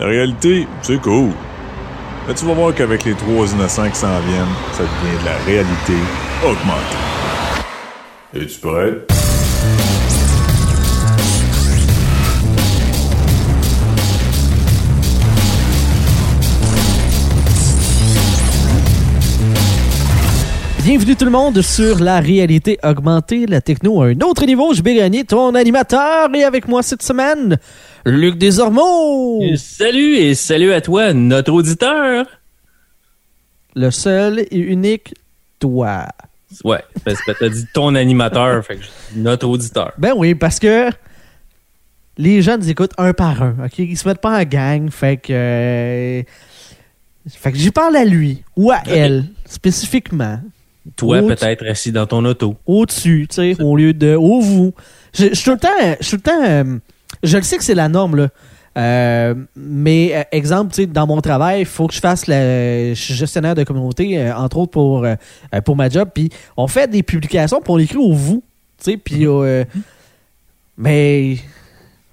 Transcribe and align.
La 0.00 0.06
réalité, 0.06 0.66
c'est 0.80 0.98
cool. 0.98 1.28
Mais 2.26 2.32
tu 2.32 2.46
vas 2.46 2.54
voir 2.54 2.74
qu'avec 2.74 3.04
les 3.04 3.12
trois 3.12 3.46
innocents 3.52 3.90
qui 3.90 3.98
s'en 3.98 4.18
viennent, 4.20 4.46
ça 4.72 4.82
devient 4.82 5.20
de 5.20 5.26
la 5.26 5.36
réalité 5.44 5.92
augmentée. 6.42 6.96
Es-tu 8.32 8.60
prêt? 8.60 9.06
Bienvenue 20.82 21.14
tout 21.14 21.26
le 21.26 21.30
monde 21.30 21.60
sur 21.60 22.00
la 22.00 22.20
réalité 22.20 22.78
augmentée, 22.82 23.44
la 23.46 23.60
techno 23.60 24.00
à 24.00 24.06
un 24.06 24.20
autre 24.22 24.46
niveau. 24.46 24.72
Je 24.72 24.82
vais 24.82 24.94
gagner 24.94 25.24
ton 25.24 25.54
animateur 25.54 26.34
et 26.34 26.42
avec 26.42 26.66
moi 26.66 26.82
cette 26.82 27.02
semaine, 27.02 27.58
Luc 28.06 28.38
Desormeaux. 28.38 29.42
Salut 29.56 30.16
et 30.16 30.34
salut 30.34 30.72
à 30.72 30.80
toi, 30.80 31.12
notre 31.12 31.52
auditeur. 31.52 32.26
Le 33.76 33.90
seul 33.90 34.40
et 34.50 34.58
unique 34.58 35.14
toi. 35.58 36.06
Ouais, 36.64 36.82
parce 37.04 37.20
que 37.22 37.30
t'as 37.38 37.48
dit 37.48 37.66
ton 37.72 37.94
animateur, 37.94 38.64
fait 38.64 38.76
que 38.76 38.84
notre 39.14 39.46
auditeur. 39.48 39.92
Ben 39.98 40.12
oui, 40.16 40.34
parce 40.34 40.58
que 40.58 40.88
les 42.18 42.42
gens 42.42 42.58
nous 42.58 42.68
écoutent 42.68 42.94
un 42.98 43.12
par 43.12 43.42
un, 43.42 43.54
ok? 43.66 43.78
Ils 43.78 43.96
se 43.96 44.08
mettent 44.08 44.20
pas 44.20 44.40
en 44.40 44.44
gang, 44.44 44.90
fait 44.90 45.18
que... 45.18 45.32
euh, 45.32 46.22
Fait 47.28 47.52
que 47.52 47.58
j'y 47.58 47.70
parle 47.70 47.96
à 47.96 48.04
lui 48.04 48.42
ou 48.56 48.72
à 48.72 48.80
elle, 48.86 49.26
spécifiquement. 49.46 50.40
Toi, 50.96 51.20
peut-être 51.22 51.64
assis 51.68 51.92
dans 51.92 52.06
ton 52.06 52.24
auto. 52.24 52.56
au-dessus, 52.66 53.26
tu 53.28 53.34
sais, 53.36 53.62
au 53.62 53.76
lieu 53.76 53.92
de 53.92 54.14
au 54.16 54.40
vous. 54.40 54.74
Je 55.14 55.26
je 55.28 55.34
suis 55.34 55.44
tout 55.44 55.50
le 55.52 55.58
temps, 55.58 55.96
je 56.00 56.06
suis 56.06 56.16
tout 56.16 56.22
le 56.26 56.32
temps, 56.32 56.44
euh, 56.48 56.78
je 57.22 57.36
le 57.36 57.42
sais 57.42 57.56
que 57.58 57.64
c'est 57.64 57.74
la 57.74 57.88
norme 57.88 58.16
là. 58.16 58.28
Euh, 58.78 59.34
mais 59.56 60.12
euh, 60.14 60.22
exemple, 60.30 60.70
tu 60.72 60.82
sais, 60.82 60.86
dans 60.86 61.04
mon 61.06 61.20
travail, 61.20 61.60
il 61.60 61.66
faut 61.66 61.88
que 61.88 61.94
je 61.94 61.98
fasse 61.98 62.28
le, 62.28 62.92
je 62.94 63.00
suis 63.00 63.14
gestionnaire 63.14 63.56
de 63.56 63.64
communauté, 63.64 64.16
euh, 64.16 64.34
entre 64.36 64.58
autres 64.58 64.70
pour 64.70 65.04
euh, 65.04 65.16
euh, 65.54 65.60
pour 65.60 65.74
ma 65.74 65.88
job. 65.88 66.08
Puis 66.14 66.30
on 66.56 66.68
fait 66.68 66.88
des 66.88 67.02
publications, 67.02 67.60
on 67.66 67.78
écrit 67.78 67.96
au 67.96 68.12
vous, 68.12 68.44
tu 68.78 68.92
sais, 68.92 68.96
puis 68.96 69.26
euh, 69.26 69.64
mais 70.78 71.38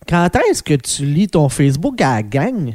quand 0.10 0.30
est-ce 0.50 0.64
que 0.64 0.74
tu 0.74 1.06
lis 1.06 1.28
ton 1.28 1.48
Facebook 1.48 2.02
à 2.02 2.16
la 2.16 2.24
gang? 2.24 2.74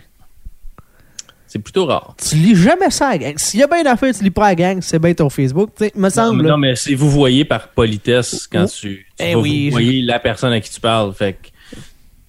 C'est 1.48 1.58
plutôt 1.58 1.84
rare. 1.84 2.14
Tu 2.24 2.36
lis 2.36 2.54
jamais 2.56 2.88
ça 2.90 3.08
à 3.08 3.10
la 3.12 3.18
gang. 3.18 3.34
S'il 3.36 3.60
y 3.60 3.62
a 3.62 3.66
bien 3.66 3.82
d'affaires, 3.82 4.14
tu 4.14 4.24
lis 4.24 4.30
pas 4.30 4.46
à 4.46 4.48
la 4.50 4.54
gang, 4.54 4.78
c'est 4.80 4.98
bien 4.98 5.12
ton 5.12 5.28
Facebook. 5.28 5.70
Tu 5.76 5.84
sais, 5.86 5.92
me 5.94 6.08
semble. 6.08 6.42
Non, 6.44 6.50
non, 6.50 6.56
mais 6.56 6.76
c'est 6.76 6.94
vous 6.94 7.10
voyez 7.10 7.44
par 7.44 7.68
politesse 7.68 8.46
quand 8.50 8.64
Oh. 8.64 8.72
tu, 8.80 9.06
tu 9.18 9.24
Eh 9.26 9.34
vas 9.34 9.40
oui, 9.40 9.66
vous 9.66 9.72
voyez 9.72 10.00
la 10.02 10.18
personne 10.18 10.52
à 10.52 10.60
qui 10.60 10.70
tu 10.70 10.80
parles. 10.80 11.12
Fait 11.12 11.34
que 11.34 11.48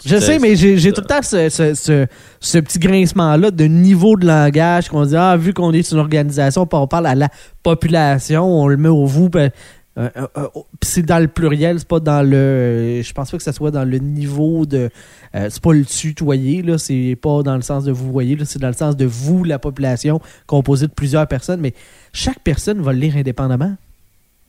Je 0.06 0.18
sais, 0.18 0.40
mais 0.40 0.56
j'ai 0.56 0.92
tout 0.92 1.02
le 1.02 1.08
temps 1.08 1.22
ce, 1.22 1.50
ce, 1.50 1.74
ce, 1.74 2.08
ce 2.40 2.58
petit 2.58 2.80
grincement-là 2.80 3.52
de 3.52 3.64
niveau 3.66 4.18
de 4.18 4.26
langage 4.26 4.90
qu'on 4.90 5.06
dit, 5.06 5.16
ah, 5.16 5.38
vu 5.38 5.54
qu'on 5.54 5.72
est 5.72 5.92
une 5.92 6.00
organisation, 6.00 6.68
on 6.72 6.88
parle 6.88 7.08
à 7.08 7.16
la 7.16 7.30
population, 7.64 8.44
on 8.44 8.68
le 8.68 8.78
met 8.78 8.90
au 8.90 9.06
vous, 9.06 9.30
ben, 9.30 9.52
euh, 9.98 10.10
euh, 10.18 10.28
euh, 10.38 10.48
puis 10.80 10.90
c'est 10.90 11.04
dans 11.04 11.20
le 11.20 11.28
pluriel, 11.28 11.78
c'est 11.78 11.88
pas 11.88 12.00
dans 12.00 12.28
le. 12.28 13.02
je 13.04 13.14
pense 13.14 13.30
pas 13.30 13.38
que 13.38 13.44
ça 13.44 13.54
soit 13.54 13.70
dans 13.70 13.84
le 13.88 14.00
niveau 14.00 14.66
de. 14.66 14.90
c'est 15.34 15.62
pas 15.62 15.74
le 15.74 15.86
tutoyer, 15.86 16.64
là, 16.64 16.78
c'est 16.78 17.18
pas 17.22 17.44
dans 17.44 17.56
le 17.56 17.62
sens 17.62 17.84
de 17.84 17.92
vous 17.92 18.12
voyez, 18.12 18.36
là, 18.36 18.46
c'est 18.46 18.60
dans 18.60 18.68
le 18.68 18.74
sens 18.74 18.98
de 18.98 19.06
vous, 19.06 19.44
la 19.44 19.60
population, 19.60 20.20
composée 20.48 20.88
de 20.88 20.94
plusieurs 20.94 21.28
personnes, 21.28 21.62
mais 21.62 21.74
chaque 22.12 22.40
personne 22.40 22.82
va 22.82 22.92
le 22.92 23.00
lire 23.00 23.16
indépendamment. 23.18 23.76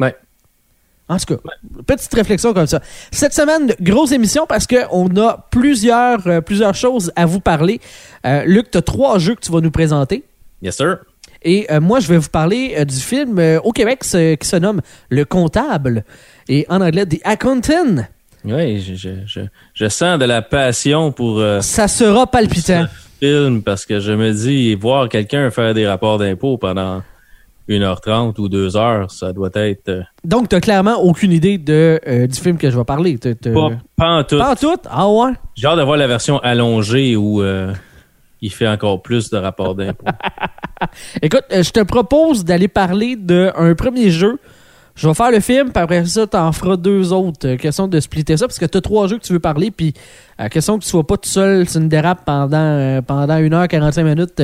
Ouais. 0.00 0.16
En 1.08 1.19
tout 1.19 1.36
cas, 1.36 1.41
petite 1.86 2.14
réflexion 2.14 2.55
comme 2.55 2.66
ça. 2.66 2.80
Cette 3.12 3.34
semaine, 3.34 3.74
grosse 3.80 4.12
émission 4.12 4.47
parce 4.48 4.66
qu'on 4.66 5.14
a 5.19 5.46
plusieurs, 5.50 6.27
euh, 6.27 6.41
plusieurs 6.41 6.74
choses 6.74 7.12
à 7.14 7.27
vous 7.27 7.41
parler. 7.41 7.78
Euh, 8.24 8.42
Luc, 8.46 8.70
tu 8.70 8.78
as 8.78 8.83
trois 8.83 9.19
jeux 9.19 9.34
que 9.34 9.41
tu 9.41 9.52
vas 9.52 9.61
nous 9.61 9.70
présenter. 9.70 10.24
yes 10.62 10.77
sir. 10.77 10.98
Et 11.42 11.66
euh, 11.70 11.78
moi, 11.78 12.00
je 12.00 12.08
vais 12.08 12.16
vous 12.16 12.30
parler 12.30 12.83
du 12.86 12.96
film 12.96 13.38
au 13.62 13.72
Québec 13.72 13.98
qui 14.00 14.48
se 14.48 14.56
nomme 14.56 14.80
Le 15.11 15.27
Comptable 15.27 16.05
et 16.48 16.64
en 16.70 16.80
anglais 16.80 17.05
The 17.05 17.20
Accountant. 17.23 18.06
Oui, 18.46 18.80
je, 18.80 18.95
je, 18.95 19.11
je, 19.27 19.40
je 19.74 19.89
sens 19.90 20.18
de 20.18 20.24
la 20.24 20.40
passion 20.40 21.12
pour 21.12 21.42
Ça 21.61 21.86
sera 21.86 22.27
palpitant. 22.27 22.86
ce 23.20 23.27
film 23.27 23.62
parce 23.62 23.84
que 23.84 24.00
je 24.00 24.12
me 24.12 24.33
dis 24.33 24.74
voir 24.74 25.11
quelqu'un 25.11 25.50
faire 25.50 25.74
des 25.74 25.86
rapports 25.86 26.17
d'impôts 26.18 26.56
pendant 26.56 27.02
1h30 27.69 28.39
ou 28.41 28.48
2 28.48 28.77
heures, 28.77 29.11
ça 29.11 29.33
doit 29.33 29.51
être 29.55 29.89
euh, 29.89 30.02
Donc, 30.25 30.48
tu 30.48 30.61
clairement 30.61 30.97
aucune 31.02 31.33
idée 31.33 31.57
de, 31.58 31.98
euh, 32.07 32.27
du 32.27 32.39
film 32.39 32.58
que 32.58 32.70
je 32.70 32.77
vais 32.77 32.85
parler. 32.85 33.17
T'as- 33.19 33.35
t'as- 33.35 33.52
pas, 33.52 33.70
pas 33.97 34.08
en 34.19 34.25
tout. 34.25 34.39
Pas 34.39 34.52
en 34.52 34.57
tout? 34.57 34.77
Ah 34.91 35.08
ouais? 35.08 35.33
J'ai 35.55 35.67
hâte 35.67 35.79
de 35.79 35.83
voir 35.83 35.97
la 35.97 36.07
version 36.07 36.39
allongée 36.41 37.17
où 37.17 37.42
euh, 37.42 37.73
il 38.42 38.53
fait 38.53 38.69
encore 38.69 39.01
plus 39.03 39.30
de 39.30 39.39
rapports 39.39 39.74
d'impôts. 39.74 40.05
Écoute, 41.23 41.45
je 41.51 41.70
te 41.70 41.83
propose 41.83 42.45
d'aller 42.45 42.69
parler 42.69 43.17
d'un 43.17 43.74
premier 43.77 44.11
jeu. 44.11 44.39
Je 44.97 45.08
vais 45.08 45.14
faire 45.14 45.33
le 45.33 45.41
film, 45.41 45.73
puis 45.73 45.83
après 45.83 46.05
ça, 46.05 46.24
t'en 46.27 46.53
feras 46.53 46.77
deux 46.77 47.13
autres. 47.13 47.55
Question 47.57 47.89
de 47.89 47.98
splitter 47.98 48.36
ça, 48.36 48.47
parce 48.47 48.61
que 48.61 48.67
t'as 48.67 48.80
trois 48.80 49.08
jeux 49.08 49.19
que 49.19 49.24
tu 49.24 49.33
veux 49.33 49.41
parler, 49.41 49.73
puis 49.73 49.92
question 50.53 50.79
que 50.79 50.85
tu 50.85 50.89
sois 50.91 51.05
pas 51.05 51.17
tout 51.17 51.29
seul 51.29 51.69
sur 51.69 51.80
une 51.80 51.89
dérape 51.89 52.24
pendant, 52.24 53.03
pendant 53.03 53.35
1h45 53.41 54.05
minutes 54.05 54.41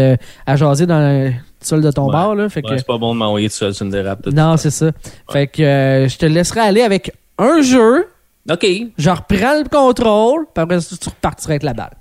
à 0.46 0.56
jaser 0.56 0.86
dans 0.86 1.32
sol 1.66 1.80
de 1.82 1.90
ton 1.90 2.06
Ouais. 2.06 2.12
bar. 2.12 2.34
Là, 2.34 2.48
fait 2.48 2.62
que, 2.62 2.76
c'est 2.76 2.86
pas 2.86 2.98
bon 2.98 3.14
de 3.14 3.18
m'envoyer 3.18 3.48
tout 3.48 3.54
seul 3.56 3.74
sur 3.74 3.84
une 3.86 3.92
dérape. 3.92 4.26
non, 4.26 4.56
c'est 4.56 4.70
ça. 4.70 4.90
Fait 5.30 5.46
que 5.46 5.62
euh, 5.62 6.08
je 6.08 6.16
te 6.18 6.26
laisserai 6.26 6.60
aller 6.60 6.82
avec 6.82 7.12
un 7.38 7.60
jeu, 7.62 8.06
OK, 8.50 8.66
je 8.98 9.10
reprends 9.10 9.58
le 9.62 9.68
contrôle, 9.68 10.46
puis 10.54 10.62
après 10.62 10.80
ça, 10.80 10.96
tu 11.00 11.08
repartiras 11.08 11.52
avec 11.52 11.62
la 11.62 11.72
balle. 11.74 11.92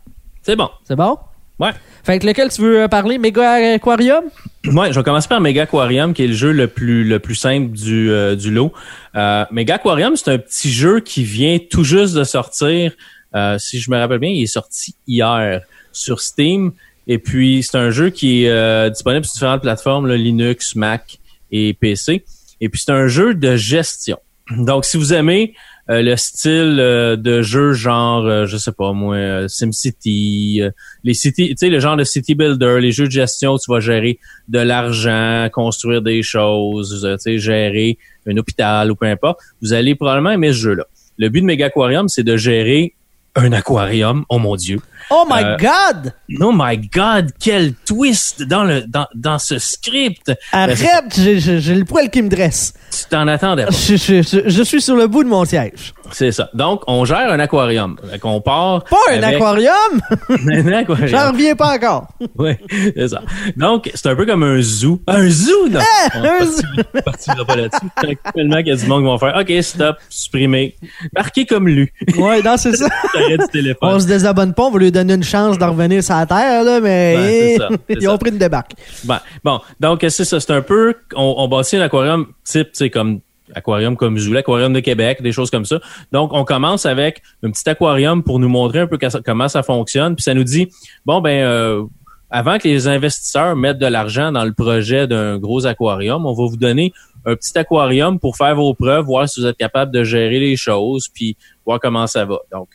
c'est 0.42 0.56
bon. 0.56 0.70
C'est 0.86 0.96
bon? 0.96 1.18
Ouais. 1.59 1.72
Fait 2.03 2.20
que 2.20 2.25
lequel 2.25 2.50
tu 2.50 2.62
veux 2.62 2.84
euh, 2.84 2.88
parler? 2.88 3.18
Mega 3.18 3.74
Aquarium? 3.75 4.24
Ouais, 4.66 4.94
je 4.94 5.00
vais 5.00 5.03
commencer 5.03 5.28
par 5.28 5.42
Mega 5.42 5.64
Aquarium, 5.64 6.14
qui 6.14 6.24
est 6.24 6.28
le 6.28 6.34
jeu 6.34 6.53
le 6.53 6.68
plus 6.68 7.03
le 7.03 7.20
plus 7.20 7.36
simple 7.36 7.72
du, 7.76 8.09
euh, 8.12 8.36
du 8.36 8.50
lot. 8.52 8.72
Euh, 9.16 9.44
Mega 9.52 9.76
Aquarium, 9.76 10.16
c'est 10.16 10.31
un 10.31 10.38
petit 10.38 10.72
jeu 10.72 11.02
qui 11.02 11.24
vient 11.26 11.58
tout 11.70 11.84
juste 11.84 12.16
de 12.16 12.24
sortir. 12.24 12.94
Euh, 13.36 13.58
si 13.59 13.80
je 13.81 13.91
me 13.91 13.97
rappelle 13.97 14.20
bien, 14.20 14.30
il 14.30 14.41
est 14.44 14.47
sorti 14.47 14.96
hier 15.06 15.62
sur 15.91 16.22
Steam. 16.22 16.72
Et 17.12 17.18
puis, 17.18 17.64
c'est 17.64 17.75
un 17.75 17.90
jeu 17.90 18.12
qui 18.12 18.44
est 18.44 18.50
euh, 18.50 18.92
disponible 18.92 19.25
sur 19.25 19.34
différentes 19.34 19.64
plateformes, 19.64 20.06
là, 20.06 20.16
Linux, 20.16 20.75
Mac 20.75 21.18
et 21.52 21.74
PC. 21.74 22.24
Et 22.62 22.70
puis, 22.70 22.80
c'est 22.86 22.92
un 22.92 23.08
jeu 23.08 23.34
de 23.34 23.56
gestion. 23.56 24.20
Donc, 24.58 24.86
si 24.86 24.96
vous 24.96 25.12
aimez 25.12 25.56
euh, 25.90 26.03
le 26.03 26.16
style 26.18 26.78
euh, 26.80 27.16
de 27.16 27.42
jeu 27.42 27.74
genre, 27.74 28.24
euh, 28.25 28.46
je 28.46 28.58
sais 28.58 28.72
pas 28.72 28.94
moi, 28.94 29.16
euh, 29.16 29.47
SimCity, 29.47 30.59
euh, 30.62 30.70
les 31.03 31.16
city, 31.16 31.50
tu 31.50 31.56
sais, 31.58 31.70
le 31.70 31.80
genre 31.80 31.97
de 31.97 32.03
city 32.03 32.36
builder, 32.36 32.78
les 32.80 32.92
jeux 32.92 33.06
de 33.06 33.12
gestion 33.12 33.53
où 33.53 33.58
tu 33.58 33.72
vas 33.72 33.80
gérer 33.80 34.20
de 34.47 34.59
l'argent, 34.59 35.50
construire 35.52 36.03
des 36.03 36.22
choses, 36.22 37.06
euh, 37.06 37.16
tu 37.16 37.24
sais, 37.24 37.38
gérer 37.40 37.97
un 38.28 38.38
hôpital 38.38 38.91
ou 38.91 38.96
peu 38.96 39.08
importe, 39.08 39.40
vous 39.64 39.74
allez 39.74 39.96
probablement 39.96 40.30
aimer 40.30 40.53
ce 40.53 40.59
jeu-là. 40.59 40.86
Le 41.18 41.30
but 41.30 41.41
de 41.41 41.47
Mega 41.47 41.66
Aquarium, 41.66 42.08
c'est 42.08 42.24
de 42.24 42.38
gérer 42.38 42.94
un 43.35 43.51
aquarium. 43.53 44.25
Oh 44.29 44.40
mon 44.40 44.56
Dieu. 44.56 44.79
Oh 45.12 45.25
my 45.29 45.44
Euh, 45.44 45.57
God! 45.57 46.13
Oh 46.41 46.51
my 46.53 46.78
God, 46.78 47.31
quel 47.40 47.73
twist 47.73 48.44
dans 48.44 48.63
le 48.63 48.81
dans, 48.81 49.07
dans 49.16 49.40
ce 49.40 49.57
script. 49.57 50.31
Arrête, 50.51 50.78
j'ai- 51.16 51.40
le 51.75 51.84
poil 51.85 52.09
qui 52.09 52.22
me 52.22 52.29
dresse. 52.29 52.73
Tu 52.91 53.06
t'en 53.09 53.28
attendais 53.28 53.66
pas. 53.66 53.72
Je, 53.72 53.95
je- 53.95 54.22
je- 54.22 54.50
je 54.50 54.63
suis 54.63 54.81
sur 54.81 54.95
le 54.95 55.07
bout 55.07 55.23
de 55.23 55.29
mon 55.29 55.45
siège. 55.45 55.94
C'est 56.12 56.31
ça. 56.31 56.50
Donc, 56.53 56.81
on 56.88 57.06
gère 57.06 57.31
un 57.31 57.40
aquarium. 57.40 57.97
Qu'on 58.22 58.42
part. 58.42 58.84
Pas 58.86 58.97
un 59.12 59.22
avec- 59.24 59.36
aquarium! 59.36 60.02
un 60.30 60.72
aquarium. 60.74 61.08
J'en 61.08 61.31
reviens 61.31 61.56
pas 61.56 61.75
encore. 61.75 62.08
Oui, 62.38 62.52
c'est 62.96 63.08
ça. 63.09 63.22
Donc, 63.58 63.90
c'est 63.94 64.08
un 64.08 64.16
peu 64.16 64.25
comme 64.25 64.44
un 64.44 64.62
zoo. 64.62 65.02
Un 65.08 65.30
zoo, 65.30 65.68
non? 65.70 65.80
On 66.16 66.24
un 66.24 66.46
zoo. 66.46 66.62
partira- 66.75 67.02
partira 67.03 67.46
pas 67.46 67.56
là-dessus. 67.56 68.18
Tellement 68.34 68.58
qu'il 68.58 68.68
y 68.68 68.72
a 68.72 68.75
du 68.75 68.86
monde 68.88 69.02
qui 69.02 69.06
vont 69.06 69.18
faire 69.18 69.36
OK, 69.40 69.64
stop, 69.64 69.97
supprimer. 70.09 70.75
Marqué 71.16 71.46
comme 71.46 71.68
lu. 71.68 71.92
Ouais, 72.18 72.41
non, 72.41 72.56
c'est 72.58 72.76
ça. 72.76 72.88
Du 73.30 73.47
téléphone. 73.52 73.78
On 73.96 74.00
se 74.00 74.08
désabonne 74.08 74.53
pas, 74.53 74.64
on 74.64 74.72
va 74.72 74.80
lui 74.80 74.91
donner 74.91 75.14
une 75.14 75.24
chance 75.24 75.58
de 75.58 75.64
revenir 75.64 76.03
sur 76.03 76.16
la 76.16 76.26
terre, 76.26 76.64
là, 76.64 76.79
mais 76.79 77.16
Ben, 77.16 77.23
c'est 77.28 77.58
ça, 77.58 77.70
c'est 77.90 77.97
ils 78.02 78.08
ont 78.08 78.14
ça. 78.14 78.17
pris 78.17 78.29
une 78.32 78.38
débarque. 78.38 78.72
Ben, 79.03 79.20
bon, 79.44 79.59
donc 79.79 80.00
c'est 80.08 80.26
ça. 80.26 80.40
C'est 80.40 80.52
un 80.52 80.62
peu. 80.62 80.94
On, 81.16 81.35
on 81.38 81.47
bâtit 81.47 81.78
un 81.78 81.82
aquarium 81.82 82.28
type, 82.44 82.72
tu 82.72 82.78
sais, 82.78 82.90
comme 82.90 83.20
aquarium 83.55 83.96
comme 83.96 84.17
Zoo, 84.17 84.34
l'aquarium 84.34 84.73
de 84.73 84.79
Québec, 84.79 85.22
des 85.22 85.31
choses 85.31 85.49
comme 85.49 85.66
ça. 85.66 85.79
Donc, 86.11 86.34
on 86.34 86.43
commence 86.43 86.85
avec 86.85 87.22
un 87.43 87.51
petit 87.51 87.67
aquarium 87.69 88.23
pour 88.23 88.40
nous 88.40 88.49
montrer 88.49 88.79
un 88.79 88.87
peu 88.87 88.97
comment 89.25 89.47
ça 89.47 89.63
fonctionne. 89.63 90.16
Puis 90.16 90.23
ça 90.23 90.34
nous 90.34 90.43
dit, 90.43 90.69
bon, 91.05 91.22
ben, 91.22 91.43
euh, 91.43 91.84
avant 92.29 92.57
que 92.59 92.67
les 92.67 92.87
investisseurs 92.87 93.55
mettent 93.55 93.79
de 93.79 93.87
l'argent 93.87 94.31
dans 94.31 94.46
le 94.46 94.53
projet 94.53 95.07
d'un 95.07 95.37
gros 95.40 95.66
aquarium, 95.66 96.25
on 96.25 96.34
va 96.34 96.46
vous 96.46 96.57
donner 96.57 96.93
un 97.25 97.35
petit 97.35 97.57
aquarium 97.57 98.19
pour 98.19 98.37
faire 98.37 98.55
vos 98.55 98.73
preuves, 98.73 99.05
voir 99.05 99.28
si 99.28 99.41
vous 99.41 99.47
êtes 99.47 99.57
capable 99.57 99.91
de 99.91 100.03
gérer 100.03 100.40
les 100.40 100.55
choses, 100.55 101.09
puis 101.13 101.35
voir 101.66 101.79
comment 101.79 102.07
ça 102.07 102.25
va. 102.25 102.40
Donc, 102.52 102.69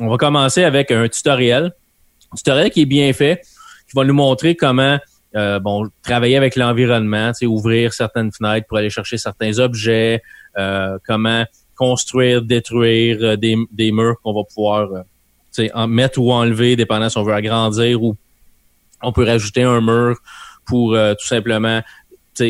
on 0.00 0.08
va 0.08 0.16
commencer 0.16 0.64
avec 0.64 0.90
un 0.90 1.08
tutoriel. 1.08 1.72
Un 2.32 2.36
tutoriel 2.36 2.70
qui 2.70 2.82
est 2.82 2.86
bien 2.86 3.12
fait, 3.12 3.42
qui 3.88 3.94
va 3.94 4.04
nous 4.04 4.14
montrer 4.14 4.54
comment 4.54 4.98
euh, 5.36 5.58
bon, 5.58 5.88
travailler 6.02 6.36
avec 6.36 6.56
l'environnement, 6.56 7.32
ouvrir 7.42 7.92
certaines 7.92 8.32
fenêtres 8.32 8.66
pour 8.68 8.78
aller 8.78 8.90
chercher 8.90 9.18
certains 9.18 9.58
objets, 9.58 10.22
euh, 10.56 10.98
comment 11.06 11.44
construire, 11.74 12.42
détruire 12.42 13.18
euh, 13.20 13.36
des, 13.36 13.56
des 13.70 13.92
murs 13.92 14.16
qu'on 14.22 14.32
va 14.32 14.42
pouvoir 14.44 14.88
euh, 15.58 15.68
en 15.74 15.86
mettre 15.86 16.18
ou 16.18 16.32
enlever, 16.32 16.76
dépendant 16.76 17.08
si 17.08 17.18
on 17.18 17.22
veut 17.22 17.34
agrandir 17.34 18.02
ou 18.02 18.16
On 19.02 19.12
peut 19.12 19.24
rajouter 19.24 19.62
un 19.62 19.80
mur 19.80 20.16
pour 20.66 20.94
euh, 20.94 21.14
tout 21.14 21.26
simplement 21.26 21.82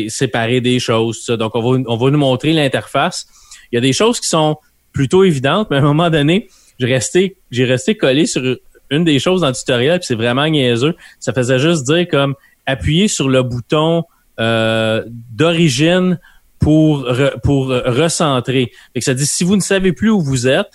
séparer 0.07 0.61
des 0.61 0.79
choses. 0.79 1.27
Donc, 1.27 1.55
on 1.55 1.61
va, 1.61 1.83
on 1.87 1.97
va 1.97 2.09
nous 2.09 2.17
montrer 2.17 2.53
l'interface. 2.53 3.27
Il 3.71 3.75
y 3.75 3.77
a 3.77 3.81
des 3.81 3.93
choses 3.93 4.19
qui 4.19 4.27
sont 4.27 4.57
plutôt 4.93 5.23
évidentes, 5.23 5.67
mais 5.69 5.77
à 5.77 5.79
un 5.79 5.83
moment 5.83 6.09
donné, 6.09 6.47
j'ai 6.79 6.87
resté, 6.87 7.37
j'ai 7.51 7.65
resté 7.65 7.95
collé 7.95 8.25
sur 8.25 8.41
une 8.89 9.03
des 9.03 9.19
choses 9.19 9.41
dans 9.41 9.49
le 9.49 9.53
tutoriel, 9.53 9.99
puis 9.99 10.07
c'est 10.07 10.15
vraiment 10.15 10.47
niaiseux. 10.47 10.95
Ça 11.19 11.33
faisait 11.33 11.59
juste 11.59 11.83
dire 11.83 12.07
comme 12.09 12.35
appuyer 12.65 13.07
sur 13.07 13.29
le 13.29 13.43
bouton 13.43 14.03
euh, 14.39 15.03
d'origine 15.07 16.19
pour 16.59 17.07
pour 17.43 17.67
recentrer. 17.67 18.71
Fait 18.93 18.99
que 18.99 19.05
ça 19.05 19.13
dit 19.13 19.25
si 19.25 19.43
vous 19.43 19.55
ne 19.55 19.61
savez 19.61 19.93
plus 19.93 20.09
où 20.09 20.21
vous 20.21 20.47
êtes, 20.47 20.71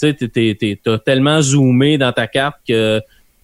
tu 0.00 0.14
sais, 0.18 0.78
t'as 0.82 0.98
tellement 0.98 1.40
zoomé 1.42 1.98
dans 1.98 2.12
ta 2.12 2.26
carte 2.26 2.56
que 2.66 3.00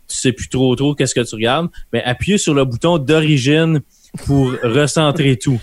tu 0.08 0.16
sais 0.16 0.32
plus 0.32 0.48
trop 0.48 0.74
trop 0.74 0.94
qu'est-ce 0.94 1.14
que 1.14 1.20
tu 1.20 1.34
regardes, 1.34 1.68
mais 1.92 2.02
appuyez 2.02 2.38
sur 2.38 2.54
le 2.54 2.64
bouton 2.64 2.98
d'origine 2.98 3.80
pour 4.26 4.52
recentrer 4.62 5.36
tout. 5.36 5.60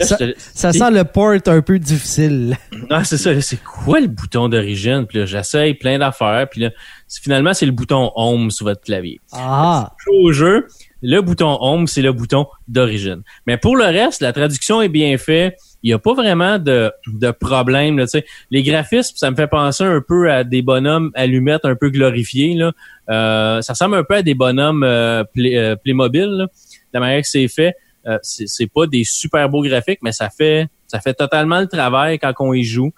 ça, 0.00 0.72
sent 0.72 0.90
le 0.90 1.02
port 1.02 1.34
un 1.46 1.62
peu 1.62 1.78
difficile. 1.78 2.56
Ah, 2.88 3.04
c'est 3.04 3.16
ça. 3.18 3.40
C'est 3.40 3.62
quoi 3.62 4.00
le 4.00 4.06
bouton 4.06 4.48
d'origine? 4.48 5.06
Puis 5.06 5.18
là, 5.18 5.26
j'essaye 5.26 5.74
plein 5.74 5.98
d'affaires. 5.98 6.48
Puis 6.50 6.60
là, 6.60 6.70
finalement, 7.08 7.52
c'est 7.54 7.66
le 7.66 7.72
bouton 7.72 8.12
Home 8.14 8.50
sur 8.50 8.66
votre 8.66 8.82
clavier. 8.82 9.20
Ah! 9.32 9.92
Au 10.08 10.32
jeu, 10.32 10.66
le 11.02 11.20
bouton 11.20 11.56
Home, 11.60 11.86
c'est 11.86 12.02
le 12.02 12.12
bouton 12.12 12.46
d'origine. 12.68 13.22
Mais 13.46 13.56
pour 13.56 13.76
le 13.76 13.84
reste, 13.84 14.20
la 14.20 14.32
traduction 14.32 14.82
est 14.82 14.88
bien 14.88 15.16
faite. 15.18 15.56
Il 15.82 15.88
n'y 15.88 15.94
a 15.94 15.98
pas 15.98 16.12
vraiment 16.12 16.58
de, 16.58 16.92
de 17.06 17.30
problème. 17.30 17.98
Là, 17.98 18.04
les 18.50 18.62
graphismes, 18.62 19.16
ça 19.16 19.30
me 19.30 19.36
fait 19.36 19.46
penser 19.46 19.84
un 19.84 20.02
peu 20.06 20.30
à 20.30 20.44
des 20.44 20.62
bonhommes 20.62 21.10
allumettes 21.14 21.64
un 21.64 21.74
peu 21.74 21.88
glorifiés. 21.88 22.54
Là. 22.54 22.72
Euh, 23.08 23.62
ça 23.62 23.72
ressemble 23.72 23.96
un 23.96 24.04
peu 24.04 24.16
à 24.16 24.22
des 24.22 24.34
bonhommes 24.34 24.84
euh, 24.84 25.24
euh 25.38 25.76
Playmobil. 25.76 26.46
La 26.92 27.00
manière 27.00 27.22
que 27.22 27.28
c'est 27.28 27.48
fait, 27.48 27.74
euh, 28.06 28.18
c'est 28.22 28.70
pas 28.70 28.86
des 28.86 29.04
super 29.04 29.48
beaux 29.48 29.62
graphiques, 29.62 30.00
mais 30.02 30.12
ça 30.12 30.28
fait 30.28 30.68
ça 30.86 31.00
fait 31.00 31.14
totalement 31.14 31.60
le 31.60 31.66
travail 31.66 32.18
quand 32.18 32.32
on 32.40 32.52
y 32.52 32.64
joue. 32.64 32.90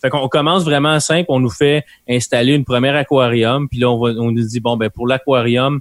Fait 0.00 0.10
qu'on 0.10 0.28
commence 0.28 0.64
vraiment 0.64 0.98
simple, 0.98 1.26
on 1.28 1.38
nous 1.38 1.50
fait 1.50 1.84
installer 2.08 2.54
une 2.54 2.64
première 2.64 2.96
aquarium, 2.96 3.68
puis 3.68 3.78
là 3.78 3.90
on, 3.90 3.98
va, 3.98 4.10
on 4.18 4.32
nous 4.32 4.42
dit 4.42 4.58
bon 4.58 4.76
ben 4.76 4.90
pour 4.90 5.06
l'aquarium, 5.06 5.80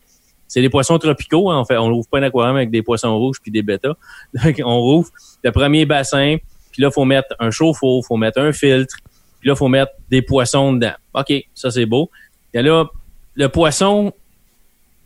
c'est 0.53 0.61
des 0.61 0.69
poissons 0.69 0.99
tropicaux. 0.99 1.49
Hein. 1.49 1.61
On 1.61 1.65
fait, 1.65 1.77
on 1.77 1.89
ouvre 1.89 2.07
pas 2.07 2.19
un 2.19 2.23
aquarium 2.23 2.55
avec 2.55 2.69
des 2.69 2.83
poissons 2.83 3.17
rouges 3.17 3.37
puis 3.41 3.49
des 3.49 3.63
bêtas. 3.63 3.95
on 4.63 4.79
rouvre 4.81 5.09
le 5.43 5.51
premier 5.51 5.87
bassin. 5.87 6.37
Puis 6.71 6.83
là, 6.83 6.91
faut 6.91 7.05
mettre 7.05 7.35
un 7.39 7.49
chauffe-eau, 7.49 8.03
faut 8.03 8.17
mettre 8.17 8.39
un 8.39 8.53
filtre. 8.53 8.95
Puis 9.39 9.49
là, 9.49 9.55
faut 9.55 9.67
mettre 9.67 9.93
des 10.11 10.21
poissons 10.21 10.73
dedans. 10.73 10.93
OK, 11.15 11.33
ça 11.55 11.71
c'est 11.71 11.87
beau. 11.87 12.11
Et 12.53 12.61
là, 12.61 12.85
le 13.33 13.49
poisson 13.49 14.13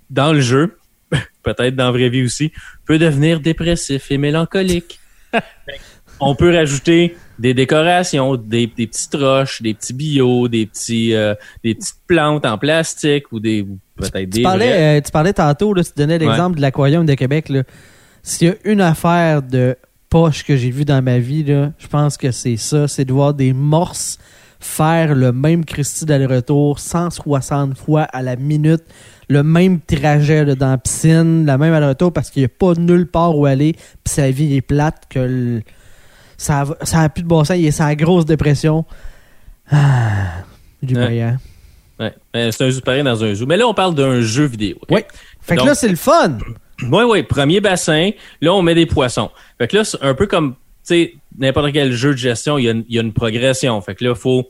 dans 0.09 0.33
le 0.33 0.41
jeu, 0.41 0.77
peut-être 1.43 1.77
dans 1.77 1.85
la 1.85 1.91
vraie 1.91 2.09
vie 2.09 2.23
aussi, 2.23 2.51
peut 2.85 2.99
devenir 2.99 3.39
dépressif 3.39 4.11
et 4.11 4.17
mélancolique. 4.17 4.99
on 6.19 6.35
peut 6.35 6.53
rajouter 6.53 7.15
des 7.39 7.53
décorations, 7.53 8.35
des, 8.35 8.67
petites 8.67 9.15
roches, 9.15 9.61
des 9.61 9.73
petits 9.73 9.93
bio, 9.93 10.47
des 10.47 10.65
petits 10.65 11.13
euh, 11.13 11.35
des 11.63 11.75
petites 11.75 11.99
plantes 12.07 12.45
en 12.45 12.57
plastique 12.57 13.31
ou 13.31 13.39
des 13.39 13.65
peut-être 13.95 14.29
des. 14.29 14.39
Tu 14.39 14.41
parlais, 14.41 14.97
euh, 14.97 15.01
tu 15.01 15.11
parlais 15.11 15.33
tantôt, 15.33 15.73
là, 15.73 15.83
tu 15.83 15.91
donnais 15.95 16.17
l'exemple 16.17 16.57
de 16.57 16.61
l'aquarium 16.61 17.05
de 17.05 17.13
Québec. 17.13 17.51
S'il 18.23 18.47
y 18.47 18.51
a 18.51 18.55
une 18.65 18.81
affaire 18.81 19.41
de 19.41 19.75
poche 20.09 20.43
que 20.43 20.55
j'ai 20.55 20.71
vue 20.71 20.85
dans 20.85 21.01
ma 21.01 21.19
vie, 21.19 21.43
là, 21.43 21.71
je 21.77 21.87
pense 21.87 22.17
que 22.17 22.31
c'est 22.31 22.57
ça, 22.57 22.87
c'est 22.87 23.05
de 23.05 23.13
voir 23.13 23.33
des 23.33 23.53
morses 23.53 24.17
faire 24.59 25.13
le 25.13 25.31
même 25.31 25.65
Christy 25.65 26.05
d'aller-retour 26.05 26.79
160 26.79 27.77
fois 27.77 28.03
à 28.03 28.21
la 28.21 28.35
minute, 28.35 28.83
le 29.29 29.43
même 29.43 29.79
trajet 29.81 30.55
dans 30.55 30.71
la 30.71 30.77
piscine, 30.77 31.45
la 31.45 31.57
même 31.57 31.73
aller-retour 31.73 32.11
parce 32.11 32.29
qu'il 32.29 32.41
n'y 32.41 32.45
a 32.45 32.49
pas 32.49 32.73
nulle 32.73 33.07
part 33.07 33.37
où 33.37 33.45
aller, 33.45 33.73
puis 33.73 34.13
sa 34.13 34.31
vie 34.31 34.55
est 34.55 34.61
plate 34.61 35.03
que 35.09 35.61
ça, 36.37 36.61
a, 36.61 36.85
ça 36.85 37.09
plus 37.09 37.23
de 37.23 37.27
bon 37.27 37.43
sens, 37.43 37.57
il 37.57 37.65
est 37.65 37.71
sa 37.71 37.95
grosse 37.95 38.25
dépression. 38.25 38.85
Ah, 39.69 40.43
du 40.81 40.95
ouais. 40.95 41.33
ouais. 41.99 42.13
C'est 42.33 42.61
un 42.61 42.69
zoo 42.69 42.81
pareil 42.81 43.03
dans 43.03 43.23
un 43.23 43.33
zoo. 43.33 43.45
Mais 43.45 43.57
là, 43.57 43.67
on 43.67 43.73
parle 43.73 43.95
d'un 43.95 44.21
jeu 44.21 44.45
vidéo. 44.45 44.77
Oui. 44.89 45.01
Fait 45.41 45.57
que 45.57 45.65
là, 45.65 45.75
c'est 45.75 45.89
le 45.89 45.95
fun. 45.95 46.37
Oui, 46.83 47.03
oui. 47.09 47.23
Premier 47.23 47.59
bassin. 47.59 48.11
Là, 48.39 48.53
on 48.53 48.61
met 48.61 48.75
des 48.75 48.85
poissons. 48.85 49.31
Fait 49.57 49.67
que 49.67 49.77
là, 49.77 49.83
c'est 49.83 50.01
un 50.01 50.13
peu 50.13 50.27
comme, 50.27 50.53
tu 50.53 50.57
sais, 50.83 51.15
n'importe 51.37 51.73
quel 51.73 51.91
jeu 51.91 52.11
de 52.11 52.17
gestion, 52.17 52.57
il 52.57 52.65
y, 52.65 52.69
a 52.69 52.71
une, 52.71 52.85
il 52.87 52.95
y 52.95 52.99
a 52.99 53.01
une 53.01 53.13
progression. 53.13 53.81
Fait 53.81 53.95
que 53.95 54.03
là, 54.03 54.11
il 54.11 54.19
faut 54.19 54.47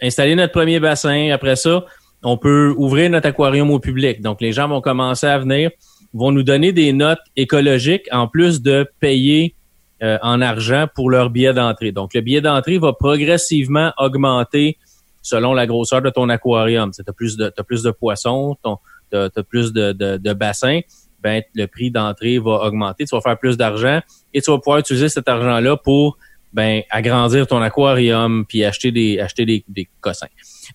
installer 0.00 0.34
notre 0.34 0.52
premier 0.52 0.80
bassin. 0.80 1.30
Après 1.32 1.56
ça, 1.56 1.84
on 2.22 2.36
peut 2.36 2.74
ouvrir 2.76 3.10
notre 3.10 3.28
aquarium 3.28 3.70
au 3.70 3.80
public. 3.80 4.20
Donc, 4.20 4.40
les 4.40 4.52
gens 4.52 4.68
vont 4.68 4.80
commencer 4.80 5.26
à 5.26 5.38
venir, 5.38 5.70
vont 6.12 6.30
nous 6.30 6.42
donner 6.42 6.72
des 6.72 6.92
notes 6.92 7.20
écologiques 7.36 8.06
en 8.12 8.28
plus 8.28 8.62
de 8.62 8.86
payer 9.00 9.54
euh, 10.02 10.18
en 10.22 10.40
argent 10.40 10.86
pour 10.94 11.10
leur 11.10 11.30
billet 11.30 11.54
d'entrée. 11.54 11.92
Donc, 11.92 12.14
le 12.14 12.20
billet 12.20 12.40
d'entrée 12.40 12.78
va 12.78 12.92
progressivement 12.92 13.92
augmenter 13.98 14.78
selon 15.22 15.54
la 15.54 15.66
grosseur 15.66 16.02
de 16.02 16.10
ton 16.10 16.28
aquarium. 16.28 16.90
Tu 16.90 17.02
as 17.06 17.12
plus 17.12 17.36
de, 17.36 17.52
plus 17.66 17.82
de 17.82 17.90
poissons, 17.92 18.56
tu 18.64 19.16
as, 19.16 19.42
plus 19.48 19.72
de, 19.72 20.32
bassins, 20.32 20.80
ben, 21.22 21.42
le 21.54 21.66
prix 21.66 21.90
d'entrée 21.90 22.38
va 22.38 22.64
augmenter. 22.64 23.04
Tu 23.04 23.14
vas 23.14 23.20
faire 23.20 23.38
plus 23.38 23.56
d'argent 23.56 24.00
et 24.34 24.42
tu 24.42 24.50
vas 24.50 24.58
pouvoir 24.58 24.78
utiliser 24.78 25.08
cet 25.08 25.28
argent-là 25.28 25.76
pour 25.76 26.18
ben, 26.52 26.82
agrandir 26.90 27.46
ton 27.46 27.62
aquarium 27.62 28.44
puis 28.44 28.64
acheter 28.64 28.90
des, 28.90 29.20
acheter 29.20 29.64
cossins. 30.00 30.26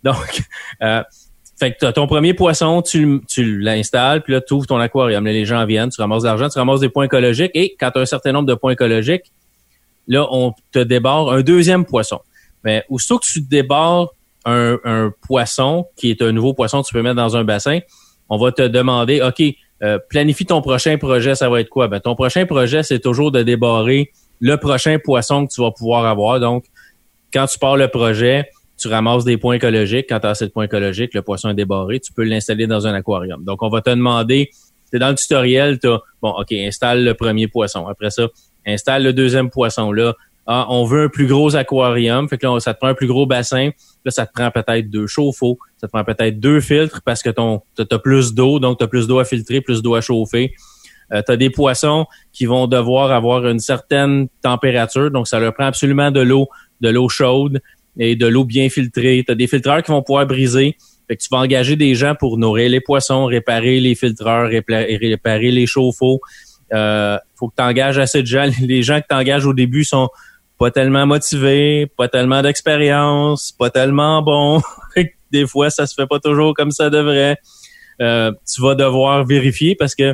Donc, 0.03 0.41
euh, 0.81 1.03
fait 1.59 1.74
que 1.74 1.89
ton 1.92 2.06
premier 2.06 2.33
poisson, 2.33 2.83
tu, 2.83 3.21
l'installes, 3.38 4.21
puis 4.21 4.33
là, 4.33 4.42
tu 4.42 4.54
ouvres 4.54 4.68
ton 4.68 4.77
aquarium. 4.77 5.25
Là, 5.25 5.31
les 5.31 5.45
gens 5.45 5.65
viennent, 5.65 5.89
tu 5.89 6.00
ramasses 6.00 6.21
de 6.21 6.27
l'argent, 6.27 6.50
tu 6.50 6.59
ramasses 6.59 6.81
des 6.81 6.89
points 6.89 7.06
écologiques, 7.06 7.51
et 7.56 7.75
quand 7.80 7.89
tu 7.92 8.00
as 8.00 8.01
un 8.01 8.06
certain 8.06 8.31
nombre 8.31 8.48
de 8.48 8.54
points 8.54 8.74
écologiques, 8.74 9.31
là, 10.07 10.27
on 10.31 10.54
te 10.71 10.80
débarre 10.80 11.31
un 11.31 11.42
deuxième 11.42 11.83
poisson. 11.83 12.19
Mais 12.63 12.83
aussitôt 12.89 13.18
que 13.18 13.25
tu 13.25 13.42
débarres 13.42 14.09
un, 14.45 14.77
un, 14.83 15.12
poisson, 15.27 15.88
qui 15.95 16.12
est 16.12 16.21
un 16.21 16.31
nouveau 16.31 16.54
poisson 16.54 16.81
que 16.81 16.88
tu 16.88 16.94
peux 16.94 17.01
mettre 17.01 17.15
dans 17.15 17.36
un 17.36 17.44
bassin, 17.44 17.80
on 18.30 18.38
va 18.38 18.51
te 18.51 18.62
demander, 18.62 19.21
OK, 19.21 19.42
euh, 19.83 20.00
planifie 20.09 20.45
ton 20.45 20.62
prochain 20.62 20.98
projet, 20.98 21.36
ça 21.36 21.50
va 21.50 21.62
être 21.62 21.69
quoi? 21.69 21.88
Ben, 21.88 22.00
ton 22.00 22.15
prochain 22.15 22.45
projet, 22.45 22.83
c'est 22.83 23.00
toujours 23.00 23.31
de 23.31 23.44
débarrer 23.44 24.12
le 24.39 24.57
prochain 24.57 24.98
poisson 25.04 25.45
que 25.45 25.54
tu 25.54 25.62
vas 25.62 25.71
pouvoir 25.71 26.06
avoir. 26.06 26.39
Donc, 26.39 26.65
quand 27.33 27.45
tu 27.48 27.59
pars 27.59 27.77
le 27.77 27.88
projet, 27.88 28.50
tu 28.77 28.88
ramasses 28.88 29.25
des 29.25 29.38
points 29.38 29.56
écologiques. 29.56 30.06
Quand 30.09 30.19
tu 30.19 30.27
as 30.27 30.31
assez 30.31 30.45
de 30.45 30.51
points 30.51 30.65
écologiques, 30.65 31.13
le 31.13 31.21
poisson 31.21 31.50
est 31.50 31.56
débarré, 31.56 32.00
tu 32.00 32.13
peux 32.13 32.24
l'installer 32.24 32.68
dans 32.68 32.88
un 32.88 32.94
aquarium. 32.94 33.44
Donc, 33.44 33.63
on 33.63 33.69
va 33.69 33.81
te 33.81 33.89
demander, 33.89 34.50
c'est 34.85 34.99
dans 34.99 35.09
le 35.09 35.16
tutoriel, 35.16 35.80
tu 35.80 35.87
bon, 36.21 36.30
OK, 36.30 36.51
installe 36.51 37.04
le 37.04 37.13
premier 37.13 37.47
poisson. 37.47 37.87
Après 37.87 38.09
ça, 38.09 38.28
installe 38.66 39.04
le 39.04 39.13
deuxième 39.13 39.49
poisson. 39.49 39.92
Là, 39.92 40.13
ah, 40.49 40.66
on 40.69 40.85
veut 40.85 41.04
un 41.04 41.09
plus 41.09 41.28
gros 41.28 41.56
aquarium. 41.56 42.30
Fait 42.30 42.37
que 42.37 42.47
là, 42.47 42.59
ça 42.59 42.73
te 42.73 42.80
prend 42.80 42.87
un 42.87 42.94
plus 42.94 43.07
gros 43.07 43.25
bassin. 43.25 43.71
Là, 44.06 44.11
ça 44.11 44.25
te 44.25 44.31
prend 44.33 44.49
peut-être 44.49 44.90
deux 44.90 45.06
chauffe-eau. 45.06 45.57
Ça 45.78 45.87
te 45.87 45.92
prend 45.92 46.06
peut-être 46.06 46.40
deux 46.40 46.61
filtres 46.61 47.01
parce 47.04 47.21
que 47.21 47.30
ton, 47.30 47.61
as 47.78 47.99
plus 47.99 48.33
d'eau, 48.33 48.59
donc 48.59 48.78
tu 48.78 48.83
as 48.85 48.87
plus 48.87 49.07
d'eau 49.07 49.19
à 49.19 49.25
filtrer, 49.25 49.59
plus 49.59 49.81
d'eau 49.81 49.95
à 49.95 50.01
chauffer. 50.01 50.54
Euh, 51.11 51.21
tu 51.25 51.33
as 51.33 51.37
des 51.37 51.49
poissons 51.49 52.06
qui 52.31 52.45
vont 52.45 52.68
devoir 52.68 53.11
avoir 53.11 53.45
une 53.45 53.59
certaine 53.59 54.28
température, 54.42 55.11
donc 55.11 55.28
ça 55.28 55.40
leur 55.40 55.54
prend 55.54 55.66
absolument 55.66 56.11
de 56.11 56.19
l'eau, 56.21 56.47
de 56.81 56.90
l'eau 56.90 57.09
chaude 57.09 57.61
et 57.99 58.16
de 58.16 58.27
l'eau 58.27 58.45
bien 58.45 58.69
filtrée. 58.69 59.23
Tu 59.25 59.31
as 59.31 59.35
des 59.35 59.47
filtreurs 59.47 59.83
qui 59.83 59.92
vont 59.92 60.01
pouvoir 60.01 60.25
briser. 60.25 60.75
Fait 61.07 61.16
que 61.16 61.21
tu 61.21 61.30
vas 61.31 61.37
engager 61.37 61.75
des 61.75 61.95
gens 61.95 62.16
pour 62.16 62.37
nourrir 62.37 62.69
les 62.69 62.81
poissons, 62.81 63.25
réparer 63.25 63.80
les 63.80 63.95
filtreurs, 63.95 64.49
réparer 64.49 65.51
les 65.51 65.66
chauffe-eau. 65.66 66.19
Euh, 66.73 67.18
faut 67.35 67.47
que 67.47 67.56
tu 67.56 67.63
engages 67.63 67.97
assez 67.97 68.21
de 68.21 68.27
gens. 68.27 68.49
Les 68.61 68.83
gens 68.83 68.99
que 68.99 69.06
tu 69.09 69.16
engages 69.16 69.45
au 69.45 69.54
début 69.54 69.83
sont 69.83 70.09
pas 70.57 70.71
tellement 70.71 71.06
motivés, 71.06 71.87
pas 71.97 72.07
tellement 72.07 72.42
d'expérience, 72.42 73.51
pas 73.51 73.69
tellement 73.69 74.21
bons. 74.21 74.61
des 75.31 75.47
fois, 75.47 75.69
ça 75.69 75.85
se 75.85 75.94
fait 75.94 76.07
pas 76.07 76.19
toujours 76.19 76.54
comme 76.54 76.71
ça 76.71 76.89
devrait. 76.89 77.37
Euh, 78.01 78.31
tu 78.54 78.61
vas 78.61 78.75
devoir 78.75 79.25
vérifier 79.25 79.75
parce 79.75 79.95
que 79.95 80.13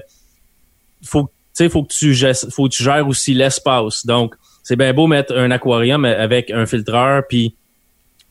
faut, 1.03 1.29
faut 1.55 1.83
que 1.83 1.93
tu 1.93 2.13
faut 2.51 2.67
que 2.67 2.73
tu 2.73 2.83
gères 2.83 3.07
aussi 3.07 3.33
l'espace. 3.33 4.05
Donc, 4.05 4.35
c'est 4.63 4.75
bien 4.75 4.93
beau 4.93 5.07
mettre 5.07 5.35
un 5.35 5.51
aquarium 5.51 6.05
avec 6.05 6.49
un 6.49 6.65
filtreur 6.65 7.23
puis 7.27 7.55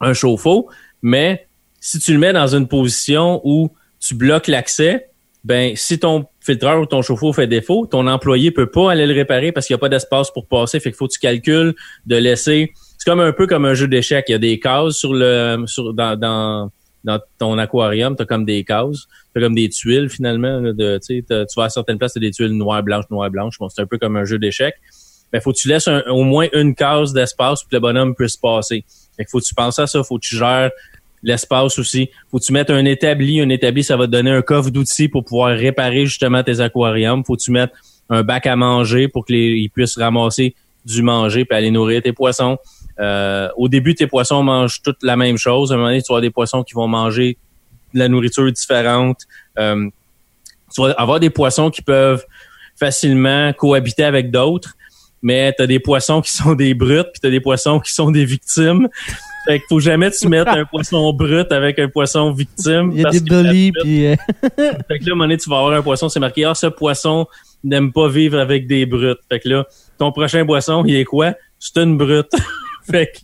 un 0.03 0.13
chauffe-eau, 0.13 0.69
mais 1.01 1.47
si 1.81 1.99
tu 1.99 2.13
le 2.13 2.19
mets 2.19 2.33
dans 2.33 2.55
une 2.55 2.69
position 2.69 3.41
où 3.45 3.71
tu 3.99 4.15
bloques 4.15 4.49
l'accès, 4.49 5.09
ben 5.45 5.75
si 5.75 5.99
ton 5.99 6.27
filtreur 6.41 6.81
ou 6.81 6.87
ton 6.87 7.03
chauffe-eau 7.03 7.33
fait 7.33 7.47
défaut, 7.47 7.87
ton 7.87 8.07
employé 8.07 8.51
peut 8.51 8.71
pas 8.71 8.93
aller 8.93 9.07
le 9.07 9.15
réparer 9.15 9.53
parce 9.53 9.67
qu'il 9.67 9.75
n'y 9.75 9.79
a 9.79 9.81
pas 9.81 9.89
d'espace 9.89 10.31
pour 10.31 10.47
passer. 10.47 10.79
Fait 10.79 10.91
qu'il 10.91 10.97
faut 10.97 11.09
que 11.09 11.13
tu 11.13 11.19
calcules 11.19 11.75
de 12.07 12.17
laisser. 12.17 12.73
C'est 12.99 13.11
comme 13.11 13.21
un 13.21 13.33
peu 13.33 13.47
comme 13.47 13.65
un 13.65 13.75
jeu 13.75 13.89
d'échecs. 13.89 14.27
Il 14.29 14.33
y 14.33 14.35
a 14.35 14.39
des 14.39 14.61
cases 14.61 14.95
sur 14.95 15.13
le 15.13 15.65
sur 15.67 15.95
dans, 15.95 16.17
dans, 16.17 16.71
dans 17.03 17.19
ton 17.39 17.59
aquarium, 17.59 18.15
tu 18.15 18.23
as 18.23 18.27
comme 18.27 18.45
des 18.45 18.63
cases. 18.63 19.07
Tu 19.35 19.41
comme 19.41 19.55
des 19.55 19.69
tuiles 19.69 20.09
finalement. 20.09 20.61
de, 20.61 21.01
tu 21.05 21.25
vas 21.57 21.65
à 21.65 21.69
certaines 21.69 21.99
places, 21.99 22.13
tu 22.13 22.21
des 22.21 22.31
tuiles 22.31 22.53
noires, 22.53 22.83
blanches, 22.83 23.11
noires, 23.11 23.31
blanches. 23.31 23.59
Bon, 23.59 23.69
c'est 23.69 23.83
un 23.83 23.87
peu 23.87 23.99
comme 23.99 24.17
un 24.17 24.25
jeu 24.25 24.39
d'échecs. 24.39 24.77
Mais 25.33 25.41
faut 25.41 25.53
que 25.53 25.59
tu 25.59 25.69
laisses 25.69 25.89
au 25.89 26.23
moins 26.23 26.49
une 26.53 26.75
case 26.75 27.13
d'espace 27.13 27.63
pour 27.63 27.71
que 27.71 27.77
le 27.77 27.81
bonhomme 27.81 28.15
puisse 28.15 28.37
passer. 28.37 28.85
Fait 29.17 29.27
faut 29.29 29.41
que 29.41 29.45
tu 29.45 29.55
penses 29.55 29.79
à 29.79 29.87
ça, 29.87 30.03
faut 30.03 30.17
que 30.19 30.25
tu 30.25 30.37
gères 30.37 30.71
l'espace 31.23 31.79
aussi. 31.79 32.11
Faut 32.31 32.39
que 32.39 32.45
tu 32.45 32.53
mettes 32.53 32.71
un 32.71 32.85
établi. 32.85 33.41
Un 33.41 33.49
établi, 33.49 33.85
ça 33.85 33.97
va 33.97 34.07
te 34.07 34.13
donner 34.13 34.31
un 34.31 34.43
coffre 34.43 34.71
d'outils 34.71 35.09
pour 35.09 35.25
pouvoir 35.25 35.57
réparer 35.57 36.07
justement 36.07 36.43
tes 36.43 36.61
aquariums. 36.61 37.25
Faut 37.25 37.37
que 37.37 37.43
tu 37.43 37.51
mettes 37.51 37.73
un 38.11 38.23
bac 38.23 38.47
à 38.47 38.57
manger 38.57 39.09
pour 39.09 39.25
qu'ils 39.25 39.71
puissent 39.71 39.97
ramasser 39.97 40.55
du 40.85 41.03
manger 41.03 41.45
puis 41.45 41.57
aller 41.57 41.71
nourrir 41.71 42.03
tes 42.03 42.13
poissons. 42.13 42.59
Euh, 43.01 43.49
au 43.57 43.69
début, 43.69 43.95
tes 43.95 44.07
poissons 44.07 44.43
mangent 44.43 44.83
toutes 44.83 45.03
la 45.03 45.17
même 45.17 45.39
chose. 45.39 45.73
À 45.73 45.75
un 45.75 45.79
moment 45.79 45.89
donné, 45.91 46.03
tu 46.03 46.13
vas 46.13 46.21
des 46.21 46.31
poissons 46.31 46.63
qui 46.63 46.75
vont 46.75 46.89
manger 46.89 47.39
de 47.95 47.99
la 47.99 48.09
nourriture 48.09 48.51
différente. 48.51 49.23
Euh, 49.59 49.89
tu 50.75 50.83
vas 50.83 50.91
avoir 50.93 51.21
des 51.21 51.31
poissons 51.31 51.71
qui 51.71 51.83
peuvent 51.83 52.25
facilement 52.77 53.53
cohabiter 53.53 54.05
avec 54.05 54.31
d'autres, 54.31 54.75
mais 55.23 55.53
tu 55.57 55.63
as 55.63 55.67
des 55.67 55.79
poissons 55.79 56.21
qui 56.21 56.33
sont 56.33 56.55
des 56.55 56.75
brutes, 56.75 57.09
puis 57.13 57.21
tu 57.21 57.27
as 57.27 57.31
des 57.31 57.41
poissons 57.41 57.81
qui 57.81 57.93
sont 57.93 58.11
des 58.11 58.25
victimes. 58.25 58.89
Fait 59.47 59.59
qu'il 59.59 59.67
faut 59.69 59.81
jamais 59.81 60.11
tu 60.11 60.29
mettre 60.29 60.53
un 60.53 60.65
poisson 60.65 61.13
brut 61.13 61.51
avec 61.51 61.79
un 61.79 61.89
poisson 61.89 62.33
victime. 62.33 62.91
Il 62.95 63.01
y 63.01 63.07
a 63.07 63.11
des 63.11 63.21
bullies, 63.21 63.73
puis... 63.73 64.07
Euh, 64.07 64.17
fait 64.89 64.99
que 64.99 65.05
là, 65.05 65.11
à 65.11 65.13
un 65.13 65.15
moment 65.15 65.25
donné, 65.25 65.37
tu 65.37 65.51
vas 65.51 65.59
avoir 65.59 65.73
un 65.73 65.83
poisson, 65.83 66.09
c'est 66.09 66.21
marqué 66.21 66.45
«Ah, 66.47 66.55
ce 66.55 66.67
poisson 66.67 67.27
n'aime 67.65 67.93
pas 67.93 68.09
vivre 68.09 68.39
avec 68.39 68.67
des 68.67 68.87
brutes.» 68.87 69.19
Fait 69.31 69.41
que 69.41 69.49
là, 69.49 69.67
ton 69.99 70.13
prochain 70.13 70.45
poisson, 70.47 70.85
il 70.87 70.95
est 70.97 71.05
quoi? 71.05 71.35
C'est 71.59 71.79
une 71.79 71.97
brute. 71.97 72.31
fait 72.91 73.07
que 73.07 73.19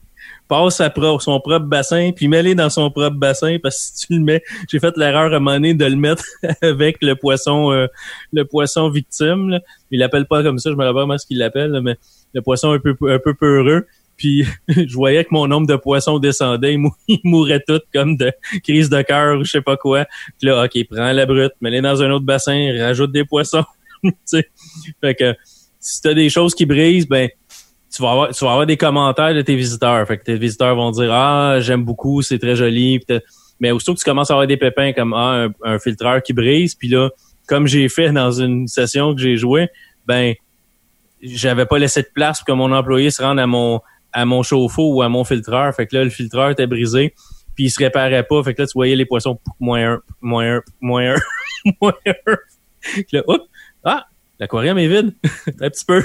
passe 0.48 0.80
à 0.80 0.92
son 1.20 1.40
propre 1.40 1.66
bassin, 1.66 2.10
puis 2.14 2.26
mets-les 2.26 2.54
dans 2.54 2.70
son 2.70 2.90
propre 2.90 3.16
bassin, 3.16 3.58
parce 3.62 3.76
que 3.76 3.82
si 3.82 4.06
tu 4.06 4.14
le 4.14 4.24
mets, 4.24 4.42
j'ai 4.68 4.78
fait 4.78 4.96
l'erreur 4.96 5.32
à 5.32 5.36
un 5.36 5.38
moment 5.38 5.52
donné 5.52 5.74
de 5.74 5.84
le 5.84 5.96
mettre 5.96 6.24
avec 6.62 6.98
le 7.02 7.14
poisson 7.14 7.70
euh, 7.72 7.86
le 8.32 8.44
poisson 8.44 8.88
victime. 8.88 9.50
Là. 9.50 9.60
Il 9.90 10.00
l'appelle 10.00 10.26
pas 10.26 10.42
comme 10.42 10.58
ça, 10.58 10.70
je 10.70 10.74
me 10.74 10.84
rappelle 10.84 11.06
pas 11.06 11.18
ce 11.18 11.26
qu'il 11.26 11.38
l'appelle, 11.38 11.78
mais 11.82 11.96
le 12.34 12.42
poisson 12.42 12.72
un 12.72 12.78
peu 12.78 12.96
un 13.02 13.18
peu 13.18 13.34
peureux. 13.34 13.86
Puis 14.16 14.44
je 14.68 14.94
voyais 14.94 15.24
que 15.24 15.30
mon 15.32 15.46
nombre 15.46 15.66
de 15.66 15.76
poissons 15.76 16.18
descendait, 16.18 16.74
ils, 16.74 17.20
mouraient 17.24 17.62
tous 17.66 17.80
comme 17.94 18.16
de 18.16 18.32
crise 18.64 18.90
de 18.90 19.02
cœur 19.02 19.38
ou 19.38 19.44
je 19.44 19.50
sais 19.50 19.62
pas 19.62 19.76
quoi. 19.76 20.06
Puis 20.38 20.48
là, 20.48 20.64
ok, 20.64 20.86
prends 20.90 21.12
la 21.12 21.26
brute, 21.26 21.52
mets-les 21.60 21.80
dans 21.82 22.02
un 22.02 22.10
autre 22.10 22.24
bassin, 22.24 22.74
rajoute 22.78 23.12
des 23.12 23.24
poissons. 23.24 23.64
fait 25.00 25.14
que 25.14 25.34
si 25.80 26.02
t'as 26.02 26.14
des 26.14 26.28
choses 26.28 26.54
qui 26.54 26.66
brisent, 26.66 27.08
ben 27.08 27.28
tu 27.98 28.02
vas 28.04 28.12
avoir 28.12 28.28
tu 28.32 28.44
vas 28.44 28.52
avoir 28.52 28.66
des 28.66 28.76
commentaires 28.76 29.34
de 29.34 29.42
tes 29.42 29.56
visiteurs. 29.56 30.06
Fait 30.06 30.18
que 30.18 30.22
tes 30.22 30.36
visiteurs 30.36 30.76
vont 30.76 30.92
dire 30.92 31.12
ah 31.12 31.56
j'aime 31.58 31.84
beaucoup, 31.84 32.22
c'est 32.22 32.38
très 32.38 32.54
joli. 32.54 33.00
mais 33.58 33.72
aussitôt 33.72 33.94
que 33.94 33.98
tu 33.98 34.04
commences 34.04 34.30
à 34.30 34.34
avoir 34.34 34.46
des 34.46 34.56
pépins 34.56 34.92
comme 34.92 35.12
ah 35.14 35.48
un, 35.64 35.78
filtreur 35.80 36.22
qui 36.22 36.32
brise, 36.32 36.76
puis 36.76 36.88
là 36.88 37.10
comme 37.48 37.66
j'ai 37.66 37.88
fait 37.88 38.12
dans 38.12 38.30
une 38.30 38.68
session 38.68 39.16
que 39.16 39.20
j'ai 39.20 39.36
joué, 39.36 39.68
ben 40.06 40.34
j'avais 41.20 41.66
pas 41.66 41.78
laissé 41.78 42.02
de 42.02 42.08
place 42.14 42.38
pour 42.38 42.46
que 42.46 42.52
mon 42.52 42.70
employé 42.70 43.10
se 43.10 43.20
rende 43.20 43.40
à 43.40 43.48
mon 43.48 43.80
à 44.12 44.24
mon 44.24 44.44
chauffe-eau 44.44 44.94
ou 44.94 45.02
à 45.02 45.08
mon 45.08 45.24
filtreur. 45.24 45.74
Fait 45.74 45.88
que 45.88 45.96
là, 45.96 46.04
le 46.04 46.10
filtreur 46.10 46.50
était 46.50 46.68
brisé, 46.68 47.14
puis 47.56 47.64
il 47.64 47.70
se 47.70 47.80
réparait 47.80 48.22
pas. 48.22 48.42
Fait 48.44 48.54
que 48.54 48.62
là, 48.62 48.68
tu 48.68 48.74
voyais 48.74 48.94
les 48.94 49.06
poissons 49.06 49.40
moins 49.58 49.94
un, 49.94 50.00
moins 50.20 50.56
un, 50.56 50.62
moins 50.80 51.14
un, 51.14 51.16
moins 51.80 51.94
un. 52.06 52.36
là, 53.12 53.22
ah, 53.82 54.06
l'aquarium 54.38 54.78
est 54.78 54.86
vide. 54.86 55.14
un 55.60 55.68
petit 55.68 55.84
peu. 55.84 56.04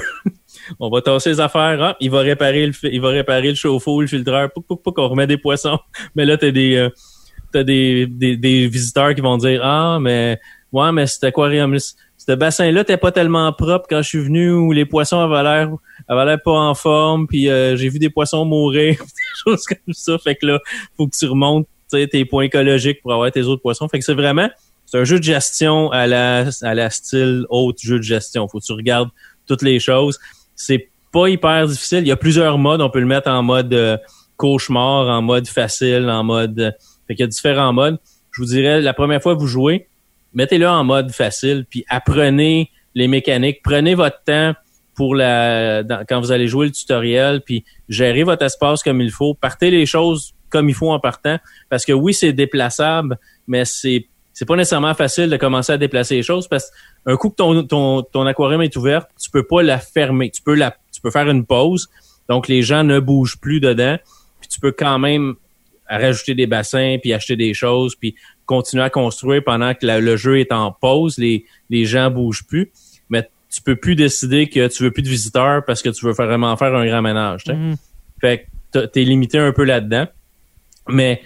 On 0.79 0.89
va 0.89 1.01
tasser 1.01 1.31
les 1.31 1.39
affaires. 1.39 1.81
Ah, 1.81 1.97
il 1.99 2.11
va 2.11 2.19
réparer 2.19 2.67
le, 2.67 2.73
il 2.83 3.01
va 3.01 3.09
réparer 3.09 3.49
le 3.49 3.55
chauffe-eau, 3.55 4.01
le 4.01 4.07
filtreur. 4.07 4.51
Pouc, 4.51 4.65
pouc, 4.65 4.81
pouc, 4.83 4.97
on 4.99 5.09
remet 5.09 5.27
des 5.27 5.37
poissons. 5.37 5.79
Mais 6.15 6.25
là, 6.25 6.37
t'as 6.37 6.51
des, 6.51 6.75
euh, 6.75 6.89
t'as 7.51 7.63
des, 7.63 8.07
des, 8.07 8.37
des 8.37 8.67
visiteurs 8.67 9.13
qui 9.15 9.21
vont 9.21 9.37
dire, 9.37 9.61
ah, 9.63 9.99
mais, 10.01 10.39
ouais, 10.71 10.91
mais 10.91 11.07
cet 11.07 11.23
aquarium 11.23 11.77
ce 12.25 12.31
bassin-là 12.31 12.83
t'es 12.83 12.97
pas 12.97 13.11
tellement 13.11 13.51
propre 13.51 13.85
quand 13.89 14.01
je 14.01 14.09
suis 14.09 14.23
venu 14.23 14.51
où 14.51 14.71
les 14.71 14.85
poissons 14.85 15.19
avaient 15.19 15.43
l'air 15.43 15.69
avaient 16.07 16.25
l'air 16.25 16.41
pas 16.43 16.51
en 16.51 16.73
forme 16.73 17.27
puis 17.27 17.49
euh, 17.49 17.75
j'ai 17.75 17.89
vu 17.89 17.99
des 17.99 18.09
poissons 18.09 18.45
mourir 18.45 18.97
des 18.99 19.43
choses 19.43 19.65
comme 19.65 19.93
ça 19.93 20.17
fait 20.17 20.35
que 20.35 20.45
là 20.45 20.59
faut 20.95 21.07
que 21.07 21.17
tu 21.17 21.25
remontes 21.25 21.67
tes 21.89 22.25
points 22.25 22.45
écologiques 22.45 23.01
pour 23.01 23.13
avoir 23.13 23.31
tes 23.31 23.43
autres 23.43 23.61
poissons 23.61 23.87
fait 23.87 23.99
que 23.99 24.05
c'est 24.05 24.13
vraiment 24.13 24.49
c'est 24.85 24.97
un 24.99 25.03
jeu 25.03 25.19
de 25.19 25.23
gestion 25.23 25.91
à 25.91 26.07
la 26.07 26.45
à 26.61 26.73
la 26.73 26.89
style 26.89 27.45
autre 27.49 27.79
jeu 27.81 27.97
de 27.97 28.03
gestion 28.03 28.47
faut 28.47 28.59
que 28.59 28.65
tu 28.65 28.73
regardes 28.73 29.09
toutes 29.45 29.61
les 29.61 29.79
choses 29.79 30.17
c'est 30.55 30.89
pas 31.11 31.27
hyper 31.27 31.67
difficile. 31.67 31.99
Il 31.99 32.07
y 32.07 32.11
a 32.11 32.17
plusieurs 32.17 32.57
modes. 32.57 32.81
On 32.81 32.89
peut 32.89 32.99
le 32.99 33.05
mettre 33.05 33.29
en 33.29 33.43
mode 33.43 33.73
euh, 33.73 33.97
cauchemar 34.37 35.07
en 35.07 35.21
mode 35.21 35.47
facile 35.47 36.09
en 36.09 36.23
mode 36.23 36.59
euh, 36.59 36.71
fait 37.07 37.15
qu'il 37.15 37.23
y 37.23 37.23
a 37.23 37.27
différents 37.27 37.73
modes. 37.73 37.99
Je 38.31 38.41
vous 38.41 38.47
dirais 38.47 38.81
la 38.81 38.93
première 38.93 39.21
fois 39.21 39.35
que 39.35 39.39
vous 39.39 39.47
jouez 39.47 39.87
mettez-le 40.33 40.67
en 40.67 40.83
mode 40.83 41.11
facile, 41.11 41.65
puis 41.69 41.85
apprenez 41.89 42.71
les 42.95 43.07
mécaniques, 43.07 43.61
prenez 43.63 43.95
votre 43.95 44.21
temps 44.23 44.53
pour 44.95 45.15
la 45.15 45.83
quand 46.07 46.19
vous 46.19 46.31
allez 46.31 46.47
jouer 46.47 46.67
le 46.67 46.71
tutoriel, 46.71 47.41
puis 47.41 47.65
gérez 47.89 48.23
votre 48.23 48.43
espace 48.43 48.83
comme 48.83 49.01
il 49.01 49.11
faut, 49.11 49.33
partez 49.33 49.71
les 49.71 49.85
choses 49.85 50.33
comme 50.49 50.69
il 50.69 50.75
faut 50.75 50.91
en 50.91 50.99
partant, 50.99 51.39
parce 51.69 51.83
que 51.83 51.93
oui, 51.93 52.13
c'est 52.13 52.33
déplaçable, 52.33 53.17
mais 53.47 53.65
c'est 53.65 54.07
c'est 54.33 54.45
pas 54.45 54.55
nécessairement 54.55 54.95
facile 54.95 55.29
de 55.29 55.37
commencer 55.37 55.71
à 55.73 55.77
déplacer 55.77 56.15
les 56.15 56.23
choses 56.23 56.47
parce 56.47 56.71
qu'un 57.05 57.15
coup 57.17 57.29
que 57.29 57.35
ton, 57.35 57.63
ton, 57.63 58.01
ton 58.01 58.25
aquarium 58.25 58.61
est 58.61 58.75
ouvert, 58.75 59.05
tu 59.21 59.29
peux 59.29 59.43
pas 59.43 59.61
la 59.61 59.77
fermer. 59.77 60.31
Tu 60.31 60.41
peux 60.41 60.55
la 60.55 60.75
tu 60.91 61.01
peux 61.01 61.11
faire 61.11 61.29
une 61.29 61.45
pause. 61.45 61.89
Donc 62.29 62.47
les 62.47 62.61
gens 62.63 62.83
ne 62.83 62.99
bougent 62.99 63.37
plus 63.37 63.59
dedans. 63.59 63.97
Puis 64.39 64.49
tu 64.49 64.59
peux 64.59 64.71
quand 64.71 64.99
même 64.99 65.35
rajouter 65.87 66.33
des 66.33 66.47
bassins, 66.47 66.97
puis 67.01 67.13
acheter 67.13 67.35
des 67.35 67.53
choses, 67.53 67.95
puis 67.95 68.15
continuer 68.45 68.83
à 68.83 68.89
construire 68.89 69.43
pendant 69.43 69.73
que 69.73 69.85
le 69.85 70.17
jeu 70.17 70.39
est 70.39 70.51
en 70.51 70.71
pause, 70.71 71.17
les, 71.17 71.45
les 71.69 71.85
gens 71.85 72.09
bougent 72.09 72.45
plus. 72.45 72.71
Mais 73.09 73.29
tu 73.49 73.61
peux 73.61 73.75
plus 73.75 73.95
décider 73.95 74.49
que 74.49 74.67
tu 74.67 74.83
veux 74.83 74.91
plus 74.91 75.03
de 75.03 75.09
visiteurs 75.09 75.63
parce 75.65 75.81
que 75.81 75.89
tu 75.89 76.05
veux 76.05 76.13
vraiment 76.13 76.55
faire 76.57 76.73
un 76.73 76.85
grand 76.85 77.01
ménage. 77.01 77.43
Mm-hmm. 77.45 77.75
Fait 78.19 78.47
que 78.73 78.85
t'es 78.85 79.03
limité 79.03 79.37
un 79.37 79.51
peu 79.51 79.63
là-dedans. 79.63 80.07
Mais 80.87 81.21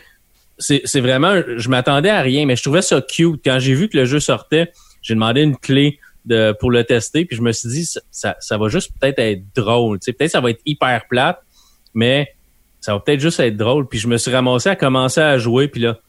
c'est 0.58 1.00
vraiment, 1.00 1.42
je 1.56 1.70
m'attendais 1.70 2.10
à 2.10 2.22
rien, 2.22 2.46
mais 2.46 2.56
je 2.56 2.64
trouvais 2.64 2.82
ça 2.82 3.02
cute. 3.02 3.42
Quand 3.44 3.60
j'ai 3.60 3.74
vu 3.74 3.90
que 3.90 3.98
le 3.98 4.06
jeu 4.06 4.20
sortait, 4.20 4.72
j'ai 5.02 5.14
demandé 5.14 5.42
une 5.42 5.58
clé 5.58 6.00
de, 6.26 6.56
pour 6.60 6.72
le 6.72 6.84
tester, 6.84 7.26
puis 7.26 7.38
je 7.38 7.42
me 7.42 7.52
suis 7.52 7.70
dit, 7.70 7.86
ça, 8.12 8.36
ça, 8.40 8.58
va 8.58 8.68
juste 8.68 8.92
peut-être 9.00 9.20
être 9.20 9.44
drôle. 9.56 10.00
Peut-être 10.00 10.32
ça 10.32 10.42
va 10.42 10.50
être 10.50 10.62
hyper 10.66 11.08
plate, 11.08 11.40
mais 11.94 12.34
ça 12.82 12.94
va 12.94 13.00
peut-être 13.00 13.20
juste 13.20 13.40
être 13.40 13.56
drôle. 13.56 13.88
Puis 13.88 14.00
je 14.00 14.08
me 14.08 14.18
suis 14.18 14.32
ramassé 14.32 14.70
à 14.70 14.76
commencer 14.76 15.22
à 15.22 15.38
jouer, 15.38 15.68
puis 15.68 15.82
là, 15.82 16.00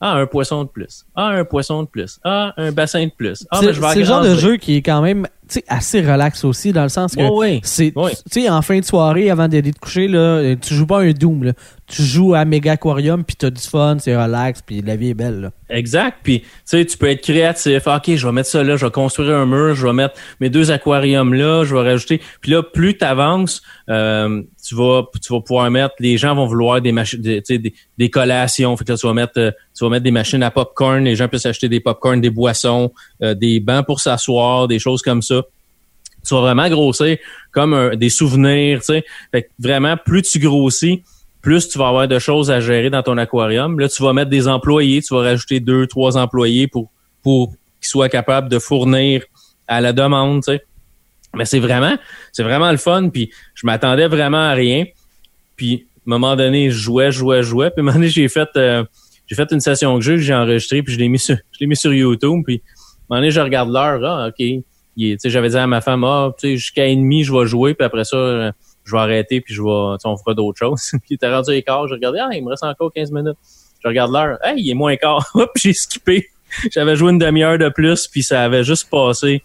ah, 0.00 0.14
un 0.14 0.26
poisson 0.26 0.64
de 0.64 0.68
plus. 0.68 1.04
Ah, 1.14 1.28
un 1.28 1.44
poisson 1.44 1.82
de 1.82 1.88
plus. 1.88 2.20
Ah, 2.24 2.54
un 2.56 2.72
bassin 2.72 3.06
de 3.06 3.10
plus. 3.10 3.46
Ah, 3.50 3.60
ben, 3.60 3.74
c'est 3.92 3.98
le 4.00 4.04
genre 4.04 4.22
de 4.22 4.34
jeu 4.34 4.56
qui 4.56 4.76
est 4.76 4.82
quand 4.82 5.02
même 5.02 5.26
assez 5.66 6.00
relax 6.02 6.44
aussi, 6.44 6.72
dans 6.72 6.82
le 6.82 6.90
sens 6.90 7.16
que 7.16 7.22
c'est 7.62 7.92
tu 7.94 8.12
sais 8.30 8.50
en 8.50 8.60
fin 8.60 8.78
de 8.80 8.84
soirée, 8.84 9.30
avant 9.30 9.48
d'aller 9.48 9.72
te 9.72 9.78
coucher, 9.78 10.06
là, 10.06 10.54
tu 10.56 10.74
joues 10.74 10.86
pas 10.86 11.00
un 11.00 11.12
Doom. 11.12 11.44
Là 11.44 11.52
tu 11.88 12.02
joues 12.02 12.34
à 12.34 12.44
Mega 12.44 12.72
Aquarium 12.72 13.24
puis 13.24 13.34
t'as 13.34 13.50
du 13.50 13.62
fun, 13.62 13.96
c'est 13.98 14.14
relax 14.14 14.62
puis 14.62 14.82
la 14.82 14.96
vie 14.96 15.10
est 15.10 15.14
belle. 15.14 15.40
Là. 15.40 15.50
Exact. 15.70 16.18
Puis 16.22 16.40
tu 16.40 16.48
sais, 16.64 16.84
tu 16.84 16.98
peux 16.98 17.08
être 17.08 17.22
créatif. 17.22 17.86
Ok, 17.86 18.14
je 18.14 18.26
vais 18.26 18.32
mettre 18.32 18.48
ça 18.48 18.62
là, 18.62 18.76
je 18.76 18.84
vais 18.84 18.92
construire 18.92 19.36
un 19.36 19.46
mur, 19.46 19.74
je 19.74 19.86
vais 19.86 19.92
mettre 19.92 20.14
mes 20.40 20.50
deux 20.50 20.70
aquariums 20.70 21.32
là, 21.32 21.64
je 21.64 21.74
vais 21.74 21.82
rajouter. 21.82 22.20
Puis 22.40 22.52
là, 22.52 22.62
plus 22.62 22.98
tu 22.98 23.04
avances, 23.04 23.62
euh, 23.88 24.42
tu 24.68 24.74
vas 24.74 25.04
tu 25.22 25.32
vas 25.32 25.40
pouvoir 25.40 25.70
mettre. 25.70 25.94
Les 25.98 26.18
gens 26.18 26.34
vont 26.34 26.46
vouloir 26.46 26.80
des 26.80 26.92
machines, 26.92 27.20
des, 27.20 27.40
des, 27.40 27.72
des 27.96 28.10
collations. 28.10 28.76
Fait 28.76 28.84
que 28.84 28.92
là, 28.92 28.98
tu 28.98 29.06
vas 29.06 29.14
mettre 29.14 29.38
euh, 29.38 29.50
tu 29.76 29.84
vas 29.84 29.90
mettre 29.90 30.04
des 30.04 30.10
machines 30.10 30.42
à 30.42 30.50
popcorn. 30.50 31.04
Les 31.04 31.16
gens 31.16 31.28
peuvent 31.28 31.40
acheter 31.44 31.68
des 31.68 31.80
popcorn, 31.80 32.20
des 32.20 32.30
boissons, 32.30 32.92
euh, 33.22 33.34
des 33.34 33.60
bancs 33.60 33.86
pour 33.86 34.00
s'asseoir, 34.00 34.68
des 34.68 34.78
choses 34.78 35.02
comme 35.02 35.22
ça 35.22 35.42
tu 36.26 36.34
vas 36.34 36.40
vraiment 36.40 36.68
grossir 36.68 37.16
comme 37.52 37.96
des 37.96 38.10
souvenirs, 38.10 38.80
tu 38.80 38.86
sais. 38.86 39.04
Fait 39.32 39.42
que 39.44 39.48
vraiment, 39.58 39.96
plus 39.96 40.22
tu 40.22 40.38
grossis, 40.38 41.02
plus 41.40 41.68
tu 41.68 41.78
vas 41.78 41.88
avoir 41.88 42.08
de 42.08 42.18
choses 42.18 42.50
à 42.50 42.60
gérer 42.60 42.90
dans 42.90 43.02
ton 43.02 43.16
aquarium. 43.16 43.78
Là, 43.78 43.88
tu 43.88 44.02
vas 44.02 44.12
mettre 44.12 44.30
des 44.30 44.48
employés, 44.48 45.00
tu 45.00 45.14
vas 45.14 45.22
rajouter 45.22 45.60
deux, 45.60 45.86
trois 45.86 46.16
employés 46.16 46.66
pour, 46.66 46.90
pour 47.22 47.52
qu'ils 47.80 47.88
soient 47.88 48.08
capables 48.08 48.48
de 48.48 48.58
fournir 48.58 49.22
à 49.66 49.80
la 49.80 49.92
demande, 49.92 50.42
tu 50.42 50.52
sais. 50.52 50.62
Mais 51.34 51.44
c'est 51.44 51.58
vraiment, 51.58 51.96
c'est 52.32 52.42
vraiment 52.42 52.70
le 52.70 52.76
fun. 52.76 53.10
Puis 53.10 53.30
je 53.54 53.66
m'attendais 53.66 54.08
vraiment 54.08 54.48
à 54.48 54.52
rien. 54.52 54.84
Puis 55.56 55.86
à 55.96 56.10
un 56.10 56.18
moment 56.18 56.36
donné, 56.36 56.70
je 56.70 56.76
jouais, 56.76 57.12
jouais, 57.12 57.42
jouais. 57.42 57.70
Puis 57.70 57.80
à 57.80 57.82
un 57.82 57.84
moment 57.84 57.94
donné, 57.94 58.08
j'ai 58.08 58.28
fait, 58.28 58.48
euh, 58.56 58.84
j'ai 59.26 59.36
fait 59.36 59.50
une 59.52 59.60
session 59.60 59.96
de 59.96 60.02
jeu 60.02 60.14
que 60.14 60.22
j'ai 60.22 60.34
enregistrée, 60.34 60.82
puis 60.82 60.94
je 60.94 60.98
l'ai 60.98 61.08
mis 61.08 61.18
sur, 61.18 61.36
je 61.36 61.58
l'ai 61.60 61.66
mis 61.66 61.76
sur 61.76 61.92
YouTube. 61.92 62.42
Puis 62.46 62.56
à 62.56 62.58
un 62.58 63.04
moment 63.10 63.20
donné, 63.20 63.30
je 63.30 63.40
regarde 63.40 63.70
l'heure. 63.70 64.00
Ah, 64.04 64.28
ok. 64.28 64.62
J'avais 65.24 65.50
dit 65.50 65.56
à 65.56 65.66
ma 65.66 65.80
femme, 65.80 66.02
ah, 66.04 66.32
jusqu'à 66.42 66.86
une 66.86 67.02
demi, 67.02 67.24
je 67.24 67.32
vais 67.32 67.46
jouer. 67.46 67.74
Puis 67.74 67.84
après 67.84 68.04
ça, 68.04 68.16
euh, 68.16 68.52
je 68.88 68.92
vais 68.92 68.98
arrêter 68.98 69.40
puis 69.40 69.54
je 69.54 69.62
vais, 69.62 69.68
on 70.04 70.16
fera 70.16 70.34
d'autres 70.34 70.58
choses. 70.58 70.80
puis 70.90 71.10
il 71.10 71.14
était 71.14 71.32
rendu 71.32 71.52
écart, 71.52 71.86
je 71.86 71.94
regardais, 71.94 72.20
ah, 72.20 72.30
il 72.32 72.42
me 72.42 72.50
reste 72.50 72.64
encore 72.64 72.92
15 72.92 73.12
minutes. 73.12 73.36
Je 73.82 73.88
regarde 73.88 74.12
l'heure, 74.12 74.38
hey, 74.42 74.60
il 74.60 74.70
est 74.70 74.74
moins 74.74 74.96
quart. 74.96 75.30
Hop, 75.34 75.50
j'ai 75.56 75.72
skippé. 75.72 76.28
J'avais 76.72 76.96
joué 76.96 77.12
une 77.12 77.18
demi-heure 77.18 77.58
de 77.58 77.68
plus 77.68 78.08
puis 78.08 78.22
ça 78.22 78.42
avait 78.42 78.64
juste 78.64 78.88
passé 78.90 79.42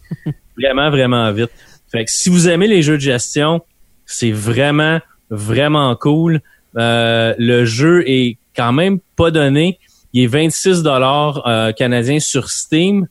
vraiment, 0.58 0.90
vraiment 0.90 1.30
vite. 1.32 1.52
Fait 1.94 2.06
que 2.06 2.12
si 2.12 2.30
vous 2.30 2.50
aimez 2.50 2.68
les 2.68 2.82
jeux 2.82 2.96
de 2.96 3.02
gestion, 3.02 3.62
c'est 4.06 4.32
vraiment, 4.32 5.00
vraiment 5.30 5.96
cool. 5.96 6.42
Euh, 6.76 7.36
le 7.38 7.66
jeu 7.66 8.04
est 8.10 8.38
quand 8.56 8.74
même 8.74 9.00
pas 9.16 9.30
donné. 9.30 9.80
Il 10.12 10.24
est 10.24 10.28
26 10.28 10.82
dollars 10.82 11.48
euh, 11.48 11.72
canadiens 11.72 12.20
sur 12.20 12.50
Steam. 12.50 13.08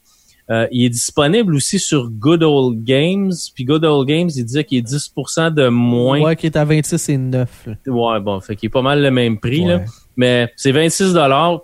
Euh, 0.49 0.67
il 0.71 0.83
est 0.83 0.89
disponible 0.89 1.55
aussi 1.55 1.79
sur 1.79 2.09
Good 2.09 2.43
Old 2.43 2.83
Games. 2.83 3.31
Puis 3.55 3.63
Good 3.63 3.85
Old 3.85 4.05
Games, 4.05 4.29
il 4.35 4.43
disait 4.43 4.65
qu'il 4.65 4.79
est 4.79 4.87
10% 4.87 5.53
de 5.53 5.69
moins. 5.69 6.19
Ouais, 6.19 6.35
qui 6.35 6.45
est 6.45 6.57
à 6.57 6.65
26 6.65 7.09
et 7.09 7.17
9. 7.17 7.69
Ouais, 7.87 8.19
bon, 8.19 8.41
fait 8.41 8.57
qu'il 8.57 8.67
est 8.67 8.69
pas 8.69 8.81
mal 8.81 9.01
le 9.01 9.11
même 9.11 9.39
prix. 9.39 9.63
Là. 9.63 9.81
mais 10.17 10.51
c'est 10.57 10.73
26 10.73 11.13
dollars. 11.13 11.61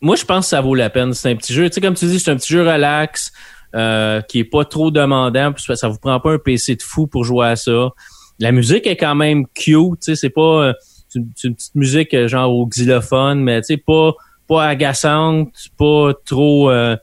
Moi, 0.00 0.16
je 0.16 0.24
pense 0.24 0.46
que 0.46 0.50
ça 0.50 0.60
vaut 0.60 0.74
la 0.74 0.90
peine. 0.90 1.14
C'est 1.14 1.30
un 1.30 1.36
petit 1.36 1.52
jeu. 1.52 1.68
Tu 1.68 1.74
sais, 1.74 1.80
comme 1.80 1.94
tu 1.94 2.06
dis, 2.06 2.18
c'est 2.18 2.32
un 2.32 2.36
petit 2.36 2.52
jeu 2.52 2.62
relax, 2.62 3.32
euh, 3.74 4.20
qui 4.22 4.40
est 4.40 4.44
pas 4.44 4.64
trop 4.64 4.90
demandant. 4.90 5.52
Ça 5.74 5.88
vous 5.88 5.98
prend 5.98 6.18
pas 6.20 6.32
un 6.32 6.38
PC 6.38 6.76
de 6.76 6.82
fou 6.82 7.06
pour 7.06 7.24
jouer 7.24 7.48
à 7.48 7.56
ça. 7.56 7.90
La 8.38 8.52
musique 8.52 8.86
est 8.86 8.96
quand 8.96 9.14
même 9.14 9.46
cute. 9.54 10.00
Tu 10.00 10.16
c'est 10.16 10.30
pas 10.30 10.40
euh, 10.40 10.72
c'est 11.08 11.18
une, 11.44 11.54
petite 11.54 11.74
musique 11.74 12.14
euh, 12.14 12.28
genre 12.28 12.54
au 12.54 12.66
xylophone, 12.66 13.40
mais 13.40 13.62
tu 13.62 13.78
pas 13.78 14.12
pas 14.48 14.66
agaçante, 14.66 15.52
pas 15.76 16.12
trop, 16.24 16.70
euh, 16.70 16.96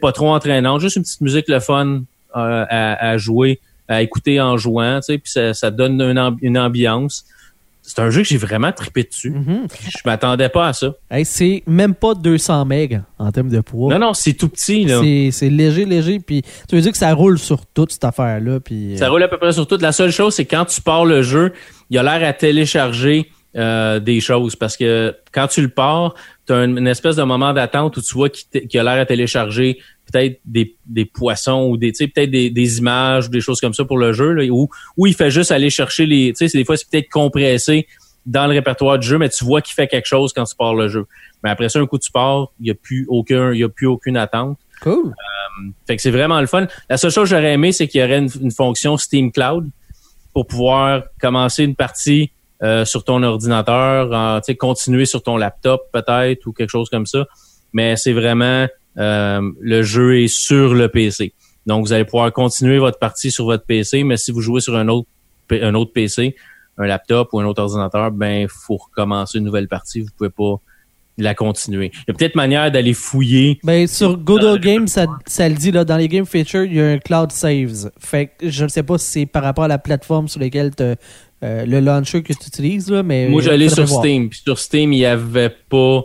pas 0.00 0.12
trop 0.12 0.32
entraînante. 0.32 0.80
Juste 0.80 0.96
une 0.96 1.02
petite 1.02 1.20
musique 1.20 1.48
le 1.48 1.60
fun 1.60 2.02
euh, 2.36 2.64
à, 2.68 3.18
jouer, 3.18 3.60
à 3.88 4.02
écouter 4.02 4.40
en 4.40 4.56
jouant. 4.56 5.00
Puis 5.06 5.20
ça, 5.24 5.52
ça 5.52 5.70
donne 5.70 6.00
une 6.40 6.58
ambiance. 6.58 7.24
C'est 7.86 8.00
un 8.00 8.10
jeu 8.10 8.22
que 8.22 8.28
j'ai 8.28 8.36
vraiment 8.36 8.72
trippé 8.72 9.04
dessus. 9.04 9.30
Mhm. 9.30 9.68
Je 9.70 9.98
m'attendais 10.04 10.48
pas 10.48 10.68
à 10.68 10.72
ça. 10.72 10.92
Hey, 11.08 11.24
c'est 11.24 11.62
même 11.68 11.94
pas 11.94 12.14
200 12.14 12.64
MB 12.64 13.00
en 13.18 13.30
termes 13.30 13.48
de 13.48 13.60
poids. 13.60 13.92
Non, 13.92 14.00
non, 14.08 14.12
c'est 14.12 14.32
tout 14.32 14.48
petit, 14.48 14.84
là. 14.84 15.00
C'est 15.30 15.48
léger, 15.48 15.84
léger. 15.84 16.18
Puis 16.18 16.42
tu 16.68 16.74
veux 16.74 16.80
dire 16.80 16.90
que 16.90 16.98
ça 16.98 17.14
roule 17.14 17.38
sur 17.38 17.64
toute 17.64 17.92
cette 17.92 18.04
affaire-là. 18.04 18.58
Puis, 18.58 18.98
Ça 18.98 19.06
euh, 19.06 19.10
roule 19.10 19.22
à 19.22 19.28
peu 19.28 19.38
près 19.38 19.52
sur 19.52 19.68
tout. 19.68 19.78
La 19.80 19.92
seule 19.92 20.10
chose, 20.10 20.34
c'est 20.34 20.44
quand 20.44 20.64
tu 20.64 20.80
pars 20.80 21.04
le 21.04 21.22
jeu, 21.22 21.52
il 21.88 21.96
a 21.96 22.02
l'air 22.02 22.28
à 22.28 22.32
télécharger 22.32 23.30
euh, 23.56 24.00
des 24.00 24.20
choses 24.20 24.56
parce 24.56 24.76
que 24.76 25.14
quand 25.32 25.46
tu 25.46 25.62
le 25.62 25.68
pars, 25.68 26.14
tu 26.46 26.52
as 26.52 26.64
une, 26.64 26.78
une 26.78 26.86
espèce 26.86 27.16
de 27.16 27.22
moment 27.22 27.52
d'attente 27.52 27.96
où 27.96 28.02
tu 28.02 28.14
vois 28.14 28.28
qu'il 28.28 28.80
a 28.80 28.82
l'air 28.82 29.00
à 29.02 29.06
télécharger 29.06 29.78
peut-être 30.10 30.40
des, 30.44 30.76
des 30.86 31.04
poissons 31.04 31.66
ou 31.68 31.76
des 31.76 31.92
tu 31.92 31.98
sais, 31.98 32.08
peut-être 32.08 32.30
des, 32.30 32.50
des 32.50 32.78
images 32.78 33.26
ou 33.26 33.30
des 33.30 33.40
choses 33.40 33.60
comme 33.60 33.74
ça 33.74 33.84
pour 33.84 33.98
le 33.98 34.12
jeu 34.12 34.32
là, 34.32 34.44
où, 34.50 34.68
où 34.96 35.06
il 35.06 35.14
fait 35.14 35.30
juste 35.30 35.50
aller 35.50 35.70
chercher 35.70 36.06
les 36.06 36.32
tu 36.32 36.36
sais 36.36 36.48
c'est 36.48 36.58
des 36.58 36.64
fois 36.64 36.76
c'est 36.76 36.88
peut-être 36.88 37.08
compressé 37.10 37.86
dans 38.24 38.46
le 38.46 38.52
répertoire 38.52 38.98
du 38.98 39.06
jeu 39.06 39.18
mais 39.18 39.28
tu 39.28 39.44
vois 39.44 39.60
qu'il 39.60 39.74
fait 39.74 39.88
quelque 39.88 40.06
chose 40.06 40.32
quand 40.32 40.44
tu 40.44 40.54
pars 40.56 40.74
le 40.74 40.88
jeu. 40.88 41.06
Mais 41.42 41.50
après 41.50 41.68
ça 41.68 41.80
un 41.80 41.86
coup 41.86 41.98
tu 41.98 42.10
pars, 42.10 42.48
il 42.60 42.68
y 42.68 42.70
a 42.70 42.74
plus 42.74 43.06
aucun 43.08 43.52
il 43.52 43.60
y 43.60 43.64
a 43.64 43.68
plus 43.68 43.86
aucune 43.86 44.16
attente. 44.16 44.58
Cool. 44.82 45.14
Fait 45.86 45.96
que 45.96 46.02
c'est 46.02 46.10
vraiment 46.10 46.40
le 46.40 46.46
fun. 46.46 46.66
La 46.88 46.98
seule 46.98 47.10
chose 47.10 47.30
que 47.30 47.36
j'aurais 47.36 47.54
aimé, 47.54 47.72
c'est 47.72 47.88
qu'il 47.88 48.00
y 48.00 48.04
aurait 48.04 48.18
une, 48.18 48.28
une 48.42 48.50
fonction 48.50 48.98
Steam 48.98 49.32
Cloud 49.32 49.70
pour 50.34 50.46
pouvoir 50.46 51.04
commencer 51.18 51.64
une 51.64 51.74
partie 51.74 52.30
euh, 52.62 52.84
sur 52.84 53.04
ton 53.04 53.22
ordinateur, 53.22 54.12
en, 54.12 54.40
tu 54.40 54.46
sais, 54.46 54.56
continuer 54.56 55.04
sur 55.04 55.22
ton 55.22 55.36
laptop 55.36 55.82
peut-être 55.92 56.46
ou 56.46 56.52
quelque 56.52 56.70
chose 56.70 56.88
comme 56.88 57.06
ça. 57.06 57.26
Mais 57.72 57.96
c'est 57.96 58.12
vraiment 58.12 58.66
euh, 58.98 59.52
le 59.60 59.82
jeu 59.82 60.20
est 60.20 60.28
sur 60.28 60.74
le 60.74 60.88
PC. 60.88 61.34
Donc 61.66 61.84
vous 61.84 61.92
allez 61.92 62.04
pouvoir 62.04 62.32
continuer 62.32 62.78
votre 62.78 62.98
partie 62.98 63.30
sur 63.30 63.44
votre 63.44 63.66
PC, 63.66 64.04
mais 64.04 64.16
si 64.16 64.30
vous 64.30 64.40
jouez 64.40 64.60
sur 64.60 64.76
un 64.76 64.88
autre 64.88 65.08
un 65.50 65.74
autre 65.74 65.92
PC, 65.92 66.34
un 66.78 66.86
laptop 66.86 67.28
ou 67.32 67.40
un 67.40 67.44
autre 67.44 67.62
ordinateur, 67.62 68.10
ben 68.10 68.46
faut 68.48 68.76
recommencer 68.76 69.38
une 69.38 69.44
nouvelle 69.44 69.68
partie. 69.68 70.00
Vous 70.00 70.08
pouvez 70.16 70.30
pas 70.30 70.60
la 71.18 71.34
continuer. 71.34 71.90
Il 71.94 72.04
y 72.08 72.10
a 72.10 72.14
peut-être 72.14 72.34
manière 72.34 72.70
d'aller 72.70 72.92
fouiller 72.92 73.58
Ben, 73.64 73.86
sur 73.86 74.18
Godot 74.18 74.58
Games, 74.58 74.86
ça, 74.86 75.06
ça 75.26 75.48
le 75.48 75.54
dit, 75.54 75.70
là, 75.70 75.84
dans 75.84 75.96
les 75.96 76.08
Game 76.08 76.26
Features, 76.26 76.64
il 76.64 76.74
y 76.74 76.80
a 76.80 76.88
un 76.88 76.98
Cloud 76.98 77.32
Saves. 77.32 77.90
Fait 77.98 78.26
que 78.26 78.50
je 78.50 78.64
ne 78.64 78.68
sais 78.68 78.82
pas 78.82 78.98
si 78.98 79.06
c'est 79.06 79.26
par 79.26 79.42
rapport 79.42 79.64
à 79.64 79.68
la 79.68 79.78
plateforme 79.78 80.28
sur 80.28 80.40
laquelle 80.40 80.74
t'as, 80.74 80.96
euh, 81.46 81.64
le 81.66 81.80
launcher 81.80 82.22
que 82.22 82.32
tu 82.32 82.46
utilises, 82.48 82.90
là, 82.90 83.02
mais. 83.02 83.28
Moi, 83.28 83.40
j'allais 83.42 83.68
faudrait 83.68 83.86
sur 83.86 83.94
voir. 83.94 84.04
Steam. 84.04 84.28
Puis 84.28 84.40
sur 84.44 84.58
Steam, 84.58 84.92
il 84.92 84.98
y 84.98 85.06
avait 85.06 85.54
pas, 85.68 86.02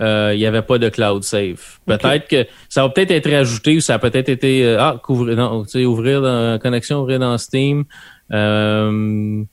euh, 0.00 0.32
il 0.34 0.40
y 0.40 0.46
avait 0.46 0.62
pas 0.62 0.78
de 0.78 0.88
cloud 0.88 1.22
save. 1.22 1.78
Peut-être 1.86 2.28
que 2.28 2.46
ça 2.68 2.82
va 2.82 2.88
peut-être 2.88 3.10
être 3.10 3.32
ajouté 3.32 3.76
ou 3.76 3.80
ça 3.80 3.94
a 3.94 3.98
peut-être 3.98 4.28
été 4.28 4.64
euh, 4.64 4.76
ah 4.80 5.00
couvrir, 5.02 5.36
non, 5.36 5.64
tu 5.64 5.70
sais, 5.70 5.84
ouvrir 5.84 6.22
dans 6.22 6.58
connexion, 6.58 7.00
ouvrir 7.00 7.18
dans 7.18 7.36
Steam. 7.38 7.84
Euh, 8.32 9.44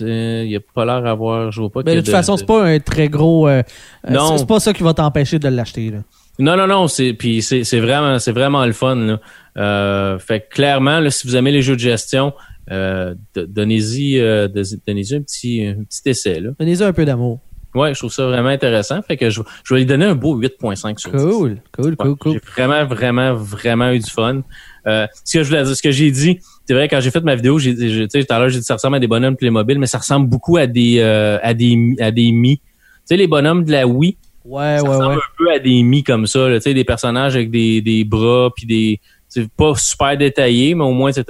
il 0.00 0.46
y 0.50 0.56
a, 0.56 0.60
pas 0.74 0.84
l'air 0.84 1.02
d'avoir, 1.02 1.50
je 1.50 1.60
vois 1.60 1.70
pas. 1.70 1.80
Y 1.80 1.96
de 1.96 2.00
toute 2.00 2.10
façon, 2.10 2.36
c'est 2.36 2.46
pas 2.46 2.64
un 2.64 2.78
très 2.78 3.08
gros. 3.08 3.48
euh, 3.48 3.62
euh, 4.06 4.10
Non. 4.10 4.36
c'est- 4.36 4.46
pas 4.46 4.60
ça 4.60 4.72
qui 4.72 4.82
va 4.82 4.94
t'empêcher 4.94 5.38
de 5.38 5.48
l'acheter, 5.48 5.90
là. 5.90 5.98
Non, 6.38 6.56
non, 6.56 6.68
non, 6.68 6.86
c'est 6.86 7.14
puis 7.14 7.42
c'est 7.42 7.64
c'est 7.64 7.80
vraiment 7.80 8.20
c'est 8.20 8.30
vraiment 8.30 8.64
le 8.64 8.72
fun. 8.72 8.94
Là. 8.94 9.20
Euh, 9.56 10.18
fait 10.20 10.42
que 10.42 10.54
clairement, 10.54 11.00
là, 11.00 11.10
si 11.10 11.26
vous 11.26 11.34
aimez 11.34 11.50
les 11.50 11.62
jeux 11.62 11.74
de 11.74 11.80
gestion, 11.80 12.32
euh, 12.70 13.14
donnez-y 13.34 14.18
euh, 14.20 14.48
donnez-y 14.86 15.14
un 15.14 15.22
petit 15.22 15.64
un 15.66 15.84
petit 15.84 16.02
essai. 16.06 16.40
Donnez-y 16.58 16.82
un 16.82 16.92
peu 16.92 17.04
d'amour. 17.04 17.40
Ouais, 17.74 17.92
je 17.94 17.98
trouve 17.98 18.12
ça 18.12 18.26
vraiment 18.26 18.48
intéressant. 18.48 19.02
Fait 19.02 19.16
que 19.18 19.28
je, 19.28 19.42
je 19.62 19.74
vais 19.74 19.80
lui 19.80 19.86
donner 19.86 20.06
un 20.06 20.14
beau 20.14 20.40
8.5 20.40 20.98
sur 20.98 21.12
10. 21.12 21.22
Cool, 21.22 21.58
cool, 21.72 21.86
Ouais, 21.90 21.96
cool, 21.96 22.16
cool. 22.16 22.32
J'ai 22.32 22.40
vraiment, 22.56 22.86
vraiment, 22.86 23.34
vraiment 23.34 23.90
eu 23.92 23.98
du 23.98 24.10
fun. 24.10 24.42
Euh, 24.86 25.06
ce 25.24 25.36
que 25.38 25.44
je 25.44 25.48
voulais 25.50 25.62
dire, 25.64 25.76
ce 25.76 25.82
que 25.82 25.90
j'ai 25.90 26.10
dit, 26.10 26.38
c'est 26.66 26.72
vrai, 26.72 26.88
quand 26.88 27.00
j'ai 27.00 27.10
fait 27.10 27.20
ma 27.20 27.36
vidéo, 27.36 27.58
j'ai, 27.58 27.76
j'ai- 27.76 28.08
tu 28.08 28.18
sais, 28.20 28.24
tout 28.24 28.32
à 28.34 28.38
l'heure, 28.38 28.48
j'ai 28.48 28.58
dit 28.60 28.64
ça 28.64 28.74
ressemble 28.74 28.96
à 28.96 29.00
des 29.00 29.06
bonhommes 29.06 29.36
Playmobil, 29.36 29.78
mais 29.78 29.86
ça 29.86 29.98
ressemble 29.98 30.28
beaucoup 30.28 30.56
à 30.56 30.66
des, 30.66 30.96
euh, 31.00 31.38
à 31.42 31.52
des, 31.52 31.94
à 32.00 32.10
des 32.10 32.32
Mi. 32.32 32.56
Tu 32.56 32.62
sais, 33.04 33.16
les 33.18 33.26
bonhommes 33.26 33.64
de 33.64 33.72
la 33.72 33.86
Wii, 33.86 34.16
Ouais, 34.46 34.78
ça 34.78 34.82
ouais, 34.84 34.88
ressemble 34.88 35.08
ouais. 35.08 35.14
un 35.16 35.36
peu 35.36 35.50
à 35.52 35.58
des 35.58 35.82
Mi 35.82 36.02
comme 36.02 36.26
ça, 36.26 36.48
tu 36.54 36.60
sais, 36.62 36.72
des 36.74 36.84
personnages 36.84 37.36
avec 37.36 37.50
des, 37.50 37.82
des 37.82 38.02
bras, 38.04 38.50
puis 38.56 38.64
des, 38.66 38.98
c'est 39.28 39.48
pas 39.50 39.74
super 39.76 40.16
détaillé, 40.16 40.74
mais 40.74 40.84
au 40.84 40.92
moins, 40.92 41.12
tu 41.12 41.22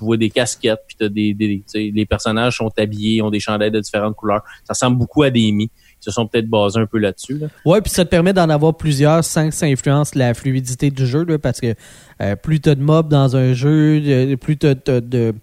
vois 0.00 0.16
des 0.16 0.30
casquettes, 0.30 0.80
puis 0.86 0.96
t'as 0.98 1.08
des, 1.08 1.34
des 1.34 1.62
les 1.74 2.06
personnages 2.06 2.56
sont 2.56 2.70
habillés, 2.78 3.20
ont 3.20 3.30
des 3.30 3.40
chandails 3.40 3.70
de 3.70 3.80
différentes 3.80 4.16
couleurs. 4.16 4.42
Ça 4.64 4.72
ressemble 4.72 4.96
beaucoup 4.96 5.22
à 5.22 5.30
des 5.30 5.52
Mi. 5.52 5.70
Ils 6.00 6.04
se 6.04 6.10
sont 6.10 6.26
peut-être 6.26 6.48
basés 6.48 6.78
un 6.78 6.86
peu 6.86 6.98
là-dessus, 6.98 7.38
là. 7.38 7.48
Ouais, 7.64 7.80
puis 7.82 7.90
ça 7.90 8.04
te 8.04 8.10
permet 8.10 8.32
d'en 8.32 8.48
avoir 8.48 8.76
plusieurs 8.76 9.24
sans 9.24 9.48
que 9.48 9.54
ça 9.54 9.66
influence 9.66 10.14
la 10.14 10.32
fluidité 10.32 10.90
du 10.90 11.06
jeu, 11.06 11.24
là, 11.24 11.38
parce 11.38 11.60
que 11.60 11.74
euh, 12.22 12.36
plus 12.36 12.60
t'as 12.60 12.74
de 12.74 12.82
mobs 12.82 13.08
dans 13.08 13.36
un 13.36 13.52
jeu, 13.52 14.36
plus 14.40 14.56
t'as 14.56 14.74
de 14.74 15.34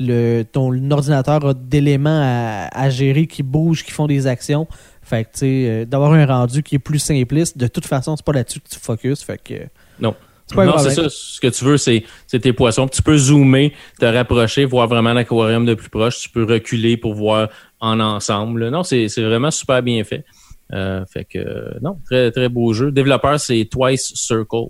le 0.00 0.44
ton 0.44 0.90
ordinateur 0.90 1.44
a 1.44 1.54
d'éléments 1.54 2.20
à, 2.22 2.68
à 2.72 2.88
gérer 2.90 3.26
qui 3.26 3.42
bougent, 3.42 3.84
qui 3.84 3.90
font 3.90 4.06
des 4.06 4.26
actions. 4.26 4.66
Fait 5.02 5.24
que 5.24 5.30
tu 5.32 5.38
sais, 5.38 5.66
euh, 5.68 5.84
d'avoir 5.84 6.12
un 6.12 6.26
rendu 6.26 6.62
qui 6.62 6.76
est 6.76 6.80
plus 6.80 6.98
simpliste, 6.98 7.56
de 7.56 7.66
toute 7.66 7.86
façon, 7.86 8.14
c'est 8.14 8.24
pas 8.24 8.32
là-dessus 8.32 8.60
que 8.60 8.68
tu 8.68 8.78
focuses. 8.78 9.22
Fait 9.22 9.40
que 9.42 9.54
Non. 9.98 10.14
Pas 10.54 10.64
non, 10.64 10.78
c'est 10.78 10.90
ça. 10.90 11.08
Ce 11.08 11.40
que 11.40 11.48
tu 11.48 11.64
veux, 11.64 11.76
c'est, 11.76 12.04
tes 12.28 12.52
poissons. 12.52 12.86
Puis 12.86 12.96
tu 12.96 13.02
peux 13.02 13.16
zoomer, 13.16 13.72
te 13.98 14.06
rapprocher, 14.06 14.64
voir 14.64 14.88
vraiment 14.88 15.12
l'aquarium 15.12 15.64
de 15.64 15.74
plus 15.74 15.88
proche. 15.88 16.20
Tu 16.20 16.28
peux 16.28 16.44
reculer 16.44 16.96
pour 16.96 17.14
voir 17.14 17.48
en 17.80 18.00
ensemble. 18.00 18.68
Non, 18.68 18.82
c'est, 18.82 19.08
vraiment 19.18 19.50
super 19.50 19.82
bien 19.82 20.02
fait. 20.04 20.24
Euh, 20.72 21.04
fait 21.06 21.24
que, 21.24 21.38
euh, 21.38 21.78
non, 21.80 21.98
très, 22.04 22.30
très 22.30 22.48
beau 22.48 22.72
jeu. 22.72 22.92
Développeur, 22.92 23.40
c'est 23.40 23.66
Twice 23.70 24.12
Circled. 24.14 24.68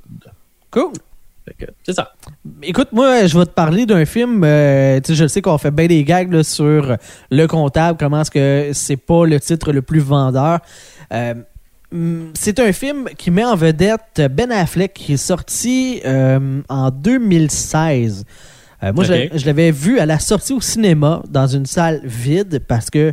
Cool. 0.71 0.93
Fait 1.45 1.67
que, 1.67 1.71
c'est 1.83 1.95
ça. 1.95 2.13
Écoute, 2.63 2.89
moi, 2.93 3.27
je 3.27 3.37
vais 3.37 3.47
te 3.47 3.51
parler 3.51 3.85
d'un 3.85 4.05
film. 4.05 4.45
euh, 4.45 5.01
je 5.09 5.27
sais 5.27 5.43
qu'on 5.43 5.59
fait 5.59 5.71
bien 5.71 5.87
des 5.87 6.05
gags 6.05 6.33
là, 6.33 6.45
sur 6.45 6.97
le 7.31 7.47
comptable, 7.47 7.99
comment 7.99 8.21
est-ce 8.21 8.31
que 8.31 8.71
c'est 8.75 8.97
pas 8.97 9.27
le 9.27 9.41
titre 9.41 9.73
le 9.73 9.83
plus 9.83 10.01
vendeur. 10.01 10.61
Hum, 11.93 12.33
c'est 12.35 12.59
un 12.61 12.73
film 12.73 13.09
qui 13.17 13.31
met 13.31 13.45
en 13.45 13.57
vedette 13.57 14.21
Ben 14.31 14.53
Affleck, 14.53 14.93
qui 14.95 15.15
est 15.15 15.17
sorti 15.17 16.01
euh, 16.05 16.61
en 16.69 16.91
2016. 16.91 18.25
Euh, 18.83 18.93
moi, 18.93 19.05
je 19.05 19.47
l'avais 19.47 19.71
vu 19.71 19.99
à 19.99 20.07
la 20.07 20.19
sortie 20.19 20.53
au 20.53 20.61
cinéma 20.61 21.23
dans 21.29 21.47
une 21.47 21.67
salle 21.67 22.01
vide 22.05 22.61
parce 22.69 22.91
que 22.91 23.13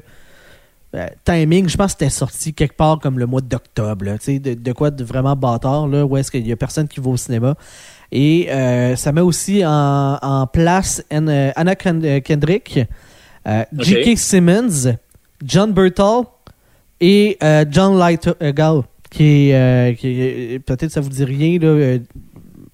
euh, 0.94 1.08
timing, 1.24 1.68
je 1.70 1.76
pense 1.78 1.94
que 1.94 2.00
c'était 2.00 2.12
sorti 2.12 2.54
quelque 2.54 2.76
part 2.76 3.00
comme 3.00 3.18
le 3.18 3.26
mois 3.26 3.42
d'octobre, 3.42 4.06
là, 4.06 4.18
tu 4.18 4.26
sais, 4.26 4.40
de, 4.40 4.54
de 4.54 4.72
quoi 4.74 4.92
de 4.92 5.04
vraiment 5.04 5.36
bâtard, 5.36 5.88
là, 5.88 6.06
où 6.06 6.16
est-ce 6.18 6.30
qu'il 6.32 6.46
y 6.48 6.52
a 6.52 6.56
personne 6.56 6.88
qui 6.88 7.00
va 7.00 7.10
au 7.10 7.18
cinéma. 7.18 7.56
Et 8.12 8.48
ça 8.96 9.12
met 9.12 9.22
aussi 9.22 9.66
en, 9.66 10.18
en 10.22 10.48
place 10.48 11.04
Anna, 11.10 11.52
Anna 11.56 11.76
Ken- 11.76 12.22
Kendrick. 12.22 12.80
J.K. 13.78 14.18
Simmons, 14.18 14.96
John 15.44 15.74
Bertal 15.74 16.24
et 17.02 17.38
euh, 17.44 17.66
John 17.70 17.98
Lightgall, 17.98 18.82
qui 19.10 19.50
est, 19.52 19.56
euh, 19.56 19.94
qui 19.94 20.60
peut-être 20.66 20.92
ça 20.92 21.02
vous 21.02 21.10
dit 21.10 21.24
rien 21.24 21.60
là, 21.60 21.68
euh, 21.68 22.00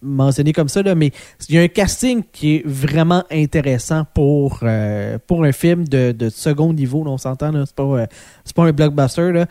mentionné 0.02 0.54
comme 0.54 0.70
ça, 0.70 0.82
là, 0.82 0.96
mais 0.96 1.12
il 1.50 1.56
y 1.56 1.58
a 1.60 1.62
un 1.62 1.68
casting 1.68 2.24
qui 2.32 2.56
est 2.56 2.64
vraiment 2.66 3.24
intéressant 3.32 4.04
pour, 4.14 4.60
euh, 4.64 5.18
pour 5.28 5.44
un 5.44 5.52
film 5.52 5.88
de, 5.88 6.12
de 6.12 6.30
second 6.30 6.74
niveau, 6.74 7.04
là, 7.04 7.12
on 7.12 7.18
s'entend, 7.18 7.52
c'est 7.66 7.76
pas, 7.76 7.84
euh, 7.84 8.06
c'est 8.44 8.56
pas 8.56 8.64
un 8.64 8.72
blockbuster. 8.72 9.32
Là. 9.32 9.46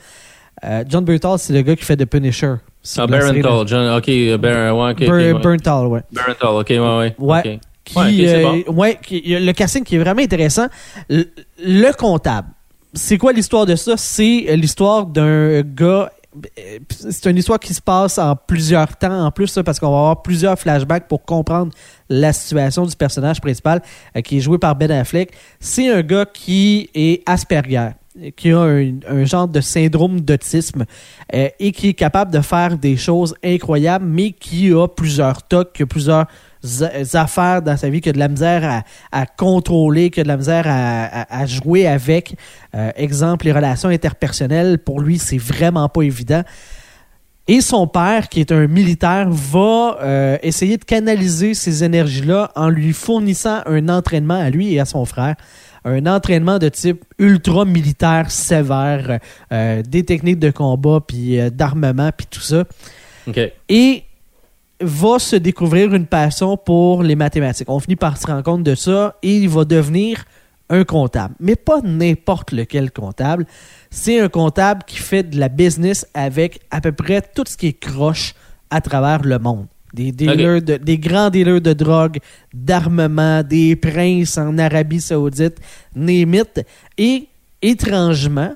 Euh, 0.65 0.85
John 0.89 1.05
Bertal, 1.05 1.39
c'est 1.39 1.53
le 1.53 1.63
gars 1.63 1.77
qui 1.77 1.85
fait 1.85 1.97
The 1.97 2.05
Punisher. 2.05 2.55
Ah. 2.99 3.07
Barenthal. 3.07 3.67
John, 3.69 3.97
ok, 3.97 4.41
Bar- 4.41 4.77
ouais, 4.77 4.91
ok, 4.93 5.01
ok, 5.03 5.09
ouais. 5.09 5.43
Ouais. 5.79 6.03
Ok, 6.43 6.67
ouais, 6.71 6.79
ouais. 6.79 7.15
Ouais. 7.19 7.39
ok. 7.39 7.61
Qui, 7.85 8.65
Ouais, 8.69 8.99
qui- 9.03 9.23
le 9.27 9.53
casting 9.53 9.85
qui 9.85 9.97
est 9.97 9.99
vraiment 9.99 10.21
intéressant. 10.23 10.67
Le, 11.09 11.25
le 11.65 11.93
comptable. 11.97 12.49
C'est 12.92 13.18
quoi 13.18 13.33
l'histoire 13.33 13.66
de 13.66 13.76
ça? 13.76 13.96
C'est 13.96 14.46
euh, 14.48 14.57
l'histoire 14.57 15.07
d'un 15.07 15.62
gars. 15.62 16.11
euh, 16.59 16.79
C'est 16.88 17.31
une 17.31 17.37
histoire 17.37 17.61
qui 17.61 17.72
se 17.72 17.81
passe 17.81 18.18
en 18.18 18.35
plusieurs 18.35 18.96
temps 18.96 19.26
en 19.26 19.31
plus, 19.31 19.59
parce 19.64 19.79
qu'on 19.79 19.90
va 19.90 19.98
avoir 19.98 20.22
plusieurs 20.22 20.59
flashbacks 20.59 21.07
pour 21.07 21.24
comprendre 21.24 21.72
la 22.09 22.33
situation 22.33 22.85
du 22.85 22.96
personnage 22.96 23.40
principal 23.40 23.81
euh, 24.16 24.20
qui 24.22 24.38
est 24.38 24.40
joué 24.40 24.59
par 24.59 24.74
Ben 24.74 24.90
Affleck. 24.90 25.33
C'est 25.61 25.88
un 25.88 26.03
gars 26.03 26.26
qui 26.26 26.90
est 26.94 27.22
Asperger. 27.26 27.90
qui 28.37 28.50
a 28.50 28.61
un, 28.61 29.24
genre 29.24 29.46
de 29.46 29.61
syndrome 29.61 30.20
d'autisme 30.20 30.85
et 31.33 31.70
qui 31.70 31.90
est 31.90 31.94
capable 31.94 32.33
de 32.33 32.40
faire 32.40 32.76
des 32.76 32.96
choses 32.96 33.37
incroyables, 33.44 34.05
mais 34.05 34.33
qui 34.33 34.72
a 34.72 34.88
plusieurs 34.88 35.44
tocs, 35.44 35.85
plusieurs 35.88 36.26
affaires 37.14 37.62
dans 37.62 37.77
sa 37.77 37.88
vie, 37.88 38.01
qui 38.01 38.09
a 38.09 38.12
de 38.12 38.18
la 38.18 38.29
misère 38.29 38.85
à, 39.12 39.20
à 39.23 39.27
contrôler, 39.27 40.11
qui 40.11 40.20
a 40.20 40.23
de 40.23 40.29
la 40.29 40.37
misère 40.37 40.64
à, 40.66 41.05
à- 41.23 41.40
à 41.42 41.46
jouer 41.46 41.87
avec. 41.87 42.35
Euh, 42.75 42.90
exemple, 42.96 43.46
les 43.46 43.53
relations 43.53 43.88
interpersonnelles, 43.88 44.79
pour 44.79 45.01
lui, 45.01 45.18
c'est 45.18 45.38
vraiment 45.38 45.88
pas 45.88 46.03
évident. 46.03 46.42
Et 47.49 47.61
son 47.62 47.88
père, 47.88 48.29
qui 48.29 48.40
est 48.40 48.53
un 48.53 48.66
militaire, 48.68 49.29
va 49.31 49.99
euh, 50.03 50.38
essayer 50.42 50.77
de 50.77 50.85
canaliser 50.85 51.55
ces 51.55 51.83
énergies-là 51.83 52.53
en 52.55 52.68
lui 52.68 52.92
fournissant 52.92 53.62
un 53.66 53.88
entraînement 53.88 54.38
à 54.38 54.51
lui 54.51 54.73
et 54.75 54.79
à 54.79 54.85
son 54.85 55.05
frère. 55.05 55.35
Un 55.85 56.05
entraînement 56.07 56.59
de 56.59 56.68
type 56.68 57.03
ultra 57.18 57.64
militaire 57.64 58.31
sévère, 58.31 59.18
euh, 59.51 59.83
des 59.83 60.05
techniques 60.05 60.38
de 60.38 60.51
combat, 60.51 61.01
puis 61.05 61.40
euh, 61.40 61.49
d'armement, 61.51 62.11
puis 62.16 62.27
tout 62.31 62.40
ça. 62.42 62.64
Et 63.68 64.05
va 64.81 65.19
se 65.19 65.37
découvrir 65.37 65.95
une 65.95 66.07
passion 66.07 66.57
pour 66.57 67.03
les 67.03 67.16
mathématiques. 67.16 67.69
On 67.71 67.81
finit 67.81 67.97
par 67.97 68.16
se 68.16 68.27
rendre 68.27 68.43
compte 68.43 68.62
de 68.62 68.75
ça 68.75 69.16
et 69.23 69.37
il 69.38 69.49
va 69.49 69.64
devenir 69.64 70.25
un 70.69 70.85
comptable. 70.85 71.35
Mais 71.40 71.57
pas 71.57 71.81
n'importe 71.83 72.53
lequel 72.53 72.90
comptable. 72.93 73.45
C'est 73.90 74.21
un 74.21 74.29
comptable 74.29 74.83
qui 74.87 74.97
fait 74.99 75.23
de 75.25 75.38
la 75.38 75.49
business 75.49 76.07
avec 76.14 76.61
à 76.71 76.81
peu 76.81 76.93
près 76.93 77.23
tout 77.23 77.45
ce 77.47 77.57
qui 77.57 77.69
est 77.69 77.73
croche 77.73 78.35
à 78.71 78.81
travers 78.81 79.23
le 79.23 79.38
monde. 79.38 79.66
Des, 79.93 80.12
dealers 80.12 80.62
de- 80.62 80.77
des 80.77 80.99
grands 80.99 81.31
dealers 81.31 81.61
de 81.61 81.73
drogue, 81.73 82.19
d'armement, 82.55 83.43
des 83.43 83.75
princes 83.75 84.38
en 84.38 84.57
Arabie 84.59 85.01
Saoudite, 85.01 85.59
it. 85.97 86.64
Et 86.97 87.27
étrangement, 87.61 88.55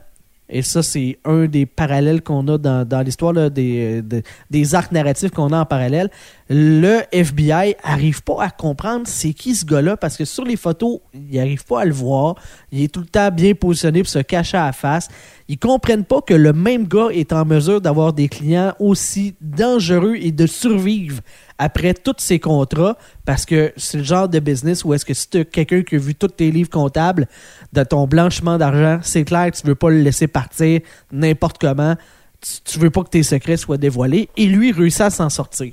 et 0.48 0.62
ça, 0.62 0.82
c'est 0.82 1.18
un 1.24 1.46
des 1.46 1.64
parallèles 1.64 2.22
qu'on 2.22 2.46
a 2.48 2.58
dans, 2.58 3.04
l'histoire 3.04 3.50
des, 3.50 4.02
de- 4.02 4.22
des 4.50 4.74
arcs 4.74 4.92
narratifs 4.92 5.30
qu'on 5.30 5.52
a 5.52 5.60
en 5.60 5.64
parallèle. 5.64 6.10
Le 6.50 7.00
FBI 7.10 7.74
arrive 7.82 8.22
pas 8.22 8.42
à 8.42 8.50
comprendre 8.50 9.04
c'est 9.06 9.32
qui 9.32 9.54
ce 9.54 9.64
gars-là 9.64 9.96
parce 9.96 10.18
que 10.18 10.26
sur 10.26 10.44
les 10.44 10.56
photos, 10.56 11.00
ils 11.14 11.38
n'arrivent 11.38 11.64
pas 11.64 11.80
à 11.80 11.84
le 11.86 11.94
voir. 11.94 12.34
Il 12.70 12.82
est 12.82 12.92
tout 12.92 13.00
le 13.00 13.06
temps 13.06 13.30
bien 13.30 13.54
positionné 13.54 14.02
pour 14.02 14.10
se 14.10 14.18
cacher 14.18 14.58
à 14.58 14.66
la 14.66 14.72
face. 14.72 15.08
Ils 15.48 15.58
comprennent 15.58 16.04
pas 16.04 16.20
que 16.20 16.34
le 16.34 16.52
même 16.52 16.86
gars 16.86 17.08
est 17.10 17.32
en 17.32 17.46
mesure 17.46 17.80
d'avoir 17.80 18.12
des 18.12 18.28
clients 18.28 18.74
aussi 18.78 19.34
dangereux 19.40 20.16
et 20.16 20.32
de 20.32 20.46
survivre 20.46 21.22
après 21.56 21.94
tous 21.94 22.16
ces 22.18 22.38
contrats 22.38 22.98
parce 23.24 23.46
que 23.46 23.72
c'est 23.78 23.98
le 23.98 24.04
genre 24.04 24.28
de 24.28 24.38
business 24.38 24.84
où 24.84 24.92
est-ce 24.92 25.06
que 25.06 25.14
si 25.14 25.30
tu 25.30 25.44
quelqu'un 25.46 25.82
qui 25.82 25.94
a 25.94 25.98
vu 25.98 26.14
tous 26.14 26.28
tes 26.28 26.50
livres 26.50 26.68
comptables 26.68 27.26
de 27.72 27.84
ton 27.84 28.06
blanchiment 28.06 28.58
d'argent, 28.58 28.98
c'est 29.02 29.24
clair 29.24 29.50
que 29.50 29.56
tu 29.56 29.66
veux 29.66 29.74
pas 29.74 29.88
le 29.88 30.02
laisser 30.02 30.26
partir 30.26 30.80
n'importe 31.10 31.56
comment. 31.58 31.94
Tu, 32.42 32.72
tu 32.72 32.78
veux 32.78 32.90
pas 32.90 33.02
que 33.02 33.08
tes 33.08 33.22
secrets 33.22 33.56
soient 33.56 33.78
dévoilés. 33.78 34.28
Et 34.36 34.44
lui 34.44 34.72
réussit 34.72 35.00
à 35.00 35.10
s'en 35.10 35.30
sortir. 35.30 35.72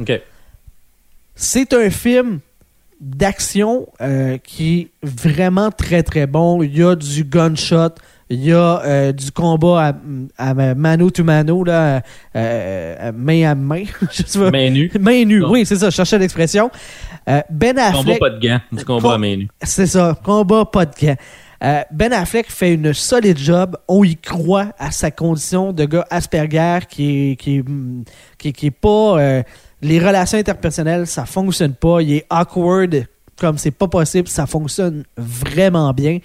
OK. 0.00 0.20
C'est 1.34 1.72
un 1.72 1.90
film 1.90 2.40
d'action 3.00 3.86
euh, 4.00 4.36
qui 4.38 4.80
est 4.80 4.88
vraiment 5.02 5.70
très 5.70 6.02
très 6.02 6.26
bon. 6.26 6.62
Il 6.62 6.76
y 6.76 6.82
a 6.82 6.94
du 6.94 7.24
gunshot, 7.24 7.94
il 8.28 8.44
y 8.44 8.52
a 8.52 8.82
euh, 8.84 9.12
du 9.12 9.30
combat 9.32 9.94
à, 10.38 10.50
à 10.50 10.74
mano 10.74 11.10
to 11.10 11.24
mano, 11.24 11.64
là, 11.64 12.02
euh, 12.36 13.12
main 13.12 13.50
à 13.50 13.54
main. 13.54 13.84
Main 14.52 14.70
nue. 14.70 14.90
Main 15.00 15.24
nue, 15.24 15.44
oui, 15.44 15.64
c'est 15.64 15.76
ça, 15.76 15.88
je 15.88 15.94
cherchais 15.96 16.18
l'expression. 16.18 16.70
Ben 17.26 17.74
Combat 17.74 17.86
Affleck. 18.00 18.18
pas 18.20 18.30
de 18.30 18.40
gants. 18.46 18.60
Du 18.72 18.84
combat 18.84 19.00
Com- 19.02 19.12
à 19.12 19.18
main 19.18 19.36
nue. 19.36 19.48
C'est 19.62 19.86
ça, 19.86 20.18
combat 20.22 20.64
pas 20.66 20.84
de 20.84 20.92
gants. 21.00 21.16
Ben 21.90 22.12
Affleck 22.12 22.50
fait 22.50 22.74
une 22.74 22.92
solide 22.92 23.38
job. 23.38 23.76
On 23.88 24.04
y 24.04 24.16
croit 24.16 24.72
à 24.78 24.90
sa 24.90 25.10
condition 25.10 25.72
de 25.72 25.84
gars 25.86 26.06
Asperger 26.10 26.80
qui 26.88 27.30
est, 27.32 27.36
qui 27.36 27.58
est, 27.58 27.64
qui 28.38 28.48
est- 28.48 28.52
qui 28.52 28.66
est 28.66 28.70
pas. 28.70 29.42
Les 29.82 29.98
relations 29.98 30.38
interpersonnelles, 30.38 31.06
ça 31.06 31.24
fonctionne 31.26 31.74
pas. 31.74 32.00
Il 32.02 32.14
est 32.14 32.26
awkward 32.30 33.06
comme 33.38 33.58
c'est 33.58 33.70
pas 33.70 33.88
possible. 33.88 34.28
Ça 34.28 34.46
fonctionne 34.46 35.04
vraiment 35.16 35.92
bien. 35.92 36.18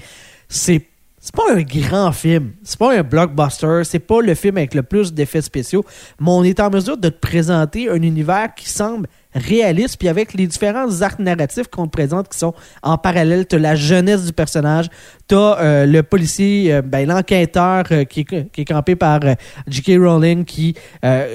C'est 0.49 0.85
c'est 1.25 1.33
pas 1.33 1.55
un 1.55 1.63
grand 1.63 2.11
film. 2.11 2.51
C'est 2.61 2.77
pas 2.77 2.95
un 2.95 3.01
blockbuster. 3.01 3.81
C'est 3.83 3.97
pas 3.97 4.21
le 4.21 4.35
film 4.35 4.57
avec 4.57 4.75
le 4.75 4.83
plus 4.83 5.11
d'effets 5.11 5.41
spéciaux. 5.41 5.83
Mais 6.19 6.29
on 6.29 6.43
est 6.43 6.59
en 6.59 6.69
mesure 6.69 6.97
de 6.97 7.09
te 7.09 7.19
présenter 7.19 7.89
un 7.89 7.99
univers 8.03 8.53
qui 8.53 8.69
semble 8.69 9.07
réaliste. 9.35 9.97
Puis 9.99 10.07
avec 10.07 10.33
les 10.33 10.47
différents 10.47 11.01
arcs 11.01 11.19
narratifs 11.19 11.67
qu'on 11.67 11.85
te 11.85 11.91
présente 11.91 12.29
qui 12.29 12.37
sont 12.37 12.53
en 12.81 12.97
parallèle, 12.97 13.45
t'as 13.45 13.57
la 13.57 13.75
jeunesse 13.75 14.25
du 14.25 14.33
personnage, 14.33 14.87
t'as 15.27 15.59
euh, 15.59 15.85
le 15.85 16.01
policier, 16.03 16.73
euh, 16.73 16.81
ben, 16.81 17.07
l'enquêteur 17.07 17.83
euh, 17.91 18.03
qui, 18.05 18.21
est, 18.21 18.51
qui 18.51 18.61
est 18.61 18.65
campé 18.65 18.95
par 18.95 19.19
euh, 19.23 19.33
J.K. 19.67 19.91
Rowling 19.99 20.45
qui 20.45 20.75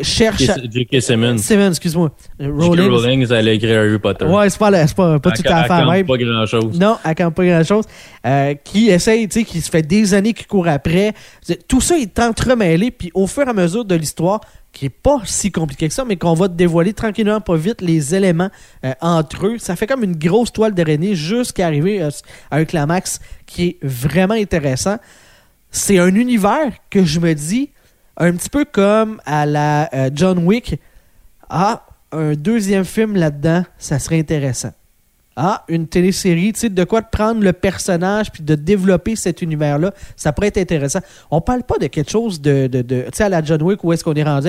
cherche. 0.02 0.42
J.K. 0.70 1.00
Simmons. 1.00 1.38
Simmons, 1.38 1.68
excuse-moi. 1.70 2.10
J.K. 2.38 2.50
Rowling. 2.50 2.88
Rowling, 2.90 3.26
elle 3.30 3.48
a 3.48 3.52
écrit 3.52 3.74
Harry 3.74 3.98
Potter. 3.98 4.24
Ouais, 4.24 4.48
c'est 4.50 4.58
pas, 4.58 4.70
la- 4.70 4.86
c'est 4.86 4.96
pas, 4.96 5.18
pas 5.18 5.30
tout 5.32 5.42
à 5.46 5.64
fait 5.64 5.84
même. 5.90 6.06
Pas 6.06 6.16
grand-chose. 6.16 6.78
Non, 6.78 6.96
elle 7.04 7.14
campe 7.14 7.34
pas 7.34 7.44
grand-chose. 7.44 7.84
Qui 8.64 8.88
essaye, 8.90 9.28
tu 9.28 9.40
sais, 9.40 9.44
qui 9.44 9.60
se 9.60 9.70
fait 9.70 9.82
des 9.82 10.14
années 10.14 10.32
qu'il 10.32 10.46
court 10.46 10.68
après. 10.68 11.12
Tout 11.68 11.80
ça 11.80 11.96
est 11.98 12.18
entremêlé, 12.18 12.90
puis 12.90 13.10
au 13.14 13.26
fur 13.26 13.42
et 13.46 13.50
à 13.50 13.52
mesure 13.52 13.84
de 13.84 13.94
l'histoire, 13.94 14.40
qui 14.72 14.87
est 14.87 14.90
pas 14.90 15.20
si 15.24 15.50
compliqué 15.50 15.88
que 15.88 15.94
ça, 15.94 16.04
mais 16.04 16.16
qu'on 16.16 16.35
va 16.35 16.48
dévoiler 16.48 16.92
tranquillement, 16.92 17.40
pas 17.40 17.56
vite, 17.56 17.80
les 17.80 18.14
éléments 18.14 18.50
euh, 18.85 18.92
entre 19.00 19.46
eux. 19.46 19.59
Ça 19.59 19.76
fait 19.76 19.87
comme 19.87 20.04
une 20.04 20.16
grosse 20.16 20.52
toile 20.52 20.74
d'araignée 20.74 21.14
jusqu'à 21.14 21.66
arriver 21.66 22.02
euh, 22.02 22.11
à 22.50 22.56
un 22.56 22.64
climax 22.64 23.20
qui 23.46 23.68
est 23.68 23.78
vraiment 23.83 24.35
intéressant. 24.35 24.96
C'est 25.70 25.98
un 25.98 26.14
univers 26.14 26.72
que 26.88 27.04
je 27.04 27.20
me 27.20 27.35
dis, 27.35 27.70
un 28.16 28.33
petit 28.33 28.50
peu 28.50 28.64
comme 28.64 29.20
à 29.24 29.46
la 29.46 29.88
euh, 29.94 30.11
John 30.14 30.38
Wick, 30.44 30.78
ah, 31.48 31.87
un 32.12 32.35
deuxième 32.35 32.85
film 32.85 33.16
là-dedans, 33.16 33.64
ça 33.78 33.98
serait 33.98 34.18
intéressant. 34.18 34.72
Ah, 35.42 35.64
une 35.68 35.87
télésérie, 35.87 36.53
tu 36.53 36.61
sais, 36.61 36.68
de 36.68 36.85
quoi 36.85 37.00
prendre 37.00 37.40
le 37.42 37.55
personnage 37.55 38.31
puis 38.31 38.42
de 38.42 38.55
développer 38.55 39.16
cet 39.16 39.40
univers-là, 39.40 39.94
ça 40.14 40.35
pourrait 40.35 40.48
être 40.48 40.59
intéressant. 40.59 40.98
On 41.31 41.40
parle 41.40 41.62
pas 41.62 41.79
de 41.79 41.87
quelque 41.87 42.11
chose 42.11 42.42
de, 42.42 42.66
de, 42.66 42.83
tu 42.83 43.05
sais, 43.14 43.24
à 43.24 43.31
la 43.31 43.42
John 43.42 43.62
Wick, 43.62 43.83
où 43.83 43.90
est-ce 43.94 44.05
qu'on 44.05 44.12
est 44.12 44.22
rendu 44.22 44.48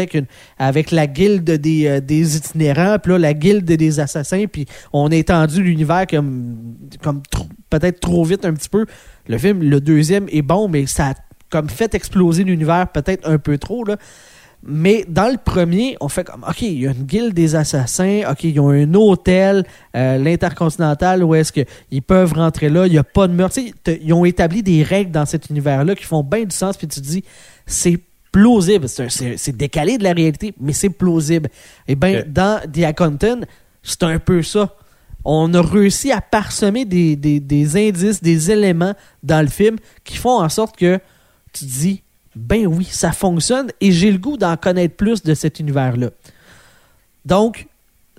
avec, 0.59 0.91
la 0.91 1.07
guilde 1.07 1.49
des, 1.49 1.87
euh, 1.87 2.01
itinérants, 2.09 2.97
puis 3.01 3.17
la 3.17 3.33
guilde 3.33 3.63
des 3.63 3.99
assassins, 4.01 4.43
puis 4.51 4.65
on 4.91 5.09
a 5.09 5.15
étendu 5.15 5.63
l'univers 5.63 6.05
comme, 6.07 6.75
comme 7.01 7.21
peut-être 7.69 8.01
trop 8.01 8.25
vite 8.25 8.43
un 8.43 8.53
petit 8.53 8.67
peu. 8.67 8.85
Le 9.29 9.37
film, 9.37 9.63
le 9.63 9.79
deuxième, 9.79 10.27
est 10.29 10.41
bon, 10.41 10.67
mais 10.67 10.87
ça 10.87 11.11
a 11.11 11.13
comme 11.49 11.69
fait 11.69 11.95
exploser 11.95 12.43
l'univers 12.43 12.87
peut-être 12.91 13.29
un 13.29 13.37
peu 13.37 13.57
trop, 13.57 13.85
là. 13.85 13.95
Mais 14.63 15.05
dans 15.07 15.31
le 15.31 15.37
premier, 15.37 15.97
on 16.01 16.07
fait 16.07 16.23
comme, 16.23 16.43
OK, 16.47 16.61
il 16.61 16.81
y 16.81 16.87
a 16.87 16.91
une 16.91 17.03
guilde 17.03 17.33
des 17.33 17.55
assassins, 17.55 18.21
OK, 18.29 18.43
ils 18.43 18.59
ont 18.59 18.69
un 18.69 18.93
hôtel, 18.93 19.65
euh, 19.95 20.17
l'intercontinental, 20.19 21.23
où 21.23 21.33
est-ce 21.33 21.51
qu'ils 21.51 22.01
peuvent 22.03 22.33
rentrer 22.33 22.69
là, 22.69 22.85
il 22.85 22.91
n'y 22.91 22.97
a 22.99 23.03
pas 23.03 23.27
de 23.27 23.33
meurtre. 23.33 23.57
Ils 23.87 24.13
ont 24.13 24.23
établi 24.25 24.61
des 24.61 24.83
règles 24.83 25.11
dans 25.11 25.25
cet 25.25 25.49
univers-là 25.49 25.95
qui 25.95 26.03
font 26.03 26.23
bien 26.23 26.43
du 26.43 26.55
sens, 26.55 26.77
puis 26.77 26.87
tu 26.87 27.01
te 27.01 27.05
dis, 27.05 27.23
c'est 27.65 27.99
plausible. 28.31 28.87
C'est 28.87 29.57
décalé 29.57 29.97
de 29.97 30.03
la 30.03 30.13
réalité, 30.13 30.53
mais 30.59 30.73
c'est 30.73 30.89
plausible. 30.91 31.49
Et 31.87 31.95
bien, 31.95 32.19
Ok. 32.19 32.27
dans 32.31 32.61
The 32.71 32.83
Accountant, 32.83 33.39
c'est 33.81 34.03
un 34.03 34.19
peu 34.19 34.43
ça. 34.43 34.75
On 35.25 35.53
a 35.55 35.61
réussi 35.61 36.11
à 36.11 36.21
parsemer 36.21 36.85
des, 36.85 37.15
des- 37.15 37.39
des 37.39 37.77
indices, 37.89 38.21
des 38.21 38.51
éléments 38.51 38.93
dans 39.23 39.41
le 39.41 39.49
film 39.49 39.77
qui 40.03 40.17
font 40.17 40.39
en 40.39 40.49
sorte 40.49 40.77
que 40.77 40.99
tu 41.53 41.65
te 41.65 41.69
dis, 41.71 42.03
ben 42.35 42.65
oui, 42.67 42.85
ça 42.89 43.11
fonctionne 43.11 43.71
et 43.81 43.91
j'ai 43.91 44.11
le 44.11 44.17
goût 44.17 44.37
d'en 44.37 44.55
connaître 44.57 44.95
plus 44.95 45.21
de 45.23 45.33
cet 45.33 45.59
univers-là. 45.59 46.09
Donc, 47.25 47.67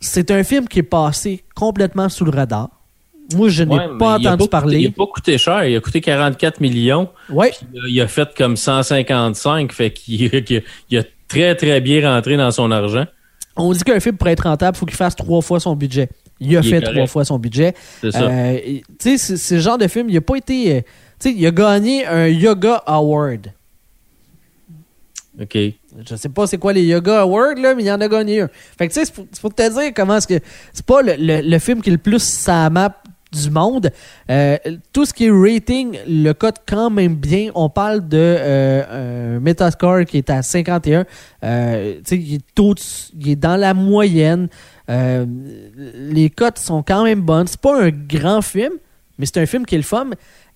c'est 0.01 0.31
un 0.31 0.45
film 0.45 0.69
qui 0.69 0.81
est 0.81 0.85
passé 0.85 1.45
complètement 1.55 2.09
sous 2.09 2.25
le 2.25 2.31
radar. 2.31 2.69
Moi, 3.35 3.49
je 3.49 3.63
n'ai 3.63 3.75
Ouais, 3.75 3.87
pas 3.99 4.19
entendu 4.19 4.37
coûté- 4.45 4.49
parler. 4.51 4.79
il 4.81 4.87
a 4.89 4.91
pas 4.91 5.07
coûté 5.07 5.39
cher. 5.39 5.65
Il 5.65 5.77
a 5.77 5.81
coûté 5.81 6.01
44 6.01 6.61
millions. 6.61 7.09
Puis, 7.29 7.37
euh, 7.37 7.81
il 7.89 8.01
a 8.01 8.09
fait 8.09 8.29
comme 8.37 8.57
155. 8.57 9.73
Fait 9.73 9.91
qu'il 9.93 10.63
il 10.91 10.99
a 10.99 11.03
très, 11.29 11.55
très 11.55 11.81
bien 11.81 12.07
rentré 12.15 12.37
dans 12.37 12.51
son 12.51 12.71
argent. 12.71 13.07
on 13.57 13.73
dit 13.73 13.83
qu'un 13.85 14.01
film 14.01 14.17
pour 14.17 14.29
être 14.29 14.43
rentable, 14.43 14.77
il 14.77 14.79
faut 14.81 14.87
qu'il 14.87 14.97
fasse 14.97 15.17
trois 15.17 15.41
fois 15.41 15.61
son 15.61 15.75
budget. 15.77 16.11
Il 16.41 16.55
a 16.57 16.61
Il 16.61 16.69
fait 16.69 16.81
trois 16.81 17.07
fois 17.07 17.25
son 17.25 17.39
budget. 17.39 17.75
C'est 18.01 18.11
ça. 18.11 18.23
Euh, 18.29 18.59
tu 18.99 19.17
sais, 19.17 19.55
le 19.55 19.61
genre 19.61 19.79
de 19.79 19.87
film, 19.87 20.11
il 20.11 20.17
a 20.17 20.21
pas 20.21 20.37
été. 20.37 20.77
euh, 20.77 20.81
tu 21.21 21.31
sais, 21.31 21.35
il 21.35 21.47
a 21.47 21.51
gagné 21.53 22.05
un 22.07 22.27
Yoga 22.27 22.83
Award. 22.87 23.53
OK. 25.41 25.57
Je 26.07 26.15
sais 26.17 26.29
pas 26.29 26.47
c'est 26.47 26.59
quoi 26.59 26.73
les 26.73 26.85
Yoga 26.85 27.21
Awards, 27.23 27.55
là, 27.57 27.75
mais 27.75 27.83
il 27.85 27.87
y 27.87 27.93
en 27.93 28.01
a 28.01 28.09
gagné 28.09 28.43
un. 28.43 28.49
Fait 28.79 28.87
que 28.89 28.93
tu 28.93 29.01
sais, 29.05 29.07
c'est 29.33 29.41
pour, 29.41 29.55
te 29.55 29.63
dire 29.63 29.93
comment 29.95 30.17
est-ce 30.17 30.27
que. 30.27 30.39
C'est 30.73 30.85
pas 30.85 31.01
le, 31.03 31.15
le- 31.19 31.41
le 31.41 31.59
film 31.59 31.81
qui 31.81 31.89
est 31.89 31.93
le 31.93 31.99
plus 31.99 32.23
sa 32.23 32.69
map 32.69 33.03
du 33.33 33.51
monde. 33.51 33.91
Euh, 34.31 34.59
tout 34.93 35.07
ce 35.07 35.15
qui 35.15 35.25
est 35.25 35.31
rating 35.31 35.99
le 36.07 36.33
code 36.33 36.57
quand 36.67 36.91
même 36.91 37.15
bien. 37.15 37.51
On 37.55 37.71
parle 37.71 38.07
de 38.07 38.19
euh, 38.19 39.41
Metascore 39.41 40.05
qui 40.05 40.19
est 40.19 40.29
à 40.29 40.43
51. 40.43 41.07
Euh, 41.43 41.95
tu 41.97 42.01
sais, 42.05 42.19
il 42.19 42.35
est, 42.35 43.11
il 43.19 43.29
est 43.31 43.37
dans 43.37 43.57
la 43.57 43.73
moyenne. 43.73 44.49
Les 44.89 46.29
cotes 46.31 46.59
sont 46.59 46.83
quand 46.83 47.05
même 47.05 47.23
bonnes. 47.23 47.47
C'est 47.47 47.61
pas 47.61 47.83
un 47.83 47.89
grand 47.91 48.43
film, 48.43 48.75
mais 49.19 49.25
c'est 49.27 49.39
un 49.41 49.47
film 49.47 49.65
qui 49.65 49.77
est 49.77 49.79
le 49.79 49.85
fun. 49.85 50.11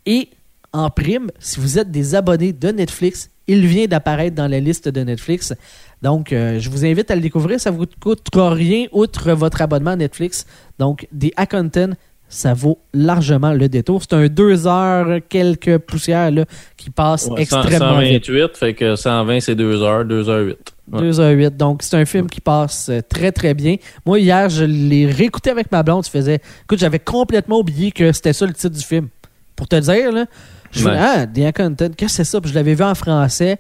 Et 0.04 0.28
en 0.72 0.90
prime, 0.90 1.30
si 1.38 1.60
vous 1.60 1.78
êtes 1.78 1.90
des 1.90 2.14
abonnés 2.14 2.52
de 2.52 2.68
Netflix, 2.70 3.30
il 3.48 3.66
vient 3.66 3.87
d'apparaître 3.87 4.35
dans 4.37 4.48
la 4.48 4.61
liste 4.61 4.88
de 4.88 5.00
Netflix. 5.02 5.54
Donc, 6.02 6.32
euh, 6.32 6.59
je 6.59 6.68
vous 6.70 6.85
invite 6.85 7.11
à 7.11 7.14
le 7.14 7.20
découvrir. 7.22 7.59
Ça 7.61 7.70
ne 7.70 7.76
vous 7.76 7.87
coûtera 8.00 8.50
rien 8.52 8.87
outre 8.92 9.32
votre 9.32 9.62
abonnement 9.62 9.92
à 9.92 9.96
Netflix. 9.96 10.46
Donc, 10.78 11.06
des 11.12 11.32
Accountant, 11.37 11.90
ça 12.28 12.54
vaut 12.54 12.78
largement 12.92 13.52
le 13.52 13.68
détour. 13.68 14.02
C'est 14.02 14.14
un 14.14 14.26
deux 14.26 14.66
heures, 14.66 15.20
quelques 15.28 15.78
poussières 15.78 16.30
là, 16.32 16.44
qui 16.76 16.88
Ouais, 16.88 17.16
cent- 17.16 17.37
extrêmement 17.37 17.98
vite. 18.00 18.26
128, 18.26 18.56
fait 18.56 18.74
que 18.74 18.96
120, 18.96 19.40
c'est 19.40 19.54
2 19.54 19.82
heures, 19.82 20.04
2 20.04 20.28
heures 20.28 20.44
8. 20.46 20.59
Ouais. 20.92 21.00
2h08. 21.11 21.56
Donc, 21.56 21.82
c'est 21.82 21.96
un 21.96 22.04
film 22.04 22.28
qui 22.28 22.40
passe 22.40 22.88
euh, 22.90 23.00
très, 23.09 23.32
très 23.32 23.54
bien. 23.54 23.76
Moi, 24.04 24.18
hier, 24.20 24.48
je 24.50 24.64
l'ai 24.64 25.06
réécouté 25.06 25.50
avec 25.50 25.70
ma 25.72 25.82
blonde. 25.82 26.04
Je 26.04 26.11
faisais. 26.11 26.40
Écoute, 26.64 26.78
j'avais 26.78 26.98
complètement 27.00 27.59
oublié 27.61 27.90
que 27.92 28.12
c'était 28.12 28.32
ça 28.32 28.44
le 28.46 28.52
titre 28.52 28.76
du 28.76 28.85
film. 28.85 29.09
Pour 29.54 29.66
te 29.68 29.76
dire, 29.76 30.12
là. 30.12 30.26
Je 30.70 30.85
Ouais. 30.87 30.96
ah, 30.98 31.26
The 31.26 31.38
Accountant, 31.40 31.88
qu'est-ce 31.96 32.18
que 32.18 32.24
c'est 32.24 32.24
ça? 32.24 32.40
Puis 32.40 32.50
je 32.50 32.55
l'avais 32.55 32.74
vu 32.74 32.83
en 32.85 32.94
français. 32.94 33.59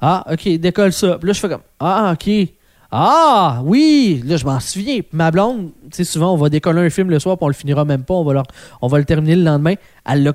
Ah, 0.00 0.24
OK, 0.30 0.48
décolle 0.58 0.92
ça. 0.92 1.16
Puis 1.18 1.26
là, 1.28 1.32
je 1.32 1.40
fais 1.40 1.48
comme, 1.48 1.62
ah, 1.80 2.14
OK. 2.14 2.30
Ah, 2.92 3.60
oui! 3.64 4.22
Là, 4.24 4.36
je 4.36 4.44
m'en 4.44 4.60
souviens. 4.60 4.96
Puis 5.00 5.08
ma 5.12 5.30
blonde, 5.30 5.70
tu 5.84 5.88
sais, 5.92 6.04
souvent, 6.04 6.32
on 6.32 6.36
va 6.36 6.48
décoller 6.48 6.80
un 6.82 6.90
film 6.90 7.10
le 7.10 7.18
soir, 7.18 7.36
puis 7.36 7.44
on 7.44 7.48
le 7.48 7.54
finira 7.54 7.84
même 7.84 8.04
pas. 8.04 8.14
On 8.14 8.24
va, 8.24 8.32
leur- 8.34 8.46
on 8.80 8.86
va 8.88 8.98
le 8.98 9.04
terminer 9.04 9.36
le 9.36 9.42
lendemain. 9.42 9.74
Elle 10.04 10.22
l'a 10.22 10.32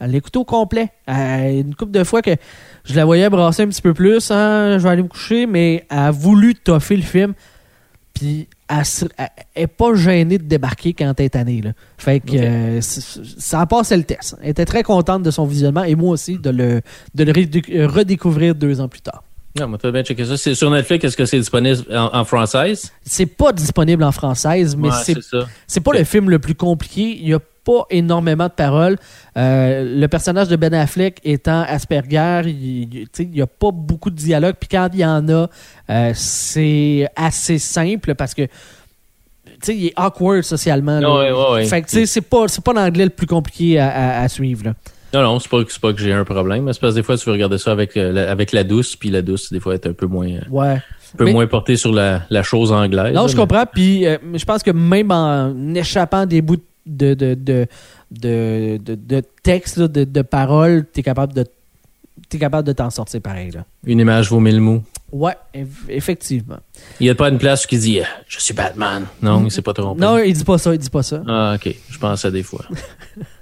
elle 0.00 0.20
au 0.36 0.44
complet. 0.44 0.90
Euh, 1.08 1.60
une 1.60 1.74
couple 1.74 1.92
de 1.92 2.04
fois 2.04 2.20
que 2.20 2.32
je 2.84 2.94
la 2.94 3.04
voyais 3.04 3.30
brasser 3.30 3.62
un 3.62 3.68
petit 3.68 3.80
peu 3.80 3.94
plus, 3.94 4.30
hein, 4.30 4.76
je 4.78 4.82
vais 4.82 4.88
aller 4.90 5.02
me 5.02 5.08
coucher, 5.08 5.46
mais 5.46 5.86
elle 5.88 5.98
a 5.98 6.10
voulu 6.10 6.54
toffer 6.54 6.96
le 6.96 7.02
film. 7.02 7.32
Puis 8.12 8.48
elle, 8.68 8.84
se- 8.84 9.04
elle- 9.16 9.28
elle 9.54 9.62
est 9.64 9.66
pas 9.66 9.94
gênée 9.94 10.38
de 10.38 10.44
débarquer 10.44 10.92
quand 10.94 11.12
elle 11.18 11.26
est 11.26 11.30
tannée. 11.30 11.60
Là. 11.62 11.72
Fait 11.98 12.20
que 12.20 12.36
euh, 12.36 12.80
ça 12.80 13.60
a 13.60 13.66
passé 13.66 13.96
le 13.96 14.04
test. 14.04 14.36
Elle 14.42 14.50
était 14.50 14.64
très 14.64 14.82
contente 14.82 15.22
de 15.22 15.30
son 15.30 15.44
visionnement 15.46 15.84
et 15.84 15.94
moi 15.94 16.10
aussi 16.10 16.38
de 16.38 16.50
le, 16.50 16.80
de 17.14 17.24
le 17.24 17.32
redéc- 17.32 17.84
redécouvrir 17.86 18.54
deux 18.54 18.80
ans 18.80 18.88
plus 18.88 19.02
tard. 19.02 19.22
Non, 19.58 19.68
mais 19.68 19.92
bien 19.92 20.02
checker 20.02 20.24
ça. 20.24 20.36
C'est 20.36 20.54
sur 20.54 20.68
Netflix, 20.70 21.04
est-ce 21.04 21.16
que 21.16 21.24
c'est 21.26 21.38
disponible 21.38 21.84
en, 21.96 22.10
en 22.12 22.24
française? 22.24 22.92
C'est 23.04 23.26
pas 23.26 23.52
disponible 23.52 24.02
en 24.02 24.10
française, 24.10 24.74
mais 24.76 24.88
Ouais, 24.88 24.94
c'est 25.04 25.14
c'est 25.68 25.80
pas 25.80 25.92
le 25.92 26.02
film 26.04 26.28
le 26.28 26.40
plus 26.40 26.56
compliqué. 26.56 27.16
Il 27.20 27.26
n'y 27.26 27.34
a 27.34 27.38
pas 27.38 27.86
énormément 27.90 28.48
de 28.48 28.52
paroles. 28.52 28.96
Euh, 29.38 29.98
le 30.00 30.06
personnage 30.08 30.48
de 30.48 30.56
Ben 30.56 30.74
Affleck 30.74 31.20
étant 31.24 31.62
Asperger, 31.62 32.42
il 32.50 33.08
n'y 33.30 33.40
a 33.40 33.46
pas 33.46 33.70
beaucoup 33.72 34.10
de 34.10 34.16
dialogue. 34.16 34.56
Puis 34.58 34.68
quand 34.68 34.88
il 34.92 34.98
y 35.00 35.04
en 35.06 35.26
a, 35.28 35.48
euh, 35.88 36.12
c'est 36.14 37.08
assez 37.14 37.58
simple 37.58 38.14
parce 38.16 38.34
que 38.34 38.48
il 39.68 39.86
est 39.86 39.92
awkward 39.96 40.42
socialement. 40.42 40.98
là. 41.00 41.14
Ouais, 41.14 41.30
ouais, 41.32 41.52
ouais. 41.52 41.64
Fait 41.66 41.80
que 41.80 41.86
tu 41.88 41.94
sais, 42.00 42.06
c'est 42.06 42.20
pas, 42.20 42.48
c'est 42.48 42.62
pas 42.62 42.72
l'anglais 42.72 43.04
le 43.04 43.10
plus 43.10 43.26
compliqué 43.26 43.78
à, 43.78 43.88
à- 43.88 44.22
à 44.22 44.28
suivre. 44.28 44.64
là. 44.64 44.74
Non, 45.14 45.22
non, 45.22 45.38
c'est 45.38 45.48
pas, 45.48 45.58
pas 45.80 45.92
que 45.92 46.00
j'ai 46.00 46.12
un 46.12 46.24
problème. 46.24 46.64
mais 46.64 46.72
C'est 46.72 46.80
parce 46.80 46.92
que 46.94 46.98
des 46.98 47.02
fois, 47.02 47.16
tu 47.16 47.24
veux 47.26 47.32
regarder 47.32 47.56
ça 47.58 47.72
avec, 47.72 47.96
euh, 47.96 48.12
la, 48.12 48.30
avec 48.30 48.52
la 48.52 48.64
douce, 48.64 48.96
puis 48.96 49.10
la 49.10 49.22
douce, 49.22 49.50
des 49.52 49.60
fois, 49.60 49.74
est 49.74 49.86
un 49.86 49.92
peu 49.92 50.06
moins, 50.06 50.28
euh, 50.28 50.40
Ouais. 50.50 50.74
un 50.74 51.16
peu 51.16 51.24
Mais- 51.24 51.32
moins 51.32 51.46
portée 51.46 51.76
sur 51.76 51.92
la, 51.92 52.22
la 52.30 52.42
chose 52.42 52.72
anglaise. 52.72 53.14
Non, 53.14 53.22
là, 53.22 53.26
je 53.28 53.34
mais- 53.36 53.40
comprends. 53.42 53.64
Puis 53.72 54.06
euh, 54.06 54.18
je 54.34 54.44
pense 54.44 54.62
que 54.62 54.70
même 54.72 55.10
en 55.10 55.74
échappant 55.74 56.26
des 56.26 56.42
bouts 56.42 56.56
de, 56.86 57.14
de, 57.14 57.34
de, 57.34 57.66
de, 58.10 58.78
de, 58.78 59.22
texte, 59.42 59.76
là, 59.78 59.88
de, 59.88 60.04
de 60.04 60.22
paroles, 60.22 60.84
t'es 60.92 61.02
capable 61.02 61.32
de 61.32 61.44
t'es 62.28 62.38
capable 62.38 62.66
de 62.66 62.72
t'en 62.72 62.90
sortir 62.90 63.20
pareil. 63.20 63.50
Là. 63.50 63.64
Une 63.86 64.00
image 64.00 64.30
vaut 64.30 64.40
mille 64.40 64.60
mots. 64.60 64.82
Ouais, 65.12 65.34
eff- 65.54 65.66
effectivement. 65.88 66.58
Il 66.98 67.04
n'y 67.04 67.10
a 67.10 67.14
pas 67.14 67.28
une 67.28 67.38
place 67.38 67.66
qui 67.66 67.78
dit 67.78 68.00
Je 68.26 68.40
suis 68.40 68.54
Batman. 68.54 69.04
Non, 69.22 69.44
il 69.44 69.50
s'est 69.50 69.62
pas 69.62 69.72
trompé. 69.72 70.00
Non, 70.00 70.18
il 70.18 70.32
dit 70.32 70.42
pas 70.44 70.58
ça, 70.58 70.72
il 70.72 70.78
dit 70.78 70.90
pas 70.90 71.02
ça. 71.02 71.22
Ah, 71.28 71.54
ok. 71.56 71.74
Je 71.90 71.98
pense 71.98 72.24
à 72.24 72.30
des 72.30 72.42
fois. 72.42 72.64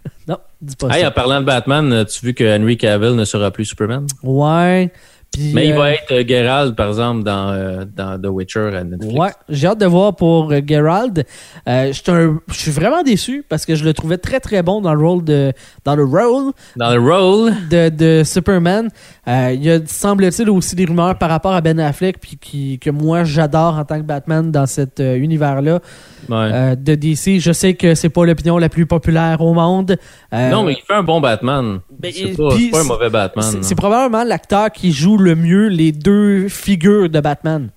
Pas 0.78 0.88
Hey, 0.94 1.02
ça. 1.02 1.08
en 1.08 1.10
parlant 1.12 1.40
de 1.40 1.46
Batman, 1.46 1.92
as-tu 1.92 2.26
vu 2.26 2.34
que 2.34 2.44
Henry 2.56 2.76
Cavill 2.76 3.14
ne 3.16 3.24
sera 3.24 3.50
plus 3.50 3.64
Superman? 3.64 4.06
Ouais. 4.22 4.92
Puis, 5.32 5.52
Mais 5.54 5.66
il 5.68 5.72
euh, 5.72 5.78
va 5.78 5.92
être 5.92 6.12
euh, 6.12 6.24
Geralt, 6.28 6.76
par 6.76 6.88
exemple, 6.88 7.22
dans, 7.22 7.52
euh, 7.52 7.84
dans 7.96 8.20
The 8.20 8.26
Witcher 8.26 8.76
à 8.76 8.84
Netflix. 8.84 9.14
Ouais, 9.18 9.30
j'ai 9.48 9.66
hâte 9.66 9.78
de 9.80 9.86
voir 9.86 10.14
pour 10.14 10.52
euh, 10.52 10.60
Gerald. 10.66 11.24
Euh, 11.66 11.90
je 11.90 12.54
suis 12.54 12.70
vraiment 12.70 13.02
déçu 13.02 13.42
parce 13.48 13.64
que 13.64 13.74
je 13.74 13.82
le 13.82 13.94
trouvais 13.94 14.18
très 14.18 14.40
très 14.40 14.62
bon 14.62 14.82
dans 14.82 14.92
le 14.92 15.02
rôle 15.02 15.24
de 15.24 15.54
dans 15.86 15.96
le 15.96 16.04
rôle 16.04 16.52
Dans 16.76 16.92
le 16.92 17.00
rôle, 17.00 17.52
de, 17.70 17.88
de 17.88 18.22
Superman. 18.24 18.90
Euh, 19.26 19.52
il 19.54 19.64
y 19.64 19.70
a, 19.70 19.78
semble-t-il, 19.86 20.50
aussi 20.50 20.76
des 20.76 20.84
rumeurs 20.84 21.16
par 21.16 21.30
rapport 21.30 21.54
à 21.54 21.62
Ben 21.62 21.80
Affleck, 21.80 22.20
puis 22.20 22.36
qui, 22.38 22.78
que 22.78 22.90
moi 22.90 23.24
j'adore 23.24 23.78
en 23.78 23.86
tant 23.86 23.96
que 23.96 24.06
Batman 24.06 24.50
dans 24.50 24.66
cet 24.66 25.00
euh, 25.00 25.16
univers-là 25.16 25.74
ouais. 25.74 25.80
Euh, 26.30 26.74
de 26.74 26.94
DC. 26.94 27.38
Je 27.40 27.52
sais 27.52 27.74
que 27.74 27.94
c'est 27.94 28.08
pas 28.08 28.24
l'opinion 28.24 28.58
la 28.58 28.68
plus 28.68 28.86
populaire 28.86 29.40
au 29.40 29.54
monde. 29.54 29.96
Euh, 30.32 30.50
non, 30.50 30.64
mais 30.64 30.72
il 30.74 30.82
fait 30.86 30.94
un 30.94 31.02
bon 31.02 31.20
Batman. 31.20 31.80
Ben, 31.98 32.12
c'est 32.14 32.36
pas, 32.36 32.80
un 32.80 32.84
mauvais 32.84 33.10
Batman. 33.10 33.58
c'est 33.62 33.74
probablement 33.74 34.24
l'acteur 34.24 34.70
qui 34.70 34.92
joue 34.92 35.16
le 35.18 35.34
mieux 35.34 35.68
les 35.68 35.92
deux 35.92 36.48
figures 36.48 37.08
de 37.08 37.20
Batman. 37.20 37.70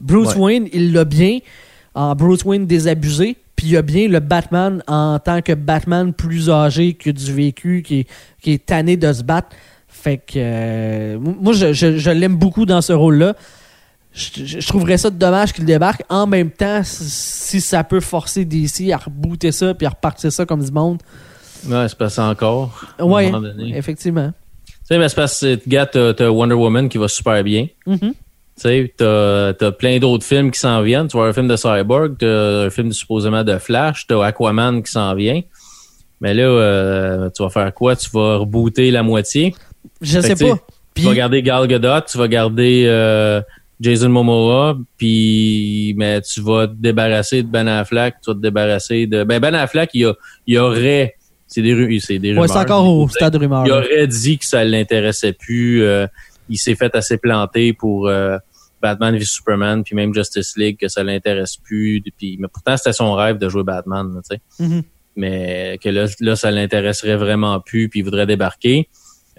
Bruce 0.00 0.34
Ouais. 0.34 0.40
Wayne, 0.42 0.68
il 0.72 0.92
l'a 0.92 1.04
bien 1.04 1.38
en 1.94 2.14
Bruce 2.14 2.44
Wayne 2.44 2.66
désabusé, 2.66 3.36
puis 3.56 3.68
il 3.68 3.76
a 3.78 3.82
bien 3.82 4.08
le 4.08 4.20
Batman 4.20 4.82
en 4.86 5.18
tant 5.18 5.40
que 5.40 5.52
Batman 5.54 6.12
plus 6.12 6.50
âgé, 6.50 6.92
qui 6.94 7.08
a 7.08 7.12
du 7.12 7.32
vécu, 7.32 7.82
qui 7.82 8.00
est, 8.00 8.06
qui 8.42 8.52
est 8.52 8.66
tanné 8.66 8.96
de 8.98 9.10
se 9.12 9.22
battre. 9.22 9.48
Fait 9.88 10.18
que 10.18 10.34
euh, 10.36 11.18
moi, 11.18 11.54
je, 11.54 11.72
je- 11.72 11.96
je 11.96 12.10
l'aime 12.10 12.36
beaucoup 12.36 12.66
dans 12.66 12.82
ce 12.82 12.92
rôle-là. 12.92 13.34
Je, 14.16 14.44
je- 14.46 14.60
je 14.60 14.66
trouverais 14.66 14.96
ça 14.96 15.10
dommage 15.10 15.52
qu'il 15.52 15.66
débarque. 15.66 16.02
En 16.08 16.26
même 16.26 16.50
temps, 16.50 16.80
si, 16.82 17.60
ça 17.60 17.84
peut 17.84 18.00
forcer 18.00 18.44
DC 18.46 18.90
à 18.90 18.96
rebooter 18.96 19.52
ça 19.52 19.74
puis 19.74 19.86
à 19.86 19.90
repartir 19.90 20.32
ça 20.32 20.46
comme 20.46 20.64
du 20.64 20.72
monde. 20.72 21.02
Ouais, 21.68 21.86
c'est 21.88 21.98
passé 21.98 22.20
encore. 22.22 22.80
donné. 23.40 23.76
effectivement. 23.76 24.32
Tu 24.66 24.72
sais, 24.84 24.98
mais 24.98 25.08
c'est 25.10 25.16
parce 25.16 25.40
que, 25.40 25.60
gars, 25.68 25.84
t'as, 25.86 26.28
Wonder 26.30 26.54
Woman 26.54 26.88
qui 26.88 26.96
va 26.96 27.08
super 27.08 27.42
bien. 27.44 27.66
Mhm. 27.86 27.98
Tu 28.00 28.14
sais, 28.56 28.94
t'as, 28.96 29.52
t'as 29.52 29.70
plein 29.72 29.98
d'autres 29.98 30.24
films 30.24 30.50
qui 30.50 30.60
s'en 30.60 30.80
viennent. 30.80 31.08
Tu 31.08 31.16
vois 31.16 31.28
un 31.28 31.32
film 31.34 31.46
de 31.48 31.56
Cyborg, 31.56 32.16
t'as 32.18 32.64
un 32.66 32.70
film 32.70 32.90
supposément 32.92 33.44
de 33.44 33.58
Flash, 33.58 34.06
t'as 34.06 34.24
Aquaman 34.24 34.82
qui 34.82 34.90
s'en 34.90 35.14
vient. 35.14 35.42
Mais 36.22 36.32
là, 36.32 36.44
euh, 36.44 37.28
tu 37.36 37.42
vas 37.42 37.50
faire 37.50 37.74
quoi? 37.74 37.96
Tu 37.96 38.08
vas 38.14 38.36
rebooter 38.38 38.90
la 38.90 39.02
moitié? 39.02 39.54
Je 40.00 40.20
Fait 40.20 40.34
sais 40.34 40.48
pas. 40.48 40.56
Tu 40.94 41.02
vas 41.02 41.14
garder 41.14 41.42
Gal 41.42 41.66
Gadot, 41.66 42.00
tu 42.10 42.16
vas 42.16 42.28
garder 42.28 42.84
euh, 42.86 43.42
Jason 43.80 44.08
Momoa, 44.08 44.78
puis 44.96 45.94
mais 45.96 46.20
tu 46.22 46.40
vas 46.40 46.66
te 46.66 46.74
débarrasser 46.74 47.42
de 47.42 47.48
Ben 47.48 47.68
Affleck, 47.68 48.14
tu 48.24 48.30
vas 48.30 48.34
te 48.34 48.40
débarrasser 48.40 49.06
de 49.06 49.24
ben 49.24 49.38
Ben 49.40 49.54
Affleck, 49.54 49.90
il 49.94 50.00
y, 50.02 50.04
a, 50.06 50.14
il 50.46 50.54
y 50.54 50.58
aurait 50.58 51.14
c'est 51.46 51.62
des 51.62 52.00
c'est 52.00 52.18
des 52.18 52.28
Ouais, 52.30 52.34
rumeurs. 52.40 52.48
c'est 52.50 52.58
encore 52.58 52.88
au 52.88 53.08
stade 53.08 53.32
de 53.34 53.38
rumeur. 53.38 53.64
Il 53.66 53.72
aurait 53.72 54.06
dit 54.06 54.38
que 54.38 54.44
ça 54.44 54.64
l'intéressait 54.64 55.32
plus. 55.32 55.82
euh, 55.82 56.06
il 56.48 56.58
s'est 56.58 56.74
fait 56.74 56.94
assez 56.94 57.18
planter 57.18 57.72
pour 57.72 58.08
euh, 58.08 58.38
Batman 58.80 59.16
v 59.16 59.24
Superman, 59.24 59.82
puis 59.84 59.94
même 59.96 60.14
Justice 60.14 60.56
League, 60.56 60.78
que 60.78 60.88
ça 60.88 61.02
l'intéresse 61.04 61.56
plus. 61.56 62.02
Puis, 62.16 62.36
mais 62.40 62.48
pourtant, 62.48 62.76
c'était 62.76 62.92
son 62.92 63.14
rêve 63.14 63.38
de 63.38 63.48
jouer 63.48 63.62
Batman, 63.64 64.20
tu 64.28 64.36
sais. 64.36 64.64
Mhm. 64.64 64.82
Mais 65.16 65.78
que 65.82 65.88
là, 65.88 66.06
là 66.20 66.36
ça 66.36 66.50
l'intéresserait 66.50 67.16
vraiment 67.16 67.58
plus, 67.60 67.88
puis 67.88 68.00
il 68.00 68.02
voudrait 68.04 68.26
débarquer. 68.26 68.88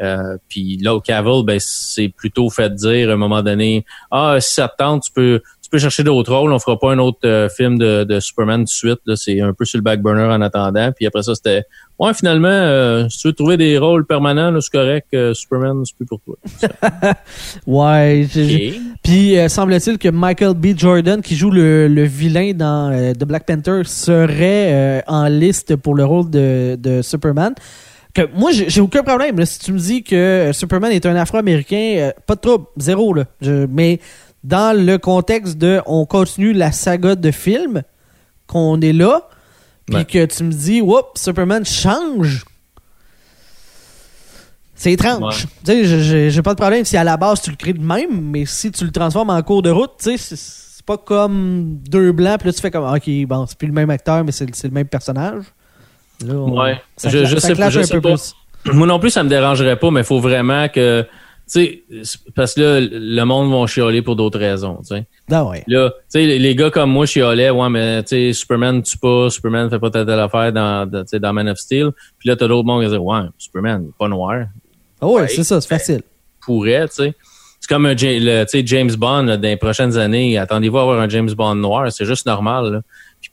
Euh, 0.02 0.38
puis 0.48 0.78
là, 0.78 0.94
au 0.96 1.02
Cavill, 1.02 1.44
ben, 1.46 1.58
c'est 1.60 2.10
plutôt 2.10 2.50
fait 2.50 2.74
dire 2.74 3.10
à 3.10 3.14
un 3.14 3.18
moment 3.18 3.42
donné, 3.42 3.86
ah, 4.12 4.38
si 4.40 4.54
ça 4.54 4.68
te 4.68 4.76
tente, 4.78 5.04
tu 5.04 5.12
peux, 5.12 5.42
tu 5.62 5.70
peux 5.70 5.80
chercher 5.80 6.04
d'autres 6.04 6.34
rôles. 6.34 6.54
On 6.54 6.60
fera 6.60 6.80
pas 6.80 6.92
un 6.94 7.00
autre 7.00 7.20
euh, 7.26 7.50
film 7.50 7.78
de, 7.78 8.04
de 8.04 8.20
Superman 8.20 8.64
de 8.64 8.70
suite. 8.70 9.00
Là, 9.06 9.16
c'est 9.16 9.42
un 9.42 9.54
peu 9.54 9.66
sur 9.66 9.78
le 9.80 9.84
back 9.84 10.02
burner 10.02 10.24
en 10.24 10.40
attendant. 10.42 10.92
Puis 10.96 11.06
après 11.08 11.24
ça, 11.24 11.36
c'était, 11.36 11.64
ouais, 12.00 12.14
finalement, 12.14 12.48
euh, 12.48 13.10
si 13.10 13.18
tu 13.20 13.28
veux 13.28 13.34
trouver 13.34 13.58
des 13.58 13.78
rôles 13.78 14.06
permanents, 14.06 14.52
là, 14.52 14.62
c'est 14.62 14.72
correct. 14.72 15.08
euh, 15.14 15.34
Superman, 15.34 15.84
c'est 15.84 15.96
plus 15.96 16.06
pour 16.06 16.22
toi. 16.22 16.36
Ouais. 17.66 18.28
j'ai- 18.32 18.48
j'ai- 18.48 18.70
Ok. 18.70 18.76
Puis 19.04 19.38
euh, 19.38 19.48
semble-t-il 19.50 19.98
que 19.98 20.10
Michael 20.10 20.54
B. 20.54 20.68
Jordan, 20.78 21.22
qui 21.22 21.36
joue 21.36 21.50
le, 21.52 21.88
le 21.88 22.04
vilain 22.04 22.54
dans 22.54 22.92
euh, 22.92 23.14
The 23.14 23.24
Black 23.26 23.46
Panther, 23.46 23.82
serait 23.86 24.74
euh, 24.74 25.02
en 25.08 25.28
liste 25.28 25.76
pour 25.78 25.96
le 25.96 26.04
rôle 26.06 26.30
de, 26.30 26.76
de 26.80 27.02
Superman. 27.02 27.54
Que 28.26 28.28
moi, 28.34 28.52
j'ai 28.52 28.82
aucun 28.82 29.04
problème. 29.04 29.38
là. 29.38 29.46
si 29.46 29.60
tu 29.60 29.72
me 29.72 29.78
dis 29.78 30.02
que 30.04 30.16
euh, 30.16 30.54
Superman 30.54 30.92
est 30.92 31.06
un 31.06 31.16
Afro-Américain, 31.16 31.96
euh, 31.98 32.12
pas 32.26 32.34
de 32.36 32.40
trouble, 32.42 32.66
zéro. 32.78 33.14
Là. 33.14 33.26
Je- 33.42 33.68
mais 33.68 34.00
dans 34.44 34.76
le 34.76 34.98
contexte 34.98 35.58
de 35.58 35.82
on 35.86 36.06
continue 36.06 36.52
la 36.54 36.72
saga 36.72 37.16
de 37.16 37.30
films, 37.32 37.84
qu'on 38.48 38.82
est 38.82 38.94
là, 38.94 39.28
puis 39.86 39.98
Ouais. 39.98 40.06
que 40.06 40.26
tu 40.26 40.44
me 40.46 40.52
dis, 40.52 40.82
oups, 40.82 41.04
Superman 41.22 41.64
change. 41.66 42.44
C'est 44.74 44.94
étrange. 44.94 45.48
Tu 45.66 45.86
sais, 45.86 46.30
j'ai- 46.32 46.42
pas 46.42 46.54
de 46.54 46.60
problème 46.60 46.86
si 46.86 46.98
à 46.98 47.04
la 47.04 47.18
base 47.18 47.42
tu 47.42 47.50
le 47.50 47.56
crées 47.56 47.74
de 47.74 47.84
même, 47.84 48.22
mais 48.32 48.46
si 48.46 48.72
tu 48.72 48.86
le 48.86 48.92
transformes 48.92 49.30
en 49.32 49.42
cours 49.42 49.62
de 49.64 49.70
route, 49.72 49.92
tu 50.02 50.18
sais, 50.18 50.36
c'est- 50.36 50.68
pas 50.86 50.98
comme 50.98 51.80
deux 51.90 52.14
blancs, 52.14 52.40
puis 52.40 52.48
là 52.50 52.54
tu 52.54 52.62
fais 52.62 52.72
comme, 52.72 52.86
ok, 52.86 53.10
bon, 53.28 53.46
c'est 53.46 53.58
plus 53.58 53.68
le 53.68 53.74
même 53.74 53.90
acteur, 53.90 54.24
mais 54.24 54.32
c'est 54.32 54.46
le 54.64 54.70
même 54.72 54.88
personnage. 54.88 55.44
Là, 56.26 56.34
on- 56.34 56.60
Ouais. 56.62 56.82
ça 56.96 57.10
Je- 57.10 57.26
je 57.26 57.36
ça 57.38 57.48
sais- 57.54 57.56
je 57.72 57.80
un 57.80 57.84
sais 57.84 57.94
peu 57.96 58.02
pas. 58.02 58.14
plus. 58.16 58.34
Moi 58.74 58.88
non 58.88 59.00
plus, 59.00 59.10
ça 59.12 59.24
me 59.24 59.30
dérangerait 59.30 59.78
pas, 59.78 59.92
mais 59.92 60.02
il 60.02 60.06
faut 60.06 60.20
vraiment 60.20 60.68
que 60.68 61.06
sais, 61.46 61.84
parce 62.36 62.56
que 62.56 62.62
là, 62.62 62.80
le 62.82 63.24
monde 63.24 63.50
va 63.52 63.66
chialer 63.68 64.02
pour 64.02 64.18
d'autres 64.18 64.38
raisons, 64.40 64.80
tu 64.82 64.96
sais. 64.96 65.06
Ah 65.32 65.46
ouais. 65.46 65.64
Là, 65.68 65.92
tu 65.92 65.96
sais, 66.10 66.26
les, 66.26 66.56
gars 66.56 66.70
comme 66.70 66.92
moi 66.92 67.06
chialaient, 67.06 67.50
ouais, 67.50 67.70
mais 67.70 68.04
tu 68.04 68.10
sais, 68.10 68.34
Superman 68.34 68.82
tue 68.84 68.98
pas, 68.98 69.30
Superman 69.30 69.70
fait 69.70 69.80
pas 69.80 69.90
telle 69.90 70.06
telle 70.06 70.20
affaire 70.20 70.52
dans, 70.52 70.86
dans, 70.90 71.04
tu 71.04 71.10
sais, 71.12 71.20
dans 71.20 71.32
Man 71.32 71.48
of 71.48 71.58
Steel. 71.58 71.92
Puis 72.20 72.28
là, 72.28 72.36
t'as 72.36 72.48
d'autres 72.50 72.66
monde 72.68 72.84
qui 72.84 72.90
disent, 72.90 72.98
ouais, 73.00 73.20
Superman, 73.38 73.84
il 73.86 73.90
est 73.90 73.98
pas 73.98 74.10
noir. 74.10 74.48
Ah 75.00 75.08
ouais, 75.08 75.22
Ouais. 75.22 75.28
c'est 75.30 75.44
ça, 75.46 75.62
c'est 75.62 75.70
facile. 75.70 76.02
Pourrait, 76.42 76.88
tu 76.90 76.96
sais. 76.96 77.14
C'est 77.62 77.70
comme 77.74 77.86
un, 77.86 77.94
le, 77.94 78.44
tu 78.44 78.50
sais, 78.50 78.64
James 78.66 78.92
Bond, 78.98 79.24
là, 79.24 79.38
dans 79.38 79.48
les 79.48 79.56
prochaines 79.58 79.98
années. 79.98 80.38
Attendez-vous 80.38 80.78
à 80.78 80.82
avoir 80.82 81.00
un 81.00 81.08
James 81.10 81.32
Bond 81.32 81.56
noir, 81.56 81.90
c'est 81.94 82.06
juste 82.06 82.26
normal, 82.26 82.72
là. 82.74 82.82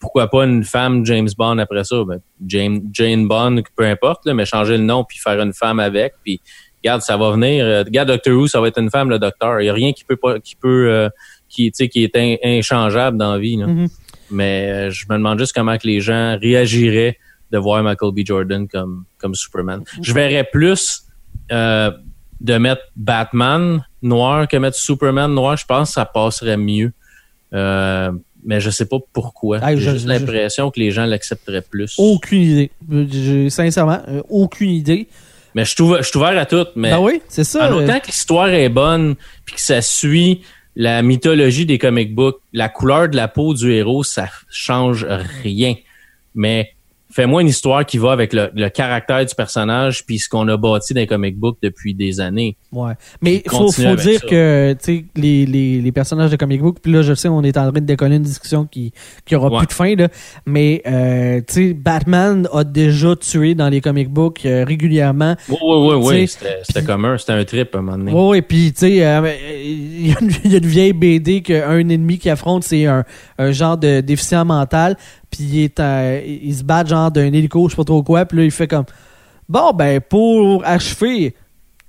Pourquoi 0.04 0.28
pas 0.28 0.44
une 0.44 0.64
femme 0.64 1.06
James 1.06 1.30
Bond 1.38 1.56
après 1.56 1.82
ça? 1.82 1.96
Ben, 2.06 2.20
James, 2.46 2.80
Jane 2.92 3.26
Bond, 3.26 3.62
peu 3.74 3.86
importe, 3.86 4.26
là, 4.26 4.34
mais 4.34 4.44
changer 4.44 4.76
le 4.76 4.84
nom 4.84 5.02
puis 5.02 5.16
faire 5.18 5.40
une 5.40 5.54
femme 5.54 5.80
avec. 5.80 6.12
Puis 6.22 6.42
regarde, 6.84 7.00
ça 7.00 7.16
va 7.16 7.30
venir. 7.30 7.64
Euh, 7.64 7.82
regarde 7.82 8.08
Doctor 8.08 8.34
Who, 8.34 8.46
ça 8.46 8.60
va 8.60 8.68
être 8.68 8.78
une 8.78 8.90
femme, 8.90 9.08
le 9.08 9.18
docteur. 9.18 9.62
Il 9.62 9.64
y 9.64 9.68
a 9.70 9.72
rien 9.72 9.92
qui 9.94 10.04
peut 10.04 10.16
pas, 10.16 10.38
qui 10.40 10.56
peut, 10.56 10.90
euh, 10.90 11.08
qui, 11.48 11.70
tu 11.72 11.76
sais, 11.76 11.88
qui 11.88 12.04
est 12.04 12.14
in- 12.16 12.36
inchangeable 12.44 13.16
dans 13.16 13.32
la 13.32 13.38
vie. 13.38 13.56
Là. 13.56 13.66
Mhm. 13.66 13.88
Mais 14.30 14.70
euh, 14.70 14.90
je 14.90 15.06
me 15.08 15.14
demande 15.16 15.38
juste 15.38 15.54
comment 15.54 15.76
que 15.78 15.86
les 15.86 16.00
gens 16.00 16.36
réagiraient 16.38 17.18
de 17.50 17.58
voir 17.58 17.82
Michael 17.82 18.12
B. 18.12 18.20
Jordan 18.26 18.68
comme, 18.68 19.04
comme 19.16 19.34
Superman. 19.34 19.82
Je 20.02 20.12
verrais 20.12 20.44
plus 20.44 21.04
euh, 21.50 21.90
de 22.40 22.58
mettre 22.58 22.82
Batman 22.94 23.82
noir 24.02 24.46
que 24.48 24.56
mettre 24.58 24.76
Superman 24.76 25.32
noir. 25.32 25.56
Je 25.56 25.64
pense 25.64 25.88
que 25.88 25.94
ça 25.94 26.04
passerait 26.04 26.58
mieux. 26.58 26.92
Euh, 28.44 28.48
mais 28.48 28.60
je 28.60 28.70
sais 28.70 28.86
pas 28.86 28.98
pourquoi. 29.12 29.58
Ah, 29.62 29.74
J'ai 29.74 29.90
juste 29.92 30.06
l'impression 30.06 30.70
que 30.70 30.80
les 30.80 30.90
gens 30.90 31.06
l'accepteraient 31.06 31.62
plus. 31.62 31.94
Aucune 31.98 32.42
idée. 32.42 32.70
Euh, 32.92 33.48
sincèrement, 33.48 34.00
euh, 34.08 34.22
aucune 34.28 34.70
idée. 34.70 35.08
Mais 35.54 35.64
je 35.64 35.70
suis 35.70 35.82
ouvert, 35.82 36.38
à 36.38 36.46
tout. 36.46 36.66
Mais 36.76 36.90
Ben 36.90 37.00
oui, 37.00 37.22
c'est 37.28 37.44
ça. 37.44 37.70
en 37.70 37.72
euh, 37.72 37.84
autant 37.84 38.00
que 38.00 38.06
l'histoire 38.06 38.48
est 38.48 38.68
bonne 38.68 39.14
puis 39.44 39.54
que 39.54 39.60
ça 39.60 39.80
suit 39.82 40.42
la 40.76 41.02
mythologie 41.02 41.66
des 41.66 41.78
comic 41.78 42.14
books, 42.14 42.40
la 42.52 42.68
couleur 42.68 43.08
de 43.08 43.16
la 43.16 43.28
peau 43.28 43.54
du 43.54 43.72
héros, 43.72 44.02
ça 44.02 44.28
change 44.50 45.06
rien. 45.42 45.76
Mais 46.34 46.73
fais-moi 47.14 47.42
une 47.42 47.48
histoire 47.48 47.86
qui 47.86 47.98
va 47.98 48.10
avec 48.12 48.32
le, 48.32 48.50
le 48.54 48.68
caractère 48.68 49.24
du 49.24 49.34
personnage 49.34 50.04
puis 50.04 50.18
ce 50.18 50.28
qu'on 50.28 50.48
a 50.48 50.56
bâti 50.56 50.94
dans 50.94 51.00
les 51.00 51.06
comic 51.06 51.38
books 51.38 51.58
depuis 51.62 51.94
des 51.94 52.20
années. 52.20 52.56
Ouais. 52.72 52.94
Mais 53.22 53.42
Puis 53.46 53.56
faut, 53.56 53.70
faut 53.70 53.94
dire 53.94 54.20
ça. 54.20 54.26
que 54.26 54.76
les, 55.16 55.46
les, 55.46 55.80
les 55.80 55.92
personnages 55.92 56.30
de 56.32 56.36
comic 56.36 56.60
book, 56.60 56.78
puis 56.82 56.90
là, 56.92 57.02
je 57.02 57.14
sais, 57.14 57.28
on 57.28 57.42
est 57.42 57.56
en 57.56 57.70
train 57.70 57.80
de 57.80 57.86
décoller 57.86 58.16
une 58.16 58.22
discussion 58.22 58.64
qui, 58.66 58.92
qui 59.24 59.36
aura 59.36 59.48
Ouais. 59.48 59.58
plus 59.58 59.66
de 59.68 59.72
fin, 59.72 59.94
là. 59.94 60.08
Mais, 60.46 60.82
euh, 60.86 61.40
tu 61.46 61.54
sais, 61.68 61.72
Batman 61.74 62.48
a 62.52 62.64
déjà 62.64 63.14
tué 63.14 63.54
dans 63.54 63.68
les 63.68 63.80
comic 63.80 64.08
books 64.08 64.44
euh, 64.44 64.64
régulièrement. 64.66 65.36
Oui, 65.48 65.56
oui, 65.62 65.94
oui, 65.96 66.06
oui. 66.06 66.28
C'était 66.28 66.82
commun, 66.84 67.16
c'était 67.18 67.32
un 67.34 67.44
trip 67.44 67.74
à 67.74 67.78
un 67.78 67.82
moment 67.82 67.98
donné. 67.98 68.38
Et 68.38 68.42
puis, 68.42 68.72
tu 68.72 68.80
sais, 68.80 69.06
euh, 69.06 69.32
il 69.64 70.08
y, 70.08 70.12
a 70.12 70.20
une- 70.20 70.30
il 70.44 70.50
y 70.52 70.54
a 70.54 70.58
une 70.58 70.66
vieille 70.66 70.92
BD 70.92 71.42
qu'un 71.42 71.78
ennemi 71.78 72.18
qui 72.18 72.28
affronte, 72.30 72.64
c'est 72.64 72.86
un, 72.86 73.04
un 73.38 73.52
genre 73.52 73.76
de 73.76 74.00
déficient 74.00 74.44
mental, 74.44 74.96
puis 75.34 75.44
il, 75.44 75.58
est, 75.64 75.80
euh, 75.80 76.20
il 76.42 76.54
se 76.54 76.62
bat 76.62 76.84
genre 76.84 77.10
d'un 77.10 77.32
hélico, 77.32 77.66
je 77.68 77.72
sais 77.72 77.76
pas 77.76 77.84
trop 77.84 78.02
quoi, 78.02 78.24
puis 78.24 78.38
là, 78.38 78.44
il 78.44 78.50
fait 78.50 78.68
comme, 78.68 78.84
bon, 79.48 79.72
ben, 79.72 80.00
pour 80.00 80.64
achever, 80.64 81.34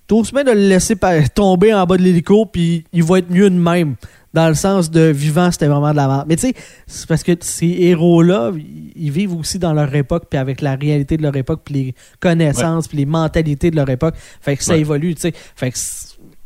t'oses 0.07 0.31
bien 0.31 0.43
de 0.43 0.51
le 0.51 0.67
laisser 0.69 0.95
tomber 1.33 1.73
en 1.73 1.85
bas 1.85 1.97
de 1.97 2.03
l'hélico, 2.03 2.45
puis 2.45 2.83
il 2.93 3.03
va 3.03 3.19
être 3.19 3.29
mieux 3.29 3.49
de 3.49 3.55
même. 3.57 3.95
Dans 4.33 4.49
le 4.49 4.53
sens 4.53 4.91
de 4.91 4.99
vivant, 4.99 5.49
c'était 5.49 5.67
vraiment 5.67 5.91
de 5.91 5.95
la 5.95 6.07
merde. 6.09 6.25
Mais 6.27 6.35
tu 6.35 6.47
sais, 6.49 6.53
c'est 6.87 7.07
parce 7.07 7.23
que 7.23 7.31
ces 7.39 7.67
héros-là, 7.79 8.51
ils- 8.95 9.09
vivent 9.09 9.33
aussi 9.33 9.59
dans 9.59 9.71
leur 9.71 9.95
époque, 9.95 10.25
puis 10.29 10.37
avec 10.37 10.59
la 10.59 10.75
réalité 10.75 11.15
de 11.15 11.21
leur 11.23 11.37
époque, 11.37 11.61
puis 11.63 11.73
les 11.73 11.95
connaissances, 12.19 12.89
puis 12.89 12.97
les 12.97 13.05
mentalités 13.05 13.71
de 13.71 13.77
leur 13.77 13.89
époque. 13.89 14.15
Fait 14.41 14.57
que 14.57 14.63
ça 14.63 14.73
Ouais. 14.73 14.81
évolue, 14.81 15.15
tu 15.15 15.21
sais. 15.21 15.33
Fait 15.55 15.71
que 15.71 15.77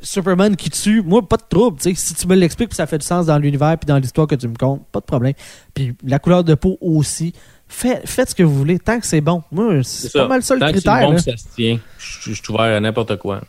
Superman 0.02 0.56
qui 0.56 0.70
tue, 0.70 1.02
moi, 1.02 1.22
pas 1.28 1.38
de 1.38 1.44
trouble. 1.50 1.78
Si 1.82 2.14
tu 2.16 2.28
me 2.28 2.36
l'expliques, 2.36 2.74
ça 2.74 2.88
fait 2.88 2.98
du 2.98 3.06
sens 3.06 3.26
dans 3.26 3.38
l'univers, 3.38 3.78
puis 3.78 3.86
dans 3.86 3.98
l'histoire 3.98 4.28
que 4.28 4.36
tu 4.36 4.48
me 4.48 4.56
comptes, 4.56 4.86
pas 4.92 5.00
de 5.00 5.06
problème. 5.06 5.34
Puis 5.74 5.94
la 6.06 6.20
couleur 6.20 6.44
de 6.44 6.56
peau 6.56 6.78
aussi. 6.82 7.34
Fait- 7.72 8.02
faites 8.06 8.30
ce 8.32 8.36
que 8.36 8.42
vous 8.42 8.56
voulez, 8.56 8.80
tant 8.80 9.00
que 9.00 9.06
c'est 9.06 9.22
bon. 9.22 9.44
Moi, 9.52 9.82
c'est 9.84 10.12
pas 10.12 10.28
mal 10.28 10.42
ça 10.42 10.56
le 10.56 10.60
Tant 10.60 10.68
que 10.72 10.80
c'est 10.80 10.82
critère. 10.88 11.02
bon 11.08 11.12
là. 11.12 11.16
que 11.18 11.22
ça 11.24 11.38
se 11.38 11.44
tient, 11.56 11.80
je 12.00 12.32
suis 12.34 12.42
ouvert 12.50 12.62
à 12.76 12.80
n'importe 12.80 13.18
quoi. 13.18 13.42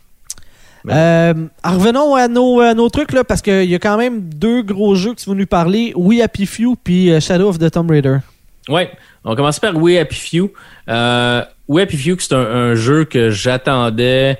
Euh, 0.89 1.33
revenons 1.63 2.15
à 2.15 2.27
nos, 2.27 2.59
à 2.59 2.73
nos 2.73 2.89
trucs, 2.89 3.11
là, 3.13 3.23
parce 3.23 3.41
qu'il 3.41 3.69
y 3.69 3.75
a 3.75 3.79
quand 3.79 3.97
même 3.97 4.29
deux 4.29 4.61
gros 4.63 4.95
jeux 4.95 5.13
que 5.13 5.19
tu 5.21 5.29
vas 5.29 5.35
nous 5.35 5.45
parler. 5.45 5.93
We 5.95 6.21
Happy 6.21 6.45
Few, 6.45 6.75
puis 6.83 7.11
euh, 7.11 7.19
Shadow 7.19 7.49
of 7.49 7.59
the 7.59 7.69
Tomb 7.71 7.89
Raider. 7.89 8.17
Ouais, 8.69 8.91
on 9.23 9.35
commence 9.35 9.59
par 9.59 9.75
We 9.75 9.97
Happy 9.97 10.15
Few. 10.15 10.51
Euh, 10.89 11.43
We 11.67 11.83
Happy 11.83 11.97
Few, 11.97 12.15
c'est 12.19 12.33
un, 12.33 12.39
un 12.39 12.75
jeu 12.75 13.05
que 13.05 13.29
j'attendais 13.29 14.37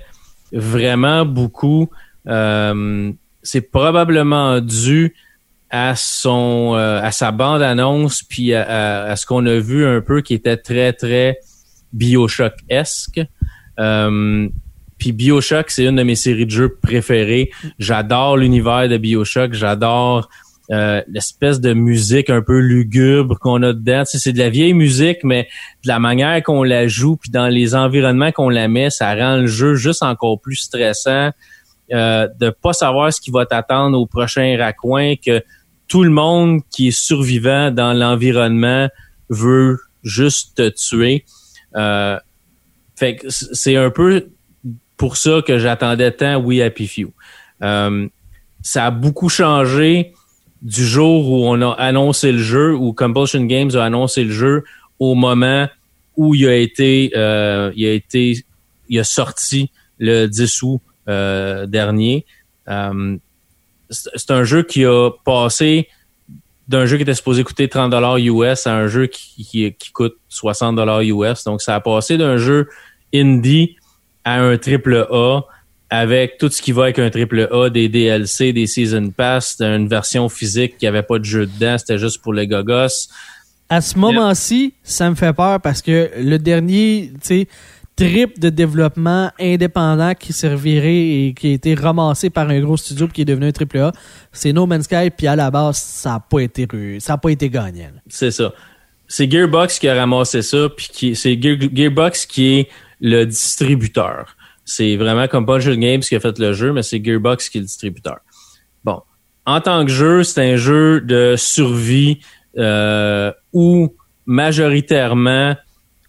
vraiment 0.52 1.26
beaucoup. 1.26 1.90
Euh, 2.28 3.12
c'est 3.44 3.72
probablement 3.72 4.60
dû 4.62 5.16
à 5.70 5.96
son 5.96 6.74
euh, 6.76 7.02
à 7.02 7.12
sa 7.12 7.32
bande 7.32 7.62
annonce 7.62 8.24
puis 8.24 8.54
à, 8.54 9.16
ce 9.16 9.26
qu'on 9.26 9.46
a 9.46 9.58
vu 9.58 9.86
un 9.86 10.02
peu 10.02 10.22
qui 10.22 10.34
était 10.34 10.58
très 10.58 10.94
très 10.94 11.40
Bioshock 11.94 12.54
esque. 12.70 13.22
Euh, 13.80 14.50
puis 14.98 15.14
Bioshock, 15.14 15.72
c'est 15.72 15.86
une 15.86 15.96
de 15.96 16.04
mes 16.04 16.16
séries 16.16 16.46
de 16.46 16.52
jeux 16.52 16.78
préférées. 16.80 17.50
J'adore 17.80 18.38
l'univers 18.38 18.88
de 18.88 18.98
Bioshock. 18.98 19.54
J'adore 19.54 20.30
euh, 20.72 21.02
l'espèce 21.08 21.60
de 21.60 21.74
musique 21.74 22.30
un 22.30 22.42
peu 22.42 22.60
lugubre 22.60 23.38
qu'on 23.40 23.62
a 23.64 23.74
dedans. 23.74 24.04
C'est 24.06 24.32
de 24.32 24.38
la 24.38 24.50
vieille 24.50 24.74
musique, 24.74 25.24
mais 25.24 25.50
de 25.84 25.88
la 25.88 26.00
manière 26.00 26.42
qu'on 26.44 26.64
la 26.64 26.88
joue, 26.88 27.18
puis 27.18 27.30
dans 27.30 27.48
les 27.48 27.76
environnements 27.76 28.32
qu'on 28.32 28.50
la 28.50 28.68
met, 28.68 28.90
ça 28.90 29.14
rend 29.14 29.38
le 29.38 29.48
jeu 29.48 29.76
juste 29.76 30.04
encore 30.04 30.40
plus 30.40 30.56
stressant. 30.56 31.32
Euh, 31.94 32.30
de 32.40 32.52
pas 32.52 32.72
savoir 32.72 33.12
ce 33.12 33.20
qui 33.20 33.32
va 33.32 33.46
t'attendre 33.46 34.00
au 34.00 34.06
prochain 34.06 34.56
raccoin, 34.58 35.16
que 35.16 35.44
tout 35.90 36.04
le 36.06 36.10
monde 36.10 36.62
qui 36.70 36.88
est 36.88 36.98
survivant 36.98 37.70
dans 37.70 37.92
l'environnement 37.92 38.88
veut 39.30 39.78
juste 40.04 40.56
te 40.56 40.70
tuer. 40.70 41.26
Euh, 41.76 42.18
fait 42.96 43.18
que 43.18 43.30
c'est 43.30 43.76
un 43.76 43.90
peu 43.90 44.30
pour 44.96 45.18
ça 45.18 45.42
que 45.46 45.58
j'attendais 45.58 46.12
tant 46.12 46.38
We 46.38 46.62
Happy 46.62 46.88
Few. 46.88 47.12
Euh, 47.62 48.08
ça 48.62 48.86
a 48.86 48.92
beaucoup 48.92 49.28
changé 49.28 50.14
du 50.62 50.86
jour 50.86 51.30
où 51.30 51.48
on 51.48 51.62
a 51.62 51.72
annoncé 51.72 52.32
le 52.32 52.40
jeu, 52.40 52.76
où 52.76 52.94
Compulsion 52.94 53.44
Games 53.46 53.72
a 53.76 53.84
annoncé 53.84 54.24
le 54.24 54.32
jeu, 54.32 54.64
au 55.00 55.16
moment 55.16 55.68
où 56.16 56.36
il 56.36 56.48
a 56.48 56.56
été, 56.56 57.12
euh, 57.16 57.72
il 57.76 57.88
a 57.88 57.94
été, 57.94 58.44
il 58.90 59.00
a 59.00 59.04
sorti 59.04 59.72
le 59.98 60.28
10 60.28 60.62
août 60.64 60.82
euh, 61.08 61.66
dernier. 61.66 62.26
Euh, 62.68 63.18
c'est 63.90 64.32
un 64.32 64.44
jeu 64.44 64.64
qui 64.64 64.86
a 64.86 65.10
passé 65.26 65.90
d'un 66.68 66.86
jeu 66.86 66.96
qui 66.96 67.04
était 67.04 67.14
supposé 67.14 67.44
coûter 67.44 67.68
30 67.68 67.92
dollars 67.92 68.18
US 68.18 68.66
à 68.68 68.76
un 68.76 68.88
jeu 68.88 69.08
qui, 69.08 69.44
qui, 69.44 69.74
qui 69.74 69.92
coûte 69.92 70.16
60 70.30 70.76
dollars 70.76 71.02
US. 71.02 71.44
Donc 71.44 71.62
ça 71.62 71.76
a 71.76 71.80
passé 71.82 72.18
d'un 72.18 72.38
jeu 72.38 72.70
indie 73.14 73.76
à 74.24 74.40
un 74.40 74.58
triple 74.58 75.08
A 75.12 75.42
avec 75.92 76.38
tout 76.40 76.50
ce 76.50 76.62
qui 76.62 76.72
va 76.72 76.84
avec 76.84 77.00
un 77.00 77.10
triple 77.10 77.50
A, 77.52 77.70
des 77.70 77.90
DLC, 77.90 78.54
des 78.54 78.66
season 78.66 79.10
pass, 79.10 79.58
une 79.60 79.88
version 79.90 80.30
physique 80.30 80.78
qui 80.78 80.88
avait 80.88 81.04
pas 81.04 81.20
de 81.20 81.26
jeu 81.26 81.46
dedans, 81.46 81.78
c'était 81.78 81.98
juste 82.00 82.22
pour 82.22 82.34
les 82.34 82.48
gogos. 82.48 83.10
À 83.70 83.82
ce 83.82 83.98
moment-ci, 84.00 84.74
ça 84.84 85.10
me 85.10 85.16
fait 85.16 85.34
peur 85.34 85.60
parce 85.62 85.82
que 85.82 86.10
le 86.18 86.38
dernier, 86.38 87.12
tu 87.24 87.46
trip 87.98 88.40
de 88.40 88.50
développement 88.50 89.32
indépendant 89.40 90.14
qui 90.16 90.32
servirait 90.34 90.96
et 91.28 91.34
qui 91.38 91.52
a 91.52 91.54
été 91.54 91.76
ramassé 91.76 92.30
par 92.30 92.50
un 92.50 92.60
gros 92.62 92.78
studio 92.78 93.06
puis 93.08 93.14
qui 93.16 93.22
est 93.22 93.26
devenu 93.26 93.48
un 93.48 93.52
triple 93.52 93.78
A, 93.80 93.92
c'est 94.32 94.54
No 94.54 94.66
Man's 94.66 94.86
Sky 94.86 95.10
puis 95.16 95.28
à 95.28 95.36
la 95.36 95.52
base, 95.52 95.78
ça 95.78 96.12
n'a 96.12 96.20
pas 96.20 96.40
été 96.40 96.68
ça 97.00 97.14
a 97.14 97.18
pas 97.18 97.30
été 97.30 97.50
gagnant. 97.50 97.92
C'est 98.08 98.32
ça. 98.32 98.54
C'est 99.08 99.30
Gearbox 99.30 99.78
qui 99.78 99.90
a 99.90 99.94
ramassé 99.96 100.42
ça, 100.42 100.70
puis 100.76 100.88
qui 100.92 101.16
c'est 101.18 101.36
Gear- 101.40 101.58
Gearbox 101.74 102.26
qui 102.26 102.60
est 102.60 102.70
le 103.02 103.26
distributeur. 103.26 104.38
C'est 104.66 104.96
vraiment 104.96 105.28
comme 105.28 105.46
Punch 105.46 105.68
Games 105.68 106.02
qui 106.02 106.16
a 106.16 106.20
fait 106.20 106.38
le 106.38 106.54
jeu, 106.54 106.72
mais 106.72 106.84
c'est 106.84 107.04
Gearbox 107.04 107.50
qui 107.50 107.58
est 107.58 107.62
le 107.62 107.68
distributeur. 107.68 108.20
Bon, 108.84 109.02
en 109.46 109.60
tant 109.62 109.86
que 109.86 109.92
jeu, 109.92 110.24
c'est 110.24 110.54
un 110.54 110.56
jeu 110.56 111.02
de 111.02 111.36
survie 111.38 112.20
euh, 112.58 113.32
où 113.54 113.94
majoritairement 114.26 115.56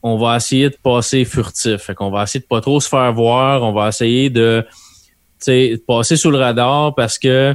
on 0.02 0.18
va 0.18 0.36
essayer 0.36 0.68
de 0.68 0.76
passer 0.82 1.24
furtif. 1.24 1.82
Fait 1.82 1.94
qu'on 1.94 2.10
va 2.10 2.24
essayer 2.24 2.40
de 2.40 2.46
pas 2.46 2.60
trop 2.60 2.80
se 2.80 2.88
faire 2.88 3.12
voir. 3.12 3.62
On 3.62 3.72
va 3.72 3.88
essayer 3.88 4.30
de, 4.30 4.64
de 5.46 5.76
passer 5.86 6.16
sous 6.16 6.30
le 6.30 6.38
radar 6.38 6.94
parce 6.94 7.18
que 7.18 7.54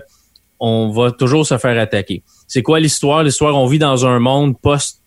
on 0.60 0.90
va 0.90 1.12
toujours 1.12 1.46
se 1.46 1.58
faire 1.58 1.80
attaquer. 1.80 2.24
C'est 2.48 2.64
quoi 2.64 2.80
l'histoire? 2.80 3.24
L'histoire, 3.24 3.56
on 3.56 3.68
vit 3.68 3.80
dans 3.80 4.06
un 4.06 4.20
monde 4.20 4.60
post 4.60 5.02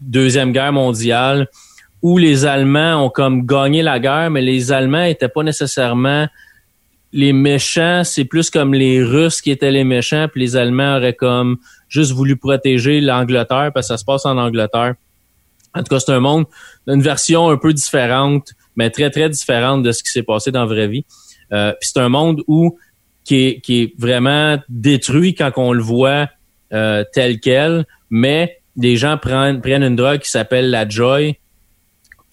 Deuxième 0.00 0.52
Guerre 0.52 0.72
mondiale 0.72 1.48
où 2.04 2.18
les 2.18 2.44
Allemands 2.44 3.02
ont 3.02 3.08
comme 3.08 3.46
gagné 3.46 3.80
la 3.82 3.98
guerre, 3.98 4.28
mais 4.30 4.42
les 4.42 4.72
Allemands 4.72 5.04
étaient 5.04 5.30
pas 5.30 5.42
nécessairement 5.42 6.28
les 7.14 7.32
méchants, 7.32 8.02
c'est 8.04 8.26
plus 8.26 8.50
comme 8.50 8.74
les 8.74 9.02
Russes 9.02 9.40
qui 9.40 9.50
étaient 9.50 9.70
les 9.70 9.84
méchants, 9.84 10.26
puis 10.30 10.42
les 10.42 10.54
Allemands 10.54 10.98
auraient 10.98 11.14
comme 11.14 11.56
juste 11.88 12.12
voulu 12.12 12.36
protéger 12.36 13.00
l'Angleterre 13.00 13.70
parce 13.72 13.86
que 13.88 13.94
ça 13.94 13.96
se 13.96 14.04
passe 14.04 14.26
en 14.26 14.36
Angleterre. 14.36 14.96
En 15.74 15.82
tout 15.82 15.94
cas, 15.94 15.98
c'est 15.98 16.12
un 16.12 16.20
monde, 16.20 16.44
une 16.86 17.00
version 17.00 17.48
un 17.48 17.56
peu 17.56 17.72
différente, 17.72 18.52
mais 18.76 18.90
très, 18.90 19.08
très 19.08 19.30
différente 19.30 19.82
de 19.82 19.90
ce 19.90 20.02
qui 20.02 20.10
s'est 20.10 20.22
passé 20.22 20.50
dans 20.50 20.60
la 20.60 20.66
vraie 20.66 20.88
vie. 20.88 21.06
Euh, 21.52 21.72
puis 21.80 21.88
c'est 21.90 22.00
un 22.00 22.10
monde 22.10 22.42
où 22.48 22.76
qui 23.24 23.46
est, 23.46 23.60
qui 23.60 23.80
est 23.80 23.94
vraiment 23.98 24.58
détruit 24.68 25.34
quand 25.34 25.52
on 25.56 25.72
le 25.72 25.82
voit 25.82 26.28
euh, 26.74 27.02
tel 27.14 27.40
quel, 27.40 27.86
mais 28.10 28.58
les 28.76 28.96
gens 28.98 29.16
prennent, 29.16 29.62
prennent 29.62 29.84
une 29.84 29.96
drogue 29.96 30.18
qui 30.18 30.30
s'appelle 30.30 30.68
la 30.68 30.86
joy 30.86 31.38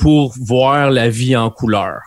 pour 0.02 0.34
voir 0.39 0.89
la 0.89 1.10
vie 1.10 1.36
en 1.36 1.52
couleur. 1.52 1.99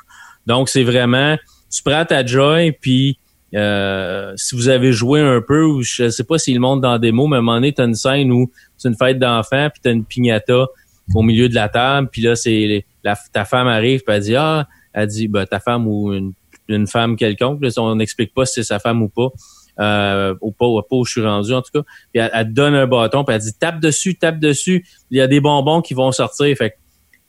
Donc 0.47 0.69
c'est 0.69 0.83
vraiment, 0.83 1.37
tu 1.71 1.83
prends 1.85 2.05
ta 2.05 2.27
joy, 2.27 2.73
puis 2.73 3.19
euh, 3.55 4.33
si 4.37 4.57
vous 4.57 4.69
avez 4.69 4.93
joué 4.93 5.21
un 5.21 5.41
peu, 5.41 5.65
ou 5.65 5.83
je 5.83 6.11
sais 6.11 6.25
pas 6.25 6.39
s'il 6.39 6.59
monte 6.59 6.81
dans 6.81 6.99
des 6.99 7.13
mots, 7.13 7.29
mais 7.29 7.37
à 7.37 7.39
un 7.39 7.43
moment 7.43 7.57
donné, 7.57 7.73
t'as 7.73 7.87
une 7.87 7.95
scène 7.95 8.33
où 8.33 8.51
c'est 8.77 8.89
une 8.89 8.97
fête 8.97 9.21
d'enfants, 9.21 9.69
puis 9.73 9.81
t'as 9.81 9.93
une 9.93 10.05
piñata 10.05 10.67
au 11.15 11.23
milieu 11.23 11.49
de 11.49 11.55
la 11.55 11.69
table, 11.69 12.09
puis 12.11 12.21
là, 12.21 12.35
c'est 12.35 12.85
ta 13.33 13.45
femme 13.45 13.69
arrive, 13.69 14.03
puis 14.05 14.17
elle 14.17 14.23
dit 14.23 14.35
Ah, 14.35 14.67
elle 14.93 15.07
dit 15.07 15.29
bah, 15.29 15.47
ta 15.47 15.61
femme 15.61 15.87
ou 15.87 16.13
une, 16.13 16.33
une 16.67 16.89
femme 16.89 17.15
quelconque, 17.15 17.63
là, 17.63 17.71
on 17.77 17.95
n'explique 17.95 18.35
pas 18.35 18.45
si 18.45 18.55
c'est 18.55 18.65
sa 18.65 18.81
femme 18.81 19.03
ou 19.03 19.09
pas. 19.09 19.29
Euh, 19.81 20.37
ou 20.41 20.53
pas, 20.53 20.67
ou 20.67 20.81
pas 20.83 20.97
où 20.97 21.05
je 21.05 21.11
suis 21.11 21.27
rendu 21.27 21.53
en 21.53 21.61
tout 21.61 21.73
cas. 21.75 21.83
Puis 22.13 22.23
elle, 22.23 22.47
te 22.47 22.53
donne 22.53 22.75
un 22.75 22.87
bâton, 22.87 23.25
puis 23.25 23.35
elle 23.35 23.43
dit 23.43 23.55
tape 23.59 23.81
dessus, 23.81 24.15
tape 24.17 24.39
dessus. 24.39 24.87
Il 25.11 25.19
y 25.19 25.21
a 25.21 25.27
des 25.27 25.41
bonbons 25.41 25.83
qui 25.83 25.95
vont 25.95 26.13
sortir. 26.13 26.57
Fait 26.57 26.71
que 26.71 26.77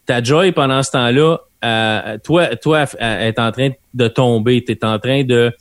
ta 0.05 0.21
joy 0.21 0.51
pendant 0.51 0.83
ce 0.83 0.91
temps-là, 0.91 1.39
euh, 1.63 2.17
toi, 2.23 2.55
toi, 2.55 2.85
elle 2.99 3.27
est 3.27 3.39
en 3.39 3.51
train 3.51 3.69
de 3.93 4.07
tomber. 4.07 4.63
Tu 4.63 4.73
es 4.73 4.85
en 4.85 4.99
train 4.99 5.23
de, 5.23 5.51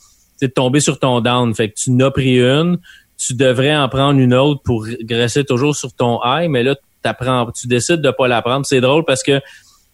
de 0.42 0.47
tomber 0.47 0.80
sur 0.80 0.99
ton 0.99 1.20
down. 1.20 1.55
Fait 1.55 1.70
que 1.70 1.74
tu 1.74 1.90
n'as 1.92 2.11
pris 2.11 2.38
une, 2.38 2.78
tu 3.16 3.34
devrais 3.34 3.74
en 3.74 3.88
prendre 3.88 4.20
une 4.20 4.34
autre 4.34 4.62
pour 4.62 4.86
rester 5.09 5.45
toujours 5.45 5.76
sur 5.76 5.92
ton 5.92 6.20
high, 6.24 6.51
mais 6.51 6.62
là, 6.62 6.74
tu 7.55 7.66
décides 7.66 8.01
de 8.01 8.11
pas 8.11 8.28
la 8.28 8.42
prendre. 8.42 8.66
C'est 8.66 8.80
drôle 8.80 9.05
parce 9.05 9.22
que 9.22 9.40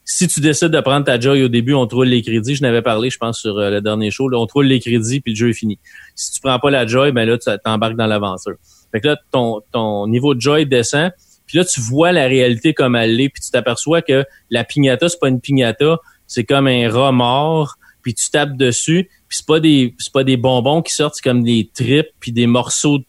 si 0.03 0.27
tu 0.27 0.41
décides 0.41 0.69
de 0.69 0.79
prendre 0.81 1.05
ta 1.05 1.19
joy 1.19 1.43
au 1.43 1.47
début, 1.47 1.73
on 1.73 1.85
trouve 1.87 2.05
les 2.05 2.21
crédits. 2.21 2.55
Je 2.55 2.61
n'avais 2.61 2.81
parlé, 2.81 3.09
je 3.09 3.17
pense, 3.17 3.39
sur 3.39 3.57
euh, 3.57 3.69
le 3.69 3.81
dernier 3.81 4.11
show. 4.11 4.29
On 4.33 4.45
trouve 4.45 4.63
les 4.63 4.79
crédits 4.79 5.21
puis 5.21 5.33
le 5.33 5.37
jeu 5.37 5.49
est 5.49 5.53
fini. 5.53 5.79
Si 6.15 6.31
tu 6.31 6.41
prends 6.41 6.59
pas 6.59 6.71
la 6.71 6.85
joy, 6.85 7.11
ben 7.11 7.27
là, 7.27 7.37
tu 7.37 7.49
t'embarques 7.63 7.95
dans 7.95 8.07
l'aventure. 8.07 8.55
Fait 8.91 8.99
que 8.99 9.07
là, 9.07 9.17
ton, 9.31 9.61
ton 9.71 10.07
niveau 10.07 10.33
de 10.33 10.41
joy 10.41 10.65
descend. 10.65 11.11
Puis 11.51 11.59
là, 11.59 11.65
tu 11.65 11.81
vois 11.81 12.13
la 12.13 12.27
réalité 12.27 12.73
comme 12.73 12.95
elle 12.95 13.19
est, 13.19 13.27
puis 13.27 13.43
tu 13.43 13.51
t'aperçois 13.51 14.01
que 14.01 14.23
la 14.49 14.63
pignata, 14.63 15.09
c'est 15.09 15.19
pas 15.19 15.27
une 15.27 15.41
pignata, 15.41 15.99
c'est 16.27 16.45
comme 16.45 16.67
un 16.67 16.89
rat 16.89 17.11
mort, 17.11 17.75
puis 18.01 18.13
tu 18.13 18.29
tapes 18.29 18.55
dessus, 18.55 19.09
puis 19.27 19.37
c'est 19.37 19.45
pas 19.45 19.59
des 19.59 19.93
c'est 19.99 20.13
pas 20.13 20.23
des 20.23 20.37
bonbons 20.37 20.81
qui 20.81 20.93
sortent, 20.93 21.19
comme 21.19 21.43
des 21.43 21.69
tripes 21.73 22.07
puis 22.21 22.31
des 22.31 22.47
morceaux 22.47 22.99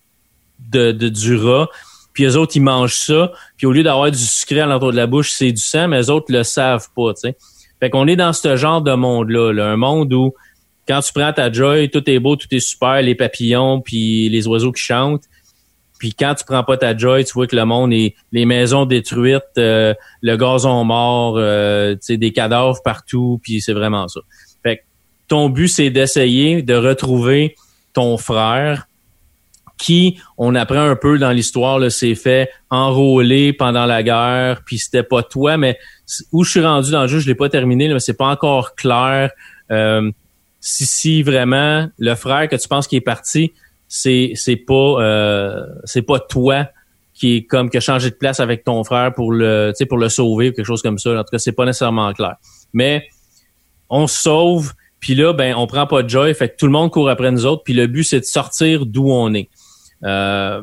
de, 0.58 0.90
de 0.90 1.08
du 1.08 1.36
rat 1.36 1.68
puis 2.12 2.24
les 2.24 2.36
autres, 2.36 2.56
ils 2.56 2.62
mangent 2.62 2.98
ça, 2.98 3.32
puis 3.56 3.66
au 3.66 3.72
lieu 3.72 3.82
d'avoir 3.82 4.10
du 4.10 4.18
sucré 4.18 4.60
à 4.60 4.66
l'entour 4.66 4.90
de 4.90 4.96
la 4.96 5.06
bouche, 5.06 5.30
c'est 5.30 5.52
du 5.52 5.62
sang, 5.62 5.88
mais 5.88 5.98
les 5.98 6.10
autres 6.10 6.30
le 6.30 6.42
savent 6.42 6.88
pas, 6.94 7.14
tu 7.14 7.20
sais. 7.20 7.36
Fait 7.80 7.90
qu'on 7.90 8.06
est 8.06 8.16
dans 8.16 8.32
ce 8.32 8.56
genre 8.56 8.82
de 8.82 8.92
monde-là, 8.92 9.64
un 9.64 9.76
monde 9.76 10.12
où 10.12 10.34
quand 10.86 11.00
tu 11.00 11.12
prends 11.12 11.32
ta 11.32 11.50
joy, 11.50 11.90
tout 11.90 12.08
est 12.08 12.18
beau, 12.18 12.36
tout 12.36 12.48
est 12.50 12.60
super, 12.60 13.00
les 13.02 13.14
papillons, 13.14 13.80
puis 13.80 14.28
les 14.28 14.46
oiseaux 14.46 14.72
qui 14.72 14.82
chantent. 14.82 15.24
Puis 16.02 16.14
quand 16.14 16.34
tu 16.34 16.44
prends 16.44 16.64
pas 16.64 16.76
ta 16.76 16.96
joy, 16.96 17.24
tu 17.24 17.32
vois 17.32 17.46
que 17.46 17.54
le 17.54 17.64
monde 17.64 17.92
est 17.92 18.16
les 18.32 18.44
maisons 18.44 18.86
détruites, 18.86 19.44
euh, 19.56 19.94
le 20.20 20.36
gazon 20.36 20.82
mort, 20.82 21.36
euh, 21.36 21.94
des 22.08 22.32
cadavres 22.32 22.82
partout, 22.82 23.38
puis 23.40 23.60
c'est 23.60 23.72
vraiment 23.72 24.08
ça. 24.08 24.18
Fait 24.64 24.78
que 24.78 24.82
ton 25.28 25.48
but 25.48 25.68
c'est 25.68 25.90
d'essayer 25.90 26.62
de 26.62 26.74
retrouver 26.74 27.54
ton 27.92 28.16
frère 28.16 28.88
qui, 29.78 30.18
on 30.38 30.56
apprend 30.56 30.80
un 30.80 30.96
peu 30.96 31.20
dans 31.20 31.30
l'histoire, 31.30 31.88
s'est 31.88 32.16
fait 32.16 32.50
enrôler 32.68 33.52
pendant 33.52 33.86
la 33.86 34.02
guerre, 34.02 34.62
puis 34.66 34.78
c'était 34.78 35.04
pas 35.04 35.22
toi, 35.22 35.56
mais 35.56 35.78
où 36.32 36.42
je 36.42 36.50
suis 36.50 36.64
rendu 36.64 36.90
dans 36.90 37.02
le 37.02 37.06
jeu, 37.06 37.20
je 37.20 37.28
l'ai 37.28 37.36
pas 37.36 37.48
terminé, 37.48 37.86
mais 37.86 38.00
c'est 38.00 38.16
pas 38.16 38.26
encore 38.26 38.74
clair 38.74 39.30
euh, 39.70 40.10
si 40.58 40.84
si 40.84 41.22
vraiment 41.22 41.86
le 41.96 42.14
frère 42.16 42.48
que 42.48 42.56
tu 42.56 42.66
penses 42.66 42.88
qui 42.88 42.96
est 42.96 43.00
parti, 43.00 43.52
c'est 43.94 44.32
c'est 44.36 44.56
pas 44.56 45.02
euh, 45.02 45.66
c'est 45.84 46.00
pas 46.00 46.18
toi 46.18 46.66
qui 47.12 47.36
est 47.36 47.42
comme 47.42 47.68
qui 47.68 47.76
a 47.76 47.80
changé 47.80 48.08
de 48.08 48.14
place 48.14 48.40
avec 48.40 48.64
ton 48.64 48.82
frère 48.84 49.12
pour 49.12 49.32
le 49.32 49.74
pour 49.86 49.98
le 49.98 50.08
sauver 50.08 50.48
ou 50.48 50.52
quelque 50.52 50.64
chose 50.64 50.80
comme 50.80 50.96
ça. 50.96 51.10
En 51.10 51.18
tout 51.24 51.30
cas, 51.30 51.38
c'est 51.38 51.52
pas 51.52 51.66
nécessairement 51.66 52.10
clair. 52.14 52.36
Mais 52.72 53.04
on 53.90 54.06
se 54.06 54.22
sauve, 54.22 54.72
puis 54.98 55.14
là, 55.14 55.34
ben, 55.34 55.54
on 55.56 55.66
prend 55.66 55.86
pas 55.86 56.02
de 56.02 56.08
joy, 56.08 56.32
fait 56.32 56.48
que 56.48 56.56
tout 56.56 56.64
le 56.64 56.72
monde 56.72 56.90
court 56.90 57.10
après 57.10 57.30
nous 57.30 57.44
autres, 57.44 57.64
puis 57.64 57.74
le 57.74 57.86
but, 57.86 58.04
c'est 58.04 58.20
de 58.20 58.24
sortir 58.24 58.86
d'où 58.86 59.10
on 59.10 59.34
est. 59.34 59.50
Euh, 60.04 60.62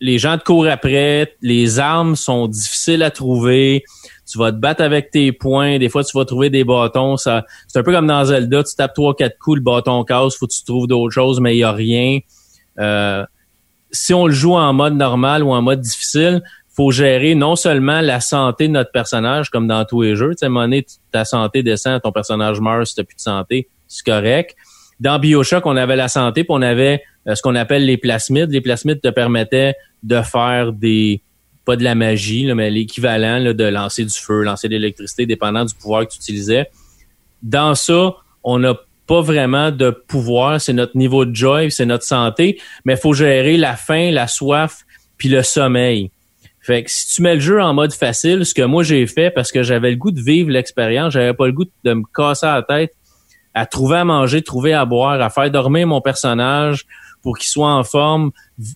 les 0.00 0.18
gens 0.18 0.36
te 0.36 0.42
courent 0.42 0.66
après, 0.66 1.36
les 1.40 1.78
armes 1.78 2.16
sont 2.16 2.48
difficiles 2.48 3.04
à 3.04 3.12
trouver. 3.12 3.84
Tu 4.28 4.36
vas 4.36 4.50
te 4.50 4.56
battre 4.56 4.82
avec 4.82 5.12
tes 5.12 5.30
poings. 5.30 5.78
Des 5.78 5.88
fois, 5.88 6.02
tu 6.02 6.18
vas 6.18 6.24
trouver 6.24 6.50
des 6.50 6.64
bâtons. 6.64 7.16
Ça, 7.16 7.44
c'est 7.68 7.78
un 7.78 7.84
peu 7.84 7.92
comme 7.92 8.08
dans 8.08 8.24
Zelda. 8.24 8.64
Tu 8.64 8.74
tapes 8.74 8.94
trois, 8.94 9.14
quatre 9.14 9.38
coups, 9.38 9.58
le 9.58 9.62
bâton 9.62 10.02
casse. 10.02 10.36
Faut 10.36 10.48
que 10.48 10.52
tu 10.52 10.64
trouves 10.64 10.88
d'autres 10.88 11.14
choses, 11.14 11.40
mais 11.40 11.54
il 11.54 11.60
y 11.60 11.64
a 11.64 11.72
rien. 11.72 12.18
Euh, 12.78 13.24
si 13.90 14.14
on 14.14 14.26
le 14.26 14.32
joue 14.32 14.54
en 14.54 14.72
mode 14.72 14.94
normal 14.94 15.42
ou 15.42 15.50
en 15.50 15.62
mode 15.62 15.80
difficile, 15.80 16.42
faut 16.68 16.90
gérer 16.90 17.34
non 17.34 17.56
seulement 17.56 18.00
la 18.00 18.20
santé 18.20 18.68
de 18.68 18.72
notre 18.72 18.92
personnage, 18.92 19.50
comme 19.50 19.66
dans 19.66 19.84
tous 19.84 20.02
les 20.02 20.14
jeux. 20.14 20.30
Tu 20.30 20.38
sais, 20.38 20.46
à 20.46 20.48
moment 20.48 20.76
ta 21.10 21.24
santé 21.24 21.62
descend, 21.62 22.00
ton 22.00 22.12
personnage 22.12 22.60
meurt 22.60 22.86
si 22.86 22.94
t'as 22.94 23.02
plus 23.02 23.16
de 23.16 23.20
santé. 23.20 23.68
C'est 23.88 24.04
correct. 24.04 24.54
Dans 25.00 25.18
Bioshock, 25.18 25.66
on 25.66 25.76
avait 25.76 25.96
la 25.96 26.08
santé, 26.08 26.44
puis 26.44 26.52
on 26.52 26.62
avait 26.62 27.02
euh, 27.26 27.34
ce 27.34 27.42
qu'on 27.42 27.54
appelle 27.54 27.84
les 27.84 27.96
plasmides. 27.96 28.50
Les 28.50 28.60
plasmides 28.60 29.00
te 29.00 29.08
permettaient 29.08 29.74
de 30.02 30.22
faire 30.22 30.72
des 30.72 31.22
pas 31.64 31.76
de 31.76 31.84
la 31.84 31.94
magie, 31.94 32.50
mais 32.54 32.70
l'équivalent 32.70 33.52
de 33.52 33.64
lancer 33.64 34.02
du 34.02 34.14
feu, 34.14 34.42
lancer 34.42 34.68
de 34.68 34.74
l'électricité, 34.74 35.26
dépendant 35.26 35.66
du 35.66 35.74
pouvoir 35.74 36.06
que 36.06 36.12
tu 36.12 36.18
utilisais. 36.18 36.70
Dans 37.42 37.74
ça, 37.74 38.14
on 38.42 38.60
n'a 38.60 38.74
pas 39.08 39.22
vraiment 39.22 39.72
de 39.72 39.90
pouvoir, 39.90 40.60
c'est 40.60 40.74
notre 40.74 40.96
niveau 40.96 41.24
de 41.24 41.34
joy, 41.34 41.72
c'est 41.72 41.86
notre 41.86 42.04
santé, 42.04 42.60
mais 42.84 42.92
il 42.92 42.98
faut 42.98 43.14
gérer 43.14 43.56
la 43.56 43.74
faim, 43.74 44.10
la 44.12 44.28
soif, 44.28 44.84
puis 45.16 45.28
le 45.28 45.42
sommeil. 45.42 46.10
Fait 46.60 46.84
que 46.84 46.90
si 46.90 47.14
tu 47.14 47.22
mets 47.22 47.34
le 47.34 47.40
jeu 47.40 47.60
en 47.60 47.72
mode 47.72 47.94
facile, 47.94 48.44
ce 48.44 48.52
que 48.52 48.62
moi 48.62 48.82
j'ai 48.82 49.06
fait 49.06 49.30
parce 49.30 49.50
que 49.50 49.62
j'avais 49.62 49.90
le 49.90 49.96
goût 49.96 50.10
de 50.10 50.20
vivre 50.20 50.50
l'expérience, 50.50 51.14
j'avais 51.14 51.32
pas 51.32 51.46
le 51.46 51.52
goût 51.52 51.64
de 51.84 51.92
me 51.94 52.02
casser 52.14 52.46
la 52.46 52.62
tête 52.62 52.92
à 53.54 53.64
trouver 53.64 53.96
à 53.96 54.04
manger, 54.04 54.42
trouver 54.42 54.74
à 54.74 54.84
boire, 54.84 55.20
à 55.20 55.30
faire 55.30 55.50
dormir 55.50 55.86
mon 55.86 56.02
personnage, 56.02 56.86
pour 57.22 57.38
qu'il 57.38 57.48
soit 57.48 57.72
en 57.72 57.84
forme. 57.84 58.30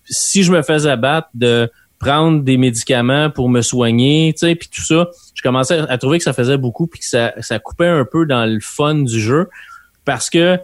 Si 0.07 0.43
je 0.43 0.51
me 0.51 0.63
faisais 0.63 0.91
abattre 0.91 1.29
de 1.35 1.71
prendre 1.99 2.43
des 2.43 2.57
médicaments 2.57 3.31
pour 3.31 3.49
me 3.49 3.61
soigner, 3.61 4.33
tu 4.33 4.47
sais, 4.47 4.55
puis 4.55 4.69
tout 4.75 4.83
ça, 4.83 5.09
je 5.35 5.43
commençais 5.43 5.79
à 5.79 5.99
trouver 5.99 6.19
que 6.19 6.25
ça 6.25 6.33
faisait 6.33 6.57
beaucoup 6.57 6.87
puis 6.87 6.99
que 6.99 7.07
ça, 7.07 7.33
ça 7.41 7.59
coupait 7.59 7.87
un 7.87 8.05
peu 8.05 8.27
dans 8.27 8.45
le 8.45 8.59
fun 8.61 8.95
du 8.97 9.21
jeu 9.21 9.49
parce 10.05 10.31
que 10.31 10.59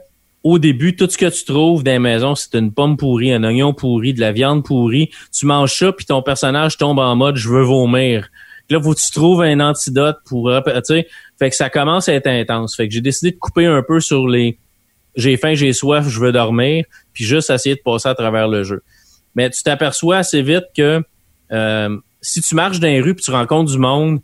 au 0.45 0.59
début, 0.59 0.95
tout 0.95 1.11
ce 1.11 1.19
que 1.19 1.27
tu 1.27 1.45
trouves 1.45 1.83
dans 1.83 1.93
la 1.93 1.99
maison, 1.99 2.35
c'est 2.35 2.55
une 2.55 2.73
pomme 2.73 2.97
pourrie, 2.97 3.33
un 3.33 3.43
oignon 3.43 3.75
pourri, 3.75 4.15
de 4.15 4.21
la 4.21 4.33
viande 4.33 4.65
pourrie. 4.65 5.11
Tu 5.33 5.47
manges 5.47 5.75
ça, 5.75 5.93
puis 5.93 6.07
ton 6.07 6.23
personnage 6.23 6.79
tombe 6.79 7.01
en 7.01 7.17
mode 7.17 7.37
«je 7.37 7.49
veux 7.49 7.63
vomir». 7.63 8.29
Là, 8.71 8.81
faut 8.81 8.95
que 8.95 9.01
tu 9.01 9.11
trouves 9.11 9.43
un 9.43 9.61
antidote 9.61 10.19
pour... 10.27 10.53
Sais, 10.85 11.09
fait 11.39 11.51
que 11.51 11.57
ça 11.57 11.71
commence 11.71 12.09
à 12.09 12.15
être 12.15 12.27
intense. 12.27 12.77
Fait 12.77 12.87
que 12.87 12.95
j'ai 12.95 13.01
décidé 13.01 13.33
de 13.33 13.37
couper 13.37 13.67
un 13.67 13.83
peu 13.83 13.99
sur 14.01 14.29
les 14.29 14.59
j'ai 15.19 15.37
faim, 15.37 15.55
j'ai 15.55 15.73
soif, 15.73 16.09
je 16.09 16.21
veux 16.21 16.33
dormir, 16.33 16.85
puis 17.13 17.25
juste 17.25 17.51
essayer 17.51 17.75
de 17.75 17.81
passer 17.81 18.09
à 18.09 18.15
travers 18.15 18.47
le 18.47 18.63
jeu. 18.63 18.83
Mais 19.35 19.51
tu 19.51 19.63
t'aperçois 19.63 20.19
assez 20.19 20.43
vite 20.43 20.67
que 20.77 21.03
euh, 21.51 21.99
si 22.23 22.41
tu 22.41 22.55
marches 22.55 22.79
dans 22.79 22.87
les 22.87 23.01
rues 23.01 23.15
puis 23.15 23.25
tu 23.25 23.33
rencontres 23.33 23.73
du 23.73 23.79
monde, 23.79 24.21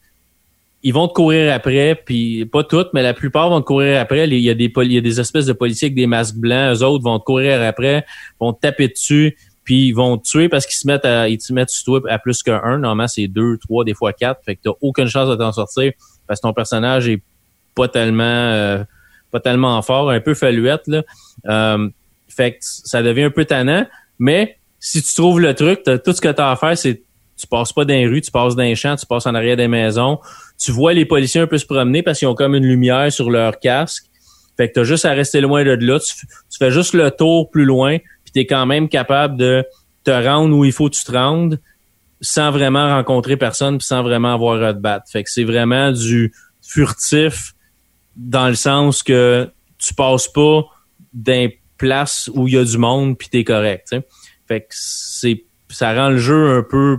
ils 0.86 0.92
vont 0.92 1.08
te 1.08 1.14
courir 1.14 1.52
après, 1.54 1.94
puis 2.04 2.44
pas 2.44 2.62
toutes, 2.62 2.90
mais 2.92 3.02
la 3.02 3.14
plupart 3.14 3.48
vont 3.48 3.60
te 3.62 3.66
courir 3.66 3.98
après. 3.98 4.28
Il 4.28 4.34
y 4.34 4.50
a 4.50 4.54
des, 4.54 4.70
il 4.76 4.92
y 4.92 4.98
a 4.98 5.00
des 5.00 5.18
espèces 5.18 5.46
de 5.46 5.54
policiers 5.54 5.86
avec 5.86 5.96
des 5.96 6.06
masques 6.06 6.36
blancs, 6.36 6.76
eux 6.76 6.84
autres 6.84 7.02
vont 7.02 7.18
te 7.18 7.24
courir 7.24 7.62
après, 7.62 8.04
vont 8.38 8.52
te 8.52 8.60
taper 8.60 8.88
dessus, 8.88 9.34
puis 9.64 9.88
ils 9.88 9.92
vont 9.92 10.18
te 10.18 10.28
tuer 10.28 10.50
parce 10.50 10.66
qu'ils 10.66 10.76
se 10.76 10.86
mettent 10.86 11.06
à, 11.06 11.26
ils 11.30 11.38
te 11.38 11.50
mettent 11.54 11.70
sur 11.70 11.84
toi 11.84 12.12
à 12.12 12.18
plus 12.18 12.42
qu'un. 12.42 12.60
Normalement, 12.76 13.08
c'est 13.08 13.28
deux, 13.28 13.56
trois, 13.56 13.82
des 13.84 13.94
fois 13.94 14.12
quatre. 14.12 14.44
Fait 14.44 14.56
que 14.56 14.60
t'as 14.64 14.72
aucune 14.82 15.08
chance 15.08 15.26
de 15.30 15.36
t'en 15.36 15.52
sortir 15.52 15.92
parce 16.26 16.40
que 16.40 16.46
ton 16.46 16.52
personnage 16.52 17.08
est 17.08 17.22
pas 17.74 17.88
tellement 17.88 18.22
euh, 18.22 18.84
pas 19.30 19.40
tellement 19.40 19.80
fort, 19.80 20.10
un 20.10 20.20
peu 20.20 20.34
faluette. 20.34 20.86
Là. 20.86 21.02
Euh, 21.46 21.88
fait 22.28 22.52
que 22.52 22.58
ça 22.60 23.02
devient 23.02 23.24
un 23.24 23.30
peu 23.30 23.46
tannant. 23.46 23.86
Mais 24.18 24.58
si 24.78 25.02
tu 25.02 25.14
trouves 25.14 25.40
le 25.40 25.54
truc, 25.54 25.80
tout 25.82 26.12
ce 26.12 26.20
que 26.20 26.30
tu 26.30 26.42
as 26.42 26.50
à 26.50 26.56
faire, 26.56 26.76
c'est 26.76 27.03
tu 27.36 27.46
passes 27.46 27.72
pas 27.72 27.84
dans 27.84 27.94
les 27.94 28.06
rues, 28.06 28.20
tu 28.20 28.30
passes 28.30 28.54
dans 28.54 28.62
les 28.62 28.76
champs, 28.76 28.96
tu 28.96 29.06
passes 29.06 29.26
en 29.26 29.34
arrière 29.34 29.56
des 29.56 29.68
maisons. 29.68 30.18
Tu 30.58 30.72
vois 30.72 30.92
les 30.92 31.04
policiers 31.04 31.40
un 31.40 31.46
peu 31.46 31.58
se 31.58 31.66
promener 31.66 32.02
parce 32.02 32.18
qu'ils 32.18 32.28
ont 32.28 32.34
comme 32.34 32.54
une 32.54 32.66
lumière 32.66 33.10
sur 33.12 33.30
leur 33.30 33.58
casque. 33.58 34.04
Fait 34.56 34.68
que 34.68 34.74
t'as 34.74 34.84
juste 34.84 35.04
à 35.04 35.12
rester 35.12 35.40
loin 35.40 35.64
de 35.64 35.72
là. 35.72 35.98
Tu, 35.98 36.58
fais 36.58 36.70
juste 36.70 36.94
le 36.94 37.10
tour 37.10 37.50
plus 37.50 37.64
loin, 37.64 37.98
puis 37.98 38.32
t'es 38.32 38.46
quand 38.46 38.66
même 38.66 38.88
capable 38.88 39.36
de 39.36 39.64
te 40.04 40.10
rendre 40.10 40.56
où 40.56 40.64
il 40.64 40.72
faut 40.72 40.88
que 40.88 40.94
tu 40.94 41.04
te 41.04 41.12
rendes 41.12 41.60
sans 42.20 42.50
vraiment 42.50 42.88
rencontrer 42.88 43.36
personne 43.36 43.78
puis 43.78 43.86
sans 43.86 44.02
vraiment 44.02 44.34
avoir 44.34 44.62
à 44.62 44.72
te 44.72 44.78
battre. 44.78 45.10
Fait 45.10 45.24
que 45.24 45.30
c'est 45.30 45.44
vraiment 45.44 45.90
du 45.90 46.32
furtif 46.62 47.54
dans 48.16 48.48
le 48.48 48.54
sens 48.54 49.02
que 49.02 49.50
tu 49.78 49.92
passes 49.94 50.28
pas 50.28 50.64
d'un 51.12 51.48
place 51.76 52.30
où 52.32 52.46
il 52.46 52.54
y 52.54 52.58
a 52.58 52.64
du 52.64 52.78
monde 52.78 53.18
puis 53.18 53.28
t'es 53.28 53.44
correct. 53.44 53.94
Fait 54.46 54.60
que 54.60 54.66
c'est 54.70 55.44
ça 55.68 55.92
rend 55.92 56.10
le 56.10 56.18
jeu 56.18 56.58
un 56.58 56.62
peu 56.62 56.98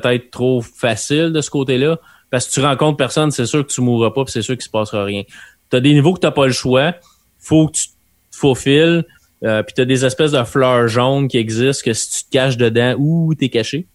peut-être 0.00 0.30
trop 0.30 0.62
facile 0.62 1.32
de 1.32 1.40
ce 1.40 1.50
côté-là. 1.50 1.98
Parce 2.30 2.48
que 2.48 2.52
tu 2.52 2.60
rencontres 2.60 2.96
personne, 2.96 3.30
c'est 3.30 3.46
sûr 3.46 3.66
que 3.66 3.70
tu 3.70 3.82
mourras 3.82 4.10
pas, 4.10 4.24
puis 4.24 4.32
c'est 4.32 4.42
sûr 4.42 4.54
qu'il 4.54 4.64
se 4.64 4.70
passera 4.70 5.04
rien. 5.04 5.22
Tu 5.70 5.76
as 5.76 5.80
des 5.80 5.92
niveaux 5.92 6.14
que 6.14 6.26
tu 6.26 6.32
pas 6.32 6.46
le 6.46 6.52
choix. 6.52 6.94
Faut 7.38 7.68
que 7.68 7.72
tu 7.72 7.88
te 7.88 7.92
faufiles, 8.36 9.04
euh, 9.44 9.62
puis 9.62 9.74
t'as 9.74 9.84
des 9.84 10.04
espèces 10.04 10.32
de 10.32 10.42
fleurs 10.44 10.88
jaunes 10.88 11.28
qui 11.28 11.36
existent 11.36 11.84
que 11.84 11.92
si 11.92 12.10
tu 12.10 12.24
te 12.24 12.30
caches 12.30 12.56
dedans, 12.56 12.94
ou 12.98 13.34
t'es 13.34 13.48
caché. 13.48 13.86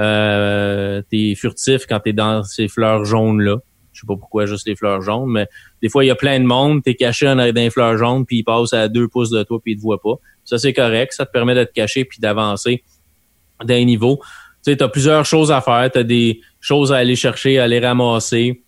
Euh, 0.00 1.02
t'es 1.08 1.34
furtif 1.36 1.86
quand 1.86 2.00
t'es 2.00 2.12
dans 2.12 2.42
ces 2.42 2.66
fleurs 2.66 3.04
jaunes-là. 3.04 3.58
Je 3.92 4.00
sais 4.00 4.06
pas 4.08 4.16
pourquoi 4.16 4.46
juste 4.46 4.66
les 4.66 4.74
fleurs 4.74 5.02
jaunes, 5.02 5.30
mais 5.30 5.46
des 5.80 5.88
fois, 5.88 6.04
il 6.04 6.08
y 6.08 6.10
a 6.10 6.16
plein 6.16 6.40
de 6.40 6.44
monde, 6.44 6.82
t'es 6.82 6.96
caché 6.96 7.26
dans 7.26 7.36
les 7.36 7.70
fleurs 7.70 7.96
jaunes, 7.96 8.26
puis 8.26 8.38
ils 8.38 8.42
passent 8.42 8.72
à 8.72 8.88
deux 8.88 9.06
pouces 9.06 9.30
de 9.30 9.44
toi, 9.44 9.60
puis 9.62 9.74
ils 9.74 9.76
te 9.76 9.82
voient 9.82 10.02
pas. 10.02 10.14
Ça, 10.44 10.58
c'est 10.58 10.72
correct. 10.72 11.12
Ça 11.12 11.26
te 11.26 11.30
permet 11.30 11.54
de 11.54 11.62
te 11.62 11.72
cacher 11.72 12.04
puis 12.04 12.18
d'avancer 12.18 12.82
d'un 13.62 13.84
niveau. 13.84 14.20
Tu 14.64 14.70
sais, 14.70 14.76
t'as 14.76 14.88
plusieurs 14.88 15.24
choses 15.26 15.52
à 15.52 15.60
faire. 15.60 15.90
T'as 15.92 16.02
des 16.02 16.40
choses 16.60 16.92
à 16.92 16.96
aller 16.96 17.16
chercher, 17.16 17.58
à 17.58 17.64
aller 17.64 17.80
ramasser. 17.80 18.62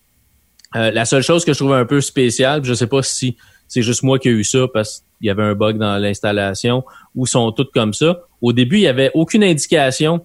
Euh, 0.74 0.90
la 0.90 1.04
seule 1.04 1.22
chose 1.22 1.44
que 1.44 1.52
je 1.52 1.58
trouve 1.58 1.72
un 1.72 1.86
peu 1.86 2.00
spéciale, 2.00 2.64
je 2.64 2.74
sais 2.74 2.86
pas 2.86 3.02
si 3.02 3.36
c'est 3.68 3.82
juste 3.82 4.02
moi 4.02 4.18
qui 4.18 4.28
ai 4.28 4.32
eu 4.32 4.44
ça 4.44 4.66
parce 4.72 5.04
qu'il 5.18 5.28
y 5.28 5.30
avait 5.30 5.42
un 5.42 5.54
bug 5.54 5.78
dans 5.78 5.96
l'installation 5.98 6.84
ou 7.14 7.26
sont 7.26 7.50
toutes 7.52 7.72
comme 7.72 7.94
ça. 7.94 8.20
Au 8.42 8.52
début, 8.52 8.76
il 8.76 8.82
y 8.82 8.88
avait 8.88 9.10
aucune 9.14 9.42
indication 9.42 10.24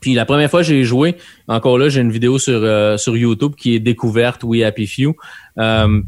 puis 0.00 0.14
la 0.14 0.24
première 0.24 0.50
fois 0.50 0.60
que 0.60 0.66
j'ai 0.66 0.82
joué, 0.84 1.16
encore 1.46 1.78
là, 1.78 1.88
j'ai 1.88 2.00
une 2.00 2.10
vidéo 2.10 2.38
sur, 2.38 2.60
euh, 2.62 2.96
sur 2.96 3.16
YouTube 3.16 3.54
qui 3.56 3.74
est 3.74 3.80
découverte, 3.80 4.42
oui, 4.44 4.64
Happy 4.64 4.86
Few. 4.86 5.14
Euh, 5.58 6.02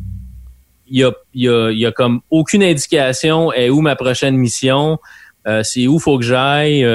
il 0.89 0.99
y, 0.99 1.05
a, 1.05 1.13
y, 1.35 1.49
a, 1.49 1.71
y 1.71 1.87
a 1.87 1.93
comme 1.93 2.21
aucune 2.31 2.63
indication 2.63 3.53
est 3.53 3.71
où 3.71 3.81
ma 3.81 3.97
prochaine 3.97 4.37
mission, 4.37 4.99
euh, 5.47 5.63
c'est 5.63 5.87
où 5.87 5.99
faut 5.99 6.19
que 6.19 6.25
j'aille. 6.25 6.87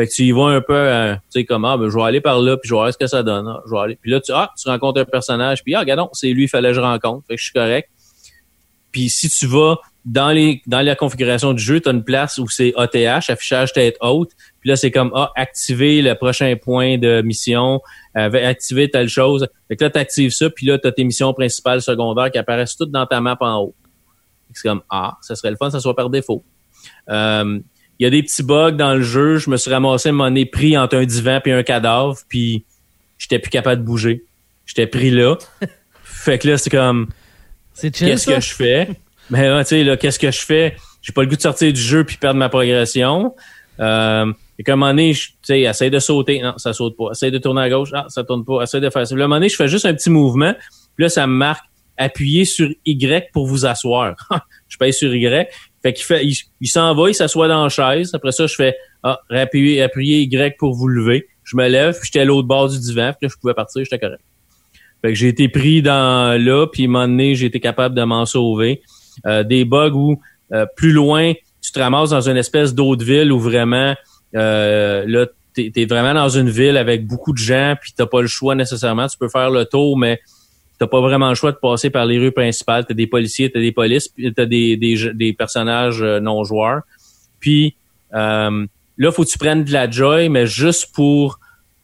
Fait 0.00 0.06
que 0.06 0.12
tu 0.14 0.22
y 0.22 0.32
vas 0.32 0.46
un 0.46 0.62
peu, 0.62 0.88
tu 1.30 1.40
sais, 1.40 1.44
comme, 1.44 1.66
ah, 1.66 1.76
ben, 1.76 1.90
je 1.90 1.94
vais 1.94 2.02
aller 2.02 2.22
par 2.22 2.40
là, 2.40 2.56
puis 2.56 2.66
je 2.66 2.72
vais 2.72 2.78
voir 2.78 2.90
ce 2.90 2.96
que 2.96 3.06
ça 3.06 3.22
donne. 3.22 3.46
Ah, 3.46 3.60
je 3.66 3.70
vais 3.70 3.80
aller. 3.80 3.98
Puis 4.00 4.10
là, 4.10 4.18
tu, 4.18 4.32
ah, 4.32 4.50
tu 4.58 4.66
rencontres 4.66 4.98
un 4.98 5.04
personnage, 5.04 5.62
puis 5.62 5.74
ah, 5.74 5.80
regardons, 5.80 6.08
c'est 6.14 6.30
lui, 6.30 6.44
il 6.44 6.48
fallait 6.48 6.70
que 6.70 6.76
je 6.76 6.80
rencontre. 6.80 7.26
Fait 7.26 7.34
que 7.34 7.38
je 7.38 7.44
suis 7.44 7.52
correct. 7.52 7.90
Puis 8.92 9.10
si 9.10 9.28
tu 9.28 9.46
vas 9.46 9.76
dans 10.06 10.30
les 10.30 10.62
dans 10.66 10.80
la 10.80 10.96
configuration 10.96 11.52
du 11.52 11.62
jeu, 11.62 11.80
tu 11.80 11.90
as 11.90 11.92
une 11.92 12.02
place 12.02 12.38
où 12.38 12.48
c'est 12.48 12.72
ATH, 12.78 13.28
affichage 13.28 13.74
tête 13.74 13.98
haute. 14.00 14.30
Puis 14.60 14.70
là, 14.70 14.76
c'est 14.76 14.90
comme 14.90 15.12
ah, 15.14 15.32
activer 15.36 16.00
le 16.00 16.14
prochain 16.14 16.56
point 16.56 16.96
de 16.96 17.20
mission, 17.20 17.82
euh, 18.16 18.48
activer 18.48 18.88
telle 18.88 19.10
chose. 19.10 19.48
Fait 19.68 19.76
que 19.76 19.84
là, 19.84 19.90
tu 19.90 19.98
actives 19.98 20.30
ça, 20.30 20.48
puis 20.48 20.64
là, 20.64 20.78
tu 20.78 20.88
as 20.88 20.92
tes 20.92 21.04
missions 21.04 21.34
principales, 21.34 21.82
secondaires 21.82 22.30
qui 22.30 22.38
apparaissent 22.38 22.74
toutes 22.74 22.90
dans 22.90 23.04
ta 23.04 23.20
map 23.20 23.36
en 23.40 23.58
haut. 23.58 23.74
C'est 24.54 24.66
comme 24.66 24.80
Ah, 24.88 25.18
ça 25.20 25.36
serait 25.36 25.50
le 25.50 25.56
fun, 25.56 25.68
ça 25.68 25.78
soit 25.78 25.94
par 25.94 26.08
défaut. 26.08 26.42
Euh, 27.10 27.60
il 28.00 28.04
y 28.04 28.06
a 28.06 28.10
des 28.10 28.22
petits 28.22 28.42
bugs 28.42 28.72
dans 28.72 28.94
le 28.94 29.02
jeu. 29.02 29.36
Je 29.36 29.50
me 29.50 29.58
suis 29.58 29.70
ramassé 29.70 30.10
mon 30.10 30.30
nez 30.30 30.46
pris 30.46 30.76
entre 30.78 30.96
un 30.96 31.04
divan 31.04 31.38
et 31.44 31.52
un 31.52 31.62
cadavre, 31.62 32.16
puis 32.28 32.64
j'étais 33.18 33.38
plus 33.38 33.50
capable 33.50 33.82
de 33.82 33.86
bouger. 33.86 34.24
J'étais 34.64 34.86
pris 34.86 35.10
là. 35.10 35.36
fait 36.02 36.38
que 36.38 36.48
là, 36.48 36.56
c'est 36.56 36.70
comme 36.70 37.08
Qu'est-ce 37.78 38.26
que 38.26 38.40
je 38.40 38.54
fais? 38.54 38.88
Ben, 39.28 39.62
tu 39.62 39.68
sais, 39.68 39.84
là, 39.84 39.96
qu'est-ce 39.96 40.18
que 40.18 40.30
je 40.30 40.40
fais? 40.40 40.76
J'ai 41.02 41.12
pas 41.12 41.22
le 41.22 41.28
goût 41.28 41.36
de 41.36 41.42
sortir 41.42 41.72
du 41.72 41.80
jeu 41.80 42.04
puis 42.04 42.16
perdre 42.16 42.38
ma 42.38 42.48
progression. 42.48 43.34
Euh, 43.78 44.32
et 44.58 44.64
comme 44.64 44.82
un 44.82 44.86
moment 44.86 44.92
donné, 44.92 45.14
tu 45.14 45.32
sais, 45.42 45.60
essaye 45.60 45.90
de 45.90 45.98
sauter. 45.98 46.40
Non, 46.40 46.54
ça 46.56 46.72
saute 46.72 46.96
pas. 46.96 47.10
Essaye 47.12 47.30
de 47.30 47.38
tourner 47.38 47.62
à 47.62 47.70
gauche. 47.70 47.90
Ah, 47.92 48.06
ça 48.08 48.24
tourne 48.24 48.44
pas. 48.44 48.62
Essaye 48.62 48.80
de 48.80 48.90
faire 48.90 49.06
ça. 49.06 49.14
Puis, 49.14 49.22
à 49.22 49.24
un 49.24 49.28
moment 49.28 49.36
donné, 49.36 49.50
je 49.50 49.56
fais 49.56 49.68
juste 49.68 49.84
un 49.84 49.94
petit 49.94 50.10
mouvement. 50.10 50.54
Puis 50.96 51.04
là, 51.04 51.08
ça 51.10 51.26
me 51.26 51.34
marque 51.34 51.64
appuyer 52.00 52.44
sur 52.44 52.68
Y 52.86 53.30
pour 53.32 53.46
vous 53.46 53.66
asseoir. 53.66 54.16
je 54.68 54.78
paye 54.78 54.92
sur 54.92 55.14
Y. 55.14 55.48
Fait 55.82 55.92
qu'il 55.92 56.04
fait, 56.04 56.24
il, 56.24 56.68
s'en 56.68 56.94
va, 56.94 57.10
il 57.10 57.14
s'assoit 57.14 57.46
dans 57.46 57.62
la 57.62 57.68
chaise. 57.68 58.10
Après 58.14 58.32
ça, 58.32 58.46
je 58.46 58.54
fais, 58.54 58.74
ah, 59.02 59.20
appuyer, 59.30 59.82
appuyer 59.82 60.22
Y 60.22 60.56
pour 60.58 60.74
vous 60.74 60.88
lever. 60.88 61.28
Je 61.44 61.56
me 61.56 61.68
lève, 61.68 61.94
puis 61.94 62.02
j'étais 62.06 62.20
à 62.20 62.24
l'autre 62.24 62.48
bord 62.48 62.68
du 62.68 62.78
divan, 62.78 63.12
puis 63.18 63.26
là, 63.26 63.32
je 63.34 63.40
pouvais 63.40 63.54
partir, 63.54 63.82
j'étais 63.84 63.98
correct. 63.98 64.22
Fait 65.02 65.08
que 65.08 65.14
j'ai 65.14 65.28
été 65.28 65.48
pris 65.48 65.82
dans 65.82 66.40
là, 66.40 66.66
puis 66.66 66.84
à 66.84 66.86
un 66.86 66.88
moment 66.88 67.08
donné, 67.08 67.34
j'ai 67.34 67.46
été 67.46 67.60
capable 67.60 67.94
de 67.94 68.02
m'en 68.02 68.26
sauver. 68.26 68.82
Euh, 69.26 69.42
des 69.42 69.64
bugs 69.64 69.90
où 69.92 70.20
euh, 70.52 70.66
plus 70.76 70.92
loin, 70.92 71.32
tu 71.60 71.72
te 71.72 71.78
ramasses 71.78 72.10
dans 72.10 72.28
une 72.28 72.36
espèce 72.36 72.74
d'autre 72.74 73.04
ville 73.04 73.32
où 73.32 73.38
vraiment 73.38 73.94
euh, 74.36 75.04
là, 75.06 75.26
t'es 75.54 75.72
es 75.74 75.84
vraiment 75.86 76.14
dans 76.14 76.28
une 76.28 76.48
ville 76.48 76.76
avec 76.76 77.06
beaucoup 77.06 77.32
de 77.32 77.38
gens, 77.38 77.74
puis 77.80 77.92
t'as 77.96 78.06
pas 78.06 78.20
le 78.20 78.28
choix 78.28 78.54
nécessairement. 78.54 79.06
Tu 79.08 79.18
peux 79.18 79.28
faire 79.28 79.50
le 79.50 79.64
tour, 79.64 79.98
mais 79.98 80.20
t'as 80.80 80.86
pas 80.86 81.00
vraiment 81.00 81.28
le 81.28 81.34
choix 81.34 81.52
de 81.52 81.58
passer 81.58 81.90
par 81.90 82.06
les 82.06 82.18
rues 82.18 82.32
principales. 82.32 82.86
T'as 82.86 82.94
des 82.94 83.06
policiers, 83.06 83.52
t'as 83.52 83.60
des 83.60 83.70
polices, 83.70 84.08
t'as 84.34 84.46
des, 84.46 84.78
des, 84.78 85.12
des 85.12 85.32
personnages 85.34 86.02
non 86.02 86.42
joueurs. 86.42 86.80
Puis 87.38 87.76
euh, 88.14 88.66
là, 88.96 89.12
faut 89.12 89.24
que 89.24 89.28
tu 89.28 89.36
prennes 89.36 89.62
de 89.62 89.72
la 89.72 89.90
joy, 89.90 90.30
mais 90.30 90.46
juste 90.46 90.94
pour 90.94 91.38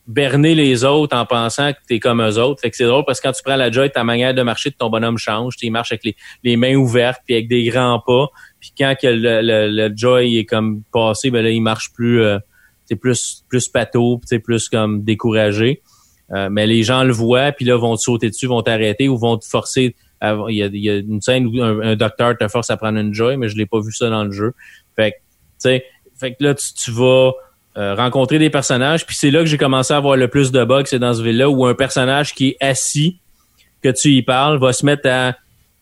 berner 0.07 0.55
les 0.55 0.85
autres 0.85 1.15
en 1.15 1.27
pensant 1.27 1.73
que 1.73 1.79
t'es 1.87 1.99
comme 1.99 2.23
eux 2.23 2.39
autres. 2.39 2.63
Fait 2.63 2.71
que 2.71 2.77
c'est 2.77 2.87
drôle 2.87 3.05
parce 3.05 3.21
que 3.21 3.29
quand 3.29 3.33
tu 3.33 3.43
prends 3.43 3.57
la 3.57 3.71
joy, 3.71 3.91
ta 3.91 4.03
manière 4.03 4.33
de 4.33 4.43
marcher 4.43 4.71
de 4.71 4.77
ton 4.77 4.89
bonhomme 4.89 5.19
change. 5.19 5.57
Tu 5.57 5.69
marches 5.69 5.93
avec 5.93 6.05
les, 6.05 6.17
les, 6.43 6.57
mains 6.57 6.77
ouvertes 6.77 7.21
puis 7.27 7.35
avec 7.35 7.49
des 7.49 7.65
grands 7.65 8.01
pas. 8.07 8.29
Puis 8.61 8.73
quand 8.79 8.95
que 8.99 9.09
le, 9.09 9.69
le, 9.69 9.93
joy 9.95 10.39
est 10.39 10.47
comme 10.47 10.83
passé, 10.91 11.31
ben 11.31 11.43
là, 11.43 11.51
il 11.51 11.61
marche 11.61 11.93
plus 11.93 12.23
euh, 12.23 12.39
c'est 12.87 12.97
plus 12.97 13.45
plus 13.49 13.69
pato, 13.69 14.21
c'est 14.25 14.39
plus 14.39 14.71
comme 14.71 15.03
découragé. 15.03 15.83
Euh, 16.33 16.49
mais 16.51 16.67
les 16.67 16.83
gens 16.83 17.05
le 17.05 17.13
voient, 17.13 17.53
puis 17.53 17.65
là, 17.65 17.77
vont 17.77 17.97
te 17.97 18.01
sauter 18.01 18.31
dessus, 18.31 18.47
vont 18.47 18.63
t'arrêter 18.63 19.09
ou 19.09 19.17
vont 19.17 19.37
te 19.37 19.45
forcer. 19.45 19.95
il, 20.23 20.57
y 20.57 20.63
a, 20.63 20.67
il, 20.67 20.77
y 20.77 20.91
a, 20.91 20.97
une 20.97 21.21
scène 21.21 21.47
où 21.47 21.63
un, 21.63 21.95
docteur 21.95 22.37
te 22.37 22.49
force 22.49 22.71
à 22.71 22.77
prendre 22.77 22.99
une 22.99 23.15
joy, 23.15 23.37
mais 23.37 23.49
je 23.49 23.57
l'ai 23.57 23.67
pas 23.67 23.81
vu 23.81 23.93
ça 23.93 24.11
dans 24.11 24.25
le 24.25 24.33
jeu. 24.33 24.53
Fait 24.97 25.13
que, 25.13 25.17
tu 25.17 25.23
sais, 25.59 25.85
fait 26.19 26.33
que 26.33 26.43
là, 26.43 26.55
tu, 26.55 26.73
tu 26.75 26.91
vas 26.91 27.33
euh, 27.79 27.95
rencontrer 27.95 28.39
des 28.39 28.51
personnages. 28.51 29.05
Puis 29.05 29.17
c'est 29.17 29.31
là 29.31 29.41
que 29.41 29.47
j'ai 29.47 29.59
commencé 29.59 29.93
à 29.93 29.99
avoir 29.99 30.17
le 30.17 30.29
plus 30.29 30.51
de 30.51 30.65
bugs, 30.65 30.85
c'est 30.87 30.99
dans 30.99 31.13
ce 31.13 31.23
ville-là, 31.23 31.51
où 31.51 31.67
un 31.67 31.75
personnage 31.75 32.35
qui 32.35 32.49
est 32.49 32.57
assis, 32.65 33.19
que 33.83 33.91
tu 33.91 34.09
y 34.13 34.23
parles, 34.23 34.59
va 34.59 34.73
se 34.73 34.85
mettre 34.87 35.09
à 35.09 35.37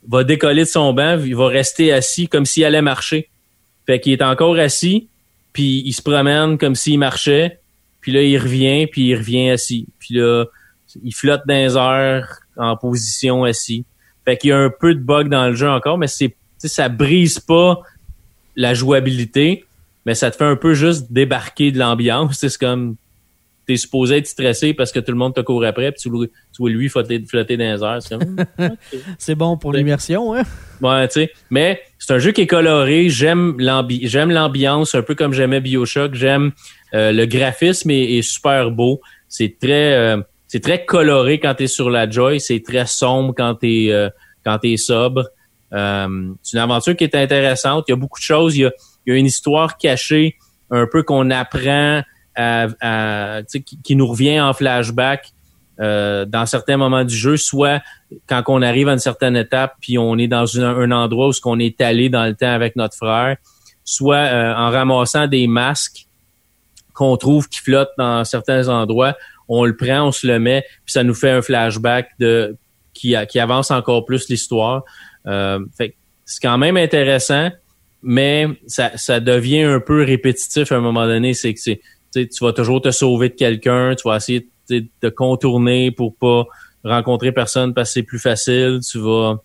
va 0.08 0.24
décoller 0.24 0.64
de 0.64 0.68
son 0.68 0.92
banc, 0.92 1.18
il 1.24 1.36
va 1.36 1.46
rester 1.46 1.92
assis 1.92 2.28
comme 2.28 2.44
s'il 2.44 2.64
allait 2.64 2.82
marcher. 2.82 3.30
Fait 3.86 4.00
qu'il 4.00 4.12
est 4.12 4.22
encore 4.22 4.56
assis, 4.56 5.08
puis 5.52 5.82
il 5.84 5.92
se 5.92 6.02
promène 6.02 6.58
comme 6.58 6.74
s'il 6.74 6.98
marchait, 6.98 7.60
puis 8.04 8.12
là 8.12 8.22
il 8.22 8.36
revient, 8.36 8.86
puis 8.86 9.06
il 9.06 9.16
revient 9.16 9.48
assis. 9.48 9.86
Puis 9.98 10.16
là, 10.16 10.44
il 11.02 11.14
flotte 11.14 11.40
dans 11.48 11.54
les 11.54 11.74
airs 11.74 12.40
en 12.58 12.76
position 12.76 13.44
assis. 13.44 13.86
Fait 14.26 14.36
qu'il 14.36 14.50
y 14.50 14.52
a 14.52 14.58
un 14.58 14.68
peu 14.70 14.94
de 14.94 15.00
bugs 15.00 15.24
dans 15.24 15.48
le 15.48 15.54
jeu 15.54 15.70
encore, 15.70 15.96
mais 15.96 16.06
c'est 16.06 16.36
ça 16.58 16.90
brise 16.90 17.40
pas 17.40 17.80
la 18.56 18.74
jouabilité 18.74 19.64
mais 20.06 20.14
ça 20.14 20.30
te 20.30 20.36
fait 20.36 20.44
un 20.44 20.56
peu 20.56 20.74
juste 20.74 21.12
débarquer 21.12 21.72
de 21.72 21.78
l'ambiance. 21.78 22.38
C'est 22.40 22.56
comme 22.58 22.96
t'es 23.66 23.76
supposé 23.76 24.18
être 24.18 24.26
stressé 24.26 24.74
parce 24.74 24.92
que 24.92 25.00
tout 25.00 25.12
le 25.12 25.18
monde 25.18 25.34
te 25.34 25.40
court 25.40 25.64
après, 25.64 25.92
puis 25.92 26.00
tu, 26.02 26.10
vois 26.10 26.70
lui 26.70 26.88
flotter, 26.88 27.22
flotter 27.26 27.56
dans 27.56 27.74
les 27.74 27.82
airs. 27.82 28.78
C'est 29.18 29.34
bon 29.36 29.56
pour 29.56 29.72
l'immersion, 29.72 30.34
hein? 30.34 30.42
Ouais, 30.80 31.08
tu 31.08 31.20
sais. 31.20 31.32
Mais 31.50 31.80
c'est 31.98 32.12
un 32.12 32.18
jeu 32.18 32.32
qui 32.32 32.42
est 32.42 32.46
coloré. 32.46 33.08
J'aime 33.08 33.56
l'ambiance, 33.58 34.94
un 34.94 35.02
peu 35.02 35.14
comme 35.14 35.32
j'aimais 35.32 35.60
Bioshock. 35.60 36.14
J'aime 36.14 36.52
euh, 36.94 37.12
le 37.12 37.26
graphisme 37.26 37.90
est, 37.90 38.22
super 38.22 38.70
beau. 38.70 39.00
C'est 39.28 39.56
très 39.60 39.94
euh, 39.94 40.20
c'est 40.46 40.60
très 40.60 40.84
coloré 40.84 41.40
quand 41.40 41.54
t'es 41.54 41.66
sur 41.66 41.90
la 41.90 42.08
Joy. 42.08 42.40
C'est 42.40 42.62
très 42.62 42.86
sombre 42.86 43.34
quand 43.36 43.54
t'es 43.54 43.88
euh, 43.90 44.10
quand 44.44 44.58
t'es 44.58 44.76
sobre. 44.76 45.24
c'est 45.70 45.76
une 45.76 46.58
aventure 46.58 46.96
qui 46.96 47.04
est 47.04 47.14
intéressante. 47.14 47.84
Il 47.88 47.92
y 47.92 47.94
a 47.94 47.96
beaucoup 47.96 48.20
de 48.20 48.24
choses. 48.24 48.56
Il 48.56 48.62
y 48.62 48.64
a 48.66 48.72
il 49.06 49.12
y 49.12 49.16
a 49.16 49.18
une 49.18 49.26
histoire 49.26 49.76
cachée 49.76 50.36
un 50.70 50.86
peu 50.90 51.02
qu'on 51.02 51.30
apprend 51.30 52.02
à, 52.36 53.42
qui, 53.82 53.96
nous 53.96 54.06
revient 54.06 54.40
en 54.40 54.52
flashback 54.52 55.32
euh, 55.80 56.24
dans 56.24 56.46
certains 56.46 56.76
moments 56.76 57.04
du 57.04 57.14
jeu, 57.14 57.36
soit 57.36 57.82
quand 58.26 58.42
on 58.48 58.62
arrive 58.62 58.88
à 58.88 58.92
une 58.92 58.98
certaine 58.98 59.36
étape 59.36 59.74
puis 59.80 59.98
on 59.98 60.16
est 60.18 60.28
dans 60.28 60.60
un 60.60 60.90
endroit 60.92 61.28
où 61.28 61.32
ce 61.32 61.40
qu'on 61.40 61.58
est 61.58 61.80
allé 61.80 62.08
dans 62.08 62.24
le 62.26 62.34
temps 62.34 62.52
avec 62.52 62.76
notre 62.76 62.96
frère, 62.96 63.36
soit 63.84 64.16
euh, 64.16 64.54
en 64.54 64.70
ramassant 64.70 65.26
des 65.26 65.46
masques 65.46 66.06
qu'on 66.92 67.16
trouve 67.16 67.48
qui 67.48 67.60
flottent 67.60 67.94
dans 67.98 68.24
certains 68.24 68.68
endroits, 68.68 69.16
on 69.48 69.64
le 69.64 69.76
prend, 69.76 70.08
on 70.08 70.12
se 70.12 70.26
le 70.26 70.38
met, 70.38 70.64
puis 70.84 70.92
ça 70.92 71.02
nous 71.02 71.14
fait 71.14 71.30
un 71.30 71.42
flashback 71.42 72.10
de 72.20 72.56
qui, 72.92 73.16
qui 73.28 73.40
avance 73.40 73.72
encore 73.72 74.04
plus 74.04 74.28
l'histoire. 74.28 74.84
Euh, 75.26 75.58
c'est 75.76 76.40
quand 76.40 76.56
même 76.56 76.76
intéressant 76.76 77.50
mais 78.04 78.46
ça, 78.66 78.92
ça 78.96 79.18
devient 79.18 79.62
un 79.62 79.80
peu 79.80 80.04
répétitif 80.04 80.70
à 80.70 80.76
un 80.76 80.80
moment 80.80 81.06
donné. 81.06 81.32
C'est 81.32 81.54
que 81.54 81.60
tu 82.14 82.44
vas 82.44 82.52
toujours 82.52 82.80
te 82.80 82.90
sauver 82.90 83.28
de 83.28 83.34
quelqu'un, 83.34 83.94
tu 83.94 84.08
vas 84.08 84.16
essayer 84.16 84.48
de 84.70 85.08
contourner 85.10 85.90
pour 85.90 86.16
pas 86.16 86.46
rencontrer 86.84 87.32
personne 87.32 87.74
parce 87.74 87.90
que 87.90 87.94
c'est 87.94 88.02
plus 88.02 88.18
facile. 88.18 88.80
Tu 88.88 88.98
vas 88.98 89.40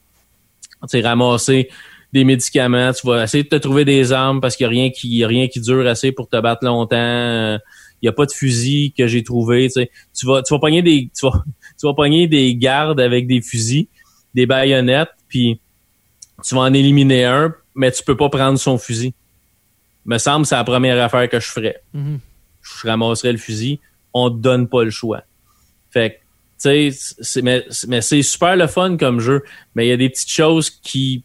ramasser 1.04 1.70
des 2.12 2.24
médicaments, 2.24 2.92
tu 2.94 3.06
vas 3.08 3.24
essayer 3.24 3.44
de 3.44 3.50
te 3.50 3.56
trouver 3.56 3.86
des 3.86 4.12
armes 4.12 4.42
parce 4.42 4.56
qu'il 4.56 4.68
n'y 4.68 4.80
a 4.80 4.82
rien 4.82 4.90
qui 4.90 5.10
y 5.10 5.24
a 5.24 5.28
rien 5.28 5.48
qui 5.48 5.62
dure 5.62 5.88
assez 5.88 6.12
pour 6.12 6.28
te 6.28 6.40
battre 6.40 6.66
longtemps. 6.66 7.58
Il 8.02 8.06
n'y 8.06 8.10
a 8.10 8.14
pas 8.14 8.26
de 8.26 8.32
fusil 8.32 8.94
que 8.98 9.08
j'ai 9.08 9.24
trouvé. 9.24 9.70
Tu 9.70 10.26
vas, 10.26 10.42
tu 10.42 10.54
vas 10.54 10.60
pogner 10.60 10.82
des. 10.82 11.10
Tu 11.18 11.26
vas, 11.26 11.44
tu 11.80 11.86
vas 11.86 11.94
pogner 11.94 12.28
des 12.28 12.56
gardes 12.56 13.00
avec 13.00 13.28
des 13.28 13.42
fusils, 13.42 13.88
des 14.34 14.46
baïonnettes, 14.46 15.10
puis 15.28 15.60
tu 16.44 16.56
vas 16.56 16.62
en 16.62 16.74
éliminer 16.74 17.26
un, 17.26 17.54
mais 17.76 17.92
tu 17.92 18.04
peux 18.04 18.16
pas 18.18 18.30
prendre 18.30 18.58
son 18.58 18.78
fusil. 18.78 19.14
Me 20.06 20.18
semble 20.18 20.46
c'est 20.46 20.56
la 20.56 20.64
première 20.64 21.04
affaire 21.04 21.28
que 21.30 21.40
je 21.40 21.48
ferais. 21.48 21.82
Mhm. 21.94 22.20
Je 22.62 22.88
ramasserais 22.88 23.32
le 23.32 23.38
fusil. 23.38 23.80
On 24.14 24.30
te 24.30 24.38
donne 24.38 24.68
pas 24.68 24.84
le 24.84 24.90
choix. 24.90 25.24
Fait 25.92 26.22
tu 26.62 26.92
sais, 26.92 27.42
mais, 27.42 27.66
c'est 28.02 28.22
super 28.22 28.58
le 28.58 28.68
fun 28.68 28.98
comme 28.98 29.22
jeu, 29.22 29.44
mais 29.76 29.86
il 29.86 29.90
y 29.90 29.94
a 29.94 29.98
des 29.98 30.10
petites 30.10 30.30
choses 30.30 30.70
qui, 30.70 31.24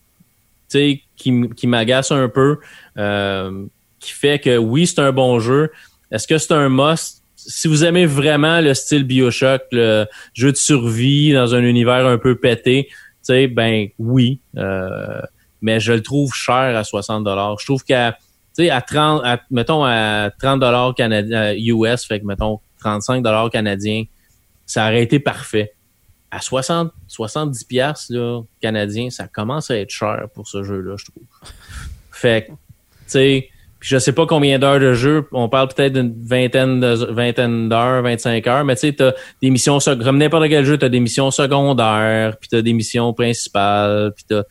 tu 0.70 0.78
sais, 0.78 1.03
qui, 1.16 1.49
qui 1.57 1.66
m'agace 1.66 2.12
un 2.12 2.28
peu, 2.28 2.59
euh, 2.99 3.66
qui 3.99 4.12
fait 4.12 4.39
que 4.39 4.57
oui, 4.57 4.87
c'est 4.87 5.01
un 5.01 5.11
bon 5.11 5.41
jeu. 5.41 5.72
Est-ce 6.12 6.28
que 6.28 6.39
c'est 6.39 6.53
un 6.53 6.68
must? 6.68 7.22
Si 7.35 7.66
vous 7.66 7.85
aimez 7.85 8.07
vraiment 8.07 8.61
le 8.61 8.74
style 8.74 9.03
Bioshock, 9.03 9.62
le 9.72 10.07
jeu 10.35 10.53
de 10.53 10.57
survie 10.57 11.32
dans 11.32 11.53
un 11.55 11.64
univers 11.64 12.07
un 12.07 12.16
peu 12.16 12.37
pété, 12.37 12.87
tu 12.89 12.95
sais, 13.22 13.49
ben 13.49 13.89
oui. 13.99 14.39
Euh, 14.57 15.20
mais 15.62 15.80
je 15.80 15.95
le 15.95 16.03
trouve 16.03 16.32
cher 16.32 16.76
à 16.76 16.85
60 16.85 17.26
Je 17.59 17.64
trouve 17.64 17.82
qu'à 17.82 18.18
sais, 18.55 18.71
à 18.71 18.81
30, 18.81 19.23
à- 19.25 19.41
mettons 19.51 19.85
à 19.85 20.31
30 20.39 20.61
dollars 20.61 20.95
canadiens 20.95 21.55
US, 21.57 22.05
fait 22.05 22.21
que 22.21 22.27
mettons 22.27 22.61
35 22.81 23.23
dollars 23.23 23.51
canadiens, 23.51 24.05
ça 24.67 24.87
aurait 24.87 25.03
été 25.03 25.19
parfait. 25.19 25.73
À 26.31 26.41
60, 26.41 26.93
70 27.07 27.65
pièces 27.65 28.13
canadiens, 28.61 29.11
ça 29.11 29.29
commence 29.29 29.71
à 29.71 29.79
être 29.79 29.91
cher 29.91 30.27
pour 30.35 30.49
ce 30.49 30.63
jeu-là, 30.65 30.97
je 30.99 31.05
trouve. 31.05 31.25
Fait 32.11 32.47
que, 32.47 32.51
tu 32.51 32.57
sais, 33.07 33.49
puis 33.79 33.91
je 33.91 33.99
sais 33.99 34.13
pas 34.13 34.27
combien 34.27 34.59
d'heures 34.59 34.81
de 34.81 34.95
jeu, 34.95 35.29
on 35.33 35.49
parle 35.49 35.69
peut-être 35.69 35.93
d'une 35.93 36.15
vingtaine 36.27 36.81
de 36.81 37.13
vingtaine 37.13 37.69
d'heures, 37.69 38.03
25 38.03 38.47
heures, 38.47 38.65
mais 38.65 38.75
tu 38.77 38.81
sais, 38.81 38.93
t'as 38.95 39.13
des 39.43 39.51
missions, 39.51 39.79
comme 39.79 40.17
n'importe 40.17 40.49
quel 40.49 40.65
jeu, 40.65 40.79
t'as 40.79 40.89
des 40.89 41.01
missions 41.01 41.31
secondaires, 41.31 42.37
puis 42.39 42.49
t'as 42.49 42.63
des 42.63 42.73
missions 42.73 43.13
principales, 43.13 44.13
puis 44.17 44.25
t'as 44.27 44.43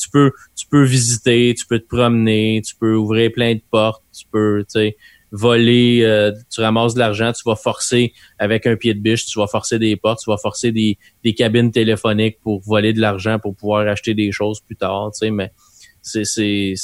tu 0.00 0.10
peux 0.10 0.32
tu 0.56 0.66
peux 0.66 0.84
visiter, 0.84 1.54
tu 1.56 1.66
peux 1.66 1.78
te 1.78 1.86
promener, 1.86 2.62
tu 2.64 2.74
peux 2.76 2.94
ouvrir 2.94 3.30
plein 3.32 3.54
de 3.54 3.62
portes, 3.70 4.02
tu 4.16 4.24
peux 4.30 4.64
tu 4.68 4.80
sais 4.80 4.96
voler, 5.32 6.00
euh, 6.02 6.32
tu 6.52 6.60
ramasses 6.60 6.94
de 6.94 6.98
l'argent, 6.98 7.32
tu 7.32 7.42
vas 7.46 7.54
forcer 7.54 8.12
avec 8.38 8.66
un 8.66 8.74
pied 8.74 8.94
de 8.94 9.00
biche, 9.00 9.26
tu 9.26 9.38
vas 9.38 9.46
forcer 9.46 9.78
des 9.78 9.94
portes, 9.96 10.20
tu 10.24 10.30
vas 10.30 10.36
forcer 10.36 10.72
des, 10.72 10.98
des 11.22 11.34
cabines 11.34 11.70
téléphoniques 11.70 12.40
pour 12.42 12.60
voler 12.62 12.92
de 12.92 13.00
l'argent 13.00 13.38
pour 13.38 13.54
pouvoir 13.54 13.86
acheter 13.86 14.14
des 14.14 14.32
choses 14.32 14.60
plus 14.60 14.76
tard, 14.76 15.10
tu 15.12 15.18
sais, 15.18 15.30
mais 15.30 15.52
c'est 16.02 16.24
c'est 16.24 16.74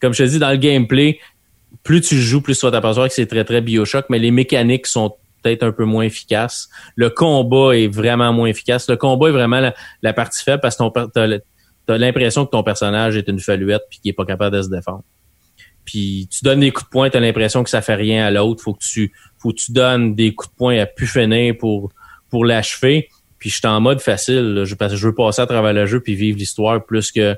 comme 0.00 0.12
je 0.12 0.24
te 0.24 0.28
dis 0.28 0.38
dans 0.38 0.50
le 0.50 0.58
gameplay, 0.58 1.18
plus 1.82 2.00
tu 2.00 2.16
joues, 2.16 2.42
plus 2.42 2.58
tu 2.58 2.66
vas 2.66 2.72
t'apercevoir 2.72 3.08
que 3.08 3.14
c'est 3.14 3.26
très 3.26 3.44
très 3.44 3.60
Bioshock, 3.60 4.06
mais 4.10 4.18
les 4.18 4.30
mécaniques 4.30 4.86
sont 4.86 5.14
peut-être 5.42 5.62
un 5.62 5.72
peu 5.72 5.84
moins 5.84 6.04
efficaces. 6.04 6.68
Le 6.96 7.10
combat 7.10 7.76
est 7.76 7.88
vraiment 7.88 8.32
moins 8.32 8.48
efficace. 8.48 8.88
Le 8.88 8.96
combat 8.96 9.28
est 9.28 9.32
vraiment 9.32 9.72
la, 10.02 10.12
partie 10.12 10.42
faible 10.42 10.60
parce 10.60 10.76
que 10.76 10.82
ton 10.82 11.40
t'as 11.86 11.98
l'impression 11.98 12.44
que 12.44 12.50
ton 12.50 12.62
personnage 12.62 13.16
est 13.16 13.28
une 13.28 13.38
faluette 13.38 13.82
puis 13.88 14.00
qu'il 14.00 14.10
est 14.10 14.14
pas 14.14 14.26
capable 14.26 14.56
de 14.56 14.62
se 14.62 14.68
défendre. 14.68 15.04
Puis 15.84 16.28
tu 16.30 16.44
donnes 16.44 16.60
des 16.60 16.72
coups 16.72 16.86
de 16.86 16.90
poing, 16.90 17.10
t'as 17.10 17.20
l'impression 17.20 17.62
que 17.62 17.70
ça 17.70 17.80
fait 17.80 17.94
rien 17.94 18.26
à 18.26 18.30
l'autre. 18.30 18.62
Faut 18.62 18.74
que 18.74 18.84
tu 18.84 19.12
faut 19.38 19.50
que 19.50 19.56
tu 19.56 19.72
donnes 19.72 20.14
des 20.14 20.34
coups 20.34 20.52
de 20.52 20.56
poing 20.56 20.78
à 20.78 20.86
pu 20.86 21.06
finir 21.06 21.56
pour 21.56 21.92
pour 22.28 22.44
l'achever. 22.44 23.08
Puis 23.38 23.50
je 23.50 23.56
suis 23.56 23.66
en 23.66 23.80
mode 23.80 24.00
facile, 24.00 24.54
là. 24.54 24.64
je, 24.64 24.74
parce 24.74 24.92
que 24.92 24.98
je 24.98 25.06
veux 25.06 25.14
passer 25.14 25.42
à 25.42 25.46
travers 25.46 25.72
le 25.72 25.86
jeu 25.86 26.00
puis 26.00 26.14
vivre 26.14 26.38
l'histoire 26.38 26.84
plus 26.84 27.12
que 27.12 27.36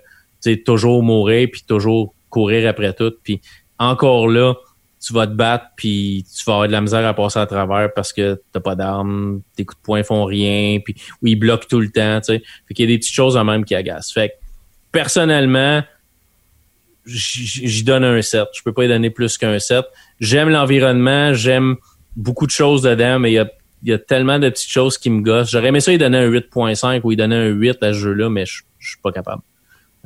toujours 0.65 1.03
mourir 1.03 1.49
puis 1.53 1.63
toujours 1.67 2.15
courir 2.31 2.69
après 2.69 2.95
tout. 2.95 3.13
Puis 3.23 3.41
encore 3.79 4.29
là, 4.29 4.55
tu 5.01 5.13
vas 5.13 5.27
te 5.27 5.33
battre 5.33 5.67
puis 5.77 6.25
tu 6.35 6.45
vas 6.45 6.55
avoir 6.55 6.69
de 6.69 6.73
la 6.73 6.81
misère 6.81 7.07
à 7.07 7.15
passer 7.15 7.39
à 7.39 7.47
travers 7.47 7.93
parce 7.95 8.13
que 8.13 8.41
t'as 8.53 8.61
pas 8.61 8.75
d'armes, 8.75 9.43
tes 9.57 9.65
coups 9.65 9.79
de 9.79 9.85
poing 9.85 10.03
font 10.03 10.25
rien, 10.25 10.79
puis 10.85 10.95
ou 11.23 11.27
ils 11.27 11.37
bloquent 11.37 11.67
tout 11.69 11.81
le 11.81 11.91
temps, 11.91 12.21
tu 12.21 12.35
sais. 12.35 12.43
Fait 12.67 12.75
qu'il 12.75 12.89
y 12.89 12.93
a 12.93 12.95
des 12.95 12.99
petites 12.99 13.15
choses 13.15 13.37
en 13.37 13.45
même 13.45 13.65
qui 13.65 13.75
agacent. 13.75 14.13
Fait 14.13 14.31
que 14.31 14.35
personnellement, 14.93 15.83
j'y 17.07 17.85
donne 17.85 18.05
un 18.05 18.21
7. 18.21 18.49
Je 18.55 18.63
peux 18.63 18.73
pas 18.73 18.85
y 18.85 18.89
donner 18.89 19.11
plus 19.11 19.39
qu'un 19.39 19.59
7. 19.59 19.85
J'aime 20.21 20.51
l'environnement, 20.51 21.35
j'aime 21.35 21.77
beaucoup 22.17 22.47
de 22.47 22.51
choses 22.51 22.83
dedans, 22.83 23.19
mais 23.19 23.31
il 23.31 23.35
y 23.35 23.39
a, 23.39 23.51
y 23.85 23.93
a 23.93 23.99
tellement 23.99 24.39
de 24.39 24.49
petites 24.49 24.71
choses 24.71 24.99
qui 24.99 25.11
me 25.11 25.23
gossent. 25.23 25.51
J'aurais 25.51 25.69
aimé 25.69 25.81
ça 25.81 25.93
y 25.93 25.99
donner 25.99 26.19
un 26.19 26.31
8.5 26.31 27.01
ou 27.05 27.13
y 27.13 27.17
donner 27.17 27.37
un 27.37 27.47
8 27.47 27.83
à 27.83 27.93
ce 27.93 27.99
jeu-là, 27.99 28.29
mais 28.29 28.45
je 28.47 28.63
suis 28.81 29.01
pas 29.03 29.13
capable. 29.13 29.43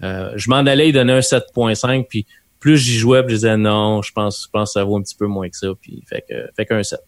Euh, 0.03 0.33
je 0.37 0.49
m'en 0.51 0.57
allais 0.57 0.89
y 0.89 0.93
donner 0.93 1.12
un 1.12 1.20
7.5, 1.20 2.07
puis 2.09 2.26
plus 2.59 2.78
j'y 2.78 2.97
jouais, 2.97 3.22
puis 3.22 3.35
je 3.35 3.41
disais 3.41 3.57
non, 3.57 4.03
je 4.03 4.12
pense, 4.12 4.45
je 4.45 4.51
pense 4.51 4.70
que 4.70 4.72
ça 4.74 4.85
vaut 4.85 4.97
un 4.97 5.03
petit 5.03 5.16
peu 5.16 5.26
moins 5.26 5.49
que 5.49 5.57
ça, 5.57 5.68
puis 5.80 6.03
fait 6.09 6.24
que 6.28 6.35
fait 6.57 6.66
qu'un 6.66 6.83
7. 6.83 7.01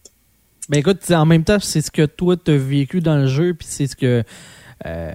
Ben 0.69 0.79
écoute, 0.79 0.99
en 1.11 1.25
même 1.25 1.43
temps, 1.43 1.59
c'est 1.59 1.81
ce 1.81 1.91
que 1.91 2.05
toi 2.05 2.35
t'as 2.37 2.57
vécu 2.57 2.99
dans 2.99 3.17
le 3.17 3.27
jeu, 3.27 3.53
puis 3.53 3.67
c'est 3.69 3.87
ce 3.87 3.95
que 3.95 4.23
euh, 4.85 5.13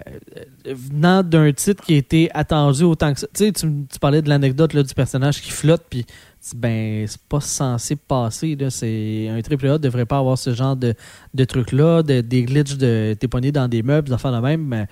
venant 0.65 1.23
d'un 1.23 1.53
titre 1.53 1.85
qui 1.85 1.95
a 1.95 1.97
été 1.99 2.31
attendu 2.33 2.83
autant 2.83 3.13
que 3.13 3.21
ça. 3.21 3.27
Tu 3.35 3.45
sais, 3.45 3.53
tu 3.53 3.67
tu 3.93 3.99
parlais 3.99 4.23
de 4.23 4.29
l'anecdote 4.29 4.73
là, 4.73 4.83
du 4.83 4.95
personnage 4.95 5.43
qui 5.43 5.51
flotte, 5.51 5.83
puis 5.91 6.07
ben 6.55 7.07
c'est 7.07 7.21
pas 7.29 7.41
censé 7.41 7.97
passer. 7.97 8.57
Là, 8.57 8.71
c'est 8.71 9.29
un 9.29 9.41
triple 9.43 9.69
A 9.69 9.79
devrait 9.79 10.07
pas 10.07 10.19
avoir 10.19 10.39
ce 10.39 10.55
genre 10.55 10.77
de, 10.77 10.95
de 11.35 11.45
trucs 11.45 11.73
là, 11.73 12.03
de, 12.03 12.23
des 12.23 12.45
glitches 12.45 12.79
de 12.79 13.15
t'es 13.19 13.29
pogné 13.29 13.53
dans 13.53 13.69
des 13.69 13.83
meubles, 13.83 14.09
des 14.09 14.15
affaires 14.15 14.33
de 14.33 14.39
même. 14.39 14.65
Mais 14.65 14.87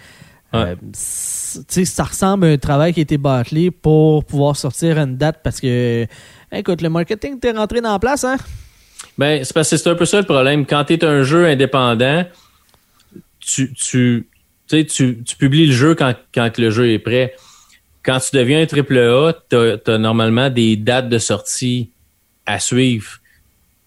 euh, 0.55 0.77
ça 0.93 2.05
ressemble 2.05 2.47
à 2.47 2.49
un 2.51 2.59
travail 2.59 2.93
qui 2.93 3.01
a 3.01 3.03
été 3.03 3.17
bâclé 3.17 3.71
pour 3.71 4.25
pouvoir 4.25 4.57
sortir 4.57 4.99
une 4.99 5.17
date 5.17 5.41
parce 5.43 5.61
que 5.61 6.07
écoute, 6.53 6.83
le 6.83 6.91
marketing 6.91 7.41
t'es 7.41 7.53
rentré 7.53 7.81
dans 7.81 7.93
la 7.93 7.99
place, 7.99 8.25
hein? 8.25 8.37
Ben, 9.17 9.43
c'est 9.45 9.55
parce 9.55 9.71
que 9.71 9.77
c'est 9.77 9.91
un 9.91 9.95
peu 9.95 10.05
ça 10.05 10.19
le 10.19 10.27
problème. 10.27 10.67
Quand 10.67 10.85
tu 10.85 10.93
es 10.93 11.05
un 11.05 11.23
jeu 11.23 11.47
indépendant, 11.47 12.25
tu, 13.41 13.73
tu, 13.73 14.29
tu, 14.69 15.23
tu 15.23 15.37
publies 15.37 15.67
le 15.67 15.73
jeu 15.73 15.95
quand, 15.95 16.15
quand 16.35 16.59
le 16.59 16.71
jeu 16.71 16.91
est 16.91 16.99
prêt. 16.99 17.35
Quand 18.03 18.21
tu 18.21 18.37
deviens 18.37 18.63
un 18.63 18.67
triple 18.67 18.99
A, 18.99 19.33
tu 19.51 19.57
as, 19.57 19.99
normalement 19.99 20.51
des 20.51 20.77
dates 20.77 21.09
de 21.09 21.19
sortie 21.19 21.91
à 22.47 22.59
suivre. 22.59 23.19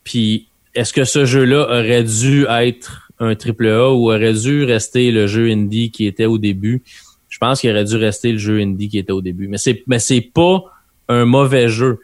Puis, 0.03 0.47
est-ce 0.75 0.93
que 0.93 1.05
ce 1.05 1.25
jeu-là 1.25 1.63
aurait 1.63 2.03
dû 2.03 2.45
être 2.49 3.09
un 3.19 3.35
triple 3.35 3.67
A 3.67 3.91
ou 3.91 4.11
aurait 4.11 4.33
dû 4.33 4.63
rester 4.63 5.11
le 5.11 5.27
jeu 5.27 5.49
indie 5.49 5.91
qui 5.91 6.05
était 6.05 6.25
au 6.25 6.37
début? 6.37 6.83
Je 7.29 7.37
pense 7.37 7.61
qu'il 7.61 7.71
aurait 7.71 7.85
dû 7.85 7.95
rester 7.95 8.31
le 8.33 8.37
jeu 8.37 8.59
indie 8.59 8.89
qui 8.89 8.97
était 8.97 9.11
au 9.11 9.21
début. 9.21 9.47
Mais 9.47 9.57
c'est, 9.57 9.83
mais 9.87 9.99
c'est 9.99 10.21
pas 10.21 10.63
un 11.07 11.25
mauvais 11.25 11.69
jeu 11.69 11.99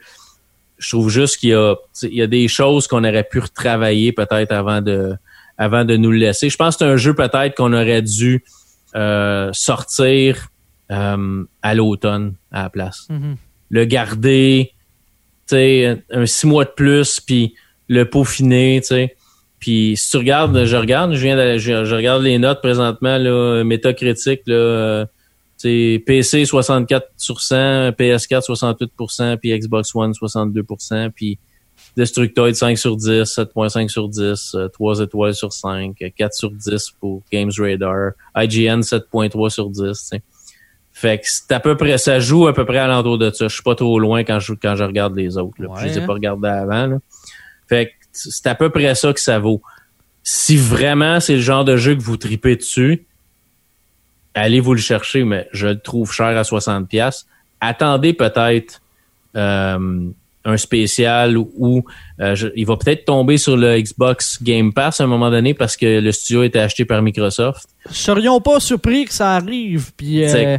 je 0.78 0.90
trouve 0.90 1.10
juste 1.10 1.38
qu'il 1.38 1.50
y 1.50 1.54
a, 1.54 1.74
il 2.02 2.14
y 2.14 2.22
a 2.22 2.26
des 2.26 2.48
choses 2.48 2.86
qu'on 2.86 3.04
aurait 3.04 3.24
pu 3.24 3.40
retravailler 3.40 4.12
peut-être 4.12 4.52
avant 4.52 4.80
de, 4.80 5.14
avant 5.56 5.84
de 5.84 5.96
nous 5.96 6.10
le 6.10 6.18
laisser. 6.18 6.48
Je 6.48 6.56
pense 6.56 6.76
que 6.76 6.84
c'est 6.84 6.90
un 6.90 6.96
jeu 6.96 7.14
peut-être 7.14 7.56
qu'on 7.56 7.72
aurait 7.72 8.02
dû 8.02 8.44
euh, 8.94 9.50
sortir 9.52 10.48
euh, 10.90 11.44
à 11.62 11.74
l'automne 11.74 12.34
à 12.50 12.64
la 12.64 12.70
place. 12.70 13.08
Le 13.70 13.84
garder, 13.84 14.72
tu 15.46 15.56
sais, 15.56 16.02
un 16.10 16.26
six 16.26 16.46
mois 16.46 16.64
de 16.64 16.70
plus, 16.70 17.20
puis 17.20 17.54
le 17.88 18.08
peaufiner, 18.08 18.80
tu 18.80 18.88
sais. 18.88 19.16
Puis 19.58 19.94
si 19.96 20.10
tu 20.10 20.16
regardes, 20.16 20.64
je 20.64 20.76
regarde, 20.76 21.14
je 21.14 21.20
viens 21.20 21.36
de, 21.36 21.58
je, 21.58 21.84
je 21.84 21.94
regarde 21.94 22.22
les 22.22 22.38
notes 22.38 22.60
présentement, 22.60 23.18
là, 23.18 23.64
métacritique, 23.64 24.42
là, 24.46 25.06
c'est 25.58 26.02
PC 26.06 26.44
64 26.44 27.08
sur 27.16 27.40
100, 27.40 27.90
PS4 27.90 28.46
68% 28.46 29.36
puis 29.38 29.58
Xbox 29.58 29.92
One 29.94 30.12
62% 30.12 31.10
puis 31.10 31.38
Destructoid 31.98 32.54
5 32.54 32.78
sur 32.78 32.96
10, 32.96 33.22
7.5 33.24 33.88
sur 33.88 34.08
10, 34.08 34.54
euh, 34.54 34.68
3 34.68 35.00
étoiles 35.00 35.34
sur 35.34 35.52
5, 35.52 35.96
4 36.16 36.32
sur 36.32 36.52
10 36.52 36.92
pour 37.00 37.22
Games 37.32 37.50
Radar, 37.58 38.12
IGN 38.36 38.82
7.3 38.82 39.50
sur 39.50 39.68
10. 39.68 39.92
t'sais. 39.92 40.22
Fait 40.92 41.18
que 41.18 41.24
c'est 41.24 41.50
à 41.50 41.58
peu 41.58 41.76
près, 41.76 41.98
ça 41.98 42.20
joue 42.20 42.46
à 42.46 42.54
peu 42.54 42.64
près 42.64 42.78
alentour 42.78 43.18
de 43.18 43.30
ça. 43.30 43.48
Je 43.48 43.54
suis 43.54 43.64
pas 43.64 43.74
trop 43.74 43.98
loin 43.98 44.22
quand 44.22 44.38
je, 44.38 44.54
quand 44.54 44.76
je 44.76 44.84
regarde 44.84 45.16
les 45.16 45.36
autres. 45.36 45.60
Là, 45.60 45.70
Ouais, 45.70 45.80
je 45.80 45.86
les 45.86 45.98
ai 45.98 46.06
pas 46.06 46.12
regardés 46.12 46.48
avant. 46.48 46.86
Là. 46.86 46.98
Fait 47.68 47.86
que 47.86 47.92
c'est 48.12 48.46
à 48.46 48.54
peu 48.54 48.70
près 48.70 48.94
ça 48.94 49.12
que 49.12 49.20
ça 49.20 49.40
vaut. 49.40 49.60
Si 50.22 50.56
vraiment 50.56 51.18
c'est 51.18 51.34
le 51.34 51.40
genre 51.40 51.64
de 51.64 51.76
jeu 51.76 51.96
que 51.96 52.02
vous 52.02 52.16
tripez 52.16 52.54
dessus, 52.54 53.06
allez 54.34 54.60
vous 54.60 54.74
le 54.74 54.80
chercher, 54.80 55.24
mais 55.24 55.48
je 55.52 55.66
le 55.66 55.80
trouve 55.80 56.12
cher 56.12 56.26
à 56.26 56.42
60$. 56.42 56.86
pièces. 56.86 57.26
Attendez 57.60 58.12
peut-être 58.12 58.82
euh, 59.34 60.10
un 60.48 60.56
spécial 60.56 61.36
où 61.36 61.84
euh, 62.20 62.34
je- 62.34 62.48
il 62.56 62.66
va 62.66 62.76
peut-être 62.76 63.04
tomber 63.04 63.36
sur 63.36 63.56
le 63.56 63.78
Xbox 63.80 64.42
Game 64.42 64.72
Pass 64.72 65.00
à 65.00 65.04
un 65.04 65.06
moment 65.06 65.30
donné 65.30 65.54
parce 65.54 65.76
que 65.76 66.00
le 66.00 66.10
studio 66.12 66.40
a 66.40 66.46
été 66.46 66.58
acheté 66.58 66.84
par 66.84 67.02
Microsoft. 67.02 67.68
serions 67.90 68.40
pas 68.40 68.58
surpris 68.60 69.04
que 69.04 69.12
ça 69.12 69.36
arrive. 69.36 69.92
Puis, 69.96 70.24
euh, 70.24 70.58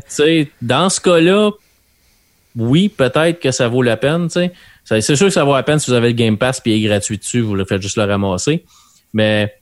dans 0.62 0.90
ce 0.90 1.00
cas-là, 1.02 1.52
oui, 2.56 2.90
peut-être 2.90 3.40
que 3.40 3.52
ça 3.52 3.68
vaut 3.68 3.82
la 3.82 3.98
peine. 3.98 4.28
C'est 4.30 5.02
sûr 5.16 5.28
que 5.28 5.30
ça 5.34 5.44
vaut 5.44 5.54
la 5.56 5.64
peine 5.64 5.80
si 5.80 5.90
vous 5.92 5.96
avez 5.98 6.08
le 6.10 6.14
Game 6.14 6.38
Pass 6.38 6.60
puis 6.62 6.74
il 6.76 6.84
est 6.86 6.88
gratuit 6.88 7.18
dessus, 7.18 7.42
vous 7.42 7.56
le 7.56 7.66
faites 7.66 7.82
juste 7.82 7.98
le 7.98 8.04
ramasser. 8.06 8.66
Mais 9.14 9.54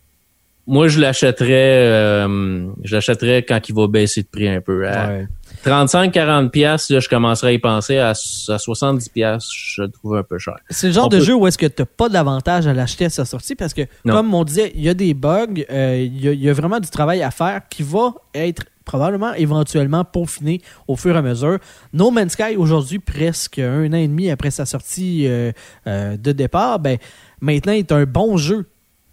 moi, 0.68 0.88
je 0.90 1.00
l'achèterais, 1.00 1.88
euh, 1.88 2.68
je 2.84 2.96
l'achèterais 2.96 3.44
quand 3.44 3.60
il 3.70 3.74
va 3.76 3.88
baisser 3.88 4.22
de 4.24 4.28
prix 4.28 4.48
un 4.50 4.62
peu. 4.62 4.88
À 4.88 5.08
ouais. 5.08 5.28
35-40 5.66 6.50
pièces, 6.50 6.88
je 7.00 7.10
commencerai 7.10 7.48
à 7.50 7.52
y 7.54 7.60
penser. 7.60 7.98
À, 7.98 8.10
à 8.10 8.14
70 8.58 9.10
pièces, 9.10 9.48
je 9.54 9.82
le 9.84 9.90
trouve 9.90 10.16
un 10.18 10.24
peu 10.24 10.38
cher. 10.38 10.56
C'est 10.70 10.88
le 10.88 10.94
genre 10.94 11.06
On 11.06 11.10
de 11.10 11.18
peut- 11.18 11.24
jeu 11.24 11.34
où 11.36 11.48
est-ce 11.48 11.58
que 11.58 11.66
tu 11.66 11.84
pas 11.86 12.10
d'avantage 12.10 12.68
à 12.68 12.74
l'acheter 12.74 13.06
à 13.06 13.10
sa 13.10 13.26
sortie 13.26 13.56
parce 13.56 13.74
que, 13.74 13.82
Non. 14.06 14.14
comme 14.16 14.34
on 14.34 14.44
disait, 14.44 14.72
il 14.76 14.82
y 14.84 14.90
a 14.90 14.94
des 14.94 15.14
bugs, 15.14 15.48
euh, 15.72 16.04
il 16.06 16.22
y, 16.24 16.28
a- 16.28 16.34
il 16.34 16.42
y 16.42 16.50
a 16.50 16.54
vraiment 16.54 16.80
du 16.80 16.90
travail 16.90 17.22
à 17.24 17.32
faire 17.32 17.62
qui 17.70 17.84
va 17.84 18.14
être 18.34 18.64
probablement 18.86 19.34
éventuellement 19.34 20.06
peaufiné 20.06 20.62
au 20.88 20.96
fur 20.96 21.14
et 21.16 21.18
à 21.18 21.22
mesure. 21.22 21.58
No 21.92 22.10
Man's 22.12 22.34
Sky, 22.34 22.56
aujourd'hui, 22.56 23.00
presque 23.00 23.60
un 23.60 23.88
an 23.92 23.98
et 23.98 24.08
demi 24.08 24.30
après 24.30 24.52
sa 24.52 24.66
sortie 24.66 25.26
euh, 25.28 25.52
de 25.86 26.32
départ, 26.32 26.80
ben, 26.80 26.98
maintenant 27.42 27.74
est 27.74 27.92
un 27.92 28.06
bon 28.06 28.38
jeu. 28.38 28.66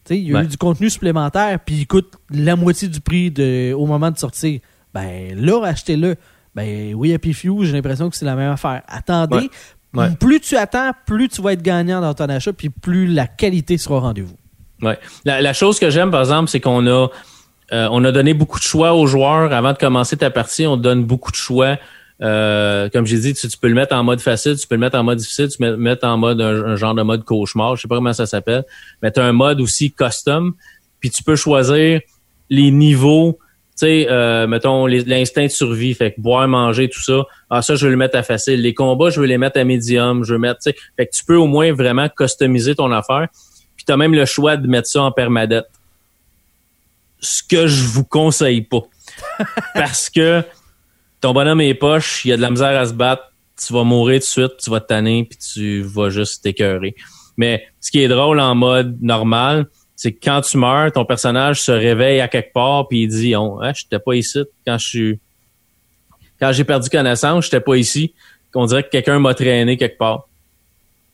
Tu 0.04 0.14
sais, 0.14 0.18
il 0.20 0.28
y 0.28 0.32
a 0.34 0.38
Ouais. 0.38 0.44
eu 0.44 0.48
du 0.48 0.56
contenu 0.58 0.90
supplémentaire, 0.90 1.58
puis 1.64 1.76
il 1.76 1.86
coûte 1.86 2.12
la 2.30 2.56
moitié 2.56 2.88
du 2.88 3.00
prix 3.00 3.30
de, 3.30 3.72
au 3.72 3.86
moment 3.86 4.10
de 4.10 4.18
sortir. 4.18 4.60
Ben 4.92 5.34
là, 5.38 5.64
achetez-le. 5.64 6.16
ben 6.54 6.94
oui, 6.94 7.12
Happy 7.14 7.32
Few, 7.32 7.64
j'ai 7.64 7.72
l'impression 7.72 8.08
que 8.10 8.16
c'est 8.16 8.24
la 8.26 8.36
même 8.36 8.52
affaire. 8.52 8.82
Attendez, 8.86 9.50
Ouais. 9.94 10.04
Ouais. 10.08 10.10
plus 10.18 10.40
tu 10.40 10.56
attends, 10.56 10.90
plus 11.06 11.28
tu 11.28 11.40
vas 11.40 11.52
être 11.52 11.62
gagnant 11.62 12.00
dans 12.00 12.14
ton 12.14 12.24
achat, 12.26 12.52
puis 12.52 12.68
plus 12.68 13.06
la 13.06 13.26
qualité 13.26 13.78
sera 13.78 13.96
au 13.96 14.00
rendez-vous. 14.00 14.36
Ouais. 14.82 14.98
La, 15.24 15.40
la 15.40 15.52
chose 15.52 15.78
que 15.78 15.88
j'aime, 15.90 16.10
par 16.10 16.20
exemple, 16.20 16.48
c'est 16.50 16.60
qu'on 16.60 16.86
a 16.86 17.08
euh, 17.72 17.88
on 17.90 18.04
a 18.04 18.12
donné 18.12 18.34
beaucoup 18.34 18.58
de 18.58 18.64
choix 18.64 18.92
aux 18.92 19.06
joueurs 19.06 19.52
avant 19.52 19.72
de 19.72 19.78
commencer 19.78 20.16
ta 20.18 20.30
partie. 20.30 20.66
On 20.66 20.76
donne 20.76 21.04
beaucoup 21.04 21.30
de 21.30 21.36
choix. 21.36 21.78
Euh, 22.22 22.88
comme 22.90 23.06
j'ai 23.06 23.18
dit, 23.18 23.34
tu, 23.34 23.48
tu 23.48 23.58
peux 23.58 23.68
le 23.68 23.74
mettre 23.74 23.94
en 23.94 24.04
mode 24.04 24.20
facile, 24.20 24.56
tu 24.56 24.66
peux 24.66 24.76
le 24.76 24.80
mettre 24.80 24.96
en 24.96 25.02
mode 25.02 25.18
difficile, 25.18 25.48
tu 25.48 25.58
peux 25.58 25.70
le 25.70 25.76
mettre 25.76 26.06
en 26.06 26.16
mode 26.16 26.40
un, 26.40 26.64
un 26.64 26.76
genre 26.76 26.94
de 26.94 27.02
mode 27.02 27.24
cauchemar, 27.24 27.76
je 27.76 27.82
sais 27.82 27.88
pas 27.88 27.96
comment 27.96 28.12
ça 28.12 28.26
s'appelle. 28.26 28.64
Mais 29.02 29.10
tu 29.10 29.20
as 29.20 29.24
un 29.24 29.32
mode 29.32 29.60
aussi 29.60 29.90
custom, 29.90 30.54
puis 31.00 31.10
tu 31.10 31.22
peux 31.22 31.36
choisir 31.36 32.00
les 32.50 32.70
niveaux. 32.70 33.38
Tu 33.76 33.86
sais, 33.86 34.06
euh, 34.08 34.46
mettons 34.46 34.86
l'instinct 34.86 35.44
de 35.44 35.48
survie, 35.48 35.94
fait 35.94 36.12
que 36.12 36.20
boire, 36.20 36.46
manger, 36.46 36.88
tout 36.88 37.02
ça. 37.02 37.24
Ah 37.50 37.60
ça, 37.60 37.74
je 37.74 37.84
veux 37.86 37.90
le 37.90 37.96
mettre 37.96 38.16
à 38.16 38.22
facile. 38.22 38.62
Les 38.62 38.72
combats, 38.72 39.10
je 39.10 39.20
veux 39.20 39.26
les 39.26 39.38
mettre 39.38 39.58
à 39.58 39.64
médium. 39.64 40.24
Je 40.24 40.34
veux 40.34 40.38
mettre, 40.38 40.60
tu 40.60 40.70
sais, 40.70 40.76
fait 40.96 41.06
que 41.06 41.12
tu 41.12 41.24
peux 41.24 41.36
au 41.36 41.46
moins 41.46 41.72
vraiment 41.72 42.08
customiser 42.08 42.76
ton 42.76 42.92
affaire. 42.92 43.26
Puis 43.74 43.84
tu 43.84 43.92
as 43.92 43.96
même 43.96 44.14
le 44.14 44.24
choix 44.26 44.56
de 44.56 44.68
mettre 44.68 44.88
ça 44.88 45.02
en 45.02 45.10
permadette. 45.10 45.66
Ce 47.18 47.42
que 47.42 47.66
je 47.66 47.82
vous 47.82 48.04
conseille 48.04 48.62
pas. 48.62 48.82
Parce 49.74 50.08
que 50.08 50.42
ton 51.24 51.32
bonhomme 51.32 51.62
est 51.62 51.72
poche, 51.72 52.26
il 52.26 52.28
y 52.28 52.32
a 52.32 52.36
de 52.36 52.42
la 52.42 52.50
misère 52.50 52.78
à 52.78 52.84
se 52.84 52.92
battre, 52.92 53.32
tu 53.56 53.72
vas 53.72 53.82
mourir 53.82 54.20
tout 54.20 54.26
de 54.26 54.30
suite, 54.30 54.56
tu 54.62 54.68
vas 54.68 54.80
te 54.80 54.88
tanner, 54.88 55.24
puis 55.24 55.38
tu 55.38 55.80
vas 55.80 56.10
juste 56.10 56.42
t'écœurer. 56.42 56.94
Mais 57.38 57.64
ce 57.80 57.90
qui 57.90 58.02
est 58.02 58.08
drôle 58.08 58.40
en 58.40 58.54
mode 58.54 59.00
normal, 59.00 59.64
c'est 59.96 60.12
que 60.12 60.18
quand 60.22 60.42
tu 60.42 60.58
meurs, 60.58 60.92
ton 60.92 61.06
personnage 61.06 61.62
se 61.62 61.72
réveille 61.72 62.20
à 62.20 62.28
quelque 62.28 62.52
part, 62.52 62.88
puis 62.88 63.04
il 63.04 63.08
dit 63.08 63.34
on, 63.36 63.58
hein, 63.62 63.72
j'étais 63.74 63.98
pas 63.98 64.14
ici 64.14 64.40
quand 64.66 64.76
je 64.76 64.86
suis 64.86 65.20
quand 66.38 66.52
j'ai 66.52 66.64
perdu 66.64 66.90
connaissance, 66.90 67.44
j'étais 67.44 67.60
pas 67.60 67.76
ici. 67.76 68.12
On 68.54 68.66
dirait 68.66 68.82
que 68.82 68.90
quelqu'un 68.90 69.18
m'a 69.18 69.32
traîné 69.32 69.78
quelque 69.78 69.96
part. 69.96 70.28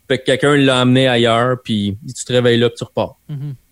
Fait 0.08 0.18
que 0.18 0.24
quelqu'un 0.24 0.56
l'a 0.56 0.80
amené 0.80 1.06
ailleurs, 1.06 1.58
puis 1.62 1.96
tu 2.04 2.24
te 2.24 2.32
réveilles 2.32 2.58
là, 2.58 2.68
puis 2.68 2.78
tu 2.78 2.82
repars. 2.82 3.14
Mhm. 3.28 3.54
Tu 3.54 3.69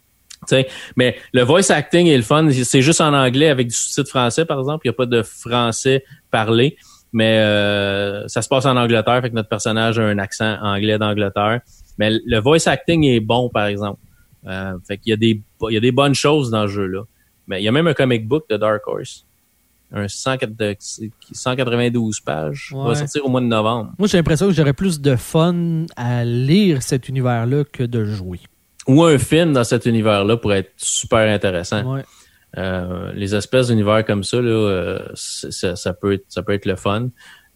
mais 0.97 1.17
le 1.33 1.43
voice 1.43 1.71
acting 1.71 2.07
est 2.07 2.17
le 2.17 2.23
fun. 2.23 2.49
C'est 2.51 2.83
juste 2.83 3.01
en 3.01 3.13
anglais 3.15 3.49
avec 3.49 3.69
du 3.69 3.75
sous-titre 3.75 4.11
français, 4.11 4.45
par 4.45 4.59
exemple. 4.59 4.87
Il 4.87 4.91
n'y 4.91 4.95
a 4.95 4.97
pas 4.97 5.07
de 5.07 5.23
français 5.23 6.05
parlé, 6.31 6.77
mais 7.13 7.39
euh, 7.39 8.27
ça 8.29 8.43
se 8.43 8.49
passe 8.49 8.67
en 8.67 8.77
Angleterre, 8.77 9.21
fait 9.23 9.31
que 9.31 9.35
notre 9.35 9.49
personnage 9.49 9.99
a 9.99 10.03
un 10.03 10.19
accent 10.19 10.57
anglais 10.63 10.99
d'Angleterre. 10.99 11.61
Mais 11.99 12.11
le 12.25 12.39
voice 12.41 12.67
acting 12.69 13.05
est 13.05 13.21
bon, 13.21 13.49
par 13.49 13.67
exemple. 13.67 14.01
Euh, 14.47 14.75
fait 14.87 14.99
qu'il 14.99 15.11
y 15.11 15.13
a 15.15 15.17
des 15.17 15.43
il 15.69 15.75
y 15.75 15.77
a 15.77 15.81
des 15.81 15.93
bonnes 15.93 16.15
choses 16.15 16.51
dans 16.51 16.67
ce 16.67 16.73
jeu-là. 16.73 17.03
Mais 17.49 17.61
il 17.61 17.65
y 17.65 17.69
a 17.69 17.73
même 17.73 17.87
un 17.89 17.95
comic 17.95 18.27
book 18.29 18.45
de 18.49 18.57
Dark 18.57 18.87
Horse. 18.87 19.25
Un 19.91 20.07
104 20.07 20.55
de- 20.55 20.77
192 21.33 22.21
pages. 22.21 22.69
Il 22.73 22.77
va 22.77 22.89
Ouais. 22.91 22.95
sortir 22.95 23.25
au 23.25 23.29
mois 23.29 23.41
de 23.41 23.47
novembre. 23.47 23.93
Moi, 23.99 24.07
j'ai 24.07 24.19
l'impression 24.19 24.47
que 24.47 24.53
j'aurais 24.53 24.75
plus 24.75 25.01
de 25.01 25.17
fun 25.17 25.87
à 25.97 26.25
lire 26.25 26.83
cet 26.83 27.09
univers-là 27.09 27.65
que 27.65 27.83
de 27.85 28.05
jouer. 28.05 28.41
Ou 28.89 29.05
un 29.05 29.19
film 29.19 29.53
dans 29.53 29.65
cet 29.65 29.87
univers-là 29.87 30.37
pourrait 30.37 30.61
être 30.61 30.73
super 30.77 31.33
intéressant. 31.33 31.85
Ouais. 31.95 32.03
Euh, 32.57 33.13
les 33.15 33.35
espèces 33.35 33.69
d'univers 33.69 34.05
comme 34.05 34.25
ça, 34.25 34.41
là, 34.41 34.51
euh, 34.51 34.99
ça, 35.15 35.77
ça 35.77 35.93
peut 35.93 36.15
être, 36.15 36.25
ça 36.29 36.43
peut 36.43 36.55
être 36.55 36.65
le 36.67 36.77
fun. 36.77 37.09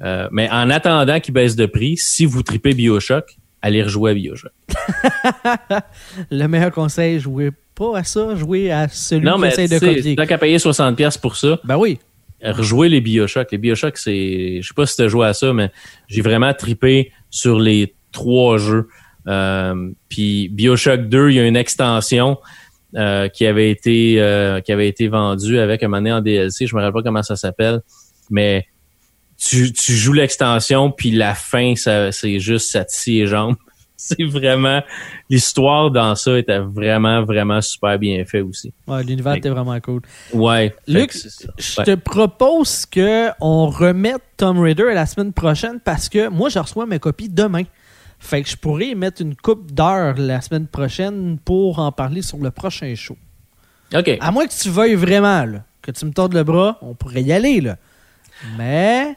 Euh, 0.02 0.28
mais 0.30 0.48
en 0.50 0.68
attendant 0.68 1.18
qu'il 1.20 1.32
baisse 1.32 1.56
de 1.56 1.66
prix, 1.66 1.96
si 1.96 2.26
vous 2.26 2.42
tripez 2.42 2.74
Bioshock, 2.74 3.36
allez 3.62 3.82
rejouer 3.82 4.10
à 4.10 4.14
Bioshock. 4.14 4.52
Le 6.30 6.46
meilleur 6.46 6.72
conseil, 6.72 7.20
jouez 7.20 7.50
pas 7.74 7.98
à 7.98 8.04
ça, 8.04 8.34
jouez 8.34 8.70
à 8.70 8.88
celui 8.88 9.24
non, 9.24 9.36
qui 9.36 9.40
mais 9.40 9.48
essaie 9.48 9.68
de 9.68 9.78
copier. 9.78 10.16
tant 10.16 10.26
qu'à 10.26 10.38
payer 10.38 10.58
60$ 10.58 10.94
pièces 10.94 11.16
pour 11.16 11.36
ça, 11.36 11.58
Ben 11.64 11.78
oui. 11.78 11.98
rejouer 12.44 12.88
les 12.88 13.00
Bioshock. 13.00 13.50
Les 13.52 13.58
Bioshock, 13.58 13.96
c'est, 13.96 14.60
je 14.60 14.66
sais 14.68 14.74
pas 14.74 14.84
si 14.86 14.96
tu 14.96 15.02
as 15.02 15.08
joué 15.08 15.26
à 15.26 15.32
ça, 15.32 15.52
mais 15.52 15.70
j'ai 16.08 16.20
vraiment 16.20 16.52
tripé 16.52 17.12
sur 17.30 17.58
les 17.58 17.94
trois 18.10 18.58
jeux. 18.58 18.88
Euh, 19.28 19.90
puis 20.08 20.48
Bioshock 20.48 21.08
2, 21.08 21.30
il 21.30 21.34
y 21.36 21.40
a 21.40 21.46
une 21.46 21.56
extension 21.56 22.38
euh, 22.96 23.28
qui 23.28 23.46
avait 23.46 23.70
été 23.70 24.16
euh, 24.20 24.60
qui 24.60 24.72
avait 24.72 24.88
été 24.88 25.08
vendue 25.08 25.58
avec 25.58 25.82
un 25.82 25.88
donné 25.90 26.12
en 26.12 26.20
DLC. 26.20 26.66
Je 26.66 26.74
me 26.74 26.80
rappelle 26.80 26.94
pas 26.94 27.02
comment 27.02 27.22
ça 27.22 27.36
s'appelle, 27.36 27.80
mais 28.30 28.66
tu, 29.38 29.72
tu 29.72 29.92
joues 29.92 30.12
l'extension 30.12 30.90
puis 30.90 31.10
la 31.12 31.34
fin, 31.34 31.74
ça 31.76 32.12
c'est 32.12 32.38
juste 32.38 32.70
ça 32.70 32.84
te 32.84 32.92
scie 32.92 33.20
les 33.20 33.26
jambes. 33.26 33.56
C'est 34.04 34.24
vraiment 34.24 34.82
l'histoire 35.30 35.88
dans 35.92 36.16
ça 36.16 36.36
était 36.36 36.58
vraiment 36.58 37.22
vraiment 37.22 37.60
super 37.60 38.00
bien 38.00 38.24
fait 38.24 38.40
aussi. 38.40 38.74
Ouais, 38.88 39.04
l'univers 39.04 39.34
était 39.34 39.48
vraiment 39.48 39.78
cool. 39.78 40.00
Ouais. 40.32 40.74
Luc. 40.88 41.12
Je 41.14 41.78
Ouais. 41.80 41.84
te 41.84 41.94
propose 41.94 42.84
que 42.84 43.28
on 43.40 43.68
remette 43.68 44.22
Tom 44.36 44.58
Raider 44.58 44.88
à 44.90 44.94
la 44.94 45.06
semaine 45.06 45.32
prochaine 45.32 45.78
parce 45.78 46.08
que 46.08 46.28
moi, 46.30 46.48
je 46.48 46.58
reçois 46.58 46.84
mes 46.84 46.98
copies 46.98 47.28
demain. 47.28 47.62
Fait 48.22 48.40
que 48.42 48.48
je 48.48 48.56
pourrais 48.56 48.94
mettre 48.94 49.20
une 49.20 49.34
coupe 49.34 49.72
d'heures 49.72 50.14
la 50.16 50.40
semaine 50.40 50.68
prochaine 50.68 51.38
pour 51.44 51.80
en 51.80 51.90
parler 51.90 52.22
sur 52.22 52.38
le 52.38 52.52
prochain 52.52 52.94
show. 52.94 53.16
OK. 53.92 54.16
À 54.20 54.30
moins 54.30 54.46
que 54.46 54.52
tu 54.52 54.70
veuilles 54.70 54.94
vraiment, 54.94 55.44
là, 55.44 55.64
que 55.82 55.90
tu 55.90 56.06
me 56.06 56.12
tordes 56.12 56.32
le 56.32 56.44
bras, 56.44 56.78
on 56.82 56.94
pourrait 56.94 57.22
y 57.22 57.32
aller, 57.32 57.60
là. 57.60 57.76
Mais. 58.56 59.16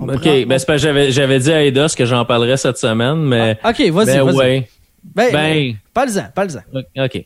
on 0.00 0.08
OK, 0.08 0.24
ben 0.24 0.58
c'est 0.58 0.66
parce 0.66 0.82
que 0.82 0.88
j'avais 0.88 1.12
j'avais 1.12 1.38
dit 1.38 1.52
à 1.52 1.62
Eidos 1.64 1.94
que 1.96 2.04
j'en 2.04 2.24
parlerais 2.24 2.56
cette 2.56 2.78
semaine, 2.78 3.22
mais 3.22 3.58
Ah, 3.62 3.70
ok, 3.70 3.80
vas-y, 3.90 4.06
ben 4.06 4.22
vas-y. 4.24 4.36
ouais. 4.36 4.68
Ben, 5.04 5.32
Ben 5.32 5.76
parle-en, 5.94 6.28
parle-en. 6.34 7.04
OK. 7.04 7.24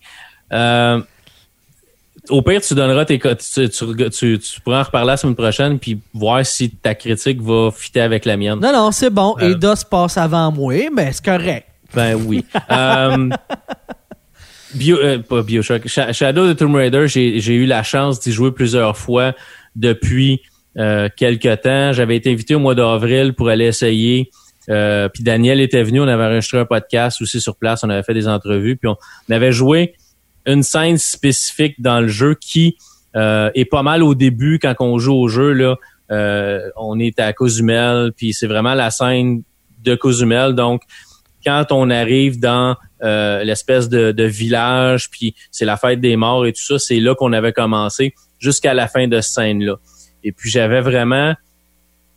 Euh, 0.52 1.00
au 2.30 2.42
pire, 2.42 2.60
tu 2.60 2.74
donneras 2.74 3.04
tes 3.04 3.18
tu, 3.18 3.68
tu, 3.68 4.10
tu, 4.10 4.38
tu 4.38 4.60
pourras 4.60 4.80
en 4.80 4.82
reparler 4.84 5.08
la 5.12 5.16
semaine 5.16 5.34
prochaine 5.36 5.78
puis 5.78 5.98
voir 6.14 6.44
si 6.44 6.70
ta 6.70 6.94
critique 6.94 7.40
va 7.40 7.70
fitter 7.70 8.00
avec 8.00 8.24
la 8.24 8.36
mienne. 8.36 8.58
Non, 8.60 8.72
non, 8.72 8.90
c'est 8.92 9.10
bon. 9.10 9.34
Euh. 9.40 9.50
Eidos 9.50 9.84
passe 9.90 10.16
avant 10.18 10.50
moi, 10.52 10.74
mais 10.94 11.12
c'est 11.12 11.24
correct. 11.24 11.66
Ben 11.94 12.14
oui. 12.14 12.44
Euh, 12.70 13.28
Bio, 14.74 14.98
euh, 14.98 15.18
pas 15.20 15.42
Bioshock. 15.42 15.86
Sha- 15.88 16.12
Shadow 16.12 16.44
of 16.44 16.54
the 16.54 16.58
Tomb 16.58 16.74
Raider, 16.74 17.08
j'ai 17.08 17.40
j'ai 17.40 17.54
eu 17.54 17.64
la 17.64 17.82
chance 17.82 18.20
d'y 18.20 18.32
jouer 18.32 18.52
plusieurs 18.52 18.96
fois 18.98 19.34
depuis 19.74 20.42
euh, 20.76 21.08
quelques 21.16 21.62
temps. 21.62 21.92
J'avais 21.94 22.16
été 22.16 22.30
invité 22.30 22.54
au 22.54 22.58
mois 22.58 22.74
d'avril 22.74 23.32
pour 23.32 23.48
aller 23.48 23.64
essayer. 23.64 24.30
Euh, 24.68 25.08
puis 25.08 25.22
Daniel 25.22 25.60
était 25.60 25.82
venu, 25.82 26.00
on 26.00 26.06
avait 26.08 26.24
enregistré 26.24 26.58
un 26.58 26.66
podcast 26.66 27.22
aussi 27.22 27.40
sur 27.40 27.56
place, 27.56 27.82
on 27.84 27.88
avait 27.88 28.02
fait 28.02 28.12
des 28.12 28.28
entrevues, 28.28 28.76
puis 28.76 28.86
on, 28.88 28.96
on 29.30 29.34
avait 29.34 29.52
joué 29.52 29.94
une 30.46 30.62
scène 30.62 30.98
spécifique 30.98 31.80
dans 31.80 32.00
le 32.00 32.08
jeu 32.08 32.34
qui 32.34 32.76
euh, 33.16 33.50
est 33.54 33.64
pas 33.64 33.82
mal 33.82 34.02
au 34.02 34.14
début 34.14 34.58
quand 34.58 34.74
on 34.80 34.98
joue 34.98 35.14
au 35.14 35.28
jeu 35.28 35.52
là. 35.52 35.76
euh, 36.10 36.70
on 36.76 36.98
est 36.98 37.18
à 37.20 37.32
Cozumel, 37.32 38.12
puis 38.16 38.32
c'est 38.32 38.46
vraiment 38.46 38.74
la 38.74 38.90
scène 38.90 39.42
de 39.84 39.94
Cozumel. 39.94 40.54
Donc, 40.54 40.82
quand 41.44 41.66
on 41.70 41.90
arrive 41.90 42.40
dans 42.40 42.76
euh, 43.02 43.44
l'espèce 43.44 43.88
de, 43.88 44.12
de 44.12 44.24
village, 44.24 45.10
puis 45.10 45.34
c'est 45.50 45.64
la 45.64 45.76
fête 45.76 46.00
des 46.00 46.16
morts 46.16 46.46
et 46.46 46.52
tout 46.52 46.62
ça, 46.62 46.78
c'est 46.78 46.98
là 47.00 47.14
qu'on 47.14 47.32
avait 47.32 47.52
commencé 47.52 48.14
jusqu'à 48.38 48.74
la 48.74 48.88
fin 48.88 49.06
de 49.06 49.20
cette 49.20 49.34
scène-là. 49.34 49.76
Et 50.24 50.32
puis 50.32 50.50
j'avais 50.50 50.80
vraiment, 50.80 51.34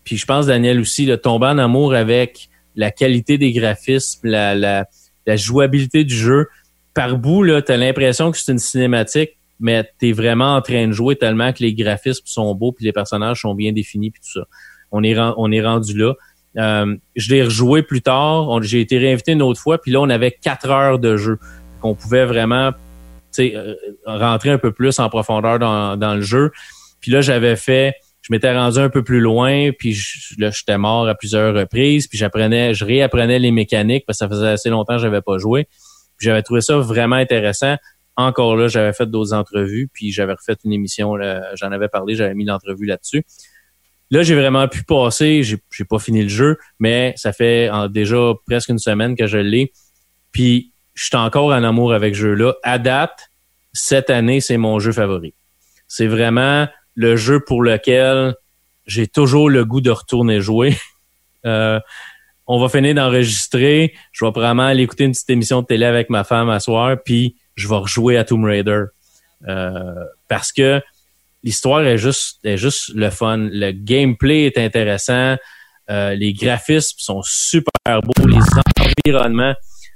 puis 0.04 0.18
je 0.18 0.26
pense 0.26 0.48
Daniel 0.48 0.80
aussi, 0.80 1.06
le 1.06 1.18
tombé 1.18 1.48
en 1.48 1.58
amour 1.58 1.94
avec 1.94 2.50
la 2.76 2.90
qualité 2.92 3.38
des 3.38 3.52
graphismes, 3.52 4.28
la, 4.28 4.56
la, 4.56 4.86
la 5.28 5.36
jouabilité 5.36 6.04
du 6.04 6.16
jeu. 6.16 6.48
Par 6.94 7.18
bout, 7.18 7.44
là, 7.44 7.62
t'as 7.62 7.78
l'impression 7.78 8.32
que 8.32 8.38
c'est 8.38 8.52
une 8.52 8.60
cinématique, 8.60 9.32
mais 9.60 9.88
t'es 10.00 10.12
vraiment 10.12 10.56
en 10.56 10.62
train 10.62 10.88
de 10.88 10.92
jouer 10.92 11.16
tellement 11.16 11.54
que 11.54 11.60
les 11.60 11.74
graphismes 11.74 12.26
sont 12.26 12.54
beaux, 12.56 12.72
puis 12.72 12.86
les 12.86 12.92
personnages 12.92 13.42
sont 13.42 13.56
bien 13.56 13.72
définis, 13.72 14.12
puis 14.12 14.22
tout 14.22 14.40
ça. 14.40 14.48
On 14.92 15.04
est, 15.04 15.62
rendu 15.62 15.98
là. 15.98 16.14
Euh, 16.58 16.98
je 17.16 17.34
l'ai 17.34 17.44
rejoué 17.44 17.82
plus 17.82 18.02
tard. 18.02 18.62
J'ai 18.62 18.82
été 18.82 18.98
réinvité 18.98 19.32
une 19.32 19.42
autre 19.42 19.62
fois, 19.62 19.78
puis 19.82 19.92
là, 19.92 20.02
on 20.02 20.10
avait 20.10 20.32
quatre 20.32 20.70
heures 20.70 21.00
de 21.00 21.16
jeu. 21.16 21.40
qu'on 21.80 21.96
pouvait 21.96 22.26
vraiment 22.26 22.72
euh, 23.40 23.76
rentrer 24.06 24.50
un 24.50 24.58
peu 24.58 24.72
plus 24.72 25.00
en 25.00 25.10
profondeur 25.10 25.60
dans, 25.60 26.16
le 26.16 26.22
jeu. 26.22 26.52
Puis 27.00 27.12
là, 27.12 27.22
j'avais 27.22 27.56
fait, 27.56 27.96
je 28.22 28.34
m'étais 28.34 28.54
rendu 28.54 28.80
un 28.80 28.90
peu 28.90 29.04
plus 29.04 29.22
loin, 29.22 29.72
puis 29.72 29.98
là, 30.38 30.52
j'étais 30.52 30.78
mort 30.78 31.08
à 31.08 31.16
plusieurs 31.16 31.56
reprises, 31.56 32.08
puis 32.08 32.18
j'apprenais, 32.18 32.74
je 32.74 32.84
réapprenais 32.84 33.40
les 33.40 33.52
mécaniques 33.52 34.06
parce 34.06 34.20
que 34.20 34.26
ça 34.26 34.30
faisait 34.30 34.50
assez 34.50 34.70
longtemps 34.70 34.96
que 34.96 35.02
j'avais 35.02 35.22
pas 35.22 35.38
joué. 35.38 35.68
J'avais 36.22 36.44
trouvé 36.44 36.62
ça 36.62 36.78
vraiment 36.78 37.16
intéressant. 37.16 37.76
Encore 38.16 38.56
là, 38.56 38.68
j'avais 38.68 38.94
fait 38.94 39.08
d'autres 39.10 39.34
entrevues, 39.34 39.90
puis 39.92 40.12
j'avais 40.12 40.34
refait 40.34 40.56
une 40.64 40.74
émission, 40.74 41.16
j'en 41.56 41.72
avais 41.72 41.88
parlé, 41.88 42.16
j'avais 42.16 42.36
mis 42.36 42.46
l'entrevue 42.46 42.86
là-dessus. 42.86 43.24
Là, 44.12 44.24
j'ai 44.24 44.36
vraiment 44.36 44.68
pu 44.68 44.84
passer, 44.84 45.42
j'ai 45.44 45.86
pas 45.86 45.98
fini 45.98 46.24
le 46.24 46.30
jeu, 46.30 46.58
mais 46.80 47.14
ça 47.16 47.32
fait 47.32 47.70
déjà 47.90 48.34
presque 48.46 48.70
une 48.70 48.80
semaine 48.80 49.16
que 49.16 49.26
je 49.26 49.38
l'ai. 49.38 49.72
Puis 50.32 50.72
je 50.94 51.06
suis 51.06 51.16
encore 51.16 51.48
en 51.48 51.64
amour 51.64 51.94
avec 51.94 52.16
ce 52.16 52.22
jeu-là. 52.22 52.56
À 52.64 52.78
date, 52.78 53.30
cette 53.74 54.10
année, 54.10 54.42
c'est 54.42 54.58
mon 54.58 54.80
jeu 54.80 54.92
favori. 54.92 55.34
C'est 55.88 56.08
vraiment 56.08 56.68
le 56.96 57.16
jeu 57.16 57.40
pour 57.40 57.64
lequel 57.64 58.36
j'ai 58.86 59.08
toujours 59.08 59.50
le 59.50 59.64
goût 59.66 59.82
de 59.82 59.92
retourner 59.92 60.42
jouer. 60.42 60.76
Euh, 61.48 61.80
on 62.48 62.60
va 62.60 62.70
finir 62.70 62.96
d'enregistrer. 62.96 63.94
Je 64.12 64.26
vais 64.26 64.32
probablement 64.32 64.68
aller 64.68 64.84
écouter 64.84 65.06
une 65.06 65.12
petite 65.12 65.30
émission 65.30 65.62
de 65.62 65.68
télé 65.68 65.86
avec 65.86 66.10
ma 66.10 66.24
femme 66.24 66.50
à 66.50 66.60
soir, 66.60 66.98
puis 67.04 67.36
je 67.56 67.68
vais 67.68 67.76
rejouer 67.76 68.18
à 68.18 68.24
Tomb 68.24 68.44
Raider. 68.44 68.84
Euh, 69.48 70.06
parce 70.28 70.52
que 70.52 70.82
l'histoire 71.44 71.84
est 71.84 71.98
juste, 71.98 72.40
est 72.44 72.58
juste 72.58 72.92
le 72.94 73.10
fun. 73.10 73.38
Le 73.38 73.72
gameplay 73.72 74.46
est 74.46 74.58
intéressant. 74.58 75.38
Euh, 75.90 76.14
les 76.16 76.34
graphismes 76.34 76.98
sont 77.00 77.22
super 77.24 78.02
beaux. 78.02 78.28
Les 78.28 78.40
environnements 79.06 79.56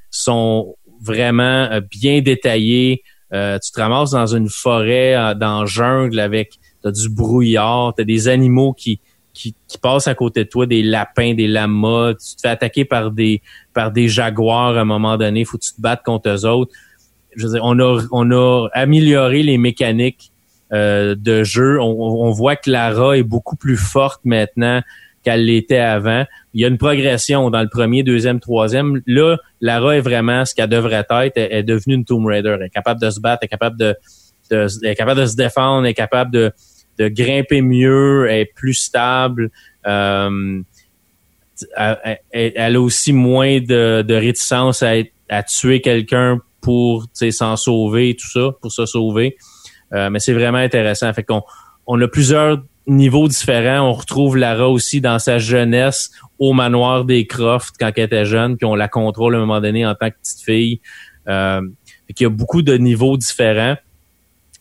sont 0.09 0.75
vraiment 1.01 1.69
euh, 1.71 1.81
bien 1.81 2.21
détaillés. 2.21 3.03
Tu 3.31 3.71
te 3.73 3.81
ramasses 3.81 4.11
dans 4.11 4.33
une 4.33 4.47
forêt, 4.47 5.35
dans 5.35 5.65
jungle 5.65 6.19
avec 6.19 6.57
as 6.85 6.91
du 6.91 7.09
brouillard, 7.09 7.93
tu 7.95 8.01
as 8.01 8.05
des 8.05 8.27
animaux 8.27 8.73
qui, 8.73 9.01
qui, 9.35 9.53
qui, 9.67 9.77
passent 9.77 10.07
à 10.07 10.15
côté 10.15 10.45
de 10.45 10.49
toi, 10.49 10.65
des 10.65 10.81
lapins, 10.81 11.33
des 11.35 11.47
lamas, 11.47 12.13
tu 12.13 12.35
te 12.35 12.41
fais 12.41 12.47
attaquer 12.47 12.85
par 12.85 13.11
des 13.11 13.41
par 13.73 13.91
des 13.91 14.07
jaguars 14.07 14.77
à 14.77 14.81
un 14.81 14.85
moment 14.85 15.17
donné, 15.17 15.45
faut 15.45 15.57
que 15.57 15.65
tu 15.65 15.73
te 15.73 15.81
battes 15.81 16.03
contre 16.03 16.29
eux 16.29 16.45
autres. 16.45 16.73
Je 17.35 17.45
veux 17.45 17.53
dire, 17.53 17.61
on 17.63 17.77
a 17.79 18.01
on 18.11 18.31
a 18.31 18.67
amélioré 18.73 19.43
les 19.43 19.57
mécaniques 19.57 20.31
euh, 20.73 21.15
de 21.15 21.43
jeu. 21.43 21.79
On, 21.79 22.25
on, 22.25 22.31
voit 22.31 22.55
que 22.55 22.71
Lara 22.71 23.17
est 23.17 23.23
beaucoup 23.23 23.55
plus 23.55 23.77
forte 23.77 24.21
maintenant 24.23 24.81
qu'elle 25.23 25.45
l'était 25.45 25.77
avant. 25.77 26.25
Il 26.53 26.61
y 26.61 26.65
a 26.65 26.69
une 26.69 26.77
progression 26.77 27.49
dans 27.49 27.61
le 27.61 27.67
premier, 27.67 28.03
deuxième, 28.03 28.39
troisième. 28.39 29.01
Là, 29.05 29.37
Lara 29.59 29.97
est 29.97 30.01
vraiment 30.01 30.45
ce 30.45 30.55
qu'elle 30.55 30.69
devrait 30.69 31.05
être. 31.09 31.33
Elle 31.35 31.51
est 31.51 31.63
devenue 31.63 31.95
une 31.95 32.05
Tomb 32.05 32.25
Raider. 32.25 32.55
Elle 32.57 32.67
est 32.67 32.69
capable 32.69 33.01
de 33.01 33.09
se 33.09 33.19
battre, 33.19 33.39
elle 33.41 33.47
est 33.47 33.49
capable 33.49 33.77
de, 33.77 33.95
de 34.49 34.67
elle 34.83 34.91
est 34.91 34.95
capable 34.95 35.21
de 35.21 35.25
se 35.25 35.35
défendre, 35.35 35.85
elle 35.85 35.91
est 35.91 35.95
capable 35.95 36.31
de, 36.31 36.51
de 36.99 37.07
grimper 37.07 37.61
mieux, 37.61 38.27
elle 38.29 38.41
est 38.41 38.53
plus 38.53 38.73
stable. 38.73 39.51
Euh, 39.85 40.61
elle, 42.31 42.75
a 42.75 42.81
aussi 42.81 43.13
moins 43.13 43.59
de, 43.59 44.01
de 44.01 44.13
réticence 44.13 44.83
à, 44.83 44.93
à 45.29 45.43
tuer 45.43 45.81
quelqu'un 45.81 46.41
pour 46.61 47.05
s'en 47.13 47.55
sauver, 47.55 48.15
tout 48.15 48.27
ça, 48.27 48.49
pour 48.61 48.71
se 48.71 48.85
sauver. 48.85 49.37
Euh, 49.93 50.09
mais 50.09 50.19
c'est 50.19 50.33
vraiment 50.33 50.57
intéressant. 50.57 51.13
Fait 51.13 51.23
qu'on 51.23 51.43
on 51.85 52.01
a 52.01 52.07
plusieurs 52.07 52.63
niveaux 52.87 53.27
différents. 53.27 53.87
On 53.87 53.93
retrouve 53.93 54.37
Lara 54.37 54.69
aussi 54.69 55.01
dans 55.01 55.19
sa 55.19 55.37
jeunesse 55.37 56.11
au 56.39 56.53
manoir 56.53 57.05
des 57.05 57.27
Croft 57.27 57.75
quand 57.79 57.91
elle 57.95 58.03
était 58.03 58.25
jeune, 58.25 58.57
puis 58.57 58.65
on 58.65 58.75
la 58.75 58.87
contrôle 58.87 59.35
à 59.35 59.37
un 59.37 59.41
moment 59.41 59.61
donné 59.61 59.85
en 59.85 59.95
tant 59.95 60.09
que 60.09 60.15
petite 60.21 60.43
fille. 60.43 60.81
Euh, 61.27 61.61
il 62.09 62.23
y 62.23 62.25
a 62.25 62.29
beaucoup 62.29 62.61
de 62.61 62.75
niveaux 62.77 63.17
différents. 63.17 63.75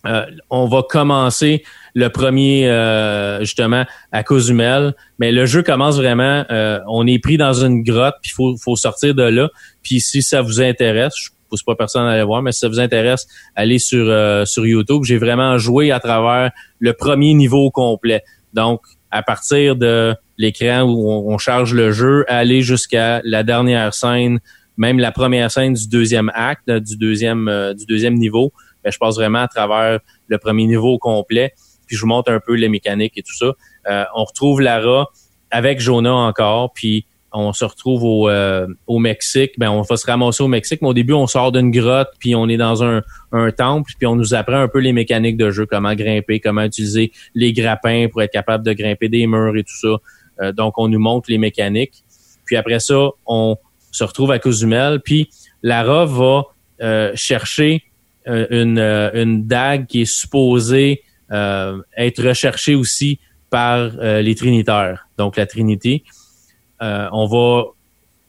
Euh, 0.06 0.26
on 0.50 0.66
va 0.66 0.82
commencer 0.82 1.64
le 1.94 2.08
premier 2.08 2.68
euh, 2.68 3.40
justement 3.40 3.84
à 4.12 4.22
Cozumel, 4.22 4.94
mais 5.18 5.32
le 5.32 5.46
jeu 5.46 5.62
commence 5.62 5.96
vraiment. 5.96 6.44
Euh, 6.50 6.80
on 6.88 7.06
est 7.06 7.18
pris 7.18 7.36
dans 7.36 7.54
une 7.54 7.82
grotte, 7.82 8.16
puis 8.22 8.32
faut 8.32 8.56
faut 8.56 8.76
sortir 8.76 9.14
de 9.14 9.22
là. 9.22 9.48
Puis 9.82 10.00
si 10.00 10.22
ça 10.22 10.42
vous 10.42 10.60
intéresse, 10.60 11.14
je 11.16 11.30
pousse 11.48 11.62
pas 11.62 11.74
personne 11.74 12.06
à 12.06 12.10
aller 12.10 12.22
voir, 12.22 12.42
mais 12.42 12.52
si 12.52 12.60
ça 12.60 12.68
vous 12.68 12.80
intéresse, 12.80 13.26
allez 13.54 13.78
sur 13.78 14.06
sur 14.46 14.66
YouTube. 14.66 15.04
J'ai 15.04 15.18
vraiment 15.18 15.56
joué 15.56 15.90
à 15.90 16.00
travers 16.00 16.50
le 16.80 16.92
premier 16.92 17.32
niveau 17.34 17.70
complet. 17.70 18.22
Donc 18.52 18.80
à 19.10 19.22
partir 19.22 19.76
de 19.76 20.14
l'écran 20.36 20.82
où 20.82 21.08
on, 21.08 21.38
charge 21.38 21.72
le 21.72 21.92
jeu, 21.92 22.24
aller 22.26 22.62
jusqu'à 22.62 23.20
la 23.22 23.44
dernière 23.44 23.94
scène, 23.94 24.40
même 24.76 24.98
la 24.98 25.12
première 25.12 25.52
scène 25.52 25.74
du 25.74 25.86
deuxième 25.86 26.32
acte, 26.34 26.68
du 26.68 26.96
deuxième 26.96 27.74
du 27.78 27.86
deuxième 27.86 28.14
niveau 28.14 28.52
ben, 28.84 28.92
je 28.92 28.98
passe 28.98 29.16
vraiment 29.16 29.40
à 29.40 29.48
travers 29.48 30.00
le 30.28 30.38
premier 30.38 30.66
niveau 30.66 30.98
complet, 30.98 31.54
puis 31.86 31.96
je 31.96 32.02
vous 32.02 32.06
montre 32.06 32.30
un 32.30 32.40
peu 32.40 32.54
les 32.54 32.68
mécaniques 32.68 33.16
et 33.16 33.22
tout 33.22 33.34
ça. 33.34 33.52
Euh, 33.88 34.04
on 34.14 34.24
retrouve 34.24 34.60
Lara 34.60 35.10
avec 35.50 35.80
Jonah 35.80 36.14
encore, 36.14 36.72
puis 36.72 37.06
on 37.34 37.52
se 37.52 37.64
retrouve 37.64 38.04
au, 38.04 38.28
euh, 38.28 38.66
au 38.86 38.98
Mexique. 38.98 39.52
Ben, 39.58 39.68
on 39.68 39.82
va 39.82 39.96
se 39.96 40.06
ramasser 40.06 40.42
au 40.42 40.48
Mexique, 40.48 40.80
mais 40.82 40.88
au 40.88 40.94
début, 40.94 41.14
on 41.14 41.26
sort 41.26 41.50
d'une 41.50 41.70
grotte, 41.70 42.10
puis 42.20 42.34
on 42.36 42.48
est 42.48 42.56
dans 42.56 42.84
un, 42.84 43.02
un 43.32 43.50
temple, 43.50 43.92
puis 43.98 44.06
on 44.06 44.14
nous 44.14 44.34
apprend 44.34 44.60
un 44.60 44.68
peu 44.68 44.78
les 44.78 44.92
mécaniques 44.92 45.36
de 45.36 45.50
jeu, 45.50 45.66
comment 45.66 45.94
grimper, 45.94 46.38
comment 46.38 46.62
utiliser 46.62 47.12
les 47.34 47.52
grappins 47.52 48.06
pour 48.10 48.22
être 48.22 48.32
capable 48.32 48.64
de 48.64 48.72
grimper 48.72 49.08
des 49.08 49.26
murs 49.26 49.56
et 49.56 49.64
tout 49.64 49.76
ça. 49.76 49.96
Euh, 50.40 50.52
donc, 50.52 50.78
on 50.78 50.88
nous 50.88 51.00
montre 51.00 51.30
les 51.30 51.38
mécaniques. 51.38 52.04
Puis 52.46 52.56
après 52.56 52.78
ça, 52.78 53.08
on 53.26 53.56
se 53.90 54.04
retrouve 54.04 54.30
à 54.30 54.38
Cozumel, 54.38 55.00
puis 55.00 55.28
Lara 55.62 56.04
va 56.04 56.44
chercher 57.14 57.74
euh, 57.74 57.93
une, 58.26 58.78
euh, 58.78 59.10
une 59.14 59.46
dague 59.46 59.86
qui 59.86 60.02
est 60.02 60.12
supposée 60.12 61.02
euh, 61.30 61.80
être 61.96 62.26
recherchée 62.26 62.74
aussi 62.74 63.18
par 63.50 63.90
les 63.90 64.34
Trinitaires, 64.34 65.06
donc 65.16 65.36
la 65.36 65.46
Trinité. 65.46 66.02
on 66.80 67.26
va 67.28 67.66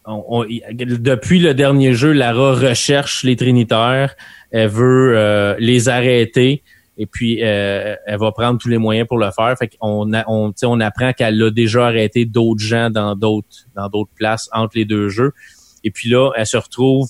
depuis 0.07 1.39
le 1.39 1.55
dernier 1.55 1.95
jeu, 1.95 2.11
Lara 2.11 2.53
recherche 2.53 3.23
les 3.23 3.35
Trinitaires. 3.35 4.15
Elle 4.51 4.69
veut 4.69 5.55
les 5.57 5.89
arrêter 5.89 6.61
et 6.99 7.07
puis 7.07 7.39
elle 7.39 7.97
va 8.19 8.31
prendre 8.33 8.59
tous 8.59 8.69
les 8.69 8.77
moyens 8.77 9.07
pour 9.07 9.17
le 9.17 9.31
faire. 9.31 9.57
Fait 9.57 9.67
qu'on 9.67 10.13
on, 10.27 10.53
on 10.61 10.79
apprend 10.79 11.11
qu'elle 11.13 11.41
a 11.41 11.49
déjà 11.49 11.87
arrêté 11.87 12.25
d'autres 12.25 12.63
gens 12.63 12.91
dans 12.91 13.15
d'autres 13.15 13.65
dans 13.75 13.89
d'autres 13.89 14.13
places 14.13 14.47
entre 14.53 14.77
les 14.77 14.85
deux 14.85 15.09
jeux. 15.09 15.31
Et 15.83 15.89
puis 15.89 16.07
là, 16.09 16.31
elle 16.35 16.45
se 16.45 16.57
retrouve 16.57 17.09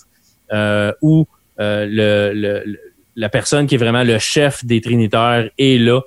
euh, 0.53 0.91
où 1.01 1.25
euh, 1.59 1.85
le, 1.89 2.77
la 3.15 3.29
personne 3.29 3.67
qui 3.67 3.75
est 3.75 3.79
vraiment 3.79 4.03
le 4.03 4.19
chef 4.19 4.65
des 4.65 4.81
Trinitaires 4.81 5.49
est 5.57 5.77
là 5.77 6.01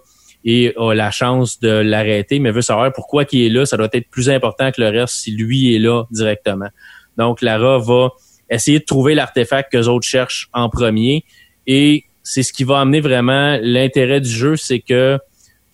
et 0.45 0.73
a 0.77 0.95
la 0.95 1.11
chance 1.11 1.59
de 1.61 1.69
l'arrêter, 1.69 2.39
mais 2.39 2.51
veut 2.51 2.63
savoir 2.63 2.93
pourquoi 2.93 3.25
il 3.33 3.47
est 3.47 3.49
là. 3.49 3.67
Ça 3.67 3.77
doit 3.77 3.89
être 3.93 4.09
plus 4.09 4.31
important 4.31 4.71
que 4.71 4.81
le 4.81 4.89
reste 4.89 5.15
si 5.15 5.33
lui 5.33 5.75
est 5.75 5.79
là 5.79 6.05
directement. 6.11 6.69
Donc, 7.17 7.43
Lara 7.43 7.79
va 7.79 8.11
essayer 8.49 8.79
de 8.79 8.85
trouver 8.85 9.15
l'artefact 9.15 9.73
que 9.73 9.79
les 9.79 9.89
autres 9.89 10.07
cherchent 10.07 10.49
en 10.53 10.69
premier. 10.69 11.25
Et 11.67 12.05
c'est 12.23 12.43
ce 12.43 12.53
qui 12.53 12.65
va 12.65 12.81
amener 12.81 13.01
vraiment 13.01 13.59
l'intérêt 13.61 14.21
du 14.21 14.31
jeu, 14.31 14.57
c'est 14.57 14.81
que 14.81 15.19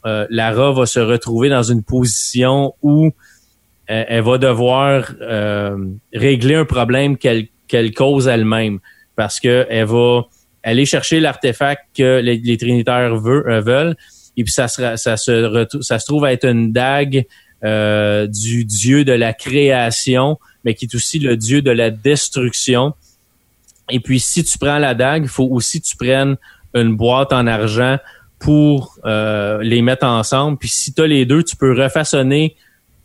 euh, 0.07 0.27
Lara 0.31 0.72
va 0.72 0.87
se 0.87 1.01
retrouver 1.01 1.49
dans 1.49 1.62
une 1.62 1.83
position 1.83 2.75
où 2.83 3.07
euh, 3.07 3.11
elle 4.09 4.22
va 4.22 4.39
devoir 4.39 5.12
euh, 5.20 5.77
régler 6.12 6.57
un 6.57 6.64
problème 6.64 7.16
qu'elle 7.16 7.49
qu'elle 7.68 7.95
cause 7.95 8.29
elle-même 8.29 8.81
parce 9.17 9.41
que 9.41 9.67
elle 9.69 9.87
va 9.87 10.23
aller 10.62 10.87
chercher 10.87 11.21
l'artefact 11.21 11.83
que 11.97 12.21
les, 12.21 12.57
Trinitaires 12.57 13.12
euh, 13.12 13.61
veulent, 13.61 13.97
et 14.37 14.45
puis 14.45 14.53
ça, 14.53 14.67
se, 14.67 14.97
ça 14.97 15.17
se 15.17 16.07
trouve 16.07 16.27
être 16.27 16.47
une 16.47 16.73
dague 16.73 17.27
euh, 17.65 18.27
du 18.27 18.65
dieu 18.65 19.05
de 19.05 19.12
la 19.12 19.33
création, 19.33 20.39
mais 20.65 20.75
qui 20.75 20.85
est 20.85 20.95
aussi 20.95 21.19
le 21.19 21.37
dieu 21.37 21.62
de 21.62 21.71
la 21.71 21.91
destruction. 21.91 22.93
Et 23.91 24.01
puis, 24.01 24.21
si 24.21 24.45
tu 24.45 24.59
prends 24.59 24.79
la 24.79 24.95
dague, 24.95 25.23
il 25.23 25.29
faut 25.29 25.49
aussi 25.51 25.81
que 25.81 25.87
tu 25.87 25.97
prennes 25.97 26.37
une 26.75 26.97
boîte 26.97 27.33
en 27.33 27.47
argent 27.47 27.99
pour 28.39 28.99
euh, 29.07 29.62
les 29.62 29.81
mettre 29.81 30.05
ensemble. 30.05 30.59
Puis 30.59 30.69
si 30.69 30.93
tu 30.93 31.01
as 31.03 31.07
les 31.07 31.25
deux, 31.25 31.43
tu 31.43 31.57
peux 31.57 31.73
refaçonner 31.73 32.57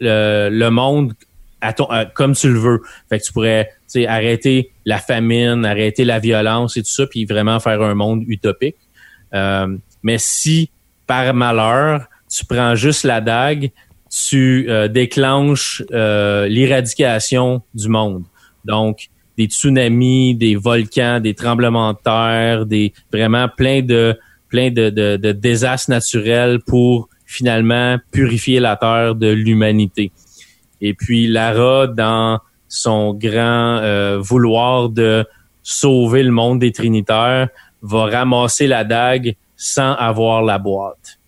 le 0.02 0.70
monde 0.70 1.14
à 1.62 1.74
ton, 1.74 1.88
comme 2.14 2.36
tu 2.36 2.52
le 2.52 2.60
veux. 2.60 2.82
Fait 3.10 3.20
que 3.20 3.24
tu 3.24 3.34
pourrais 3.34 3.70
arrêter 4.08 4.72
la 4.86 4.98
famine, 4.98 5.66
arrêter 5.66 6.06
la 6.06 6.20
violence 6.20 6.78
et 6.78 6.82
tout 6.84 6.92
ça, 6.92 7.06
puis 7.08 7.26
vraiment 7.26 7.60
faire 7.60 7.82
un 7.82 7.96
monde 7.96 8.24
utopique. 8.28 8.78
Euh, 9.34 9.78
mais 10.04 10.18
si 10.18 10.72
par 11.08 11.34
malheur, 11.34 12.06
tu 12.30 12.46
prends 12.46 12.76
juste 12.76 13.04
la 13.04 13.22
dague, 13.22 13.72
tu 14.10 14.66
euh, 14.70 14.88
déclenches 14.88 15.84
euh, 15.92 16.48
l'éradication 16.48 17.62
du 17.74 17.90
monde. 17.90 18.24
Donc, 18.66 19.10
des 19.38 19.46
tsunamis, 19.46 20.36
des 20.36 20.56
volcans, 20.56 21.20
des 21.20 21.34
tremblements 21.34 21.94
de 21.94 22.00
terre, 22.04 22.66
des 22.66 22.94
vraiment 23.12 23.48
plein 23.48 23.82
de 23.82 24.18
plein 24.50 24.72
de, 24.72 24.90
de, 24.90 25.16
de 25.16 25.32
désastres 25.32 25.92
naturels 25.92 26.60
pour 26.66 27.08
finalement 27.26 27.98
purifier 28.12 28.60
la 28.60 28.76
terre 28.76 29.14
de 29.14 29.28
l'humanité. 29.28 30.12
Et 30.82 30.94
puis 30.94 31.28
Lara, 31.28 31.88
dans 31.88 32.40
son 32.68 33.14
grand 33.14 33.80
euh, 33.82 34.20
vouloir 34.20 34.90
de 34.90 35.26
sauver 35.64 36.24
le 36.24 36.32
monde 36.32 36.60
des 36.60 36.72
Trinitaires, 36.72 37.50
va 37.82 38.06
ramasser 38.06 38.68
la 38.68 38.84
dague 38.84 39.36
sans 39.56 39.94
avoir 39.94 40.42
la 40.42 40.58
boîte. 40.58 41.20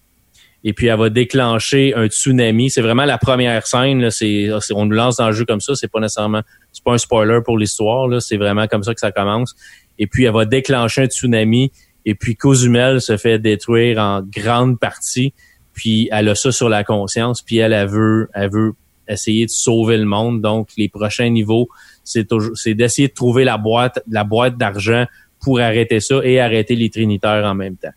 Et 0.63 0.73
puis 0.73 0.87
elle 0.87 0.99
va 0.99 1.09
déclencher 1.09 1.93
un 1.95 2.07
tsunami. 2.07 2.69
C'est 2.69 2.81
vraiment 2.81 3.05
la 3.05 3.17
première 3.17 3.65
scène. 3.65 4.01
Là. 4.01 4.11
C'est, 4.11 4.49
on 4.73 4.85
nous 4.85 4.95
lance 4.95 5.17
dans 5.17 5.27
le 5.27 5.33
jeu 5.33 5.45
comme 5.45 5.61
ça. 5.61 5.75
C'est 5.75 5.91
pas 5.91 5.99
nécessairement, 5.99 6.41
c'est 6.71 6.83
pas 6.83 6.93
un 6.93 6.97
spoiler 6.97 7.39
pour 7.43 7.57
l'histoire. 7.57 8.07
Là. 8.07 8.19
C'est 8.19 8.37
vraiment 8.37 8.67
comme 8.67 8.83
ça 8.83 8.93
que 8.93 8.99
ça 8.99 9.11
commence. 9.11 9.55
Et 9.97 10.07
puis 10.07 10.25
elle 10.25 10.33
va 10.33 10.45
déclencher 10.45 11.01
un 11.01 11.05
tsunami. 11.05 11.71
Et 12.05 12.15
puis 12.15 12.35
Cozumel 12.35 13.01
se 13.01 13.17
fait 13.17 13.39
détruire 13.39 13.97
en 13.99 14.21
grande 14.21 14.79
partie. 14.79 15.33
Puis 15.73 16.09
elle 16.11 16.29
a 16.29 16.35
ça 16.35 16.51
sur 16.51 16.69
la 16.69 16.83
conscience. 16.83 17.41
Puis 17.41 17.57
elle, 17.57 17.73
elle 17.73 17.87
veut, 17.87 18.29
elle 18.33 18.51
veut 18.51 18.73
essayer 19.11 19.45
de 19.45 19.51
sauver 19.51 19.97
le 19.97 20.05
monde. 20.05 20.41
Donc, 20.41 20.69
les 20.77 20.89
prochains 20.89 21.29
niveaux, 21.29 21.69
c'est 22.03 22.27
d'essayer 22.73 23.07
de 23.07 23.13
trouver 23.13 23.43
la 23.43 23.57
boîte, 23.57 24.03
la 24.09 24.23
boîte 24.23 24.57
d'argent 24.57 25.05
pour 25.39 25.59
arrêter 25.59 25.99
ça 25.99 26.19
et 26.23 26.39
arrêter 26.39 26.75
les 26.75 26.89
trinitaires 26.89 27.45
en 27.45 27.55
même 27.55 27.75
temps. 27.75 27.93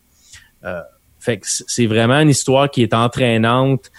Euh, 0.63 0.81
fait 1.19 1.37
que 1.37 1.47
c'est 1.47 1.85
vraiment 1.85 2.19
une 2.19 2.29
histoire 2.29 2.69
qui 2.69 2.83
est 2.83 2.93
entraînante. 2.93 3.91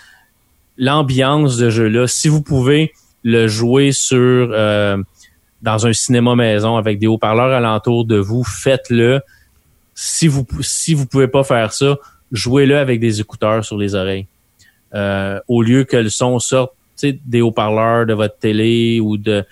L'ambiance 0.77 1.57
de 1.57 1.71
jeu-là, 1.71 2.07
si 2.07 2.29
vous 2.29 2.43
pouvez 2.43 2.93
le 3.25 3.49
jouer 3.49 3.93
sur 3.93 4.19
euh, 4.53 4.97
dans 5.63 5.87
un 5.87 5.93
cinéma 5.93 6.35
maison 6.37 6.77
avec 6.77 6.99
des 6.99 7.07
haut-parleurs 7.07 7.53
alentour 7.53 8.05
de 8.05 8.17
vous, 8.17 8.45
faites-le. 8.45 9.21
Si 9.95 10.29
vous 10.29 10.47
si 10.61 10.95
vous 10.95 11.07
pouvez 11.07 11.27
pas 11.27 11.43
faire 11.43 11.73
ça, 11.73 11.97
jouez-le 12.31 12.77
avec 12.79 13.01
des 13.01 13.21
écouteurs 13.21 13.65
sur 13.65 13.79
les 13.79 13.95
oreilles. 13.95 14.27
Euh, 14.95 15.41
au 15.49 15.63
lieu 15.63 15.85
que 15.85 15.97
le 15.97 16.11
son 16.11 16.39
sorte 16.39 16.73
des 17.05 17.41
haut-parleurs 17.41 18.07
de 18.07 18.15
votre 18.15 18.39
télé 18.39 19.01
ou 19.01 19.17
de 19.17 19.45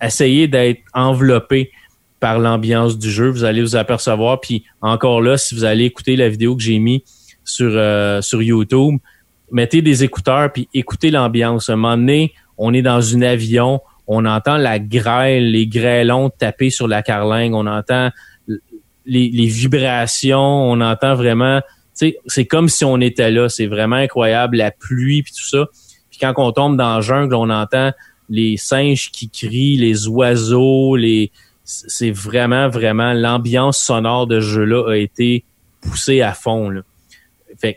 essayer 0.00 0.48
d'être 0.48 0.82
enveloppé 0.92 1.70
par 2.20 2.38
l'ambiance 2.38 2.98
du 2.98 3.10
jeu, 3.10 3.28
vous 3.28 3.44
allez 3.44 3.62
vous 3.62 3.76
apercevoir. 3.76 4.40
Puis 4.40 4.64
encore 4.80 5.20
là, 5.20 5.36
si 5.36 5.54
vous 5.54 5.64
allez 5.64 5.84
écouter 5.84 6.16
la 6.16 6.28
vidéo 6.28 6.56
que 6.56 6.62
j'ai 6.62 6.78
mis 6.78 7.04
sur 7.44 7.70
euh, 7.74 8.22
sur 8.22 8.42
YouTube, 8.42 8.98
mettez 9.50 9.82
des 9.82 10.04
écouteurs 10.04 10.52
puis 10.52 10.68
écoutez 10.74 11.10
l'ambiance. 11.10 11.68
À 11.68 11.74
un 11.74 11.76
moment 11.76 11.96
donné, 11.96 12.32
on 12.56 12.72
est 12.72 12.82
dans 12.82 13.14
un 13.14 13.22
avion, 13.22 13.80
on 14.06 14.24
entend 14.24 14.56
la 14.56 14.78
grêle, 14.78 15.50
les 15.50 15.66
grêlons 15.66 16.30
taper 16.30 16.70
sur 16.70 16.88
la 16.88 17.02
carlingue, 17.02 17.54
on 17.54 17.66
entend 17.66 18.10
les, 19.06 19.46
vibrations, 19.46 20.38
on 20.38 20.80
entend 20.80 21.14
vraiment, 21.14 21.60
c'est 21.92 22.46
comme 22.46 22.68
si 22.68 22.84
on 22.84 23.00
était 23.00 23.30
là. 23.30 23.48
C'est 23.48 23.66
vraiment 23.66 23.96
incroyable, 23.96 24.56
la 24.56 24.70
pluie 24.70 25.22
puis 25.22 25.32
tout 25.32 25.48
ça. 25.48 25.66
Quand 26.32 26.48
on 26.48 26.52
tombe 26.52 26.76
dans 26.76 26.96
la 26.96 27.00
jungle, 27.00 27.34
on 27.34 27.50
entend 27.50 27.92
les 28.30 28.56
singes 28.56 29.10
qui 29.10 29.28
crient, 29.28 29.76
les 29.76 30.08
oiseaux, 30.08 30.96
les 30.96 31.30
c'est 31.64 32.10
vraiment, 32.10 32.68
vraiment, 32.68 33.14
l'ambiance 33.14 33.78
sonore 33.78 34.26
de 34.26 34.38
ce 34.40 34.46
jeu-là 34.46 34.90
a 34.90 34.96
été 34.96 35.44
poussée 35.80 36.20
à 36.20 36.32
fond. 36.32 36.68
Là. 36.68 36.82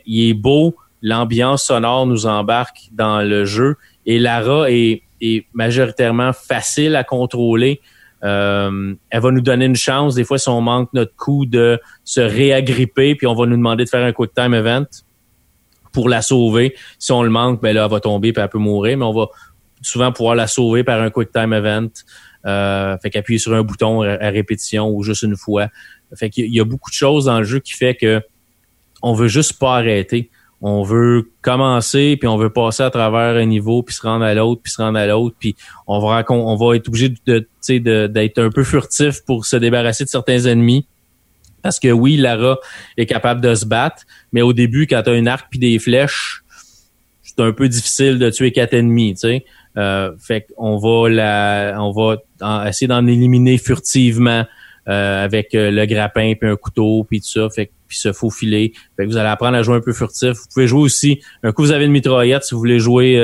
Il 0.04 0.28
est 0.28 0.34
beau, 0.34 0.76
l'ambiance 1.00 1.64
sonore 1.64 2.06
nous 2.06 2.26
embarque 2.26 2.90
dans 2.92 3.22
le 3.22 3.46
jeu 3.46 3.76
et 4.04 4.18
Lara 4.18 4.70
est, 4.70 5.02
est 5.22 5.46
majoritairement 5.54 6.32
facile 6.34 6.96
à 6.96 7.04
contrôler. 7.04 7.80
Euh, 8.24 8.94
elle 9.10 9.22
va 9.22 9.30
nous 9.30 9.40
donner 9.40 9.64
une 9.64 9.76
chance, 9.76 10.14
des 10.16 10.24
fois, 10.24 10.38
si 10.38 10.48
on 10.48 10.60
manque 10.60 10.92
notre 10.92 11.14
coup, 11.16 11.46
de 11.46 11.80
se 12.04 12.20
réagripper, 12.20 13.14
puis 13.14 13.26
on 13.26 13.34
va 13.34 13.46
nous 13.46 13.56
demander 13.56 13.84
de 13.84 13.88
faire 13.88 14.04
un 14.04 14.12
quick 14.12 14.34
time 14.34 14.54
event 14.54 14.86
pour 15.92 16.08
la 16.08 16.22
sauver. 16.22 16.74
Si 16.98 17.12
on 17.12 17.22
le 17.22 17.30
manque, 17.30 17.60
ben 17.60 17.74
là, 17.74 17.84
elle 17.84 17.90
va 17.90 18.00
tomber 18.00 18.32
puis 18.32 18.42
elle 18.42 18.48
peut 18.48 18.58
mourir, 18.58 18.98
mais 18.98 19.04
on 19.04 19.12
va 19.12 19.26
souvent 19.82 20.12
pouvoir 20.12 20.34
la 20.34 20.46
sauver 20.46 20.84
par 20.84 21.00
un 21.00 21.10
quick 21.10 21.32
time 21.32 21.52
event. 21.52 21.88
Euh, 22.46 22.96
fait 22.98 23.10
qu'appuyer 23.10 23.38
sur 23.38 23.52
un 23.52 23.62
bouton 23.62 24.02
à, 24.02 24.30
répétition 24.30 24.88
ou 24.88 25.02
juste 25.02 25.22
une 25.22 25.36
fois. 25.36 25.68
Fait 26.14 26.30
qu'il 26.30 26.54
y 26.54 26.60
a 26.60 26.64
beaucoup 26.64 26.90
de 26.90 26.94
choses 26.94 27.26
dans 27.26 27.38
le 27.38 27.44
jeu 27.44 27.58
qui 27.60 27.72
fait 27.74 27.94
que 27.94 28.22
on 29.02 29.12
veut 29.12 29.28
juste 29.28 29.58
pas 29.58 29.76
arrêter. 29.76 30.30
On 30.60 30.82
veut 30.82 31.30
commencer, 31.40 32.16
puis 32.18 32.26
on 32.26 32.36
veut 32.36 32.50
passer 32.50 32.82
à 32.82 32.90
travers 32.90 33.36
un 33.36 33.44
niveau, 33.44 33.84
puis 33.84 33.94
se 33.94 34.02
rendre 34.02 34.24
à 34.24 34.34
l'autre, 34.34 34.60
puis 34.62 34.72
se 34.72 34.82
rendre 34.82 34.98
à 34.98 35.06
l'autre, 35.06 35.36
puis 35.38 35.54
on 35.86 36.00
va 36.00 36.20
être 36.74 36.88
obligé 36.88 37.14
de 37.26 37.46
d'être 38.06 38.38
un 38.38 38.50
peu 38.50 38.64
furtif 38.64 39.24
pour 39.24 39.46
se 39.46 39.56
débarrasser 39.56 40.04
de 40.04 40.08
certains 40.08 40.46
ennemis. 40.46 40.86
Parce 41.62 41.80
que 41.80 41.88
oui, 41.88 42.16
Lara 42.16 42.58
est 42.96 43.06
capable 43.06 43.40
de 43.40 43.54
se 43.54 43.66
battre, 43.66 44.02
mais 44.32 44.42
au 44.42 44.52
début, 44.52 44.86
quand 44.86 45.02
tu 45.02 45.10
as 45.10 45.12
un 45.12 45.26
arc 45.26 45.48
puis 45.50 45.58
des 45.58 45.78
flèches, 45.78 46.42
c'est 47.22 47.40
un 47.40 47.52
peu 47.52 47.68
difficile 47.68 48.18
de 48.18 48.30
tuer 48.30 48.52
quatre 48.52 48.74
ennemis, 48.74 49.14
tu 49.14 49.20
sais. 49.20 49.44
Euh, 49.76 50.12
fait 50.18 50.46
qu'on 50.56 50.76
va 50.76 51.08
la, 51.08 51.76
on 51.78 51.92
va 51.92 52.68
essayer 52.68 52.88
d'en 52.88 53.06
éliminer 53.06 53.58
furtivement 53.58 54.44
euh, 54.88 55.24
avec 55.24 55.54
euh, 55.54 55.70
le 55.70 55.86
grappin 55.86 56.32
puis 56.40 56.50
un 56.50 56.56
couteau 56.56 57.04
puis 57.08 57.20
tout 57.20 57.28
ça. 57.28 57.48
Fait 57.50 57.70
puis 57.86 57.96
se 57.96 58.12
faufiler. 58.12 58.72
Fait 58.96 59.04
que 59.04 59.08
vous 59.08 59.16
allez 59.16 59.28
apprendre 59.28 59.56
à 59.56 59.62
jouer 59.62 59.76
un 59.76 59.80
peu 59.80 59.92
furtif. 59.92 60.32
Vous 60.32 60.46
pouvez 60.52 60.66
jouer 60.66 60.80
aussi. 60.80 61.20
Un 61.42 61.52
coup 61.52 61.62
vous 61.62 61.70
avez 61.70 61.86
une 61.86 61.92
mitraillette 61.92 62.44
si 62.44 62.54
vous 62.54 62.60
voulez 62.60 62.80
jouer, 62.80 63.14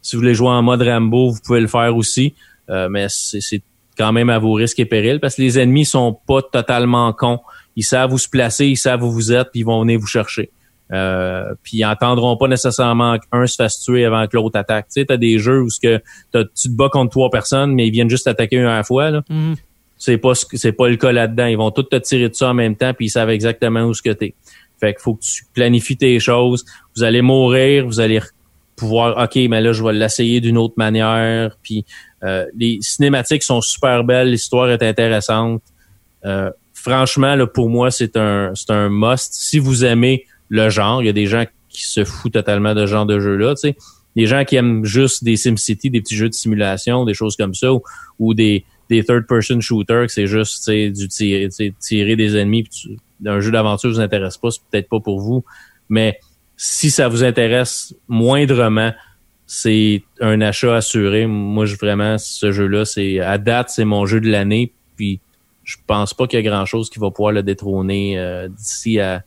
si 0.00 0.16
vous 0.16 0.22
voulez 0.22 0.34
jouer 0.34 0.48
en 0.48 0.62
mode 0.62 0.82
Rambo, 0.82 1.30
vous 1.30 1.40
pouvez 1.44 1.60
le 1.60 1.66
faire 1.66 1.94
aussi. 1.94 2.34
mais 2.68 3.06
c'est 3.08 3.62
quand 3.98 4.12
même 4.12 4.30
à 4.30 4.38
vos 4.38 4.52
risques 4.52 4.78
et 4.78 4.86
périls 4.86 5.20
parce 5.20 5.34
que 5.34 5.42
les 5.42 5.58
ennemis 5.58 5.84
sont 5.84 6.16
pas 6.26 6.40
totalement 6.40 7.12
cons. 7.12 7.40
Ils 7.76 7.82
savent 7.82 8.12
où 8.12 8.18
se 8.18 8.28
placer, 8.28 8.66
ils 8.66 8.76
savent 8.76 9.02
où 9.02 9.10
vous 9.10 9.32
êtes, 9.32 9.50
puis 9.50 9.60
ils 9.60 9.66
vont 9.66 9.80
venir 9.82 9.98
vous 9.98 10.06
chercher. 10.06 10.50
Euh, 10.92 11.54
puis 11.62 11.78
ils 11.78 11.84
entendront 11.84 12.36
pas 12.36 12.48
nécessairement 12.48 13.18
qu'un 13.18 13.46
se 13.46 13.56
fasse 13.56 13.80
tuer 13.80 14.04
avant 14.04 14.26
que 14.26 14.36
l'autre 14.36 14.58
attaque. 14.58 14.86
Tu 14.86 15.00
sais, 15.00 15.06
t'as 15.06 15.16
des 15.16 15.38
jeux 15.38 15.60
où 15.60 15.68
ce 15.68 15.80
que 15.80 16.02
tu 16.32 16.68
te 16.68 16.76
bats 16.76 16.88
contre 16.88 17.10
trois 17.10 17.30
personnes, 17.30 17.74
mais 17.74 17.86
ils 17.86 17.90
viennent 17.90 18.08
juste 18.08 18.26
attaquer 18.26 18.56
une 18.56 18.64
à 18.64 18.76
la 18.76 18.84
fois. 18.84 19.10
Là. 19.10 19.22
Mhm. 19.28 19.56
C'est 19.98 20.16
pas 20.16 20.32
c'est 20.34 20.72
pas 20.72 20.88
le 20.88 20.96
cas 20.96 21.12
là-dedans. 21.12 21.46
Ils 21.46 21.58
vont 21.58 21.70
tous 21.70 21.82
te 21.82 21.96
tirer 21.96 22.28
de 22.28 22.34
ça 22.34 22.50
en 22.50 22.54
même 22.54 22.76
temps, 22.76 22.94
puis 22.94 23.06
ils 23.06 23.10
savent 23.10 23.30
exactement 23.30 23.82
où 23.82 23.94
ce 23.94 24.02
que 24.02 24.10
t'es. 24.10 24.34
Fait 24.80 24.94
qu'il 24.94 25.02
faut 25.02 25.14
que 25.14 25.24
tu 25.24 25.44
planifies 25.52 25.96
tes 25.96 26.20
choses. 26.20 26.64
Vous 26.96 27.02
allez 27.02 27.20
mourir, 27.20 27.84
vous 27.84 27.98
allez 27.98 28.20
pouvoir, 28.76 29.18
ok, 29.18 29.34
mais 29.48 29.60
là 29.60 29.72
je 29.72 29.82
vais 29.82 29.92
l'essayer 29.92 30.40
d'une 30.40 30.56
autre 30.56 30.74
manière. 30.76 31.56
Puis 31.62 31.84
euh, 32.24 32.46
les 32.56 32.78
cinématiques 32.80 33.42
sont 33.42 33.60
super 33.60 34.04
belles, 34.04 34.30
l'histoire 34.30 34.70
est 34.70 34.82
intéressante. 34.82 35.62
Euh, 36.24 36.50
franchement, 36.74 37.36
pour 37.46 37.68
moi, 37.68 37.90
c'est 37.90 38.16
un 38.16 38.52
c'est 38.54 38.70
un 38.70 38.88
must. 38.88 39.34
Si 39.34 39.58
vous 39.58 39.84
aimez 39.84 40.24
le 40.48 40.68
genre. 40.68 41.02
Il 41.02 41.06
y 41.06 41.08
a 41.08 41.12
des 41.12 41.26
gens 41.26 41.44
qui 41.68 41.84
se 41.86 42.04
foutent 42.04 42.32
totalement 42.32 42.74
de 42.74 42.86
ce 42.86 42.90
genre 42.90 43.06
de 43.06 43.20
jeu-là, 43.20 43.54
tu 43.54 43.68
sais. 43.68 43.76
Des 44.16 44.26
gens 44.26 44.44
qui 44.44 44.56
aiment 44.56 44.84
juste 44.84 45.22
des 45.22 45.36
SimCity, 45.36 45.90
des 45.90 46.00
petits 46.00 46.16
jeux 46.16 46.28
de 46.28 46.34
simulation, 46.34 47.04
des 47.04 47.14
choses 47.14 47.36
comme 47.36 47.54
ça, 47.54 47.68
ou, 48.18 48.34
des, 48.34 48.64
des 48.90 49.04
third-person 49.04 49.60
shooters, 49.60 50.10
c'est 50.10 50.26
juste 50.26 50.68
du 50.68 51.08
tirer, 51.08 51.48
tirer 51.78 52.16
des 52.16 52.36
ennemis. 52.36 52.68
Un 53.24 53.40
jeu 53.40 53.52
d'aventure 53.52 53.90
vous 53.90 54.00
intéresse 54.00 54.36
pas, 54.36 54.50
c'est 54.50 54.62
peut-être 54.70 54.88
pas 54.88 54.98
pour 54.98 55.20
vous. 55.20 55.44
Mais 55.88 56.18
si 56.56 56.90
ça 56.90 57.06
vous 57.06 57.22
intéresse 57.22 57.94
moindrement, 58.08 58.92
c'est 59.48 60.02
un 60.20 60.40
achat 60.42 60.76
assuré. 60.76 61.26
Moi, 61.26 61.64
je, 61.64 61.74
vraiment, 61.76 62.18
ce 62.18 62.52
jeu-là, 62.52 62.84
c'est 62.84 63.18
à 63.18 63.38
date, 63.38 63.70
c'est 63.70 63.86
mon 63.86 64.06
jeu 64.06 64.20
de 64.20 64.30
l'année. 64.30 64.72
Puis 64.96 65.20
je 65.64 65.76
pense 65.86 66.14
pas 66.14 66.26
qu'il 66.26 66.38
y 66.38 66.46
a 66.46 66.48
grand-chose 66.48 66.90
qui 66.90 66.98
va 67.00 67.10
pouvoir 67.10 67.32
le 67.32 67.42
détrôner 67.42 68.18
euh, 68.18 68.46
d'ici 68.46 69.00
à 69.00 69.24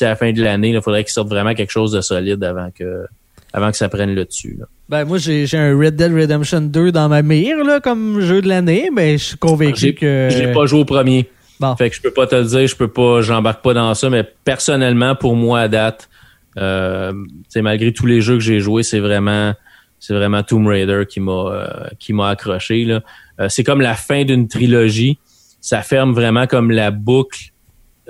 à 0.00 0.04
la 0.04 0.16
fin 0.16 0.32
de 0.32 0.42
l'année, 0.42 0.70
il 0.70 0.82
faudrait 0.82 1.04
qu'il 1.04 1.12
sorte 1.12 1.28
vraiment 1.28 1.54
quelque 1.54 1.70
chose 1.70 1.92
de 1.92 2.00
solide 2.00 2.42
avant 2.42 2.70
que 2.70 3.06
avant 3.52 3.70
que 3.70 3.76
ça 3.76 3.88
prenne 3.88 4.14
le 4.14 4.24
dessus. 4.24 4.58
Ben 4.88 5.04
moi 5.04 5.18
j'ai 5.18 5.46
un 5.54 5.78
Red 5.78 5.96
Dead 5.96 6.12
Redemption 6.12 6.62
2 6.62 6.90
dans 6.90 7.08
ma 7.08 7.22
mire 7.22 7.62
là, 7.64 7.80
comme 7.80 8.20
jeu 8.20 8.42
de 8.42 8.48
l'année, 8.48 8.90
mais 8.92 9.18
je 9.18 9.24
suis 9.24 9.36
convaincu 9.36 9.94
que. 9.94 10.28
J'ai 10.30 10.52
pas 10.52 10.66
joué 10.66 10.80
au 10.80 10.84
premier. 10.84 11.28
Bon. 11.60 11.76
Fait 11.76 11.88
que 11.88 11.96
je 11.96 12.00
peux 12.00 12.10
pas 12.10 12.26
te 12.26 12.34
le 12.34 12.44
dire, 12.44 12.66
je 12.66 12.74
peux 12.74 12.88
pas, 12.88 13.20
j'embarque 13.20 13.62
pas 13.62 13.74
dans 13.74 13.94
ça, 13.94 14.10
mais 14.10 14.24
personnellement, 14.44 15.14
pour 15.14 15.36
moi 15.36 15.60
à 15.60 15.68
date, 15.68 16.08
malgré 16.56 17.92
tous 17.92 18.06
les 18.06 18.20
jeux 18.20 18.34
que 18.34 18.44
j'ai 18.44 18.60
joués, 18.60 18.82
c'est 18.82 19.00
vraiment 19.00 19.54
c'est 20.04 20.12
vraiment 20.12 20.42
Tomb 20.42 20.66
Raider 20.66 21.04
qui 21.08 21.20
m'a 21.20 21.32
euh, 21.32 21.88
qui 21.98 22.12
m'a 22.12 22.28
accroché. 22.28 22.84
Là. 22.84 23.02
Euh, 23.40 23.48
c'est 23.48 23.64
comme 23.64 23.80
la 23.80 23.94
fin 23.94 24.24
d'une 24.24 24.48
trilogie. 24.48 25.18
Ça 25.62 25.80
ferme 25.80 26.12
vraiment 26.12 26.46
comme 26.46 26.70
la 26.70 26.90
boucle 26.90 27.52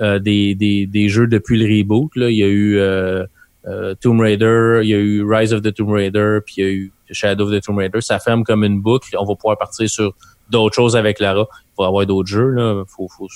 euh, 0.01 0.19
des, 0.19 0.55
des, 0.55 0.87
des, 0.87 1.07
jeux 1.07 1.27
depuis 1.27 1.57
le 1.57 1.65
reboot. 1.65 2.13
Là. 2.17 2.29
Il 2.29 2.35
y 2.35 2.43
a 2.43 2.49
eu 2.49 2.81
euh, 3.67 3.95
Tomb 3.95 4.19
Raider, 4.21 4.81
il 4.83 4.89
y 4.89 4.93
a 4.93 4.97
eu 4.97 5.23
Rise 5.23 5.53
of 5.53 5.61
the 5.61 5.73
Tomb 5.73 5.91
Raider, 5.91 6.39
puis 6.45 6.55
il 6.57 6.63
y 6.63 6.67
a 6.67 6.71
eu 6.71 6.93
Shadow 7.11 7.45
of 7.45 7.51
the 7.51 7.63
Tomb 7.63 7.77
Raider. 7.77 8.01
Ça 8.01 8.19
ferme 8.19 8.43
comme 8.43 8.63
une 8.63 8.81
boucle. 8.81 9.15
On 9.17 9.25
va 9.25 9.35
pouvoir 9.35 9.57
partir 9.57 9.89
sur 9.89 10.13
d'autres 10.49 10.75
choses 10.75 10.95
avec 10.95 11.19
Lara. 11.19 11.47
Il 11.51 11.73
va 11.79 11.85
y 11.85 11.87
avoir 11.87 12.05
d'autres 12.05 12.29
jeux. 12.29 12.49
Là. 12.49 12.83
Faut, 12.87 13.07
faut, 13.07 13.27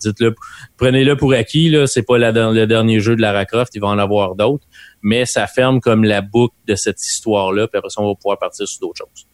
dites-le, 0.00 0.34
prenez-le 0.76 1.16
pour 1.16 1.32
acquis. 1.32 1.68
Là. 1.68 1.86
C'est 1.86 2.02
pas 2.02 2.18
le 2.18 2.66
dernier 2.66 3.00
jeu 3.00 3.16
de 3.16 3.20
Lara 3.20 3.44
Croft. 3.44 3.74
Il 3.74 3.80
va 3.80 3.88
en 3.88 3.98
avoir 3.98 4.34
d'autres. 4.34 4.64
Mais 5.02 5.24
ça 5.26 5.46
ferme 5.46 5.80
comme 5.80 6.04
la 6.04 6.20
boucle 6.20 6.54
de 6.66 6.74
cette 6.74 7.02
histoire-là. 7.02 7.66
Puis 7.68 7.78
après 7.78 7.90
ça, 7.90 8.00
on 8.00 8.08
va 8.08 8.14
pouvoir 8.14 8.38
partir 8.38 8.66
sur 8.66 8.80
d'autres 8.80 8.98
choses. 8.98 9.26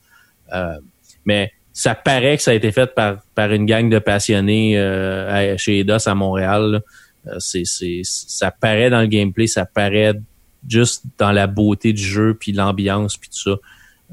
Euh, 0.55 0.78
mais 1.24 1.53
ça 1.72 1.94
paraît 1.94 2.36
que 2.36 2.42
ça 2.42 2.53
a 2.53 2.55
été 2.55 2.72
fait 2.72 2.94
par, 2.94 3.18
par 3.34 3.53
une 3.53 3.66
gang 3.66 3.88
de 3.88 3.99
passionnés 3.99 4.78
euh, 4.78 5.57
chez 5.59 5.80
Eidos 5.80 6.09
à 6.09 6.14
Montréal. 6.14 6.82
Euh, 7.26 7.36
c'est, 7.38 7.64
c'est, 7.64 8.01
ça 8.03 8.51
paraît 8.51 8.90
dans 8.90 9.01
le 9.01 9.07
gameplay, 9.07 9.46
ça 9.46 9.66
paraît 9.66 10.14
juste 10.66 11.04
dans 11.18 11.32
la 11.32 11.46
beauté 11.46 11.92
du 11.92 12.02
jeu, 12.02 12.34
puis 12.38 12.52
l'ambiance, 12.52 13.16
puis 13.16 13.28
tout 13.28 13.38
ça. 13.38 13.56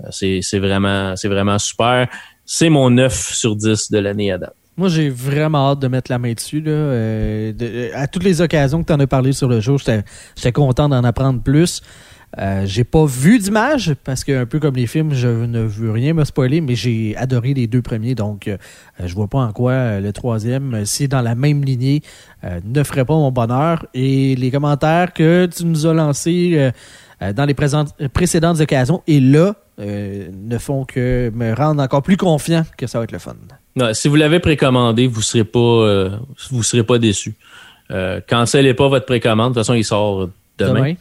Euh, 0.03 0.41
c'est, 0.41 0.59
vraiment 0.59 1.15
c'est 1.15 1.27
vraiment 1.27 1.57
super. 1.57 2.07
C'est 2.45 2.69
mon 2.69 2.89
9 2.89 3.13
sur 3.33 3.55
10 3.55 3.91
de 3.91 3.97
l'année 3.97 4.31
à 4.31 4.37
date. 4.37 4.55
Moi, 4.77 4.89
j'ai 4.89 5.09
vraiment 5.09 5.71
hâte 5.71 5.79
de 5.79 5.87
mettre 5.87 6.11
la 6.11 6.19
main 6.19 6.33
dessus. 6.33 6.59
Là. 6.59 7.51
à 7.93 8.07
toutes 8.07 8.23
les 8.23 8.41
occasions 8.41 8.83
que 8.83 8.87
tu 8.87 8.93
en 8.93 8.99
as 8.99 9.07
parlé 9.07 9.31
sur 9.31 9.47
le 9.47 9.61
jeu, 9.61 9.77
j'étais 9.77 10.51
content 10.51 10.89
d'en 10.89 11.03
apprendre 11.05 11.41
plus. 11.41 11.81
Euh, 12.37 12.63
j'ai 12.65 12.83
pas 12.83 13.05
vu 13.05 13.39
d'image 13.39 13.95
parce 14.03 14.23
que 14.23 14.41
un 14.41 14.45
peu 14.45 14.59
comme 14.59 14.75
les 14.75 14.87
films, 14.87 15.13
je 15.13 15.27
ne 15.27 15.61
veux 15.61 15.91
rien 15.91 16.13
me 16.13 16.25
spoiler, 16.25 16.59
mais 16.59 16.75
j'ai 16.75 17.15
adoré 17.15 17.53
les 17.53 17.67
deux 17.67 17.81
premiers, 17.81 18.13
donc 18.13 18.47
euh, 18.47 18.57
je 19.03 19.13
vois 19.15 19.27
pas 19.27 19.39
en 19.39 19.53
quoi 19.53 19.71
euh, 19.71 20.01
le 20.01 20.11
troisième, 20.11 20.85
si 20.85 21.07
dans 21.07 21.21
la 21.21 21.35
même 21.35 21.63
lignée, 21.63 22.01
ne 22.63 22.83
ferait 22.83 23.05
pas 23.05 23.15
mon 23.15 23.31
bonheur. 23.31 23.85
Et 23.93 24.35
les 24.35 24.51
commentaires 24.51 25.13
que 25.13 25.47
tu 25.47 25.65
nous 25.65 25.87
as 25.87 25.93
lancés 25.93 26.71
dans 27.19 27.45
les 27.45 27.55
précédentes 28.09 28.59
occasions 28.59 29.01
et 29.07 29.19
là 29.19 29.55
ne 29.79 30.57
font 30.59 30.85
que 30.85 31.31
me 31.33 31.53
rendre 31.53 31.81
encore 31.81 32.03
plus 32.03 32.17
confiant 32.17 32.63
que 32.77 32.85
ça 32.85 32.99
va 32.99 33.05
être 33.05 33.11
le 33.11 33.19
fun. 33.19 33.35
Non, 33.75 33.93
si 33.95 34.07
vous 34.07 34.15
l'avez 34.15 34.39
précommandé, 34.39 35.07
vous 35.07 35.23
serez 35.23 35.43
pas 35.43 36.19
vous 36.51 36.61
serez 36.61 36.83
pas 36.83 36.99
déçu. 36.99 37.33
Cancellez 38.27 38.75
pas 38.75 38.89
votre 38.89 39.07
précommande. 39.07 39.53
De 39.53 39.59
toute 39.59 39.65
façon, 39.65 39.73
il 39.73 39.83
sort 39.83 40.29
demain. 40.57 40.95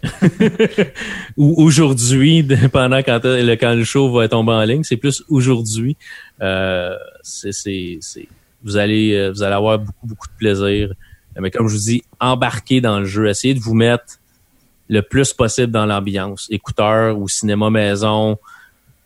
Ou 1.36 1.62
aujourd'hui, 1.62 2.46
pendant 2.72 2.98
quand, 2.98 3.20
le, 3.24 3.54
quand 3.54 3.74
le 3.74 3.84
show 3.84 4.10
va 4.12 4.28
tomber 4.28 4.52
en 4.52 4.64
ligne. 4.64 4.84
C'est 4.84 4.96
plus 4.96 5.22
aujourd'hui. 5.28 5.96
Euh, 6.42 6.96
c'est, 7.22 7.98
vous 8.62 8.76
allez, 8.76 9.14
euh, 9.14 9.30
vous 9.30 9.42
allez 9.42 9.54
avoir 9.54 9.78
beaucoup, 9.78 10.06
beaucoup 10.06 10.28
de 10.28 10.36
plaisir 10.38 10.92
Mais 11.38 11.50
comme 11.50 11.68
je 11.68 11.74
vous 11.74 11.82
dis, 11.82 12.02
embarquez 12.20 12.80
dans 12.80 13.00
le 13.00 13.06
jeu. 13.06 13.28
Essayez 13.28 13.54
de 13.54 13.60
vous 13.60 13.74
mettre 13.74 14.18
le 14.88 15.02
plus 15.02 15.32
possible 15.32 15.72
dans 15.72 15.86
l'ambiance. 15.86 16.46
Écouteurs 16.50 17.18
ou 17.18 17.28
cinéma 17.28 17.70
maison, 17.70 18.38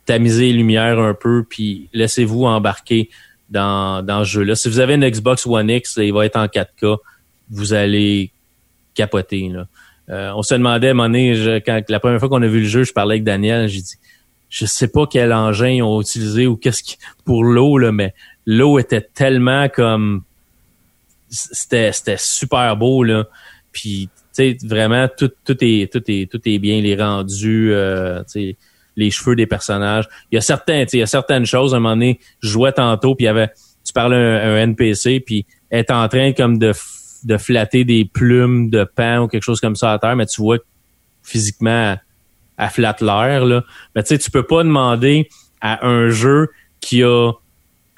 tamisez 0.05 0.47
les 0.47 0.53
lumières 0.53 0.99
un 0.99 1.13
peu, 1.13 1.45
puis 1.47 1.89
laissez-vous 1.93 2.45
embarquer 2.45 3.09
dans, 3.49 4.03
dans 4.03 4.23
ce 4.23 4.29
jeu-là. 4.29 4.55
Si 4.55 4.69
vous 4.69 4.79
avez 4.79 4.95
une 4.95 5.07
Xbox 5.07 5.45
One 5.45 5.69
X, 5.69 5.97
il 5.97 6.13
va 6.13 6.25
être 6.25 6.35
en 6.35 6.45
4K, 6.45 6.97
vous 7.49 7.73
allez 7.73 8.31
capoter. 8.93 9.49
Là. 9.49 9.67
Euh, 10.09 10.31
on 10.35 10.41
se 10.41 10.55
demandait 10.55 10.87
à 10.87 10.91
un 10.91 10.93
moment 10.93 11.09
donné, 11.09 11.61
quand, 11.65 11.81
la 11.87 11.99
première 11.99 12.19
fois 12.19 12.29
qu'on 12.29 12.41
a 12.41 12.47
vu 12.47 12.61
le 12.61 12.67
jeu, 12.67 12.83
je 12.83 12.93
parlais 12.93 13.15
avec 13.15 13.23
Daniel, 13.23 13.67
j'ai 13.67 13.81
dit 13.81 13.95
je 14.49 14.65
sais 14.65 14.87
pas 14.87 15.05
quel 15.05 15.31
engin 15.31 15.69
ils 15.69 15.83
ont 15.83 16.01
utilisé 16.01 16.47
ou 16.47 16.57
qu'est-ce 16.57 16.83
qui 16.83 16.97
pour 17.23 17.43
l'eau 17.43 17.77
là, 17.77 17.91
mais 17.91 18.13
l'eau 18.45 18.79
était 18.79 19.01
tellement 19.01 19.69
comme 19.69 20.23
c'était 21.29 21.91
c'était 21.91 22.17
super 22.17 22.75
beau 22.75 23.03
là. 23.03 23.25
Puis 23.71 24.09
tu 24.33 24.57
sais 24.57 24.57
vraiment 24.63 25.07
tout 25.15 25.31
tout 25.45 25.57
est 25.61 25.91
tout 25.91 26.01
est 26.07 26.29
tout 26.31 26.41
est 26.45 26.57
bien 26.57 26.81
les 26.81 26.95
rendus 26.95 27.71
euh, 27.71 28.23
les 28.95 29.11
cheveux 29.11 29.35
des 29.35 29.45
personnages. 29.45 30.09
Il 30.31 30.35
y 30.35 30.37
a 30.39 30.41
certains 30.41 30.85
il 30.91 30.99
y 30.99 31.03
a 31.03 31.07
certaines 31.07 31.45
choses 31.45 31.75
à 31.75 31.77
un 31.77 31.79
moment 31.79 31.95
donné, 31.95 32.19
je 32.41 32.49
jouais 32.49 32.71
tantôt 32.71 33.13
puis 33.13 33.25
il 33.25 33.27
y 33.27 33.29
avait 33.29 33.51
tu 33.85 33.93
parlais 33.93 34.15
un, 34.15 34.55
un 34.55 34.57
NPC 34.63 35.19
puis 35.19 35.45
est 35.69 35.91
en 35.91 36.07
train 36.07 36.33
comme 36.33 36.57
de 36.57 36.73
de 37.23 37.37
flatter 37.37 37.83
des 37.83 38.05
plumes 38.05 38.69
de 38.69 38.83
pain 38.83 39.21
ou 39.21 39.27
quelque 39.27 39.43
chose 39.43 39.59
comme 39.59 39.75
ça 39.75 39.93
à 39.93 39.99
terre, 39.99 40.15
mais 40.15 40.25
tu 40.25 40.41
vois 40.41 40.57
physiquement 41.23 41.97
à 42.57 42.69
flatte 42.69 43.01
l'air 43.01 43.45
là. 43.45 43.63
Mais 43.95 44.03
tu 44.03 44.09
sais, 44.09 44.17
tu 44.17 44.31
peux 44.31 44.43
pas 44.43 44.63
demander 44.63 45.29
à 45.61 45.85
un 45.87 46.09
jeu 46.09 46.49
qui 46.81 47.03
a 47.03 47.31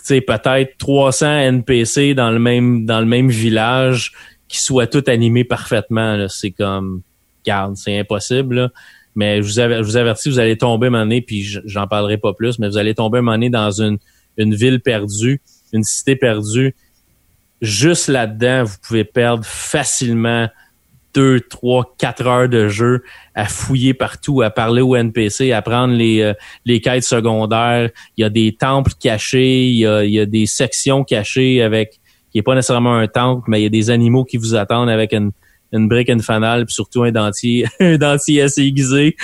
peut-être 0.07 0.78
300 0.78 1.26
NPC 1.26 2.13
dans 2.13 2.32
le 2.32 2.39
même 2.39 2.86
dans 2.86 2.99
le 2.99 3.05
même 3.05 3.30
village 3.30 4.13
qui 4.47 4.59
soient 4.59 4.88
tous 4.88 5.09
animés 5.09 5.43
parfaitement. 5.43 6.28
C'est 6.28 6.51
comme, 6.51 7.01
garde, 7.45 7.76
c'est 7.78 7.97
impossible. 7.97 8.72
Mais 9.15 9.41
je 9.41 9.47
vous, 9.47 9.53
je 9.53 9.82
vous 9.82 9.97
avertis, 9.97 10.30
vous 10.30 10.39
allez 10.39 10.57
tomber 10.57 10.88
un 10.88 10.91
moment 10.91 11.19
puis 11.26 11.43
j'en 11.65 11.88
parlerai 11.88 12.17
pas 12.17 12.34
plus, 12.34 12.59
mais 12.59 12.67
vous 12.67 12.78
allez 12.78 12.95
tomber 12.95 13.19
un 13.19 13.22
moment 13.22 13.49
dans 13.49 13.82
une, 13.82 13.97
une 14.38 14.55
ville 14.55 14.80
perdue, 14.80 15.41
une 15.74 15.84
cité 15.84 16.15
perdue. 16.15 16.76
Juste 17.62 18.07
là-dedans, 18.07 18.64
vous 18.64 18.78
pouvez 18.82 19.03
perdre 19.03 19.45
facilement 19.45 20.49
deux, 21.14 21.39
trois, 21.41 21.93
quatre 21.97 22.26
heures 22.26 22.49
de 22.49 22.68
jeu 22.70 23.03
à 23.36 23.45
fouiller 23.45 23.93
partout, 23.93 24.41
à 24.41 24.49
parler 24.49 24.82
aux 24.82 24.95
NPC, 24.95 25.51
à 25.51 25.62
prendre 25.62 25.93
les, 25.93 26.22
euh, 26.22 26.34
les 26.66 26.82
quêtes 26.82 27.03
secondaires. 27.03 27.89
Il 28.18 28.22
y 28.22 28.24
a 28.24 28.30
des 28.30 28.53
temples 28.53 28.93
cachés, 28.99 29.68
il 29.68 29.78
y 29.78 29.86
a, 30.20 30.26
des 30.26 30.45
sections 30.45 31.03
cachées 31.03 31.62
avec 31.62 31.99
qui 32.32 32.39
est 32.39 32.43
pas 32.43 32.55
nécessairement 32.55 32.95
un 32.95 33.07
temple, 33.07 33.43
mais 33.49 33.59
il 33.59 33.64
y 33.64 33.68
a 33.68 33.70
des 33.70 33.89
animaux 33.89 34.24
qui 34.24 34.38
vous 34.38 34.55
attendent 34.55 34.89
avec 34.89 35.14
une, 35.14 35.32
une 35.74 35.88
brique, 35.89 36.09
une 36.09 36.22
fanale, 36.22 36.66
puis 36.66 36.74
surtout 36.74 37.03
un 37.03 37.12
dentier, 37.12 37.66
un 37.80 37.97
dentier 37.97 38.41
assez 38.41 38.62
aiguisé. 38.62 39.18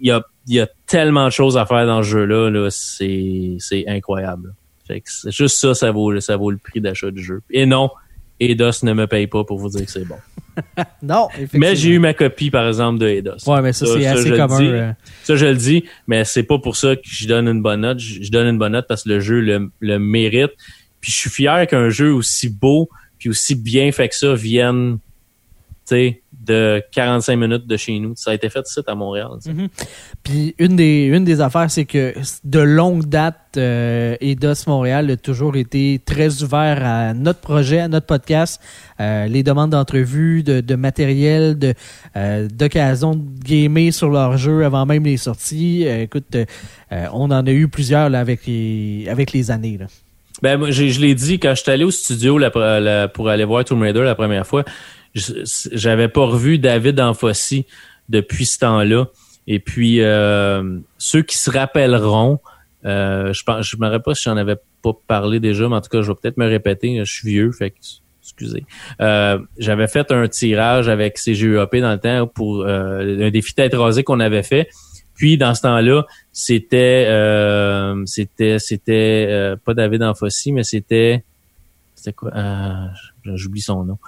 Il 0.00 0.08
y 0.08 0.10
a, 0.10 0.22
il 0.46 0.54
y 0.54 0.60
a 0.60 0.68
tellement 0.86 1.26
de 1.26 1.30
choses 1.30 1.58
à 1.58 1.66
faire 1.66 1.86
dans 1.86 2.02
ce 2.02 2.08
jeu-là, 2.08 2.50
-là, 2.50 3.56
c'est 3.58 3.84
incroyable. 3.86 4.54
Fait 4.86 5.00
que 5.00 5.08
juste 5.30 5.56
ça, 5.58 5.74
ça 5.74 5.90
vaut, 5.90 6.20
ça 6.20 6.36
vaut 6.36 6.50
le 6.50 6.58
prix 6.58 6.80
d'achat 6.80 7.10
du 7.10 7.22
jeu. 7.22 7.42
Et 7.50 7.66
non, 7.66 7.90
Eidos 8.40 8.82
ne 8.82 8.92
me 8.92 9.06
paye 9.06 9.26
pas 9.26 9.44
pour 9.44 9.58
vous 9.58 9.70
dire 9.70 9.86
que 9.86 9.90
c'est 9.90 10.04
bon. 10.04 10.18
non, 11.02 11.28
Mais 11.52 11.74
j'ai 11.74 11.90
eu 11.90 11.98
ma 11.98 12.14
copie, 12.14 12.50
par 12.50 12.68
exemple, 12.68 12.98
de 12.98 13.08
Eidos. 13.08 13.48
Ouais, 13.48 13.62
mais 13.62 13.72
ça, 13.72 13.86
c'est 13.86 14.06
assez 14.06 14.30
commun. 14.30 14.62
Euh. 14.62 14.92
Ça, 15.22 15.36
je 15.36 15.46
le 15.46 15.56
dis, 15.56 15.84
mais 16.06 16.24
c'est 16.24 16.42
pas 16.42 16.58
pour 16.58 16.76
ça 16.76 16.96
que 16.96 17.02
je 17.04 17.26
donne 17.26 17.48
une 17.48 17.62
bonne 17.62 17.80
note. 17.80 17.98
Je, 17.98 18.30
donne 18.30 18.48
une 18.48 18.58
bonne 18.58 18.72
note 18.72 18.86
parce 18.88 19.04
que 19.04 19.08
le 19.08 19.20
jeu 19.20 19.40
le, 19.40 19.70
le 19.80 19.98
mérite. 19.98 20.52
Puis 21.00 21.12
je 21.12 21.16
suis 21.16 21.30
fier 21.30 21.66
qu'un 21.66 21.90
jeu 21.90 22.12
aussi 22.12 22.48
beau 22.48 22.88
puis 23.24 23.30
aussi 23.30 23.54
bien 23.54 23.90
fait 23.90 24.10
que 24.10 24.14
ça 24.14 24.34
vienne, 24.34 24.98
tu 24.98 25.94
sais, 25.94 26.22
de 26.44 26.82
45 26.92 27.36
minutes 27.36 27.66
de 27.66 27.76
chez 27.76 27.98
nous. 27.98 28.14
Ça 28.16 28.30
a 28.30 28.34
été 28.34 28.48
fait 28.48 28.66
ici 28.66 28.80
à 28.86 28.94
Montréal. 28.94 29.28
Mm-hmm. 29.44 29.68
Puis 30.22 30.54
une 30.58 30.76
des, 30.76 31.04
une 31.06 31.24
des 31.24 31.40
affaires, 31.40 31.70
c'est 31.70 31.84
que 31.84 32.14
de 32.44 32.60
longue 32.60 33.06
date, 33.06 33.38
euh, 33.56 34.16
EDOS 34.20 34.64
Montréal 34.66 35.10
a 35.10 35.16
toujours 35.16 35.56
été 35.56 36.00
très 36.04 36.42
ouvert 36.42 36.84
à 36.84 37.14
notre 37.14 37.40
projet, 37.40 37.80
à 37.80 37.88
notre 37.88 38.06
podcast, 38.06 38.60
euh, 39.00 39.26
les 39.26 39.42
demandes 39.42 39.70
d'entrevue, 39.70 40.42
de, 40.42 40.60
de, 40.60 40.74
matériel, 40.74 41.58
de 41.58 41.74
euh, 42.16 42.48
d'occasion 42.48 43.14
de 43.14 43.22
gamer 43.44 43.92
sur 43.92 44.10
leur 44.10 44.36
jeu 44.36 44.64
avant 44.64 44.86
même 44.86 45.04
les 45.04 45.16
sorties. 45.16 45.84
Euh, 45.86 46.02
écoute, 46.02 46.36
on 46.90 47.30
en 47.30 47.46
a 47.46 47.50
eu 47.50 47.68
plusieurs 47.68 48.08
là, 48.08 48.20
avec 48.20 48.46
les 48.46 49.06
avec 49.08 49.32
les 49.32 49.50
années. 49.50 49.78
Là. 49.78 49.86
Ben, 50.42 50.58
moi, 50.58 50.70
je, 50.70 50.88
je 50.88 51.00
l'ai 51.00 51.14
dit 51.14 51.38
quand 51.38 51.54
je 51.54 51.62
suis 51.62 51.70
allé 51.70 51.84
au 51.84 51.90
studio 51.90 52.38
pour 53.14 53.28
aller 53.28 53.44
voir 53.44 53.64
Tomb 53.64 53.82
Raider 53.82 54.02
la 54.02 54.14
première 54.14 54.46
fois 54.46 54.64
j'avais 55.14 56.08
pas 56.08 56.26
revu 56.26 56.58
David 56.58 57.00
Anfossi 57.00 57.66
depuis 58.08 58.46
ce 58.46 58.58
temps-là. 58.58 59.06
Et 59.46 59.58
puis 59.58 60.00
euh, 60.00 60.78
ceux 60.98 61.22
qui 61.22 61.36
se 61.36 61.50
rappelleront, 61.50 62.40
euh, 62.84 63.32
je 63.32 63.42
pense, 63.44 63.66
je 63.66 63.76
me 63.76 63.86
rappelle 63.86 64.02
pas 64.02 64.14
si 64.14 64.24
j'en 64.24 64.36
avais 64.36 64.56
pas 64.82 64.92
parlé 65.06 65.40
déjà, 65.40 65.68
mais 65.68 65.76
en 65.76 65.80
tout 65.80 65.90
cas, 65.90 66.02
je 66.02 66.08
vais 66.08 66.14
peut-être 66.20 66.36
me 66.36 66.46
répéter. 66.46 66.98
Je 67.04 67.12
suis 67.12 67.28
vieux, 67.28 67.52
fait 67.52 67.70
que 67.70 67.76
excusez. 68.22 68.64
Euh, 69.00 69.38
j'avais 69.58 69.86
fait 69.86 70.10
un 70.10 70.28
tirage 70.28 70.88
avec 70.88 71.16
CGUAP 71.16 71.76
dans 71.76 71.92
le 71.92 71.98
temps 71.98 72.26
pour 72.26 72.66
un 72.66 73.30
défi 73.30 73.54
tête 73.54 73.74
rasée 73.74 74.02
qu'on 74.02 74.20
avait 74.20 74.42
fait. 74.42 74.68
Puis 75.14 75.38
dans 75.38 75.54
ce 75.54 75.62
temps-là, 75.62 76.06
c'était 76.32 77.04
c'était 78.06 78.58
c'était 78.58 79.54
pas 79.64 79.74
David 79.74 80.02
Anfossi, 80.02 80.52
mais 80.52 80.64
c'était 80.64 81.22
c'était 81.94 82.12
quoi 82.12 82.32
j'oublie 83.34 83.60
son 83.60 83.84
nom, 83.84 83.98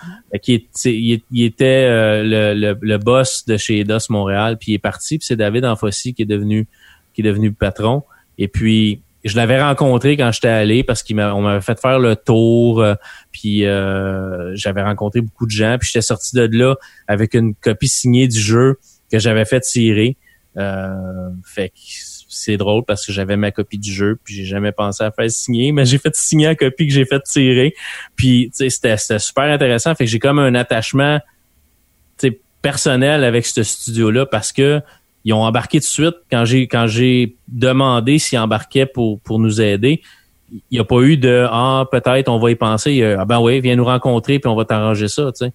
qui 0.42 0.68
il, 0.84 1.42
était 1.42 1.86
euh, 1.88 2.54
le, 2.54 2.76
le, 2.80 2.98
boss 2.98 3.44
de 3.46 3.56
chez 3.56 3.80
Eidos 3.80 4.10
Montréal, 4.10 4.58
puis 4.58 4.72
il 4.72 4.74
est 4.74 4.78
parti, 4.78 5.18
puis 5.18 5.26
c'est 5.26 5.36
David 5.36 5.64
Anfossi 5.64 6.14
qui 6.14 6.22
est 6.22 6.26
devenu 6.26 6.68
qui 7.14 7.22
est 7.22 7.24
devenu 7.24 7.52
patron. 7.52 8.02
Et 8.38 8.48
puis 8.48 9.00
je 9.24 9.36
l'avais 9.36 9.60
rencontré 9.60 10.16
quand 10.16 10.30
j'étais 10.32 10.48
allé 10.48 10.84
parce 10.84 11.02
qu'on 11.02 11.40
m'avait 11.40 11.60
fait 11.60 11.80
faire 11.80 11.98
le 11.98 12.14
tour, 12.14 12.80
euh, 12.80 12.94
puis 13.32 13.64
euh, 13.64 14.54
j'avais 14.54 14.82
rencontré 14.82 15.20
beaucoup 15.20 15.46
de 15.46 15.50
gens, 15.50 15.76
puis 15.78 15.88
j'étais 15.88 16.02
sorti 16.02 16.36
de 16.36 16.46
là 16.56 16.76
avec 17.08 17.34
une 17.34 17.54
copie 17.54 17.88
signée 17.88 18.28
du 18.28 18.38
jeu 18.38 18.78
que 19.10 19.18
j'avais 19.18 19.44
fait 19.44 19.60
tirer. 19.60 20.16
fait 20.54 21.70
que 21.70 21.74
c'est 22.36 22.56
drôle 22.56 22.84
parce 22.84 23.04
que 23.06 23.12
j'avais 23.12 23.36
ma 23.36 23.50
copie 23.50 23.78
du 23.78 23.92
jeu, 23.92 24.18
puis 24.22 24.34
j'ai 24.34 24.44
jamais 24.44 24.72
pensé 24.72 25.02
à 25.02 25.10
faire 25.10 25.30
signer, 25.30 25.72
mais 25.72 25.84
j'ai 25.84 25.98
fait 25.98 26.14
signer 26.14 26.46
la 26.46 26.54
copie 26.54 26.86
que 26.86 26.92
j'ai 26.92 27.04
fait 27.04 27.20
tirer. 27.22 27.74
Puis 28.14 28.50
c'était 28.52 28.96
super 28.96 29.44
intéressant. 29.44 29.94
Fait 29.94 30.04
que 30.04 30.10
j'ai 30.10 30.18
comme 30.18 30.38
un 30.38 30.54
attachement 30.54 31.20
personnel 32.62 33.22
avec 33.22 33.46
ce 33.46 33.62
studio-là 33.62 34.26
parce 34.26 34.50
que 34.50 34.80
ils 35.24 35.32
ont 35.32 35.42
embarqué 35.42 35.78
tout 35.78 35.86
de 35.86 35.88
suite 35.88 36.16
quand 36.30 36.44
j'ai 36.44 36.66
quand 36.66 36.88
j'ai 36.88 37.36
demandé 37.46 38.18
s'ils 38.18 38.40
embarquaient 38.40 38.86
pour, 38.86 39.20
pour 39.20 39.38
nous 39.38 39.60
aider. 39.60 40.02
Il 40.52 40.60
n'y 40.72 40.78
a 40.80 40.84
pas 40.84 41.00
eu 41.00 41.16
de 41.16 41.46
Ah, 41.48 41.84
peut-être 41.92 42.28
on 42.28 42.40
va 42.40 42.50
y 42.50 42.56
penser. 42.56 43.04
ah 43.04 43.24
ben 43.24 43.38
oui, 43.38 43.60
viens 43.60 43.76
nous 43.76 43.84
rencontrer 43.84 44.40
puis 44.40 44.48
on 44.48 44.56
va 44.56 44.64
t'arranger 44.64 45.06
ça. 45.06 45.30
T'sais. 45.30 45.52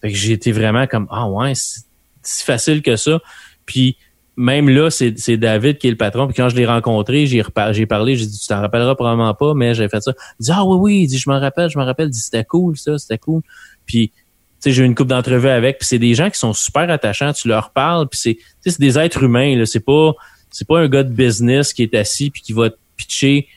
Fait 0.00 0.10
que 0.10 0.16
j'ai 0.16 0.32
été 0.32 0.50
vraiment 0.50 0.88
comme 0.88 1.06
Ah 1.10 1.28
ouais, 1.28 1.54
c'est 1.54 1.82
si 2.22 2.44
facile 2.44 2.82
que 2.82 2.96
ça. 2.96 3.20
Puis 3.64 3.96
même 4.38 4.68
là, 4.68 4.88
c'est 4.88 5.36
David 5.36 5.78
qui 5.78 5.88
est 5.88 5.90
le 5.90 5.96
patron. 5.96 6.28
Puis 6.28 6.36
quand 6.36 6.48
je 6.48 6.54
l'ai 6.54 6.64
rencontré, 6.64 7.26
j'ai 7.26 7.42
parlé, 7.42 8.14
j'ai 8.14 8.24
dit, 8.24 8.38
tu 8.38 8.46
t'en 8.46 8.60
rappelleras 8.60 8.94
probablement 8.94 9.34
pas, 9.34 9.52
mais 9.52 9.74
j'ai 9.74 9.88
fait 9.88 10.00
ça. 10.00 10.12
Il 10.38 10.44
dit, 10.44 10.50
ah 10.54 10.64
oui, 10.64 10.76
oui, 10.76 11.02
il 11.02 11.06
dit, 11.08 11.18
je 11.18 11.28
m'en 11.28 11.40
rappelle, 11.40 11.68
je 11.68 11.76
m'en 11.76 11.84
rappelle, 11.84 12.06
il 12.06 12.12
dit, 12.12 12.20
c'était 12.20 12.44
cool, 12.44 12.76
ça, 12.78 12.96
c'était 12.98 13.18
cool. 13.18 13.42
Puis, 13.84 14.10
tu 14.10 14.14
sais, 14.60 14.70
j'ai 14.70 14.84
eu 14.84 14.86
une 14.86 14.94
coupe 14.94 15.08
d'entrevue 15.08 15.48
avec, 15.48 15.78
puis 15.78 15.88
c'est 15.88 15.98
des 15.98 16.14
gens 16.14 16.30
qui 16.30 16.38
sont 16.38 16.52
super 16.52 16.88
attachants, 16.88 17.32
tu 17.32 17.48
leur 17.48 17.70
parles, 17.70 18.08
puis 18.08 18.20
c'est, 18.20 18.38
c'est 18.60 18.78
des 18.78 18.96
êtres 18.96 19.24
humains, 19.24 19.64
c'est 19.66 19.84
pas, 19.84 20.12
c'est 20.52 20.68
pas 20.68 20.78
un 20.78 20.88
gars 20.88 21.02
de 21.02 21.12
business 21.12 21.72
qui 21.72 21.82
est 21.82 21.94
assis 21.96 22.30
puis 22.30 22.40
qui 22.40 22.52
va 22.52 22.70
te 22.70 22.76
pitcher 22.96 23.48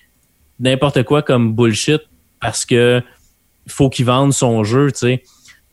n'importe 0.59 1.03
quoi 1.03 1.21
comme 1.21 1.53
bullshit 1.53 2.01
parce 2.39 2.65
que 2.65 3.03
faut 3.67 3.91
qu'il 3.91 4.05
vende 4.05 4.33
son 4.33 4.63
jeu, 4.63 4.91
tu 4.91 4.97
sais 4.97 5.23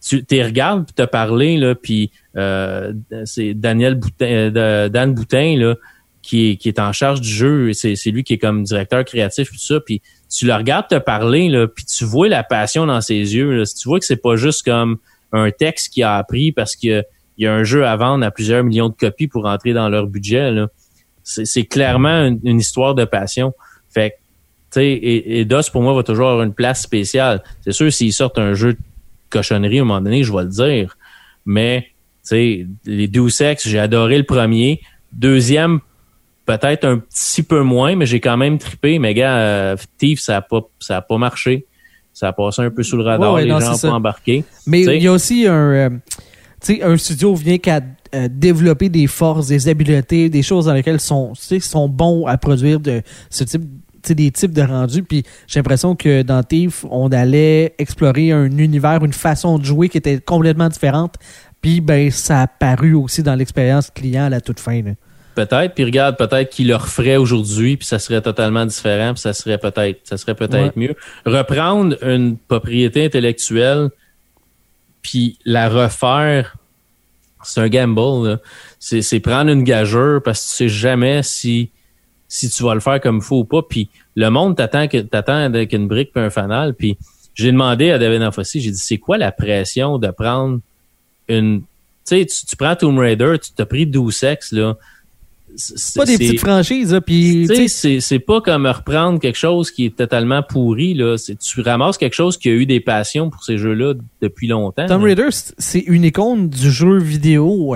tu 0.09 0.25
t'es 0.25 0.43
regardes 0.43 0.87
puis 0.87 0.95
t'as 0.95 1.07
parlé 1.07 1.57
là 1.57 1.75
puis 1.75 2.11
euh, 2.37 2.93
c'est 3.25 3.55
Daniel 3.55 3.95
Boutin, 3.95 4.27
euh, 4.27 4.89
Dan 4.89 5.15
Boutin 5.15 5.57
là 5.59 5.75
qui 6.23 6.51
est, 6.51 6.57
qui 6.57 6.69
est 6.69 6.79
en 6.79 6.93
charge 6.93 7.21
du 7.21 7.29
jeu 7.29 7.73
c'est 7.73 7.95
lui 8.07 8.25
qui 8.25 8.35
est 8.35 8.39
comme 8.39 8.65
directeur 8.65 9.05
créatif 9.05 9.51
tout 9.51 9.59
ça 9.59 9.81
puis 9.81 10.03
tu 10.31 10.47
le 10.47 10.55
regardes 10.55 10.89
te 10.89 10.99
parler 10.99 11.49
là 11.49 11.67
puis 11.69 11.85
tu 11.85 12.05
vois 12.05 12.29
la 12.29 12.43
passion 12.43 12.87
dans 12.87 13.01
ses 13.01 13.37
yeux 13.37 13.59
là, 13.59 13.65
tu 13.65 13.89
vois 13.89 13.99
que 13.99 14.07
c'est 14.07 14.17
pas 14.17 14.37
juste 14.37 14.65
comme 14.65 14.99
un 15.33 15.51
texte 15.51 15.93
qui 15.93 16.03
a 16.03 16.17
appris 16.17 16.53
parce 16.53 16.77
que 16.77 17.05
il 17.37 17.45
y 17.45 17.47
a 17.47 17.55
un 17.55 17.63
jeu 17.63 17.87
à 17.87 17.97
vendre 17.97 18.25
à 18.25 18.31
plusieurs 18.33 18.65
millions 18.65 18.89
de 18.89 18.95
copies 18.95 19.29
pour 19.29 19.47
entrer 19.47 19.73
dans 19.73 19.89
leur 19.89 20.07
budget 20.07 20.51
c'est 21.29 21.65
clairement 21.65 22.35
une, 22.43 22.59
histoire 22.59 22.95
de 22.95 23.05
passion. 23.05 23.53
Fait 23.91 24.15
sais 24.71 24.87
et, 24.87 25.41
et 25.41 25.45
DOS 25.45 25.71
pour 25.71 25.83
moi 25.83 25.95
va 25.95 26.03
toujours 26.03 26.29
avoir 26.29 26.45
une 26.45 26.55
place 26.55 26.83
spéciale. 26.83 27.43
C'est 27.63 27.73
sûr 27.73 27.93
s'ils 27.93 28.13
sortent 28.13 28.39
un 28.39 28.55
jeu 28.55 28.77
cochonnerie 29.31 29.79
à 29.79 29.83
un 29.83 29.85
moment 29.85 30.01
donné, 30.01 30.23
je 30.23 30.33
vais 30.33 30.43
le 30.43 30.49
dire. 30.49 30.97
Mais, 31.47 31.83
tu 32.23 32.29
sais, 32.29 32.67
les 32.85 33.09
Deus 33.09 33.41
Ex, 33.41 33.67
j'ai 33.67 33.79
adoré 33.79 34.19
le 34.19 34.25
premier. 34.25 34.81
Deuxième, 35.13 35.81
peut-être 36.47 36.85
un 36.85 36.99
petit 36.99 37.43
peu 37.43 37.63
moins, 37.63 37.97
mais 37.97 38.07
j'ai 38.07 38.21
quand 38.21 38.37
même 38.37 38.59
trippé. 38.59 38.99
Mais 38.99 39.15
gars, 39.15 39.37
euh, 39.39 39.77
Thief, 39.99 40.21
ça 40.21 40.37
a 40.39 40.43
pas, 40.43 40.61
ça 40.79 40.97
a 40.99 41.03
pas 41.03 41.19
marché. 41.19 41.67
ça 42.13 42.29
a 42.29 42.33
passé 42.33 42.63
un 42.63 42.71
peu 42.71 42.83
sous 42.83 42.97
le 42.97 43.05
radar, 43.05 43.33
Ouais, 43.33 43.41
ouais, 43.41 43.45
les 43.45 43.51
non, 43.53 43.61
gens 43.61 43.67
c'est 43.67 43.73
ont 43.73 43.77
ça. 43.77 43.89
pas 43.89 43.95
embarqué. 43.95 44.45
Mais 44.67 44.83
il 44.83 45.03
y 45.03 45.07
a 45.07 45.13
aussi 45.13 45.47
un, 45.47 45.53
euh, 45.73 45.91
tu 46.61 46.77
sais, 46.77 46.83
un 46.83 46.97
studio 46.97 47.35
vient 47.35 47.59
qu'à 47.59 47.81
euh, 48.15 48.29
développer 48.31 48.89
des 48.89 49.07
forces, 49.07 49.49
des 49.49 49.69
habiletés, 49.69 50.29
des 50.29 50.43
choses 50.43 50.65
dans 50.67 50.73
lesquelles 50.75 50.97
ils 50.97 51.01
sont, 51.01 51.33
sont 51.35 51.89
bons 51.89 52.27
à 52.27 52.37
produire 52.39 52.81
de 52.81 53.03
ce 53.31 53.45
type, 53.45 53.63
sais, 53.63 53.69
des 54.09 54.31
types 54.31 54.53
de 54.53 54.63
rendus. 54.63 55.03
Puis 55.03 55.25
j'ai 55.47 55.61
l'impression 55.61 55.97
que 55.97 56.23
dans 56.23 56.43
Thief, 56.43 56.85
on 56.91 57.09
allait 57.09 57.75
explorer 57.79 58.33
un 58.33 58.59
univers, 58.59 59.05
une 59.05 59.13
façon 59.13 59.59
de 59.59 59.65
jouer 59.65 59.89
qui 59.89 59.99
était 59.99 60.19
complètement 60.21 60.69
différente. 60.69 61.17
Puis 61.61 61.81
ben 61.81 62.11
ça 62.11 62.43
a 62.43 62.47
paru 62.47 62.95
aussi 62.95 63.23
dans 63.23 63.35
l'expérience 63.35 63.91
client 63.91 64.25
à 64.25 64.29
la 64.29 64.41
toute 64.41 64.61
fin. 64.61 64.83
là. 64.83 64.93
Peut-être, 65.35 65.75
puis 65.75 65.85
regarde, 65.85 66.17
peut-être 66.17 66.51
qu'il 66.51 66.67
le 66.67 66.75
referait 66.75 67.17
aujourd'hui, 67.17 67.77
puis 67.77 67.87
ça 67.87 68.01
serait 68.01 68.21
totalement 68.21 68.67
différent, 68.67 69.13
puis 69.15 69.21
ça 69.21 69.33
serait 69.33 69.59
peut-être, 69.59 70.01
ça 70.03 70.17
serait 70.17 70.35
peut-être 70.35 70.77
mieux. 70.77 70.97
Reprendre 71.25 71.97
une 72.03 72.37
propriété 72.37 73.05
intellectuelle, 73.05 73.91
puis 75.01 75.39
la 75.45 75.69
refaire, 75.69 76.57
c'est 77.45 77.61
un 77.61 77.69
gamble. 77.69 78.41
c'est 78.81 79.21
prendre 79.21 79.51
une 79.51 79.63
gageure 79.63 80.21
parce 80.25 80.41
que 80.41 80.51
tu 80.51 80.57
sais 80.57 80.69
jamais 80.69 81.23
si 81.23 81.71
si 82.29 82.51
tu 82.51 82.63
vas 82.63 82.75
le 82.75 82.81
faire 82.81 83.01
comme 83.01 83.17
il 83.17 83.23
faut 83.23 83.39
ou 83.41 83.45
pas. 83.45 83.63
Puis 83.63 83.89
le 84.15 84.29
monde 84.31 84.57
t'attend 84.57 84.87
que 84.87 84.99
t'attend 84.99 85.37
avec 85.37 85.73
une 85.73 85.89
brique 85.89 86.13
puis 86.13 86.23
un 86.23 86.31
fanal. 86.31 86.75
Puis 86.75 86.97
j'ai 87.35 87.51
demandé 87.53 87.91
à 87.91 87.99
David 87.99 88.23
Anfossi, 88.23 88.61
j'ai 88.61 88.71
dit 88.71 88.79
c'est 88.79 88.99
quoi 88.99 89.17
la 89.19 89.33
pression 89.33 89.99
de 89.99 90.09
prendre 90.11 90.61
une, 91.29 91.61
tu 91.61 91.65
sais, 92.05 92.27
tu, 92.27 92.57
prends 92.57 92.75
Tomb 92.77 92.99
Raider, 92.99 93.37
tu 93.43 93.51
t'as 93.55 93.67
pris 93.67 93.87
12 93.87 94.15
sexes 94.15 94.53
là. 94.53 94.77
C'est 95.57 95.99
Pas 95.99 96.05
des 96.05 96.19
petites 96.19 96.41
franchises, 96.41 96.93
là, 96.93 97.01
puis 97.01 97.47
c'est 97.69 98.01
c'est 98.01 98.19
pas 98.19 98.41
comme 98.43 98.67
reprendre 98.67 99.19
quelque 99.19 99.39
chose 99.39 99.71
qui 99.71 99.87
est 99.87 99.97
totalement 99.97 100.43
pourri 100.43 100.93
là. 100.95 101.17
C'est 101.17 101.37
tu 101.39 101.63
ramasses 101.63 101.97
quelque 101.97 102.13
chose 102.15 102.37
qui 102.37 102.49
a 102.51 102.53
eu 102.53 102.67
des 102.67 102.81
passions 102.81 103.31
pour 103.31 103.43
ces 103.45 103.57
jeux-là 103.57 103.95
depuis 104.21 104.47
longtemps. 104.47 104.87
Tomb. 104.87 105.03
Raider, 105.03 105.29
c'est- 105.31 105.55
c'est 105.59 105.81
une 105.81 106.05
icône 106.05 106.49
du 106.51 106.71
jeu 106.71 106.99
vidéo. 106.99 107.75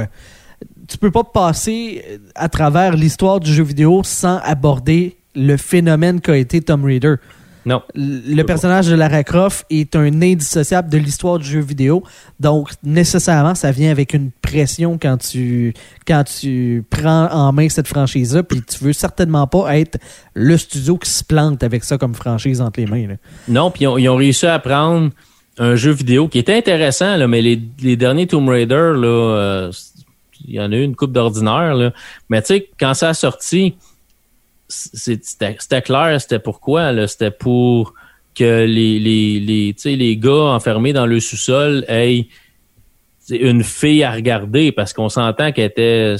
Tu 0.88 0.98
peux 0.98 1.10
pas 1.10 1.24
passer 1.24 2.04
euh, 2.08 2.18
à 2.34 2.48
travers 2.48 2.96
l'histoire 2.96 3.40
du 3.40 3.52
jeu 3.52 3.62
vidéo 3.62 4.02
sans 4.04 4.38
aborder 4.38 5.16
le 5.34 5.56
phénomène 5.56 6.20
qu'a 6.20 6.36
été 6.36 6.60
Tomb 6.60 6.84
Raider. 6.84 7.16
Non. 7.64 7.80
Le 7.94 8.42
personnage 8.42 8.88
de 8.88 8.94
Lara 8.94 9.22
Croft 9.22 9.64
est 9.70 9.94
un 9.94 10.20
indissociable 10.20 10.90
de 10.90 10.98
l'histoire 10.98 11.38
du 11.38 11.48
jeu 11.48 11.60
vidéo. 11.60 12.02
Donc, 12.40 12.70
nécessairement, 12.82 13.54
ça 13.54 13.70
vient 13.70 13.90
avec 13.90 14.14
une 14.14 14.30
pression 14.42 14.98
quand 15.00 15.16
tu, 15.18 15.72
quand 16.06 16.24
tu 16.24 16.84
prends 16.90 17.28
en 17.30 17.52
main 17.52 17.68
cette 17.68 17.86
franchise-là. 17.86 18.42
Puis 18.42 18.62
tu 18.62 18.82
veux 18.82 18.92
certainement 18.92 19.46
pas 19.46 19.78
être 19.78 19.98
le 20.34 20.56
studio 20.56 20.98
qui 20.98 21.08
se 21.08 21.22
plante 21.22 21.62
avec 21.62 21.84
ça 21.84 21.98
comme 21.98 22.14
franchise 22.14 22.60
entre 22.60 22.80
les 22.80 22.86
mains. 22.86 23.06
là. 23.06 23.14
Non, 23.46 23.70
puis 23.70 23.84
ils 23.84 23.86
ont, 23.86 23.96
ils 23.96 24.08
ont 24.08 24.16
réussi 24.16 24.46
à 24.46 24.58
prendre 24.58 25.10
un 25.58 25.76
jeu 25.76 25.92
vidéo 25.92 26.28
qui 26.28 26.38
était 26.38 26.56
intéressant, 26.56 27.16
là, 27.16 27.28
mais 27.28 27.42
les, 27.42 27.60
les 27.80 27.96
derniers 27.96 28.26
Tomb 28.26 28.48
Raider, 28.48 28.92
là, 28.96 29.06
euh, 29.06 29.72
il 30.46 30.54
y 30.54 30.60
en 30.60 30.72
a 30.72 30.76
eu 30.76 30.82
une 30.82 30.96
coupe 30.96 31.12
d'ordinaire, 31.12 31.74
là. 31.74 31.92
Mais 32.28 32.40
tu 32.42 32.48
sais, 32.48 32.68
quand 32.78 32.94
ça 32.94 33.10
a 33.10 33.14
sorti, 33.14 33.74
c'était 34.68 35.56
c'était 35.58 35.82
clair, 35.82 36.20
c'était 36.20 36.38
pourquoi, 36.38 36.92
là? 36.92 37.06
C'était 37.06 37.30
pour 37.30 37.94
que 38.34 38.64
les, 38.64 38.98
les, 38.98 39.40
les, 39.40 39.74
tu 39.74 39.82
sais, 39.82 39.96
les 39.96 40.16
gars 40.16 40.32
enfermés 40.32 40.92
dans 40.92 41.06
le 41.06 41.20
sous-sol 41.20 41.84
aient 41.88 42.26
une 43.30 43.62
fille 43.62 44.02
à 44.02 44.12
regarder 44.12 44.72
parce 44.72 44.92
qu'on 44.92 45.08
s'entend 45.08 45.52
qu'elle 45.52 45.66
était, 45.66 46.16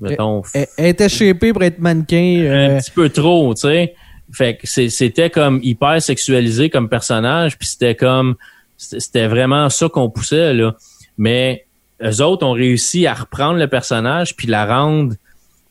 mettons, 0.00 0.42
Elle, 0.54 0.66
elle 0.78 0.86
était 0.86 1.08
shapée 1.08 1.52
pour 1.52 1.62
être 1.62 1.78
mannequin. 1.78 2.38
euh, 2.44 2.76
un 2.76 2.80
petit 2.80 2.90
peu 2.90 3.08
trop, 3.08 3.54
tu 3.54 3.62
sais. 3.62 3.94
Fait 4.32 4.56
que 4.56 4.66
c'était 4.66 5.28
comme 5.28 5.60
hyper 5.62 6.00
sexualisé 6.00 6.70
comme 6.70 6.88
personnage, 6.88 7.58
puis 7.58 7.68
c'était 7.68 7.94
comme 7.94 8.36
c'était 8.78 9.26
vraiment 9.26 9.68
ça 9.68 9.88
qu'on 9.88 10.08
poussait 10.08 10.54
là. 10.54 10.74
Mais 11.18 11.66
eux 12.02 12.22
autres 12.22 12.46
ont 12.46 12.52
réussi 12.52 13.06
à 13.06 13.14
reprendre 13.14 13.58
le 13.58 13.68
personnage 13.68 14.36
puis 14.36 14.46
la 14.46 14.66
rendre 14.66 15.14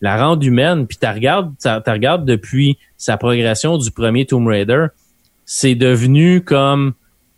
la 0.02 0.18
rendre 0.18 0.44
humaine. 0.46 0.88
Puis 0.88 0.98
tu 1.00 1.08
regardes, 1.08 1.54
t'as 1.62 1.80
regardes 1.88 2.26
depuis 2.26 2.78
sa 2.98 3.18
progression 3.18 3.78
du 3.78 3.92
premier 3.92 4.26
Tomb 4.26 4.48
Raider, 4.48 4.88
c'est 5.46 5.76
devenu 5.76 6.44
comme 6.44 6.94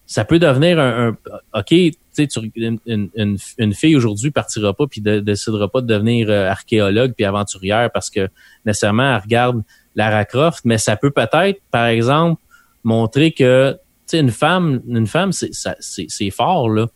ça 0.06 0.24
peut 0.24 0.40
devenir 0.40 0.80
un, 0.80 1.18
ok, 1.54 1.66
tu 1.68 1.92
sais, 2.12 2.28
tu- 2.28 2.52
une, 2.56 2.80
une, 2.86 3.38
une, 3.58 3.74
fille 3.74 3.96
aujourd'hui 3.96 4.32
partira 4.32 4.74
pas 4.74 4.86
puis 4.88 5.02
de- 5.02 5.20
décidera 5.20 5.68
pas 5.68 5.82
de 5.82 5.88
devenir 5.88 6.30
euh, 6.30 6.50
archéologue 6.50 7.14
puis 7.16 7.26
aventurière 7.26 7.90
parce 7.92 8.10
que 8.10 8.30
nécessairement 8.66 9.16
elle 9.16 9.22
regarde 9.22 9.64
Lara 9.96 10.24
Croft, 10.26 10.62
mais 10.66 10.78
ça 10.78 10.96
peut 10.96 11.12
peut-être, 11.12 11.62
par 11.72 11.86
exemple, 11.88 12.42
montrer 12.84 13.32
que 13.32 13.78
tu 14.08 14.18
une 14.18 14.32
femme, 14.32 14.82
une 14.88 15.08
femme, 15.08 15.32
c'est 15.32 16.30
fort 16.30 16.70
là. 16.70 16.88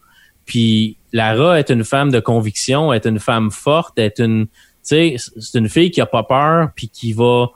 Puis 0.47 0.97
Lara 1.13 1.59
est 1.59 1.69
une 1.69 1.83
femme 1.83 2.09
de 2.09 2.19
conviction, 2.19 2.91
est 2.91 3.05
une 3.05 3.19
femme 3.19 3.51
forte, 3.51 3.99
est 3.99 4.17
une, 4.17 4.47
c'est 4.81 5.17
une 5.53 5.69
fille 5.69 5.91
qui 5.91 6.01
a 6.01 6.07
pas 6.07 6.23
peur 6.23 6.69
puis 6.75 6.89
qui 6.89 7.13
va 7.13 7.49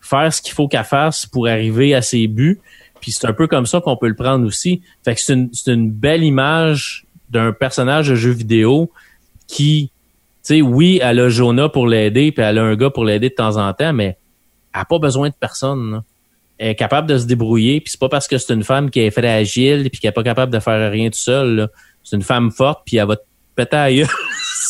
faire 0.00 0.34
ce 0.34 0.42
qu'il 0.42 0.52
faut 0.52 0.68
qu'elle 0.68 0.84
fasse 0.84 1.24
pour 1.24 1.46
arriver 1.48 1.94
à 1.94 2.02
ses 2.02 2.26
buts. 2.26 2.60
Puis 3.00 3.12
c'est 3.12 3.26
un 3.26 3.32
peu 3.32 3.46
comme 3.46 3.64
ça 3.64 3.80
qu'on 3.80 3.96
peut 3.96 4.08
le 4.08 4.16
prendre 4.16 4.44
aussi. 4.46 4.82
Fait 5.04 5.14
que 5.14 5.20
c'est 5.20 5.32
une, 5.32 5.50
une 5.66 5.90
belle 5.90 6.24
image 6.24 7.06
d'un 7.30 7.52
personnage 7.52 8.08
de 8.08 8.14
jeu 8.16 8.30
vidéo 8.30 8.90
qui, 9.46 9.90
tu 10.44 10.54
sais, 10.54 10.62
oui, 10.62 10.98
elle 11.02 11.20
a 11.20 11.28
Jonah 11.28 11.68
pour 11.68 11.86
l'aider, 11.86 12.32
puis 12.32 12.44
elle 12.44 12.58
a 12.58 12.62
un 12.62 12.76
gars 12.76 12.90
pour 12.90 13.04
l'aider 13.04 13.30
de 13.30 13.34
temps 13.34 13.56
en 13.56 13.72
temps, 13.72 13.92
mais 13.92 14.18
elle 14.74 14.80
n'a 14.80 14.84
pas 14.84 14.98
besoin 14.98 15.28
de 15.28 15.34
personne. 15.38 15.92
là. 15.92 16.04
Elle 16.58 16.70
est 16.70 16.74
capable 16.74 17.08
de 17.08 17.18
se 17.18 17.26
débrouiller, 17.26 17.80
puis 17.80 17.90
c'est 17.90 18.00
pas 18.00 18.08
parce 18.08 18.28
que 18.28 18.38
c'est 18.38 18.52
une 18.52 18.64
femme 18.64 18.90
qui 18.90 19.00
est 19.00 19.10
fragile 19.10 19.88
puis 19.90 20.00
qui 20.00 20.06
est 20.06 20.12
pas 20.12 20.22
capable 20.22 20.52
de 20.52 20.60
faire 20.60 20.90
rien 20.90 21.10
tout 21.10 21.18
seul. 21.18 21.68
C'est 22.04 22.16
une 22.16 22.22
femme 22.22 22.50
forte, 22.50 22.82
puis 22.84 22.96
elle 22.96 23.06
va 23.06 23.16
te 23.16 23.22
péter 23.54 23.76
à 23.76 23.88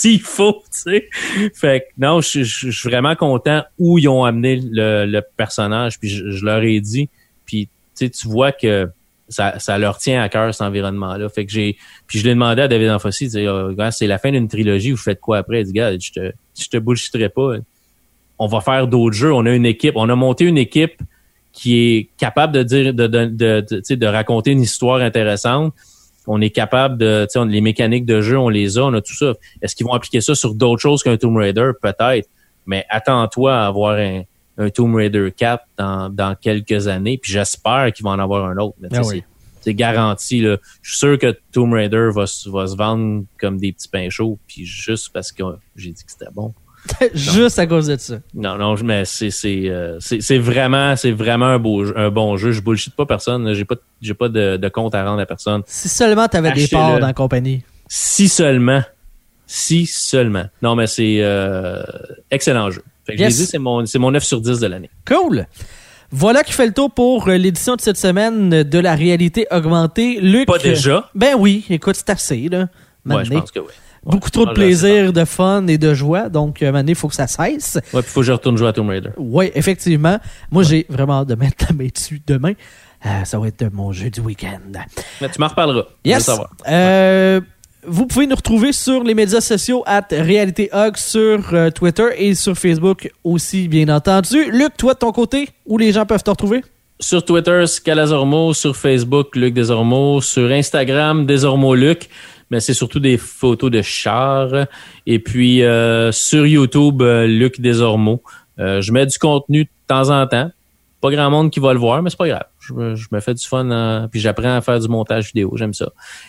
s'il 0.01 0.21
faut, 0.21 0.63
tu 0.73 0.93
sais. 0.93 1.09
Fait 1.55 1.81
que 1.81 1.85
non, 1.99 2.21
je 2.21 2.43
suis 2.43 2.89
vraiment 2.91 3.15
content 3.15 3.63
où 3.79 3.99
ils 3.99 4.09
ont 4.09 4.25
amené 4.25 4.57
le, 4.57 5.07
le 5.07 5.23
personnage, 5.37 5.99
puis 5.99 6.09
je, 6.09 6.45
leur 6.45 6.63
ai 6.63 6.81
dit, 6.81 7.09
puis 7.45 7.69
tu 7.97 8.11
tu 8.11 8.29
vois 8.29 8.53
que 8.53 8.89
ça, 9.29 9.59
ça 9.59 9.79
leur 9.79 9.99
tient 9.99 10.23
à 10.23 10.29
cœur 10.29 10.53
cet 10.53 10.63
environnement-là. 10.63 11.29
Fait 11.29 11.47
que 11.47 11.53
j'ai, 11.53 11.77
puis 12.07 12.19
je 12.19 12.25
l'ai 12.25 12.35
demandé 12.35 12.63
à 12.63 12.69
David 12.69 12.91
Anfossi, 12.91 13.29
gars, 13.29 13.91
c'est 13.91 14.07
la 14.07 14.19
fin 14.19 14.31
d'une 14.31 14.49
trilogie, 14.49 14.91
vous 14.91 14.97
faites 14.97 15.21
quoi 15.21 15.39
après? 15.39 15.61
Il 15.61 15.67
dit, 15.67 15.73
gars, 15.73 15.93
je 15.99 16.13
te, 16.13 16.33
je 16.59 16.69
te 16.69 16.77
bullshitterai 16.77 17.29
pas. 17.29 17.55
On 18.39 18.47
va 18.47 18.61
faire 18.61 18.87
d'autres 18.87 19.17
jeux. 19.17 19.33
On 19.33 19.47
a 19.47 19.53
une 19.53 19.67
équipe, 19.67 19.95
on 19.97 20.09
a 20.09 20.17
monté 20.17 20.45
une 20.45 20.59
équipe 20.59 21.01
qui 21.53 21.79
est 21.79 22.09
capable 22.17 22.53
de 22.53 22.63
dire, 22.63 22.95
de, 22.95 23.07
de, 23.07 23.27
de, 23.27 23.95
de 23.95 24.07
raconter 24.07 24.53
une 24.53 24.63
histoire 24.63 25.01
intéressante. 25.01 25.75
On 26.27 26.41
est 26.41 26.51
capable 26.51 26.99
de, 26.99 27.27
tu 27.31 27.41
sais, 27.41 27.45
les 27.47 27.61
mécaniques 27.61 28.07
de 28.07 28.21
jeu, 28.21 28.39
on 28.39 28.49
les 28.49 28.79
a, 28.79 28.83
on 28.85 28.95
a 28.95 29.01
tout 29.01 29.15
ça. 29.15 29.35
Est-ce 29.61 29.75
qu'ils 29.75 29.87
vont 29.87 29.93
appliquer 29.93 30.21
ça 30.21 30.35
sur 30.35 30.55
d'autres 30.55 30.81
choses 30.81 31.03
qu'un 31.03 31.17
Tomb 31.17 31.37
Raider? 31.37 31.71
Peut-être. 31.81 32.29
Mais 32.67 32.85
attends-toi 32.89 33.55
à 33.57 33.67
avoir 33.67 33.97
un, 33.99 34.23
un 34.59 34.71
Tomb 34.71 34.95
Raider 34.95 35.33
4 35.37 35.65
dans, 35.77 36.09
dans 36.11 36.37
quelques 36.37 36.87
années. 36.87 37.19
Puis 37.19 37.33
j'espère 37.33 37.93
qu'il 37.93 38.05
va 38.05 38.11
en 38.11 38.19
avoir 38.21 38.45
un 38.49 38.57
autre. 38.59 38.77
Mais 38.81 38.89
Ah 38.93 39.01
oui. 39.01 39.07
c'est- 39.19 39.25
c'est 39.63 39.75
garanti. 39.75 40.41
Là. 40.41 40.57
Je 40.81 40.91
suis 40.91 40.99
sûr 40.99 41.19
que 41.19 41.37
Tomb 41.53 41.73
Raider 41.73 42.09
va, 42.15 42.27
se- 42.27 42.49
va 42.49 42.67
se 42.67 42.77
vendre 42.77 43.25
comme 43.41 43.59
des 43.59 43.73
petits 43.73 43.89
pains 43.89 44.09
chauds. 44.11 44.39
Puis 44.47 44.65
juste 44.65 45.11
parce 45.13 45.31
que 45.33 45.43
j'ai 45.77 45.91
dit 45.91 46.05
que 46.05 46.11
c'était 46.11 46.31
bon. 46.33 46.53
Juste 47.15 47.59
à 47.59 47.67
cause 47.67 47.87
de 47.87 47.97
ça. 47.97 48.17
Non, 48.35 48.57
non, 48.57 48.75
mais 48.83 49.05
c'est 49.05 49.31
euh, 49.69 49.99
vraiment 50.41 50.97
c'est 50.97 51.13
vraiment 51.13 51.47
un 51.47 51.59
beau 51.59 51.85
un 51.97 52.11
bon 52.11 52.37
jeu. 52.37 52.53
Je 52.53 52.61
bullshit 52.61 52.95
pas 52.95 53.07
personne. 53.07 53.53
J'ai 53.55 53.65
pas 53.65 53.77
pas 54.19 54.29
de, 54.29 54.57
de 54.57 54.69
compte 54.69 54.95
à 54.95 55.05
rendre 55.05 55.21
à 55.21 55.27
personne. 55.27 55.63
Si 55.67 55.89
seulement 55.89 56.27
tu 56.29 56.37
avais 56.37 56.53
des 56.53 56.67
parts 56.69 56.99
dans 56.99 57.07
la 57.07 57.13
compagnie. 57.13 57.63
Si 57.89 58.29
seulement, 58.29 58.83
si 59.47 59.87
seulement. 59.87 60.45
Non, 60.63 60.75
mais 60.75 60.87
c'est 60.87 61.19
euh, 61.21 61.83
excellent 62.31 62.71
jeu. 62.71 62.83
Fait 63.07 63.15
que 63.17 63.21
Yes. 63.21 63.35
je 63.35 63.39
l'ai 63.39 63.45
dit, 63.45 63.51
c'est 63.51 63.59
mon 63.59 63.87
c'est 63.87 63.99
mon 63.99 64.11
9 64.11 64.23
sur 64.23 64.41
10 64.41 64.61
de 64.61 64.67
l'année. 64.67 64.91
Cool. 65.07 65.47
Voilà 66.11 66.43
qui 66.43 66.53
fait 66.53 66.67
le 66.67 66.73
tour 66.73 66.91
pour 66.91 67.29
euh, 67.29 67.37
l'édition 67.37 67.75
de 67.77 67.81
cette 67.81 67.97
semaine 67.97 68.63
de 68.63 68.79
la 68.79 68.95
réalité 68.95 69.47
augmentée. 69.51 70.21
Luc. 70.21 70.47
Pas 70.47 70.59
déjà. 70.59 71.09
Ben 71.15 71.35
oui, 71.39 71.65
écoute, 71.71 71.97
c'est 71.97 72.11
assez, 72.11 72.49
là. 72.49 72.69
Ouais, 73.07 73.25
je 73.25 73.31
pense 73.31 73.51
que 73.51 73.61
oui. 73.61 73.73
Beaucoup 74.05 74.31
trop 74.31 74.47
de 74.47 74.53
plaisir, 74.53 75.13
de 75.13 75.25
fun 75.25 75.67
et 75.69 75.79
de 75.79 75.95
joie. 75.95 76.29
Donc, 76.29 76.61
maintenant, 76.61 76.85
il 76.89 76.95
faut 76.95 77.09
que 77.09 77.15
ça 77.15 77.27
cesse. 77.27 77.79
Ouais, 77.93 78.03
puis 78.03 78.11
faut 78.11 78.21
que 78.21 78.27
je 78.27 78.33
retourne 78.33 78.57
jouer 78.57 78.69
à 78.69 78.73
Tomb 78.73 78.89
Raider. 78.89 79.11
Oui, 79.17 79.51
effectivement. 79.55 80.19
Moi, 80.51 80.65
j'ai 80.65 80.87
vraiment 80.89 81.21
hâte 81.21 81.29
de 81.29 81.35
mettre 81.37 81.67
la 81.69 81.75
main 81.75 81.89
dessus 81.93 82.21
demain. 82.27 82.55
Euh, 83.05 83.25
ça 83.25 83.39
va 83.39 83.49
être 83.49 83.73
mon 83.73 83.93
jeu 83.93 84.11
du 84.11 84.21
week-end. 84.21 84.61
Mais 85.21 85.29
tu 85.29 85.41
m'en 85.41 85.49
reparleras. 85.49 85.85
Yes. 86.05 86.25
savoir. 86.25 86.51
Euh, 86.69 87.41
vous 87.85 88.07
pouvez 88.07 88.27
nous 88.29 88.37
retrouver 88.37 88.73
sur 88.73 89.03
les 89.03 89.15
médias 89.15 89.41
sociaux 89.41 89.83
at 89.87 90.07
Réalité 90.11 90.71
Hug 90.73 90.97
sur 90.97 91.53
euh, 91.53 91.71
Twitter 91.71 92.09
et 92.17 92.35
sur 92.37 92.57
Facebook 92.57 93.11
aussi, 93.25 93.67
bien 93.67 93.89
entendu. 93.89 94.51
Luc, 94.53 94.77
toi 94.77 94.95
de 94.95 95.01
ton 95.01 95.11
côté, 95.11 95.49
où 95.67 95.79
les 95.79 95.93
gens 95.93 96.07
peuvent 96.07 96.23
te 96.23 96.31
retrouver? 96.31 96.63
Sur 97.01 97.25
Twitter, 97.25 97.67
Scalazormo. 97.67 98.55
Sur 98.55 98.77
Facebook, 98.77 99.35
Luc 99.35 99.55
Desormeaux. 99.55 100.21
Sur 100.21 100.53
Instagram, 100.53 101.27
Desormeaux 101.27 101.75
Luc. 101.75 102.09
Mais 102.53 102.61
c'est 102.61 102.75
surtout 102.75 103.01
des 103.01 103.17
photos 103.17 103.71
de 103.71 103.81
chars. 103.81 104.67
Et 105.07 105.19
puis, 105.19 105.63
euh, 105.63 106.13
sur 106.13 106.47
YouTube, 106.47 107.01
euh, 107.01 107.27
Luc 107.27 107.63
Desormeaux. 107.63 108.23
Euh, 108.59 108.83
je 108.83 108.93
mets 108.93 109.07
du 109.07 109.19
contenu 109.19 109.65
de 109.65 109.71
temps 109.89 110.11
en 110.11 110.27
temps. 110.27 110.51
Pas 111.01 111.11
grand 111.11 111.31
monde 111.31 111.51
qui 111.51 111.61
va 111.61 111.73
le 111.73 111.79
voir, 111.79 112.03
mais 112.03 112.11
c'est 112.11 112.19
pas 112.19 112.29
grave. 112.29 112.45
Je 112.61 112.75
me, 113.11 113.21
fais 113.21 113.33
du 113.33 113.45
fun, 113.45 113.69
en- 113.71 114.07
puis 114.07 114.21
j'apprends 114.21 114.55
à 114.55 114.61
faire 114.61 114.79
du 114.79 114.87
montage 114.87 115.29
vidéo. 115.29 115.53
J'aime 115.57 115.73
ça. 115.73 115.89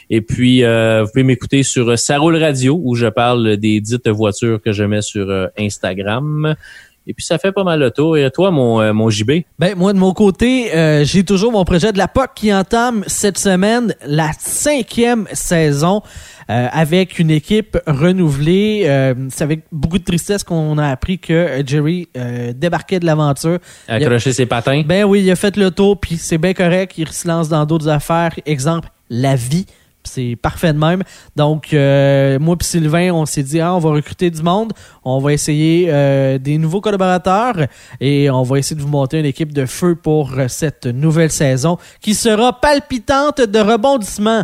Et 0.09 0.21
puis, 0.21 0.63
euh, 0.63 1.03
vous 1.03 1.11
pouvez 1.11 1.23
m'écouter 1.23 1.61
sur 1.61 1.89
euh, 1.89 1.95
Ça 1.97 2.17
roule 2.17 2.37
radio, 2.37 2.79
où 2.81 2.95
je 2.95 3.07
parle 3.07 3.57
des 3.57 3.81
dites 3.81 4.07
voitures 4.07 4.61
que 4.61 4.71
je 4.71 4.85
mets 4.85 5.01
sur 5.01 5.29
Instagram. 5.59 6.55
Et 7.05 7.13
puis, 7.13 7.25
ça 7.25 7.37
fait 7.37 7.51
pas 7.51 7.63
mal 7.63 7.79
le 7.79 7.91
tour. 7.91 8.17
Et 8.17 8.29
toi, 8.31 8.49
mon, 8.51 8.79
euh, 8.81 8.93
mon 8.93 9.09
JB? 9.09 9.31
Ben, 9.59 9.75
moi, 9.75 9.91
de 9.93 9.97
mon 9.97 10.13
côté, 10.13 10.73
euh, 10.73 11.03
j'ai 11.03 11.23
toujours 11.23 11.51
mon 11.51 11.65
projet 11.65 11.91
de 11.91 11.97
la 11.97 12.07
POC 12.07 12.29
qui 12.35 12.53
entame 12.53 13.03
cette 13.07 13.37
semaine 13.37 13.93
la 14.05 14.31
cinquième 14.39 15.27
saison 15.33 16.01
euh, 16.49 16.67
avec 16.71 17.19
une 17.19 17.31
équipe 17.31 17.77
renouvelée. 17.87 18.83
C'est 19.29 19.43
avec 19.43 19.63
beaucoup 19.71 19.99
de 19.99 20.03
tristesse 20.03 20.43
qu'on 20.43 20.77
a 20.77 20.87
appris 20.89 21.19
que 21.19 21.61
Jerry 21.65 22.07
débarquait 22.55 22.99
de 22.99 23.05
l'aventure. 23.05 23.59
Il 23.89 23.93
a- 24.05 24.19
ses 24.19 24.45
patins. 24.45 24.83
Ben 24.85 25.03
oui, 25.03 25.21
il 25.23 25.31
a 25.31 25.35
fait 25.35 25.57
le 25.57 25.71
tour, 25.71 25.99
puis 25.99 26.17
c'est 26.17 26.37
bien 26.37 26.53
correct. 26.53 26.93
Il 26.97 27.09
se 27.09 27.27
lance 27.27 27.49
dans 27.49 27.65
d'autres 27.65 27.89
affaires. 27.89 28.31
Exemple, 28.45 28.89
la 29.09 29.35
vie. 29.35 29.65
C'est 30.03 30.35
parfait 30.41 30.73
de 30.73 30.77
même. 30.77 31.03
Donc, 31.35 31.73
euh, 31.73 32.39
moi 32.39 32.55
puis 32.57 32.67
Sylvain, 32.67 33.11
on 33.13 33.25
s'est 33.25 33.43
dit, 33.43 33.59
ah, 33.59 33.73
on 33.75 33.79
va 33.79 33.91
recruter 33.91 34.29
du 34.29 34.41
monde. 34.41 34.73
On 35.03 35.19
va 35.19 35.33
essayer 35.33 35.87
euh, 35.89 36.37
des 36.37 36.57
nouveaux 36.57 36.81
collaborateurs 36.81 37.55
et 37.99 38.29
on 38.29 38.43
va 38.43 38.59
essayer 38.59 38.75
de 38.75 38.81
vous 38.81 38.87
monter 38.87 39.19
une 39.19 39.25
équipe 39.25 39.53
de 39.53 39.65
feu 39.65 39.95
pour 39.95 40.31
euh, 40.37 40.47
cette 40.47 40.85
nouvelle 40.85 41.31
saison 41.31 41.77
qui 42.01 42.13
sera 42.13 42.59
palpitante 42.59 43.41
de 43.41 43.59
rebondissements. 43.59 44.43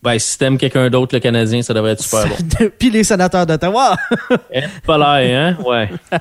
Ben, 0.00 0.16
si 0.18 0.38
t'aimes 0.38 0.58
quelqu'un 0.58 0.88
d'autre, 0.90 1.14
le 1.16 1.20
Canadien, 1.20 1.60
ça 1.62 1.74
devrait 1.74 1.92
être 1.92 2.02
super 2.02 2.28
bon. 2.28 2.70
puis 2.78 2.90
les 2.90 3.02
sénateurs 3.02 3.44
d'Ottawa. 3.46 3.96
Pas 4.86 5.20
hein? 5.20 5.56
Ouais. 5.64 5.90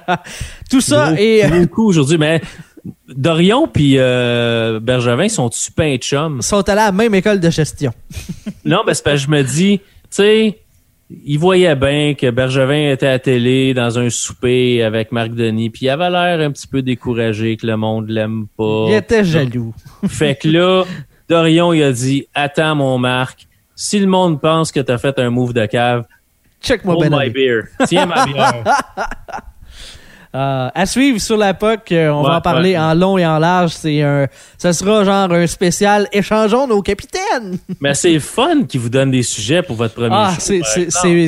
Tout 0.69 0.81
ça 0.81 1.11
Gros- 1.11 1.17
et... 1.19 1.43
gros 1.47 1.67
coup 1.67 1.87
aujourd'hui, 1.89 2.17
mais 2.17 2.41
Dorion 3.07 3.67
puis 3.67 3.95
euh, 3.97 4.79
Bergevin 4.79 5.29
sont 5.29 5.49
super 5.51 5.97
chums. 5.97 6.41
sont 6.41 6.67
allés 6.69 6.81
à 6.81 6.85
la 6.85 6.91
même 6.91 7.13
école 7.15 7.39
de 7.39 7.49
gestion. 7.49 7.91
Non, 8.65 8.81
ben 8.85 8.93
c'est 8.93 9.03
parce 9.03 9.21
que 9.21 9.25
je 9.27 9.29
me 9.29 9.43
dis, 9.43 9.79
tu 9.79 9.85
sais, 10.09 10.59
il 11.09 11.37
voyait 11.39 11.75
bien 11.75 12.15
que 12.15 12.29
Bergevin 12.29 12.91
était 12.91 13.07
à 13.07 13.17
télé 13.17 13.73
dans 13.73 13.97
un 13.97 14.09
souper 14.09 14.83
avec 14.83 15.13
Marc 15.13 15.31
Denis, 15.31 15.69
puis 15.69 15.85
il 15.85 15.89
avait 15.89 16.09
l'air 16.09 16.45
un 16.45 16.51
petit 16.51 16.67
peu 16.67 16.81
découragé 16.81 17.55
que 17.55 17.65
le 17.65 17.77
monde 17.77 18.09
l'aime 18.09 18.47
pas. 18.57 18.87
Il 18.89 18.93
était 18.93 19.23
jaloux. 19.23 19.73
Fait 20.07 20.35
que 20.35 20.49
là, 20.49 20.83
Dorion 21.29 21.71
il 21.71 21.83
a 21.83 21.93
dit, 21.93 22.27
attends 22.33 22.75
mon 22.75 22.97
Marc, 22.97 23.47
si 23.73 23.99
le 23.99 24.07
monde 24.07 24.41
pense 24.41 24.71
que 24.71 24.81
t'as 24.81 24.97
fait 24.97 25.17
un 25.19 25.29
move 25.29 25.53
de 25.53 25.65
cave, 25.65 26.05
Check-moi 26.61 26.95
hold 26.95 27.09
ben 27.09 27.19
my 27.19 27.29
beer, 27.29 27.63
tiens 27.85 28.05
ma 28.05 28.25
bière. 28.25 28.63
Euh, 30.37 30.69
à 30.75 30.85
suivre 30.85 31.19
sur 31.19 31.35
la 31.35 31.53
POC, 31.55 31.91
euh, 31.93 32.09
on 32.11 32.21
Ouais, 32.21 32.29
va 32.29 32.37
en 32.37 32.41
parler 32.41 32.71
ouais. 32.73 32.77
en 32.77 32.93
long 32.93 33.17
et 33.17 33.25
en 33.25 33.39
large. 33.39 33.71
C'est 33.71 34.01
un, 34.03 34.27
ça 34.57 34.71
sera 34.71 35.03
genre 35.03 35.31
un 35.31 35.47
spécial 35.47 36.07
échangeons 36.11 36.67
nos 36.67 36.81
capitaines. 36.83 37.57
mais 37.81 37.93
c'est 37.95 38.19
fun 38.19 38.63
qui 38.67 38.77
vous 38.77 38.89
donne 38.89 39.09
des 39.11 39.23
sujets 39.23 39.63
pour 39.63 39.75
votre 39.77 39.95
premier 39.95 40.09
Ah, 40.15 40.33
c'est, 40.37 40.61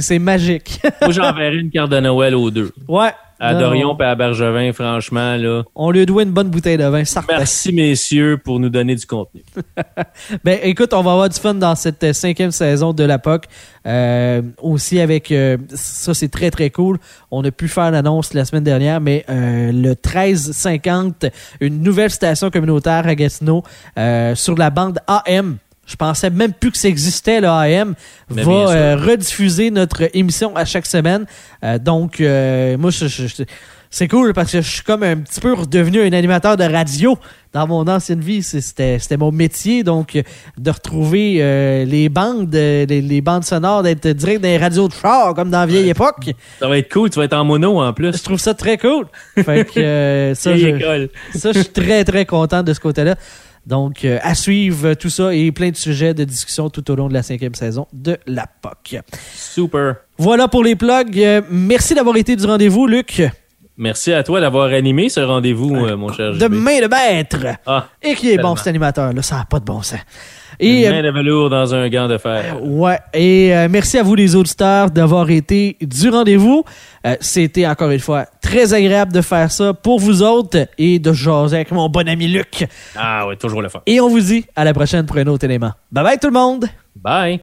c'est 0.02 0.20
magique. 0.20 0.80
Moi, 1.02 1.12
j'enverrai 1.12 1.56
une 1.58 1.72
carte 1.72 1.90
de 1.90 2.00
Noël 2.00 2.36
aux 2.36 2.52
deux. 2.52 2.72
ouais. 2.88 3.10
À 3.40 3.54
Non, 3.54 3.60
Dorion 3.60 3.98
et 3.98 4.04
à 4.04 4.16
Bergevin, 4.16 4.74
franchement, 4.74 5.38
là. 5.38 5.64
On 5.74 5.92
lui 5.92 6.06
doit 6.06 6.24
une 6.24 6.32
bonne 6.32 6.50
bouteille 6.50 6.78
de 6.78 6.84
vin, 6.84 7.06
certain. 7.06 7.38
Merci, 7.38 7.72
messieurs, 7.72 8.38
pour 8.38 8.60
nous 8.60 8.70
donner 8.70 8.96
du 8.96 9.06
contenu. 9.06 9.44
Ben, 10.44 10.60
écoute, 10.64 10.94
on 10.94 11.02
va 11.02 11.12
avoir 11.12 11.30
du 11.30 11.40
fun 11.40 11.54
dans 11.54 11.76
cette 11.76 12.04
euh, 12.04 12.14
cinquième 12.14 12.52
saison 12.52 12.94
de 12.94 13.04
la 13.04 13.18
POC. 13.20 13.46
Euh, 13.86 14.42
aussi 14.62 15.00
avec, 15.00 15.32
euh, 15.32 15.58
ça 15.74 16.14
c'est 16.14 16.28
très 16.28 16.52
très 16.52 16.70
cool. 16.70 17.00
On 17.32 17.44
a 17.44 17.52
pu 17.52 17.68
faire 17.68 17.92
l'annonce 17.92 18.34
la 18.34 18.46
semaine 18.46 18.64
dernière, 18.64 19.00
mais 19.00 19.26
euh, 19.30 19.72
le 19.72 19.90
1350, 19.90 21.26
une 21.62 21.82
nouvelle 21.82 22.12
station 22.12 22.50
communautaire 22.50 23.08
à 23.08 23.16
Gatineau 23.16 23.64
euh, 23.98 24.36
sur 24.36 24.56
la 24.56 24.70
bande 24.70 25.00
AM. 25.08 25.58
Je 25.90 25.96
pensais 25.96 26.30
même 26.30 26.54
plus 26.54 26.72
que 26.72 26.78
ça 26.78 26.88
existait, 26.88 27.42
le 27.42 27.48
AM, 27.48 27.96
Mais 28.34 28.44
va 28.44 28.52
euh, 28.52 28.96
rediffuser 28.96 29.72
notre 29.72 30.08
émission 30.16 30.56
à 30.56 30.64
chaque 30.64 30.86
semaine. 30.86 31.26
Euh, 31.64 31.80
donc, 31.80 32.22
euh, 32.22 32.78
moi, 32.78 32.92
je- 32.92 33.08
je- 33.08 33.26
je- 33.26 33.44
c'est 33.90 34.08
cool 34.08 34.34
parce 34.34 34.52
que 34.52 34.62
je 34.62 34.70
suis 34.70 34.84
comme 34.84 35.02
un 35.02 35.18
petit 35.18 35.40
peu 35.40 35.52
redevenu 35.54 36.00
un 36.04 36.14
animateur 36.14 36.56
de 36.58 36.64
radio 36.64 37.18
dans 37.54 37.66
mon 37.66 37.88
ancienne 37.88 38.20
vie. 38.20 38.44
C'était 38.44 39.00
c'était 39.00 39.18
mon 39.18 39.32
métier, 39.32 39.82
donc 39.84 40.16
de 40.60 40.70
retrouver 40.72 41.86
les 41.88 42.08
bandes, 42.08 42.54
les, 42.54 42.86
les 42.86 43.22
bandes 43.22 43.44
sonores, 43.44 43.82
d'être 43.82 44.08
direct 44.10 44.42
dans 44.42 44.48
les 44.48 44.60
radios 44.60 44.88
de 44.90 44.94
char 44.94 45.34
comme 45.34 45.50
dans 45.50 45.62
la 45.62 45.66
vieille 45.66 45.90
époque. 45.90 46.30
Ça 46.60 46.68
va 46.68 46.78
être 46.78 46.94
cool, 46.94 47.10
tu 47.10 47.18
vas 47.18 47.26
être 47.26 47.34
en 47.34 47.44
mono 47.46 47.82
en 47.82 47.92
plus. 47.94 48.16
Je 48.16 48.22
trouve 48.24 48.38
ça 48.40 48.54
très 48.54 48.78
cool. 48.78 49.08
Fait 49.44 49.66
que 49.66 50.34
je, 50.36 51.10
ça, 51.40 51.52
je 51.52 51.60
suis 51.62 51.70
très, 51.70 52.04
très 52.04 52.28
content 52.28 52.62
de 52.62 52.74
ce 52.74 52.80
côté-là. 52.80 53.16
Donc, 53.70 54.04
euh, 54.04 54.18
à 54.24 54.34
suivre 54.34 54.96
tout 54.96 55.12
ça 55.12 55.32
et 55.32 55.52
plein 55.52 55.70
de 55.70 55.76
sujets 55.76 56.16
de 56.16 56.24
discussion 56.24 56.72
tout 56.72 56.90
au 56.90 56.96
long 56.96 57.08
de 57.08 57.14
la 57.14 57.22
cinquième 57.22 57.54
saison 57.54 57.86
de 57.94 58.18
la 58.26 58.48
POC. 58.48 59.00
Super. 59.36 59.98
Voilà 60.18 60.48
pour 60.48 60.64
les 60.64 60.76
plugs. 60.76 61.20
Euh, 61.20 61.42
merci 61.52 61.94
d'avoir 61.94 62.18
été 62.18 62.36
du 62.36 62.44
rendez-vous, 62.48 62.88
Luc. 62.88 63.22
Merci 63.78 64.12
à 64.12 64.24
toi 64.24 64.42
d'avoir 64.42 64.74
animé 64.74 65.08
ce 65.08 65.20
rendez-vous, 65.20 65.76
euh, 65.76 65.96
mon 65.96 66.12
cher 66.12 66.34
De 66.34 66.40
JB. 66.48 66.52
main 66.52 66.82
de 66.82 66.88
maître. 66.88 67.46
Ah, 67.68 67.86
Et 68.02 68.16
qui 68.16 68.32
est 68.32 68.40
bon, 68.40 68.56
cet 68.56 68.68
animateur-là. 68.68 69.22
Ça 69.22 69.38
n'a 69.38 69.46
pas 69.46 69.60
de 69.60 69.66
bon 69.66 69.84
sens. 69.84 70.00
Une 70.60 70.68
Et, 70.68 70.88
euh, 70.88 70.92
main 70.92 71.04
de 71.04 71.12
velours 71.12 71.50
dans 71.50 71.74
un 71.74 71.88
gant 71.90 72.08
de 72.08 72.18
fer. 72.18 72.58
Ouais, 72.62 73.00
et 73.14 73.56
euh, 73.56 73.68
merci 73.70 73.98
à 73.98 74.04
vous 74.04 74.16
les 74.16 74.36
auditeurs 74.36 74.92
d'avoir 74.92 75.30
été 75.30 75.78
du 75.82 76.10
rendez-vous. 76.10 76.64
Euh, 77.08 77.16
C'était 77.22 77.66
encore 77.68 77.92
une 77.92 78.00
fois 78.00 78.26
très 78.42 78.74
agréable 78.74 79.14
de 79.14 79.22
faire 79.22 79.52
ça 79.52 79.74
pour 79.74 80.00
vous 80.00 80.22
autres 80.22 80.68
et 80.78 81.00
de 81.00 81.14
jaser 81.14 81.56
avec 81.58 81.72
mon 81.72 81.88
bon 81.90 82.08
ami 82.08 82.28
Luc. 82.28 82.68
Ah 82.96 83.28
ouais, 83.28 83.36
toujours 83.36 83.62
le 83.62 83.70
fun. 83.70 83.82
Et 83.86 84.00
on 84.02 84.10
vous 84.10 84.20
dit 84.20 84.46
à 84.56 84.64
la 84.64 84.74
prochaine 84.74 85.06
pour 85.06 85.18
un 85.18 85.28
autre 85.28 85.46
élément. 85.46 85.72
Bye 85.92 86.04
bye 86.04 86.18
tout 86.20 86.28
le 86.28 86.34
monde! 86.34 86.66
Bye. 86.96 87.40